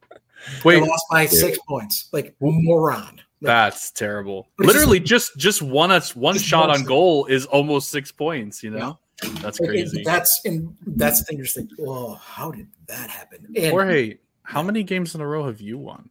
they 0.64 0.80
Wait, 0.80 0.82
lost 0.82 1.04
by 1.10 1.26
six 1.26 1.58
points. 1.68 2.08
Like 2.12 2.34
moron. 2.40 3.16
Like, 3.16 3.22
that's 3.40 3.90
terrible. 3.90 4.48
But 4.56 4.64
it's 4.64 4.74
just 4.74 4.86
Literally, 4.86 5.00
just 5.00 5.36
just 5.36 5.62
one 5.62 5.90
us 5.90 6.14
one 6.14 6.34
Just 6.34 6.46
shot 6.46 6.70
on 6.70 6.84
goal 6.84 7.26
is 7.26 7.46
almost 7.46 7.90
six 7.90 8.12
points. 8.12 8.62
You 8.62 8.70
know, 8.70 8.98
that's 9.40 9.60
like, 9.60 9.68
it- 9.68 9.72
crazy. 9.72 10.02
that's 10.04 10.40
and 10.44 10.76
that's 10.86 11.20
the 11.20 11.24
thing. 11.26 11.36
You're 11.38 11.46
just 11.46 11.56
like, 11.56 11.68
oh, 11.80 12.14
how 12.14 12.50
did 12.50 12.68
that 12.86 13.10
happen? 13.10 13.46
And 13.56 13.70
Jorge, 13.70 14.18
how 14.42 14.62
many 14.62 14.82
games 14.82 15.14
in 15.14 15.20
a 15.20 15.26
row 15.26 15.46
have 15.46 15.60
you 15.60 15.78
won? 15.78 16.08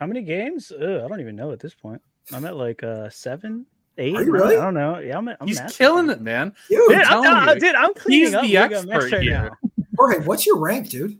How 0.00 0.06
many 0.06 0.22
games? 0.22 0.70
Ugh, 0.72 0.82
I 1.04 1.08
don't 1.08 1.20
even 1.20 1.36
know 1.36 1.52
at 1.52 1.60
this 1.60 1.74
point. 1.74 2.00
I'm 2.32 2.44
at 2.44 2.56
like 2.56 2.82
uh 2.82 3.08
seven, 3.10 3.66
eight. 3.96 4.14
Are 4.14 4.22
you 4.22 4.30
really? 4.32 4.56
I 4.56 4.60
don't 4.60 4.74
know. 4.74 4.98
Yeah, 4.98 5.16
I'm. 5.18 5.28
I'm 5.28 5.36
He's 5.46 5.58
massive. 5.60 5.78
killing 5.78 6.10
it, 6.10 6.20
man. 6.20 6.54
dude, 6.68 6.80
Dude, 6.88 6.98
I'm, 6.98 7.04
telling 7.22 7.28
I'm, 7.30 7.48
you. 7.56 7.60
dude, 7.60 7.74
I'm 7.74 7.94
cleaning 7.94 8.24
He's 8.26 8.34
up. 8.34 8.42
the 8.42 8.48
We 8.48 8.56
expert 8.56 8.86
Mesh 8.88 9.12
right 9.12 9.22
here. 9.22 9.50
Jorge, 9.96 10.24
what's 10.24 10.46
your 10.46 10.58
rank, 10.58 10.88
dude? 10.90 11.18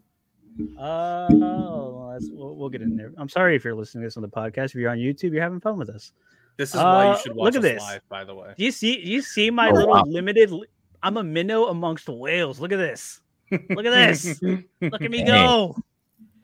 now. 0.58 0.82
Uh, 0.82 1.28
well, 1.30 2.08
that's- 2.12 2.28
we'll, 2.32 2.54
we'll 2.56 2.68
get 2.68 2.82
in 2.82 2.96
there. 2.96 3.12
I'm 3.16 3.28
sorry 3.28 3.54
if 3.56 3.64
you're 3.64 3.74
listening 3.74 4.02
to 4.02 4.06
this 4.06 4.16
on 4.16 4.22
the 4.22 4.28
podcast. 4.28 4.66
If 4.66 4.74
you're 4.76 4.90
on 4.90 4.98
YouTube, 4.98 5.32
you're 5.32 5.42
having 5.42 5.60
fun 5.60 5.78
with 5.78 5.88
us. 5.88 6.12
This 6.56 6.70
is 6.70 6.76
why 6.76 7.06
Uh, 7.06 7.12
you 7.16 7.22
should 7.22 7.34
watch 7.36 7.54
look 7.54 7.64
at 7.64 7.70
us 7.70 7.74
this. 7.74 7.82
live. 7.82 8.08
By 8.08 8.24
the 8.24 8.34
way, 8.34 8.52
Do 8.56 8.64
you 8.64 8.72
see? 8.72 8.96
Do 9.02 9.10
you 9.10 9.22
see 9.22 9.50
my 9.50 9.70
Oh, 9.70 9.72
little 9.74 9.90
wow. 9.90 10.02
limited? 10.06 10.52
Li- 10.98 11.08
I'm 11.08 11.16
a 11.16 11.22
minnow 11.24 11.66
amongst 11.66 12.08
whales. 12.08 12.60
Look 12.60 12.72
at 12.72 12.76
this. 12.78 13.20
Look 13.50 13.86
at 13.86 13.92
this. 14.14 14.40
Look 14.80 15.02
at 15.02 15.10
me 15.10 15.24
go. 15.24 15.76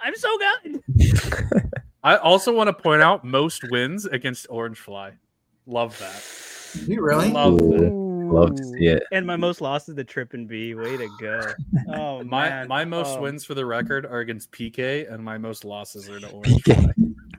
I'm 0.00 0.14
so 0.16 0.36
good. 0.38 0.80
I 2.02 2.16
also 2.16 2.54
want 2.54 2.68
to 2.68 2.72
point 2.74 3.02
out 3.02 3.24
most 3.24 3.62
wins 3.70 4.04
against 4.06 4.48
Orangefly. 4.48 5.12
Love 5.66 5.98
that. 5.98 6.86
You 6.88 7.02
really? 7.02 7.30
Love 7.30 7.58
that. 7.58 7.90
Love 7.92 8.54
to 8.56 8.64
see 8.64 8.86
it. 8.86 9.02
And 9.12 9.26
my 9.26 9.36
most 9.36 9.60
losses 9.60 9.94
the 9.94 10.04
Trippin 10.04 10.46
B. 10.46 10.74
Way 10.74 10.96
to 10.96 11.08
go. 11.20 11.40
Oh 11.88 12.24
My 12.24 12.48
man. 12.48 12.68
my 12.68 12.84
most 12.84 13.18
Oh. 13.18 13.22
wins 13.22 13.44
for 13.44 13.54
the 13.54 13.64
record 13.64 14.04
are 14.06 14.20
against 14.20 14.50
PK, 14.52 15.10
and 15.12 15.22
my 15.22 15.38
most 15.38 15.64
losses 15.64 16.08
are 16.08 16.18
to 16.20 16.28
Orange 16.30 16.62
PK. 16.64 16.74
Fly. 16.74 16.92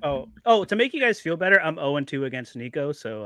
Oh, 0.05 0.29
oh, 0.45 0.63
to 0.65 0.75
make 0.75 0.93
you 0.93 1.01
guys 1.01 1.19
feel 1.19 1.35
better, 1.35 1.59
I'm 1.59 1.77
0 1.77 1.95
and 1.97 2.07
2 2.07 2.25
against 2.25 2.55
Nico. 2.55 2.91
So, 2.91 3.23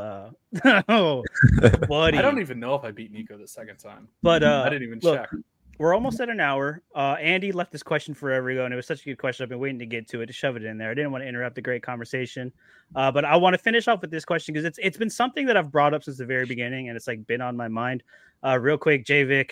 uh, 0.64 0.82
oh, 0.88 1.24
buddy. 1.90 2.18
I 2.18 2.22
don't 2.22 2.40
even 2.40 2.58
know 2.58 2.74
if 2.74 2.86
I 2.86 2.92
beat 2.92 3.12
Nico 3.12 3.38
the 3.38 3.48
second 3.48 3.78
time. 3.78 4.08
but 4.24 4.44
uh, 4.44 4.64
I 4.66 4.70
didn't 4.70 4.88
even 4.88 5.00
look, 5.04 5.20
check. 5.20 5.30
we're 5.78 5.94
almost 5.94 6.22
at 6.22 6.30
an 6.30 6.40
hour. 6.40 6.82
Uh, 6.96 7.18
Andy 7.20 7.52
left 7.52 7.74
this 7.74 7.84
question 7.84 8.14
forever 8.14 8.50
ago, 8.50 8.64
and 8.64 8.74
it 8.74 8.78
was 8.78 8.88
such 8.88 9.02
a 9.02 9.04
good 9.04 9.18
question. 9.18 9.44
I've 9.44 9.50
been 9.50 9.60
waiting 9.60 9.80
to 9.80 9.86
get 9.86 10.08
to 10.10 10.22
it 10.22 10.28
to 10.28 10.34
shove 10.34 10.56
it 10.56 10.64
in 10.64 10.78
there. 10.78 10.90
I 10.90 10.94
didn't 10.94 11.12
want 11.12 11.22
to 11.26 11.28
interrupt 11.28 11.56
the 11.56 11.62
great 11.62 11.84
conversation, 11.84 12.50
uh, 12.96 13.12
but 13.12 13.26
I 13.26 13.36
want 13.36 13.56
to 13.56 13.58
finish 13.58 13.90
off 13.90 14.00
with 14.00 14.12
this 14.12 14.24
question 14.24 14.54
because 14.54 14.66
it's 14.66 14.80
it's 14.82 14.98
been 14.98 15.10
something 15.10 15.48
that 15.48 15.58
I've 15.58 15.74
brought 15.74 15.94
up 15.94 16.06
since 16.06 16.18
the 16.18 16.26
very 16.26 16.46
beginning, 16.46 16.88
and 16.88 16.96
it's 16.96 17.08
like 17.08 17.28
been 17.28 17.42
on 17.42 17.58
my 17.58 17.68
mind. 17.68 18.04
Uh, 18.42 18.58
real 18.58 18.78
quick, 18.78 19.04
Javik, 19.04 19.52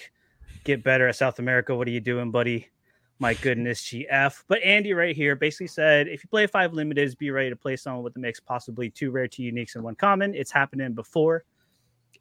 get 0.64 0.82
better 0.82 1.10
at 1.10 1.18
South 1.18 1.40
America. 1.40 1.76
What 1.76 1.90
are 1.90 1.92
you 1.92 2.00
doing, 2.00 2.32
buddy? 2.32 2.70
My 3.20 3.34
goodness, 3.34 3.82
GF. 3.82 4.44
But 4.48 4.62
Andy 4.62 4.94
right 4.94 5.16
here 5.16 5.36
basically 5.36 5.68
said, 5.68 6.08
if 6.08 6.24
you 6.24 6.30
play 6.30 6.46
five 6.46 6.72
limiteds, 6.72 7.18
be 7.18 7.32
ready 7.32 7.50
to 7.50 7.56
play 7.56 7.76
someone 7.76 8.04
with 8.04 8.16
a 8.16 8.20
mix, 8.20 8.40
possibly 8.40 8.92
two 8.92 9.10
rare, 9.10 9.28
two 9.28 9.42
uniques, 9.42 9.76
and 9.76 9.84
one 9.84 9.96
common. 9.96 10.36
It's 10.36 10.52
happening 10.52 10.94
before. 10.94 11.44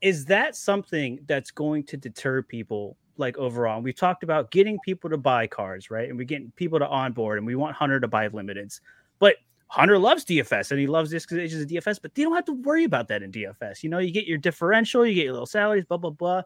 Is 0.00 0.24
that 0.26 0.56
something 0.56 1.18
that's 1.26 1.50
going 1.50 1.84
to 1.84 1.98
deter 1.98 2.40
people 2.42 2.96
like 3.18 3.36
overall? 3.36 3.76
And 3.76 3.84
we've 3.84 3.96
talked 3.96 4.22
about 4.22 4.50
getting 4.50 4.78
people 4.84 5.10
to 5.10 5.18
buy 5.18 5.46
cards, 5.46 5.90
right? 5.90 6.08
And 6.08 6.16
we're 6.16 6.24
getting 6.24 6.50
people 6.56 6.78
to 6.78 6.88
onboard, 6.88 7.38
and 7.38 7.46
we 7.46 7.56
want 7.56 7.76
Hunter 7.76 8.00
to 8.00 8.08
buy 8.08 8.28
limiteds. 8.28 8.80
But 9.18 9.36
Hunter 9.68 9.98
loves 9.98 10.24
DFS 10.24 10.70
and 10.70 10.80
he 10.80 10.86
loves 10.86 11.10
this 11.10 11.24
because 11.24 11.38
it's 11.38 11.52
just 11.52 11.70
a 11.70 11.74
DFS, 11.74 12.00
but 12.00 12.14
they 12.14 12.22
don't 12.22 12.34
have 12.34 12.44
to 12.46 12.52
worry 12.52 12.84
about 12.84 13.08
that 13.08 13.22
in 13.22 13.32
DFS. 13.32 13.82
You 13.82 13.90
know, 13.90 13.98
you 13.98 14.12
get 14.12 14.26
your 14.26 14.38
differential, 14.38 15.04
you 15.04 15.14
get 15.14 15.24
your 15.24 15.32
little 15.32 15.46
salaries, 15.46 15.84
blah, 15.84 15.96
blah, 15.96 16.10
blah. 16.10 16.42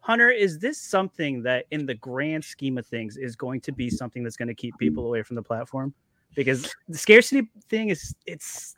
Hunter, 0.00 0.30
is 0.30 0.58
this 0.58 0.80
something 0.80 1.42
that 1.42 1.66
in 1.70 1.86
the 1.86 1.94
grand 1.94 2.44
scheme 2.44 2.78
of 2.78 2.86
things 2.86 3.16
is 3.16 3.36
going 3.36 3.60
to 3.62 3.72
be 3.72 3.90
something 3.90 4.22
that's 4.22 4.36
going 4.36 4.48
to 4.48 4.54
keep 4.54 4.76
people 4.78 5.06
away 5.06 5.22
from 5.22 5.36
the 5.36 5.42
platform? 5.42 5.92
Because 6.34 6.74
the 6.88 6.98
scarcity 6.98 7.48
thing 7.68 7.88
is 7.88 8.14
it's 8.26 8.76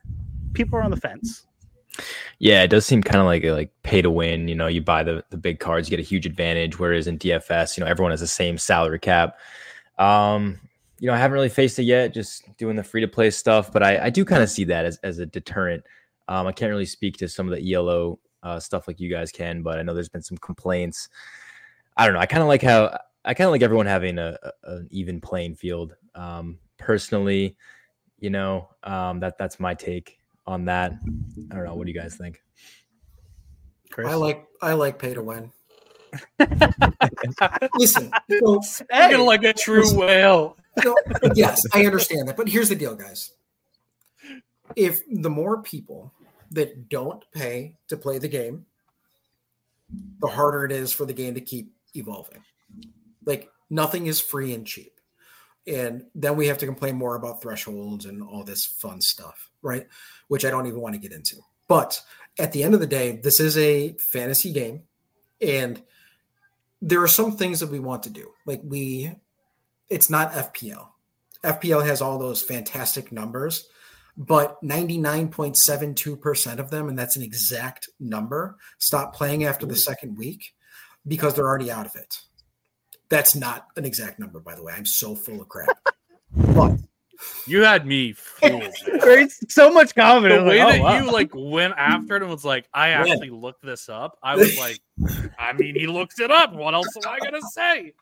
people 0.54 0.78
are 0.78 0.82
on 0.82 0.90
the 0.90 0.96
fence. 0.96 1.46
Yeah, 2.38 2.62
it 2.62 2.68
does 2.68 2.86
seem 2.86 3.02
kind 3.02 3.20
of 3.20 3.26
like 3.26 3.44
a, 3.44 3.52
like 3.52 3.70
pay 3.82 4.00
to 4.00 4.10
win. 4.10 4.48
You 4.48 4.54
know, 4.54 4.66
you 4.66 4.80
buy 4.80 5.02
the 5.02 5.24
the 5.30 5.36
big 5.36 5.60
cards, 5.60 5.88
you 5.88 5.96
get 5.96 6.02
a 6.02 6.08
huge 6.08 6.26
advantage. 6.26 6.78
Whereas 6.78 7.06
in 7.06 7.18
DFS, 7.18 7.76
you 7.76 7.84
know, 7.84 7.90
everyone 7.90 8.12
has 8.12 8.20
the 8.20 8.26
same 8.26 8.58
salary 8.58 8.98
cap. 8.98 9.38
Um, 9.98 10.58
you 10.98 11.06
know, 11.06 11.14
I 11.14 11.18
haven't 11.18 11.34
really 11.34 11.48
faced 11.48 11.78
it 11.78 11.84
yet, 11.84 12.14
just 12.14 12.44
doing 12.56 12.76
the 12.76 12.84
free 12.84 13.00
to 13.00 13.08
play 13.08 13.30
stuff. 13.30 13.72
But 13.72 13.82
I, 13.82 14.06
I 14.06 14.10
do 14.10 14.24
kind 14.24 14.42
of 14.42 14.50
see 14.50 14.64
that 14.64 14.84
as 14.84 14.98
as 14.98 15.18
a 15.18 15.26
deterrent. 15.26 15.84
Um, 16.28 16.46
I 16.46 16.52
can't 16.52 16.70
really 16.70 16.86
speak 16.86 17.16
to 17.18 17.28
some 17.28 17.50
of 17.50 17.56
the 17.56 17.74
ELO 17.74 18.18
uh, 18.42 18.60
stuff 18.60 18.88
like 18.88 19.00
you 19.00 19.10
guys 19.10 19.30
can, 19.30 19.62
but 19.62 19.78
I 19.78 19.82
know 19.82 19.94
there's 19.94 20.08
been 20.08 20.22
some 20.22 20.38
complaints. 20.38 21.08
I 21.96 22.04
don't 22.04 22.14
know. 22.14 22.20
I 22.20 22.26
kind 22.26 22.42
of 22.42 22.48
like 22.48 22.62
how 22.62 22.98
I 23.24 23.34
kind 23.34 23.46
of 23.46 23.52
like 23.52 23.62
everyone 23.62 23.86
having 23.86 24.18
a, 24.18 24.38
a 24.42 24.52
an 24.72 24.88
even 24.90 25.20
playing 25.20 25.56
field. 25.56 25.94
Um, 26.14 26.58
personally, 26.78 27.56
you 28.18 28.30
know, 28.30 28.68
um, 28.84 29.20
that 29.20 29.38
that's 29.38 29.60
my 29.60 29.74
take 29.74 30.18
on 30.46 30.64
that. 30.66 30.92
I 31.50 31.54
don't 31.54 31.64
know. 31.64 31.74
What 31.74 31.86
do 31.86 31.92
you 31.92 32.00
guys 32.00 32.16
think? 32.16 32.42
Chris? 33.90 34.08
I 34.08 34.14
like 34.14 34.46
I 34.62 34.72
like 34.74 34.98
pay 34.98 35.14
to 35.14 35.22
win. 35.22 35.50
Listen, 37.74 38.10
so, 38.28 38.60
You're 38.92 39.18
like 39.18 39.44
a 39.44 39.52
true 39.52 39.96
whale. 39.96 40.56
so, 40.82 40.94
yes, 41.34 41.64
I 41.72 41.86
understand 41.86 42.26
that, 42.28 42.36
but 42.36 42.48
here's 42.48 42.68
the 42.68 42.74
deal, 42.74 42.96
guys. 42.96 43.32
If 44.76 45.02
the 45.08 45.30
more 45.30 45.62
people 45.62 46.12
that 46.50 46.88
don't 46.88 47.24
pay 47.32 47.76
to 47.88 47.96
play 47.96 48.18
the 48.18 48.28
game, 48.28 48.66
the 50.20 50.28
harder 50.28 50.64
it 50.64 50.72
is 50.72 50.92
for 50.92 51.04
the 51.04 51.12
game 51.12 51.34
to 51.34 51.40
keep 51.40 51.72
evolving. 51.94 52.42
Like 53.24 53.50
nothing 53.68 54.06
is 54.06 54.20
free 54.20 54.54
and 54.54 54.66
cheap. 54.66 55.00
And 55.66 56.06
then 56.14 56.36
we 56.36 56.46
have 56.46 56.58
to 56.58 56.66
complain 56.66 56.96
more 56.96 57.16
about 57.16 57.42
thresholds 57.42 58.06
and 58.06 58.22
all 58.22 58.44
this 58.44 58.64
fun 58.64 59.00
stuff, 59.00 59.50
right? 59.62 59.86
Which 60.28 60.44
I 60.44 60.50
don't 60.50 60.66
even 60.66 60.80
want 60.80 60.94
to 60.94 61.00
get 61.00 61.12
into. 61.12 61.36
But 61.68 62.00
at 62.38 62.52
the 62.52 62.62
end 62.62 62.74
of 62.74 62.80
the 62.80 62.86
day, 62.86 63.20
this 63.22 63.40
is 63.40 63.56
a 63.58 63.92
fantasy 63.94 64.52
game. 64.52 64.82
And 65.40 65.82
there 66.82 67.02
are 67.02 67.08
some 67.08 67.36
things 67.36 67.60
that 67.60 67.70
we 67.70 67.78
want 67.78 68.02
to 68.04 68.10
do. 68.10 68.32
Like 68.46 68.62
we, 68.64 69.12
it's 69.88 70.10
not 70.10 70.32
FPL. 70.32 70.88
FPL 71.44 71.86
has 71.86 72.02
all 72.02 72.18
those 72.18 72.42
fantastic 72.42 73.12
numbers, 73.12 73.68
but 74.20 74.62
99.72% 74.62 76.58
of 76.58 76.70
them, 76.70 76.90
and 76.90 76.98
that's 76.98 77.16
an 77.16 77.22
exact 77.22 77.88
number, 77.98 78.58
stop 78.78 79.14
playing 79.14 79.44
after 79.44 79.64
the 79.64 79.74
second 79.74 80.18
week 80.18 80.52
because 81.08 81.32
they're 81.34 81.48
already 81.48 81.70
out 81.70 81.86
of 81.86 81.96
it. 81.96 82.14
That's 83.08 83.34
not 83.34 83.68
an 83.76 83.86
exact 83.86 84.18
number, 84.18 84.38
by 84.38 84.54
the 84.54 84.62
way. 84.62 84.74
I'm 84.76 84.84
so 84.84 85.16
full 85.16 85.40
of 85.40 85.48
crap. 85.48 85.70
But 86.54 86.78
You 87.46 87.62
had 87.62 87.86
me 87.86 88.12
fooled. 88.12 88.74
so 89.48 89.72
much 89.72 89.94
confidence. 89.94 90.42
the 90.42 90.48
way 90.48 90.62
like, 90.62 90.74
that 90.74 90.80
oh, 90.80 90.84
wow. 90.84 90.98
you 91.00 91.10
like 91.10 91.30
went 91.34 91.74
after 91.78 92.16
it 92.16 92.22
and 92.22 92.30
was 92.30 92.44
like, 92.44 92.68
I 92.74 92.90
Yeah. 92.90 93.00
actually 93.00 93.30
looked 93.30 93.62
this 93.64 93.88
up. 93.88 94.18
I 94.22 94.36
was 94.36 94.56
like, 94.58 94.80
I 95.38 95.54
mean, 95.54 95.76
he 95.76 95.86
looked 95.86 96.20
it 96.20 96.30
up. 96.30 96.52
What 96.52 96.74
else 96.74 96.86
am 96.94 97.10
I 97.10 97.18
gonna 97.18 97.40
say? 97.52 97.92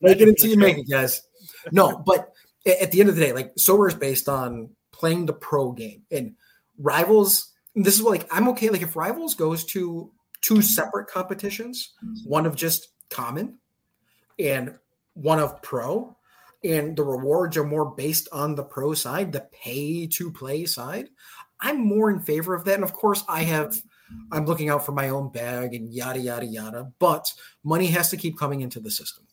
make 0.00 0.20
it 0.20 0.28
until 0.28 0.50
you 0.50 0.56
make 0.56 0.78
it, 0.78 0.88
guys. 0.88 1.22
No, 1.70 2.02
but 2.04 2.32
at 2.66 2.90
the 2.90 3.00
end 3.00 3.10
of 3.10 3.16
the 3.16 3.20
day, 3.20 3.32
like 3.32 3.52
sober 3.58 3.86
is 3.86 3.94
based 3.94 4.28
on 4.30 4.70
playing 4.98 5.26
the 5.26 5.32
pro 5.32 5.72
game 5.72 6.02
and 6.10 6.34
rivals. 6.78 7.52
This 7.74 7.94
is 7.94 8.02
what, 8.02 8.12
like 8.12 8.28
I'm 8.30 8.48
okay. 8.48 8.70
Like 8.70 8.82
if 8.82 8.96
rivals 8.96 9.34
goes 9.34 9.64
to 9.66 10.10
two 10.40 10.62
separate 10.62 11.08
competitions, 11.08 11.92
mm-hmm. 12.04 12.28
one 12.28 12.46
of 12.46 12.56
just 12.56 12.88
common 13.10 13.58
and 14.38 14.78
one 15.14 15.38
of 15.38 15.62
pro, 15.62 16.16
and 16.64 16.96
the 16.96 17.04
rewards 17.04 17.56
are 17.56 17.64
more 17.64 17.94
based 17.94 18.28
on 18.32 18.54
the 18.54 18.64
pro 18.64 18.94
side, 18.94 19.32
the 19.32 19.46
pay 19.52 20.06
to 20.06 20.32
play 20.32 20.64
side, 20.64 21.08
I'm 21.60 21.80
more 21.86 22.10
in 22.10 22.20
favor 22.20 22.54
of 22.54 22.64
that. 22.64 22.74
And 22.74 22.84
of 22.84 22.92
course, 22.92 23.24
I 23.28 23.42
have 23.42 23.76
I'm 24.30 24.46
looking 24.46 24.68
out 24.68 24.84
for 24.86 24.92
my 24.92 25.08
own 25.08 25.30
bag 25.30 25.74
and 25.74 25.92
yada 25.92 26.20
yada 26.20 26.46
yada. 26.46 26.92
But 26.98 27.32
money 27.64 27.86
has 27.88 28.10
to 28.10 28.16
keep 28.16 28.38
coming 28.38 28.60
into 28.60 28.80
the 28.80 28.90
system. 28.90 29.26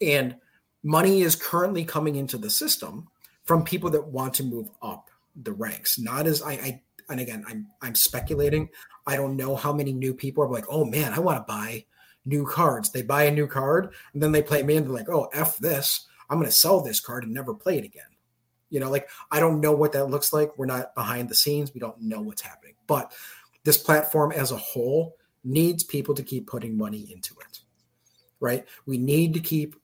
And 0.00 0.36
money 0.82 1.22
is 1.22 1.36
currently 1.36 1.84
coming 1.84 2.16
into 2.16 2.38
the 2.38 2.50
system 2.50 3.08
from 3.46 3.64
people 3.64 3.90
that 3.90 4.06
want 4.06 4.34
to 4.34 4.44
move 4.44 4.68
up 4.82 5.10
the 5.42 5.52
ranks. 5.52 5.98
Not 5.98 6.26
as 6.26 6.42
I, 6.42 6.52
I 6.52 6.82
and 7.08 7.20
again, 7.20 7.44
I'm 7.48 7.68
I'm 7.80 7.94
speculating. 7.94 8.68
I 9.06 9.16
don't 9.16 9.36
know 9.36 9.56
how 9.56 9.72
many 9.72 9.92
new 9.92 10.12
people 10.12 10.44
are 10.44 10.50
like, 10.50 10.66
oh 10.68 10.84
man, 10.84 11.12
I 11.12 11.20
want 11.20 11.38
to 11.38 11.52
buy 11.52 11.84
new 12.24 12.44
cards. 12.44 12.90
They 12.90 13.02
buy 13.02 13.24
a 13.24 13.30
new 13.30 13.46
card 13.46 13.94
and 14.12 14.22
then 14.22 14.32
they 14.32 14.42
play 14.42 14.62
me 14.62 14.76
and 14.76 14.86
they're 14.86 14.92
like, 14.92 15.08
oh, 15.08 15.28
F 15.32 15.58
this. 15.58 16.06
I'm 16.28 16.38
gonna 16.38 16.50
sell 16.50 16.80
this 16.80 17.00
card 17.00 17.24
and 17.24 17.32
never 17.32 17.54
play 17.54 17.78
it 17.78 17.84
again. 17.84 18.04
You 18.68 18.80
know, 18.80 18.90
like 18.90 19.08
I 19.30 19.38
don't 19.38 19.60
know 19.60 19.72
what 19.72 19.92
that 19.92 20.10
looks 20.10 20.32
like. 20.32 20.58
We're 20.58 20.66
not 20.66 20.94
behind 20.94 21.28
the 21.28 21.36
scenes. 21.36 21.72
We 21.72 21.80
don't 21.80 22.00
know 22.00 22.20
what's 22.20 22.42
happening. 22.42 22.74
But 22.88 23.12
this 23.62 23.78
platform 23.78 24.32
as 24.32 24.50
a 24.50 24.56
whole 24.56 25.16
needs 25.44 25.84
people 25.84 26.14
to 26.14 26.22
keep 26.24 26.48
putting 26.48 26.76
money 26.76 27.12
into 27.12 27.34
it. 27.48 27.60
Right? 28.40 28.66
We 28.86 28.98
need 28.98 29.34
to 29.34 29.40
keep 29.40 29.76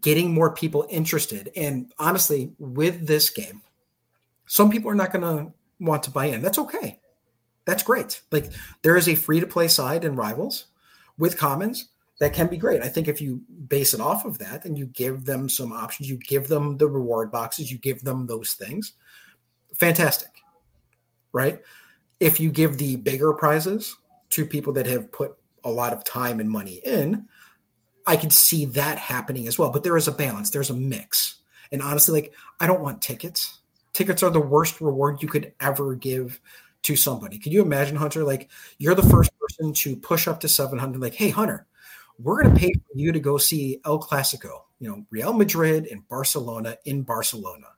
getting 0.00 0.32
more 0.32 0.52
people 0.52 0.86
interested. 0.88 1.50
And 1.56 1.92
honestly, 1.98 2.52
with 2.58 3.06
this 3.06 3.30
game, 3.30 3.62
some 4.46 4.70
people 4.70 4.90
are 4.90 4.96
not 4.96 5.12
going 5.12 5.22
to 5.22 5.52
want 5.78 6.02
to 6.04 6.10
buy 6.10 6.26
in. 6.26 6.42
That's 6.42 6.58
okay. 6.58 6.98
That's 7.64 7.82
great. 7.82 8.20
Like 8.30 8.50
there 8.82 8.96
is 8.96 9.08
a 9.08 9.14
free 9.14 9.40
to 9.40 9.46
play 9.46 9.68
side 9.68 10.04
in 10.04 10.16
Rivals 10.16 10.66
with 11.18 11.38
Commons 11.38 11.88
that 12.18 12.34
can 12.34 12.48
be 12.48 12.56
great. 12.56 12.82
I 12.82 12.88
think 12.88 13.08
if 13.08 13.20
you 13.20 13.42
base 13.68 13.94
it 13.94 14.00
off 14.00 14.24
of 14.24 14.38
that 14.38 14.64
and 14.64 14.76
you 14.76 14.86
give 14.86 15.24
them 15.24 15.48
some 15.48 15.72
options, 15.72 16.08
you 16.08 16.18
give 16.18 16.48
them 16.48 16.76
the 16.76 16.86
reward 16.86 17.30
boxes, 17.30 17.72
you 17.72 17.78
give 17.78 18.02
them 18.02 18.26
those 18.26 18.52
things, 18.52 18.92
fantastic. 19.74 20.28
Right? 21.32 21.62
If 22.18 22.40
you 22.40 22.50
give 22.50 22.76
the 22.76 22.96
bigger 22.96 23.32
prizes 23.32 23.96
to 24.30 24.44
people 24.44 24.72
that 24.74 24.86
have 24.86 25.10
put 25.12 25.36
a 25.64 25.70
lot 25.70 25.92
of 25.92 26.04
time 26.04 26.40
and 26.40 26.50
money 26.50 26.80
in, 26.84 27.26
I 28.10 28.16
can 28.16 28.30
see 28.30 28.64
that 28.64 28.98
happening 28.98 29.46
as 29.46 29.56
well. 29.56 29.70
But 29.70 29.84
there 29.84 29.96
is 29.96 30.08
a 30.08 30.12
balance, 30.12 30.50
there's 30.50 30.70
a 30.70 30.74
mix. 30.74 31.36
And 31.70 31.80
honestly, 31.80 32.20
like 32.20 32.34
I 32.58 32.66
don't 32.66 32.80
want 32.80 33.00
tickets. 33.00 33.60
Tickets 33.92 34.24
are 34.24 34.30
the 34.30 34.40
worst 34.40 34.80
reward 34.80 35.22
you 35.22 35.28
could 35.28 35.52
ever 35.60 35.94
give 35.94 36.40
to 36.82 36.96
somebody. 36.96 37.38
Could 37.38 37.52
you 37.52 37.62
imagine, 37.62 37.94
Hunter? 37.94 38.24
Like 38.24 38.50
you're 38.78 38.96
the 38.96 39.08
first 39.08 39.30
person 39.38 39.72
to 39.74 39.94
push 39.94 40.26
up 40.26 40.40
to 40.40 40.48
700, 40.48 41.00
like, 41.00 41.14
hey, 41.14 41.28
Hunter, 41.28 41.68
we're 42.18 42.42
going 42.42 42.52
to 42.52 42.60
pay 42.60 42.72
for 42.72 42.98
you 42.98 43.12
to 43.12 43.20
go 43.20 43.38
see 43.38 43.80
El 43.84 44.00
Clasico, 44.00 44.62
you 44.80 44.88
know, 44.88 45.06
Real 45.10 45.32
Madrid 45.32 45.86
and 45.86 46.06
Barcelona 46.08 46.78
in 46.84 47.02
Barcelona. 47.02 47.68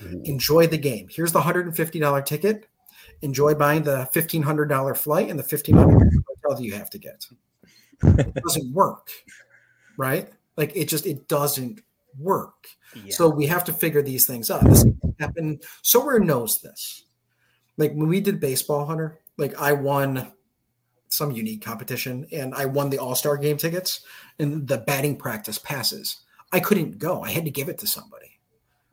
Mm-hmm. 0.00 0.24
Enjoy 0.24 0.68
the 0.68 0.78
game. 0.78 1.08
Here's 1.10 1.32
the 1.32 1.40
$150 1.40 2.26
ticket. 2.26 2.68
Enjoy 3.22 3.54
buying 3.54 3.82
the 3.82 4.08
$1,500 4.14 4.96
flight 4.96 5.30
and 5.30 5.38
the 5.38 5.42
$1,500 5.42 5.74
hotel 5.74 6.56
that 6.56 6.62
you 6.62 6.74
have 6.74 6.90
to 6.90 6.98
get. 6.98 7.26
it 8.02 8.34
doesn't 8.34 8.72
work, 8.72 9.10
right? 9.96 10.28
Like 10.56 10.72
it 10.74 10.88
just, 10.88 11.06
it 11.06 11.28
doesn't 11.28 11.80
work. 12.18 12.66
Yeah. 12.94 13.12
So 13.14 13.28
we 13.28 13.46
have 13.46 13.64
to 13.64 13.72
figure 13.72 14.02
these 14.02 14.26
things 14.26 14.50
out. 14.50 14.64
This 14.64 14.84
happened. 15.18 15.62
Sorare 15.82 16.22
knows 16.22 16.60
this. 16.60 17.04
Like 17.76 17.92
when 17.92 18.08
we 18.08 18.20
did 18.20 18.40
baseball, 18.40 18.86
Hunter, 18.86 19.18
like 19.36 19.60
I 19.60 19.72
won 19.72 20.32
some 21.08 21.30
unique 21.30 21.64
competition, 21.64 22.26
and 22.32 22.54
I 22.54 22.66
won 22.66 22.90
the 22.90 22.98
All 22.98 23.14
Star 23.14 23.36
game 23.36 23.56
tickets 23.56 24.04
and 24.38 24.66
the 24.66 24.78
batting 24.78 25.16
practice 25.16 25.58
passes. 25.58 26.20
I 26.52 26.60
couldn't 26.60 26.98
go. 26.98 27.22
I 27.22 27.30
had 27.30 27.44
to 27.44 27.50
give 27.50 27.68
it 27.68 27.78
to 27.78 27.86
somebody. 27.86 28.38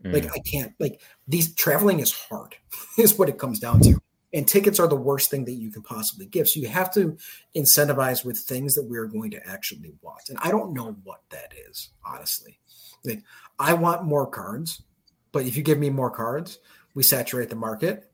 Mm. 0.03 0.13
Like 0.13 0.31
I 0.31 0.39
can't. 0.39 0.73
Like 0.79 1.01
these 1.27 1.53
traveling 1.55 1.99
is 1.99 2.11
hard, 2.11 2.55
is 2.97 3.17
what 3.17 3.29
it 3.29 3.37
comes 3.37 3.59
down 3.59 3.81
to. 3.81 4.01
And 4.33 4.47
tickets 4.47 4.79
are 4.79 4.87
the 4.87 4.95
worst 4.95 5.29
thing 5.29 5.45
that 5.45 5.53
you 5.53 5.71
can 5.71 5.81
possibly 5.81 6.25
give. 6.25 6.47
So 6.47 6.59
you 6.59 6.67
have 6.69 6.93
to 6.93 7.17
incentivize 7.55 8.23
with 8.23 8.37
things 8.37 8.75
that 8.75 8.85
we're 8.85 9.07
going 9.07 9.31
to 9.31 9.45
actually 9.47 9.93
want. 10.01 10.29
And 10.29 10.37
I 10.41 10.51
don't 10.51 10.73
know 10.73 10.95
what 11.03 11.21
that 11.31 11.53
is, 11.69 11.89
honestly. 12.05 12.59
Like 13.03 13.23
I 13.59 13.73
want 13.73 14.05
more 14.05 14.27
cards, 14.27 14.83
but 15.31 15.45
if 15.45 15.57
you 15.57 15.63
give 15.63 15.79
me 15.79 15.89
more 15.89 16.11
cards, 16.11 16.59
we 16.93 17.03
saturate 17.03 17.49
the 17.49 17.55
market 17.55 18.09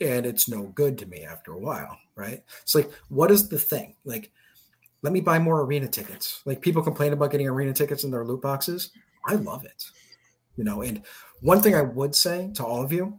and 0.00 0.26
it's 0.26 0.48
no 0.48 0.64
good 0.64 0.98
to 0.98 1.06
me 1.06 1.22
after 1.24 1.52
a 1.52 1.58
while, 1.58 1.98
right? 2.16 2.42
It's 2.62 2.74
like, 2.74 2.90
what 3.08 3.30
is 3.30 3.48
the 3.48 3.58
thing? 3.58 3.96
Like, 4.04 4.32
let 5.02 5.12
me 5.12 5.20
buy 5.20 5.38
more 5.38 5.62
arena 5.62 5.88
tickets. 5.88 6.42
Like 6.44 6.60
people 6.60 6.82
complain 6.82 7.12
about 7.12 7.30
getting 7.30 7.48
arena 7.48 7.72
tickets 7.72 8.04
in 8.04 8.10
their 8.10 8.24
loot 8.24 8.42
boxes. 8.42 8.90
I 9.26 9.34
love 9.34 9.64
it. 9.64 9.84
You 10.56 10.64
know, 10.64 10.82
and 10.82 11.02
one 11.40 11.60
thing 11.60 11.74
I 11.74 11.82
would 11.82 12.14
say 12.14 12.50
to 12.54 12.64
all 12.64 12.82
of 12.82 12.92
you, 12.92 13.18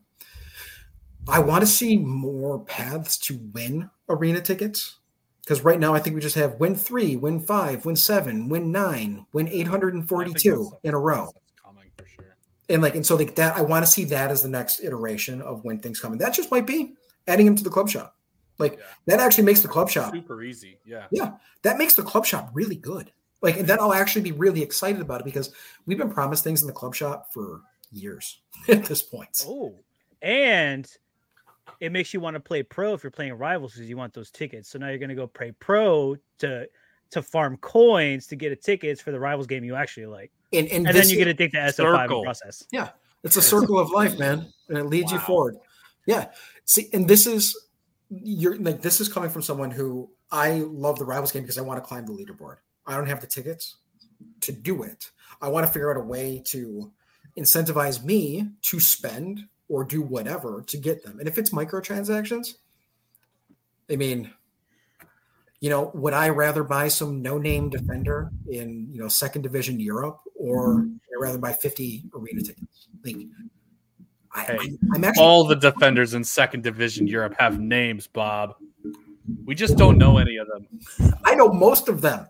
I 1.28 1.40
want 1.40 1.62
to 1.62 1.68
see 1.68 1.98
more 1.98 2.60
paths 2.60 3.18
to 3.20 3.40
win 3.54 3.90
arena 4.10 4.42
tickets. 4.42 4.98
Because 5.44 5.64
right 5.64 5.80
now 5.80 5.94
I 5.94 6.00
think 6.00 6.16
we 6.16 6.22
just 6.22 6.36
have 6.36 6.60
win 6.60 6.76
three, 6.76 7.16
win 7.16 7.40
five, 7.40 7.86
win 7.86 7.96
seven, 7.96 8.50
win 8.50 8.72
nine, 8.72 9.28
win 9.32 9.48
842 9.48 10.72
in 10.84 10.94
a 10.94 11.00
row 11.00 11.32
Coming 11.64 11.92
for 11.96 12.08
sure. 12.08 12.36
and 12.70 12.82
like 12.82 12.96
and 12.96 13.06
so 13.06 13.16
like 13.16 13.36
that 13.36 13.56
i 13.56 13.62
want 13.62 13.86
to 13.86 13.92
see 13.92 14.06
that 14.06 14.32
as 14.32 14.42
the 14.42 14.50
next 14.50 14.84
iteration 14.84 15.42
of 15.42 15.64
when 15.64 15.80
things 15.80 16.00
come 16.00 16.14
and 16.14 16.22
that 16.22 16.34
just 16.34 16.50
might 16.50 16.66
be 16.66 16.96
adding 17.28 17.46
him 17.46 17.56
to 17.56 17.64
the 17.64 17.70
club 17.70 17.90
shop 17.90 18.16
like 18.58 18.74
yeah. 18.74 18.86
that 19.06 19.20
actually 19.20 19.44
makes 19.44 19.62
the 19.62 19.68
club 19.68 19.90
shop 19.90 20.14
super 20.14 20.42
easy 20.42 20.80
yeah 20.86 21.06
yeah 21.12 21.34
that 21.62 21.78
makes 21.78 21.96
the 21.96 22.02
club 22.04 22.26
shop 22.26 22.50
really 22.54 22.76
good 22.76 23.12
like 23.42 23.58
and 23.58 23.68
then 23.68 23.80
i'll 23.80 23.94
actually 23.94 24.22
be 24.22 24.32
really 24.32 24.64
excited 24.64 25.02
about 25.02 25.22
it 25.22 25.26
because 25.26 25.54
we've 25.86 25.98
been 25.98 26.10
promised 26.10 26.44
things 26.44 26.62
in 26.62 26.68
the 26.68 26.74
club 26.74 26.96
shop 26.96 27.32
for 27.32 27.62
years 27.92 28.42
at 28.68 28.86
this 28.86 29.04
point 29.04 29.46
oh 29.48 29.76
and 30.22 30.90
it 31.80 31.92
makes 31.92 32.14
you 32.14 32.20
want 32.20 32.36
to 32.36 32.40
play 32.40 32.64
pro 32.64 32.94
if 32.94 33.04
you're 33.04 33.12
playing 33.12 33.34
rivals 33.34 33.74
because 33.74 33.90
you 33.90 33.98
want 33.98 34.14
those 34.14 34.32
tickets 34.32 34.70
so 34.70 34.80
now 34.80 34.90
you're 34.90 34.98
going 34.98 35.10
to 35.10 35.16
go 35.16 35.28
play 35.28 35.52
pro 35.60 36.16
to 36.38 36.68
to 37.12 37.22
farm 37.22 37.58
coins 37.58 38.28
to 38.28 38.36
get 38.36 38.52
a 38.52 38.56
tickets 38.56 39.02
for 39.02 39.12
the 39.12 39.20
rivals 39.20 39.48
game 39.48 39.64
you 39.64 39.76
actually 39.76 40.06
like 40.06 40.32
and, 40.54 40.68
and, 40.70 40.88
and 40.88 40.96
then 40.96 41.10
you 41.10 41.18
get 41.18 41.26
to 41.26 41.34
take 41.34 41.52
the 41.52 41.58
SO5 41.58 42.24
process. 42.24 42.66
Yeah. 42.72 42.90
It's 43.24 43.38
a 43.38 43.42
circle 43.42 43.80
of 43.80 43.90
life, 43.90 44.18
man. 44.20 44.52
And 44.70 44.78
it 44.78 44.86
leads 44.86 45.12
wow. 45.12 45.18
you 45.18 45.24
forward. 45.24 45.58
Yeah. 46.06 46.28
See, 46.66 46.90
and 46.94 47.08
this 47.08 47.28
is 47.28 47.60
you're 48.10 48.58
like 48.58 48.82
this 48.82 49.02
is 49.02 49.10
coming 49.12 49.30
from 49.30 49.42
someone 49.42 49.72
who 49.72 50.10
I 50.32 50.64
love 50.68 51.00
the 51.00 51.06
rivals 51.06 51.32
game 51.32 51.42
because 51.42 51.58
I 51.58 51.62
want 51.62 51.84
to 51.84 51.88
climb 51.88 52.06
the 52.06 52.14
leaderboard. 52.14 52.58
I 52.86 52.96
don't 52.96 53.08
have 53.08 53.22
the 53.22 53.28
tickets 53.28 53.78
to 54.42 54.52
do 54.52 54.84
it. 54.84 55.10
I 55.42 55.50
want 55.50 55.66
to 55.66 55.72
figure 55.72 55.92
out 55.92 55.98
a 55.98 56.06
way 56.06 56.42
to 56.46 56.92
incentivize 57.38 58.04
me 58.04 58.48
to 58.62 58.80
spend 58.80 59.48
or 59.70 59.84
do 59.84 60.02
whatever 60.02 60.64
to 60.68 60.78
get 60.78 61.04
them. 61.04 61.20
And 61.20 61.28
if 61.28 61.38
it's 61.38 61.50
microtransactions, 61.50 62.56
I 63.90 63.96
mean, 63.96 64.32
you 65.62 65.70
know, 65.70 65.92
would 65.94 66.14
I 66.14 66.30
rather 66.30 66.64
buy 66.64 66.88
some 66.88 67.22
no-name 67.22 67.70
defender 67.70 68.32
in 68.48 68.88
you 68.92 69.00
know 69.00 69.08
second 69.08 69.42
division 69.42 69.80
Europe, 69.80 70.20
or 70.36 70.76
mm-hmm. 70.76 70.96
rather 71.20 71.38
buy 71.38 71.54
fifty 71.54 72.04
arena 72.14 72.42
tickets? 72.42 72.88
Like, 73.04 73.16
I, 74.34 74.44
hey, 74.44 74.78
I'm 74.94 75.04
actually 75.04 75.24
all 75.24 75.46
the 75.46 75.56
defenders 75.56 76.14
in 76.14 76.24
second 76.24 76.64
division 76.64 77.08
Europe 77.08 77.36
have 77.40 77.60
names, 77.60 78.06
Bob. 78.06 78.56
We 79.46 79.56
just 79.56 79.78
don't 79.78 79.98
know 79.98 80.18
any 80.18 80.38
of 80.38 80.48
them. 80.48 80.68
I 81.24 81.36
know 81.36 81.50
most 81.50 81.88
of 81.88 82.02
them. 82.02 82.28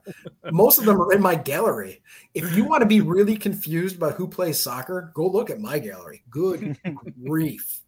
Most 0.52 0.78
of 0.80 0.86
them 0.86 1.02
are 1.02 1.12
in 1.12 1.22
my 1.22 1.36
gallery. 1.36 2.02
If 2.34 2.56
you 2.56 2.64
want 2.64 2.82
to 2.82 2.86
be 2.86 3.02
really 3.02 3.36
confused 3.36 3.98
about 3.98 4.14
who 4.14 4.28
plays 4.28 4.62
soccer, 4.62 5.12
go 5.14 5.28
look 5.28 5.50
at 5.50 5.60
my 5.60 5.80
gallery. 5.80 6.24
Good 6.30 6.78
grief. 7.26 7.82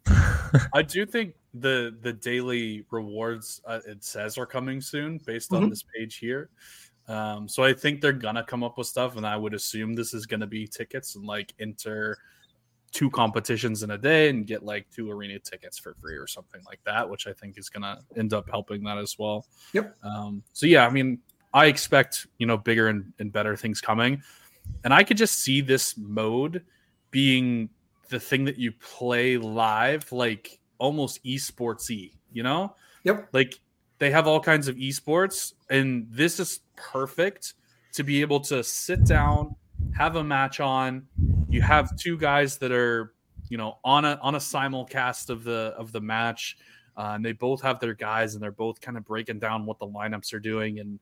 I 0.74 0.82
do 0.82 1.06
think 1.06 1.34
the 1.54 1.96
the 2.02 2.12
daily 2.12 2.84
rewards 2.90 3.60
uh, 3.66 3.80
it 3.86 4.04
says 4.04 4.36
are 4.36 4.46
coming 4.46 4.80
soon 4.80 5.18
based 5.24 5.52
on 5.52 5.62
mm-hmm. 5.62 5.70
this 5.70 5.84
page 5.96 6.16
here. 6.16 6.50
Um, 7.06 7.48
so 7.48 7.62
I 7.62 7.72
think 7.72 8.00
they're 8.00 8.12
gonna 8.12 8.44
come 8.44 8.62
up 8.62 8.76
with 8.76 8.86
stuff, 8.86 9.16
and 9.16 9.26
I 9.26 9.36
would 9.36 9.54
assume 9.54 9.94
this 9.94 10.12
is 10.12 10.26
gonna 10.26 10.46
be 10.46 10.66
tickets 10.66 11.16
and 11.16 11.24
like 11.24 11.54
enter 11.58 12.18
two 12.92 13.10
competitions 13.10 13.82
in 13.82 13.90
a 13.90 13.98
day 13.98 14.28
and 14.28 14.46
get 14.46 14.62
like 14.64 14.86
two 14.90 15.10
arena 15.10 15.38
tickets 15.38 15.78
for 15.78 15.94
free 15.94 16.16
or 16.16 16.26
something 16.26 16.62
like 16.66 16.80
that, 16.84 17.08
which 17.08 17.26
I 17.26 17.32
think 17.32 17.58
is 17.58 17.68
gonna 17.68 18.00
end 18.16 18.32
up 18.32 18.48
helping 18.48 18.84
that 18.84 18.98
as 18.98 19.18
well. 19.18 19.46
Yep. 19.72 19.96
Um, 20.02 20.42
so 20.52 20.66
yeah, 20.66 20.86
I 20.86 20.90
mean, 20.90 21.18
I 21.52 21.66
expect 21.66 22.26
you 22.38 22.46
know 22.46 22.56
bigger 22.56 22.88
and, 22.88 23.12
and 23.18 23.32
better 23.32 23.56
things 23.56 23.80
coming, 23.80 24.22
and 24.84 24.94
I 24.94 25.04
could 25.04 25.16
just 25.16 25.40
see 25.40 25.60
this 25.60 25.96
mode 25.96 26.64
being 27.10 27.70
the 28.08 28.20
thing 28.20 28.44
that 28.44 28.58
you 28.58 28.72
play 28.72 29.36
live, 29.36 30.10
like 30.12 30.58
almost 30.78 31.22
esportsy, 31.24 32.12
you 32.32 32.42
know? 32.42 32.74
Yep. 33.04 33.28
Like 33.32 33.60
they 33.98 34.10
have 34.10 34.26
all 34.26 34.40
kinds 34.40 34.68
of 34.68 34.76
esports, 34.76 35.54
and 35.70 36.06
this 36.10 36.40
is 36.40 36.60
perfect 36.76 37.54
to 37.92 38.04
be 38.04 38.20
able 38.20 38.40
to 38.40 38.62
sit 38.62 39.04
down, 39.04 39.56
have 39.98 40.16
a 40.16 40.24
match 40.24 40.60
on. 40.60 41.06
You 41.48 41.60
have 41.62 41.94
two 41.96 42.16
guys 42.16 42.56
that 42.58 42.70
are, 42.70 43.12
you 43.48 43.58
know, 43.58 43.78
on 43.84 44.04
a 44.04 44.18
on 44.22 44.36
a 44.36 44.38
simulcast 44.38 45.28
of 45.28 45.44
the 45.44 45.74
of 45.76 45.92
the 45.92 46.00
match. 46.00 46.56
uh, 46.96 47.12
and 47.14 47.24
they 47.24 47.32
both 47.32 47.62
have 47.62 47.78
their 47.80 47.94
guys, 47.94 48.34
and 48.34 48.42
they're 48.42 48.50
both 48.50 48.80
kind 48.80 48.96
of 48.96 49.04
breaking 49.04 49.38
down 49.38 49.66
what 49.66 49.78
the 49.78 49.86
lineups 49.86 50.32
are 50.32 50.40
doing, 50.40 50.80
and 50.80 50.98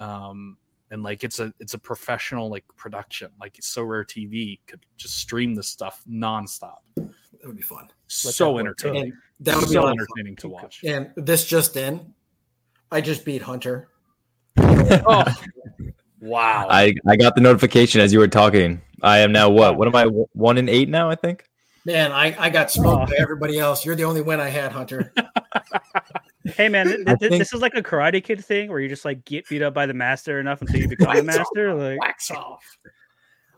um, 0.00 0.56
and 0.90 1.02
like 1.02 1.24
it's 1.24 1.38
a 1.38 1.52
it's 1.58 1.74
a 1.74 1.78
professional 1.78 2.50
like 2.50 2.64
production. 2.76 3.30
Like 3.40 3.54
Sorare 3.54 4.06
TV 4.06 4.60
could 4.66 4.84
just 4.96 5.18
stream 5.18 5.54
this 5.54 5.68
stuff 5.68 6.02
nonstop. 6.10 6.78
That 6.96 7.46
would 7.46 7.56
be 7.56 7.62
fun. 7.62 7.88
so 8.06 8.58
entertaining. 8.58 9.02
And 9.02 9.12
that 9.40 9.56
would 9.56 9.68
be 9.68 9.74
so 9.74 9.82
lot 9.82 9.92
of 9.92 9.98
fun. 9.98 9.98
entertaining 10.00 10.36
to 10.36 10.48
watch. 10.48 10.80
And 10.84 11.10
this 11.16 11.44
just 11.46 11.76
in, 11.76 12.14
I 12.90 13.00
just 13.00 13.24
beat 13.24 13.42
Hunter. 13.42 13.88
Oh, 14.56 15.24
wow! 16.24 16.66
I, 16.70 16.94
I 17.06 17.16
got 17.16 17.34
the 17.34 17.40
notification 17.40 18.00
as 18.00 18.12
you 18.12 18.18
were 18.18 18.28
talking. 18.28 18.80
I 19.02 19.18
am 19.18 19.32
now 19.32 19.50
what? 19.50 19.76
What 19.76 19.88
am 19.88 19.94
I? 19.94 20.04
One 20.32 20.58
in 20.58 20.68
eight 20.68 20.88
now, 20.88 21.10
I 21.10 21.14
think. 21.14 21.44
Man, 21.86 22.12
I, 22.12 22.34
I 22.38 22.48
got 22.50 22.70
smoked 22.70 23.10
by 23.10 23.16
everybody 23.18 23.58
else. 23.58 23.84
You're 23.84 23.94
the 23.96 24.04
only 24.04 24.22
win 24.22 24.40
I 24.40 24.48
had, 24.48 24.72
Hunter. 24.72 25.12
Hey 26.46 26.68
man, 26.68 26.86
th- 26.88 27.06
th- 27.06 27.18
think- 27.20 27.30
this 27.38 27.54
is 27.54 27.62
like 27.62 27.72
a 27.74 27.82
Karate 27.82 28.22
Kid 28.22 28.44
thing 28.44 28.68
where 28.68 28.78
you 28.78 28.86
just 28.86 29.06
like 29.06 29.24
get 29.24 29.48
beat 29.48 29.62
up 29.62 29.72
by 29.72 29.86
the 29.86 29.94
master 29.94 30.40
enough 30.40 30.60
until 30.60 30.78
you 30.78 30.88
become 30.88 31.16
a 31.16 31.22
master. 31.22 31.72
Like, 31.74 31.98
wax 31.98 32.30
off. 32.30 32.62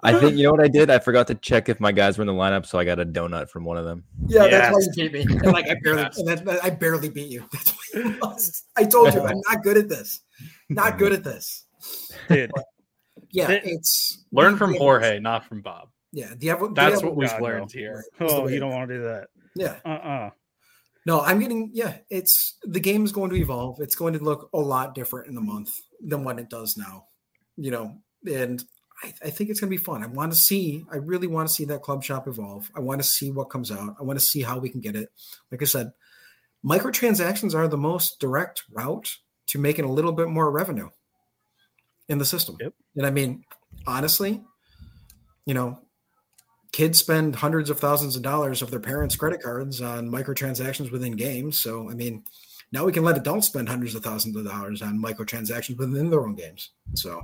I 0.04 0.16
think 0.20 0.36
you 0.36 0.44
know 0.44 0.52
what 0.52 0.60
I 0.60 0.68
did. 0.68 0.88
I 0.88 1.00
forgot 1.00 1.26
to 1.26 1.34
check 1.34 1.68
if 1.68 1.80
my 1.80 1.90
guys 1.90 2.16
were 2.16 2.22
in 2.22 2.28
the 2.28 2.32
lineup, 2.32 2.64
so 2.64 2.78
I 2.78 2.84
got 2.84 3.00
a 3.00 3.04
donut 3.04 3.48
from 3.50 3.64
one 3.64 3.76
of 3.76 3.84
them. 3.84 4.04
Yeah, 4.28 4.46
that's 4.46 4.72
why 4.72 4.80
you 4.94 5.10
beat 5.10 5.26
me. 5.26 5.34
And 5.34 5.46
like 5.52 5.68
I 5.68 5.74
barely, 5.82 6.02
Yes. 6.02 6.18
and 6.18 6.28
that, 6.28 6.64
I 6.64 6.70
barely 6.70 7.08
beat 7.08 7.28
you. 7.28 7.44
That's 7.52 7.70
why 7.72 8.00
you 8.00 8.18
lost. 8.20 8.66
I 8.76 8.84
told 8.84 9.12
you 9.14 9.20
I'm 9.22 9.40
not 9.48 9.64
good 9.64 9.76
at 9.78 9.88
this. 9.88 10.20
Not 10.68 10.96
good 10.96 11.12
at 11.12 11.24
this. 11.24 11.65
dude, 12.28 12.50
Yeah, 13.30 13.50
it's 13.50 14.24
Learn 14.32 14.56
from 14.56 14.74
Jorge, 14.74 15.18
not 15.20 15.44
from 15.44 15.60
Bob. 15.62 15.88
Yeah, 16.12 16.32
Diablo. 16.36 16.68
That's 16.72 17.00
Diablo- 17.00 17.08
what 17.10 17.16
we've 17.16 17.30
God, 17.30 17.42
learned 17.42 17.74
no. 17.74 17.80
here. 17.80 18.04
Oh, 18.20 18.48
you 18.48 18.60
don't 18.60 18.70
want 18.70 18.88
to 18.88 18.96
do 18.96 19.02
that. 19.04 19.28
Yeah, 19.54 19.76
Uh 19.84 19.88
uh 19.88 20.30
no, 21.06 21.20
I'm 21.20 21.38
getting. 21.38 21.70
Yeah, 21.72 21.98
it's 22.10 22.58
the 22.64 22.80
game 22.80 23.04
is 23.04 23.12
going 23.12 23.30
to 23.30 23.36
evolve. 23.36 23.80
It's 23.80 23.94
going 23.94 24.14
to 24.14 24.18
look 24.18 24.50
a 24.52 24.58
lot 24.58 24.94
different 24.94 25.28
in 25.28 25.36
a 25.36 25.40
month 25.40 25.70
than 26.00 26.24
what 26.24 26.40
it 26.40 26.50
does 26.50 26.76
now. 26.76 27.06
You 27.56 27.70
know, 27.70 27.98
and 28.28 28.62
I, 29.04 29.12
I 29.24 29.30
think 29.30 29.50
it's 29.50 29.60
going 29.60 29.70
to 29.70 29.78
be 29.78 29.82
fun. 29.82 30.02
I 30.02 30.08
want 30.08 30.32
to 30.32 30.38
see. 30.38 30.84
I 30.90 30.96
really 30.96 31.28
want 31.28 31.48
to 31.48 31.54
see 31.54 31.64
that 31.66 31.82
club 31.82 32.02
shop 32.02 32.26
evolve. 32.26 32.70
I 32.74 32.80
want 32.80 33.00
to 33.00 33.06
see 33.06 33.30
what 33.30 33.50
comes 33.50 33.70
out. 33.70 33.94
I 34.00 34.02
want 34.02 34.18
to 34.18 34.24
see 34.24 34.42
how 34.42 34.58
we 34.58 34.68
can 34.68 34.80
get 34.80 34.96
it. 34.96 35.10
Like 35.52 35.62
I 35.62 35.66
said, 35.66 35.92
microtransactions 36.64 37.54
are 37.54 37.68
the 37.68 37.76
most 37.76 38.18
direct 38.18 38.64
route 38.72 39.08
to 39.48 39.60
making 39.60 39.84
a 39.84 39.92
little 39.92 40.12
bit 40.12 40.28
more 40.28 40.50
revenue 40.50 40.88
in 42.08 42.18
the 42.18 42.24
system. 42.24 42.56
Yep. 42.60 42.72
And 42.96 43.06
I 43.06 43.10
mean, 43.10 43.42
honestly, 43.86 44.42
you 45.44 45.54
know, 45.54 45.78
kids 46.72 46.98
spend 46.98 47.36
hundreds 47.36 47.70
of 47.70 47.78
thousands 47.80 48.16
of 48.16 48.22
dollars 48.22 48.62
of 48.62 48.70
their 48.70 48.80
parents' 48.80 49.16
credit 49.16 49.42
cards 49.42 49.80
on 49.80 50.08
microtransactions 50.08 50.92
within 50.92 51.12
games. 51.12 51.58
So, 51.58 51.90
I 51.90 51.94
mean, 51.94 52.24
now 52.72 52.84
we 52.84 52.92
can 52.92 53.04
let 53.04 53.16
adults 53.16 53.46
spend 53.46 53.68
hundreds 53.68 53.94
of 53.94 54.02
thousands 54.02 54.36
of 54.36 54.44
dollars 54.44 54.82
on 54.82 54.98
microtransactions 54.98 55.78
within 55.78 56.10
their 56.10 56.26
own 56.26 56.34
games. 56.34 56.72
So, 56.94 57.22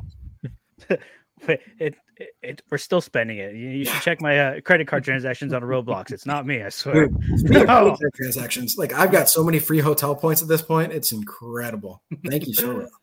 it, 0.89 1.01
it, 1.79 1.95
it, 2.43 2.63
we're 2.71 2.79
still 2.79 3.01
spending 3.01 3.39
it. 3.39 3.55
You, 3.55 3.69
you 3.69 3.85
should 3.85 4.01
check 4.03 4.21
my 4.21 4.39
uh, 4.39 4.61
credit 4.61 4.87
card 4.87 5.05
transactions 5.05 5.53
on 5.53 5.63
Roblox. 5.63 6.13
It's 6.13 6.27
not 6.27 6.47
me, 6.47 6.63
I 6.63 6.69
swear. 6.69 7.09
Dude, 7.09 7.51
No. 7.51 7.97
transactions, 8.15 8.77
like 8.79 8.93
I've 8.93 9.13
got 9.13 9.29
so 9.29 9.45
many 9.45 9.59
free 9.59 9.81
hotel 9.81 10.15
points 10.15 10.43
at 10.43 10.49
this 10.49 10.63
point. 10.63 10.93
It's 10.93 11.13
incredible. 11.13 12.03
Thank 12.27 12.47
you 12.47 12.55
so 12.55 12.73
much. 12.73 12.89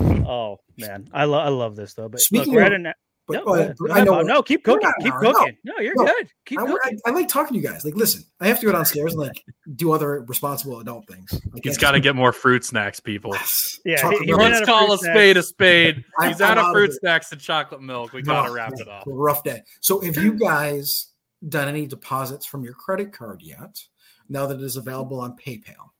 Oh 0.00 0.58
man, 0.78 1.08
I 1.12 1.24
love 1.24 1.46
I 1.46 1.50
love 1.50 1.76
this 1.76 1.94
though. 1.94 2.08
But 2.08 2.20
Speaking 2.20 2.52
look, 2.54 2.56
we're 2.56 2.60
of- 2.62 2.66
at 2.66 2.72
an, 2.72 2.92
But 3.28 3.44
no, 3.46 3.54
uh, 3.54 3.72
go 3.74 3.92
I 3.92 4.02
know. 4.04 4.22
No, 4.22 4.42
keep 4.42 4.64
cooking, 4.64 4.82
not 4.82 4.94
keep 5.00 5.06
an 5.06 5.12
hour, 5.12 5.22
no. 5.22 5.32
cooking. 5.32 5.56
No, 5.64 5.74
you're 5.78 5.94
No. 5.96 6.04
good. 6.06 6.28
Keep 6.46 6.58
I, 6.60 6.62
I, 6.62 6.66
cooking. 6.66 7.00
I 7.06 7.10
like 7.10 7.28
talking 7.28 7.54
to 7.54 7.62
you 7.62 7.68
guys. 7.68 7.84
Like, 7.84 7.94
listen, 7.94 8.24
I 8.40 8.48
have 8.48 8.58
to 8.60 8.66
go 8.66 8.72
downstairs 8.72 9.12
and 9.12 9.20
like 9.22 9.44
do 9.76 9.92
other 9.92 10.22
responsible 10.22 10.80
adult 10.80 11.06
things. 11.08 11.32
I 11.34 11.38
He's 11.62 11.62
can't 11.76 11.80
got 11.80 11.90
to 11.92 12.00
get 12.00 12.16
more 12.16 12.32
fruit 12.32 12.64
snacks, 12.64 12.98
people. 13.00 13.36
Yeah, 13.84 14.10
he- 14.10 14.26
he 14.26 14.34
Let's 14.34 14.64
call 14.66 14.86
fruit 14.86 14.94
a 14.94 14.98
snacks. 14.98 15.14
spade 15.16 15.36
a 15.36 15.42
spade. 15.42 16.04
I'm- 16.20 16.28
He's 16.30 16.40
out 16.40 16.56
I'm 16.58 16.66
of 16.66 16.72
fruit 16.72 16.90
of 16.90 16.96
snacks 16.96 17.30
and 17.32 17.40
chocolate 17.40 17.82
milk. 17.82 18.12
We 18.12 18.22
gotta 18.22 18.48
Rough, 18.48 18.56
wrap 18.56 18.72
it 18.76 18.88
up. 18.88 19.04
Rough 19.06 19.42
day. 19.44 19.62
So, 19.80 20.00
have 20.00 20.16
you 20.16 20.34
guys 20.34 21.08
done 21.48 21.68
any 21.68 21.86
deposits 21.86 22.46
from 22.46 22.62
your 22.64 22.74
credit 22.74 23.12
card 23.12 23.42
yet? 23.42 23.78
Now 24.28 24.46
that 24.46 24.56
it 24.58 24.62
is 24.62 24.76
available 24.76 25.20
on 25.20 25.36
PayPal. 25.36 25.90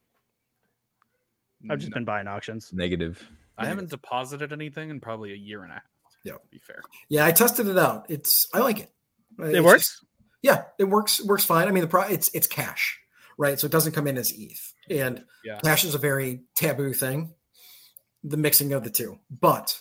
I've 1.70 1.78
just 1.78 1.92
been 1.92 2.04
buying 2.04 2.26
auctions. 2.26 2.70
Negative. 2.72 3.20
I 3.64 3.68
haven't 3.68 3.90
deposited 3.90 4.52
anything 4.52 4.90
in 4.90 5.00
probably 5.00 5.32
a 5.32 5.36
year 5.36 5.62
and 5.62 5.70
a 5.70 5.74
half. 5.74 5.82
Yeah. 6.24 6.32
to 6.34 6.38
be 6.50 6.58
fair. 6.58 6.80
Yeah, 7.08 7.24
I 7.26 7.32
tested 7.32 7.66
it 7.66 7.76
out. 7.78 8.06
It's 8.08 8.46
I 8.54 8.60
like 8.60 8.78
it. 8.80 8.92
Uh, 9.40 9.44
it's 9.46 9.56
It 9.58 9.64
works. 9.64 9.82
just- 9.82 10.04
yeah, 10.42 10.64
it 10.78 10.84
works. 10.84 11.20
Works 11.24 11.44
fine. 11.44 11.68
I 11.68 11.70
mean, 11.72 11.82
the 11.82 11.88
pro 11.88 12.02
it's 12.02 12.28
it's 12.34 12.46
cash, 12.46 12.98
right? 13.38 13.58
So 13.58 13.66
it 13.66 13.72
doesn't 13.72 13.92
come 13.92 14.06
in 14.06 14.16
as 14.18 14.32
ETH, 14.32 14.74
and 14.90 15.24
Yeah. 15.44 15.60
cash 15.64 15.84
is 15.84 15.94
a 15.94 15.98
very 15.98 16.42
taboo 16.54 16.92
thing. 16.94 17.34
The 18.24 18.36
mixing 18.36 18.72
of 18.72 18.84
the 18.84 18.90
two, 18.90 19.18
but 19.30 19.80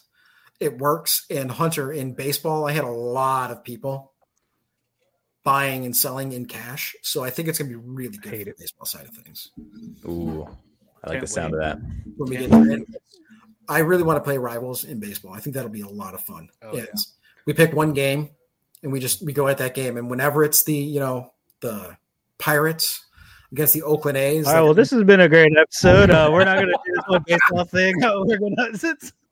it 0.60 0.78
works. 0.80 1.26
And 1.30 1.50
Hunter 1.52 1.92
in 1.92 2.14
baseball, 2.14 2.68
I 2.68 2.72
had 2.72 2.84
a 2.86 2.90
lot 2.92 3.52
of 3.52 3.64
people 3.64 4.14
buying 5.44 5.86
and 5.86 5.96
selling 5.96 6.32
in 6.32 6.46
cash, 6.46 6.96
so 7.02 7.24
I 7.24 7.30
think 7.32 7.48
it's 7.48 7.58
gonna 7.58 7.70
be 7.70 7.76
really 7.76 8.18
good 8.18 8.32
Hate 8.34 8.40
for 8.48 8.52
the 8.52 8.56
baseball 8.60 8.86
side 8.86 9.08
of 9.08 9.14
things. 9.16 9.52
Ooh, 10.06 10.44
I 11.04 11.10
like 11.10 11.18
Can't 11.18 11.22
the 11.22 11.28
sound 11.28 11.54
of 11.56 11.60
that. 11.60 11.80
When 12.18 12.30
we 12.30 12.38
Can't 12.38 12.52
get 12.52 12.64
to 12.66 12.72
it. 12.74 13.02
I 13.68 13.80
really 13.80 14.04
want 14.04 14.18
to 14.18 14.24
play 14.24 14.38
rivals 14.38 14.84
in 14.84 15.00
baseball. 15.00 15.34
I 15.34 15.40
think 15.40 15.56
that'll 15.56 15.70
be 15.70 15.82
a 15.82 15.88
lot 15.88 16.14
of 16.14 16.22
fun. 16.22 16.50
Oh, 16.62 16.76
yeah. 16.76 16.86
We 17.46 17.54
pick 17.54 17.74
one 17.74 17.94
game 17.94 18.30
and 18.84 18.92
we 18.92 19.00
just 19.00 19.24
we 19.24 19.34
go 19.34 19.48
at 19.48 19.58
that 19.60 19.74
game. 19.74 19.98
And 19.98 20.10
whenever 20.10 20.44
it's 20.44 20.64
the 20.64 20.76
you 20.76 21.00
know 21.00 21.34
the 21.60 21.96
Pirates 22.38 23.06
against 23.52 23.74
the 23.74 23.84
Oakland 23.84 24.18
A's, 24.18 24.48
All 24.48 24.54
right, 24.54 24.62
well, 24.62 24.74
this 24.74 24.92
has 24.92 25.04
been 25.04 25.22
a 25.22 25.30
great 25.30 25.52
episode. 25.58 26.10
Uh, 26.10 26.30
we're 26.32 26.46
not 26.46 26.56
going 26.56 26.68
to 26.68 26.80
do 26.86 26.94
this 26.94 27.04
whole 27.06 27.20
baseball 27.26 27.66
thing. 27.66 27.96
We're 28.02 28.38
going 28.38 28.56
to. 28.80 28.98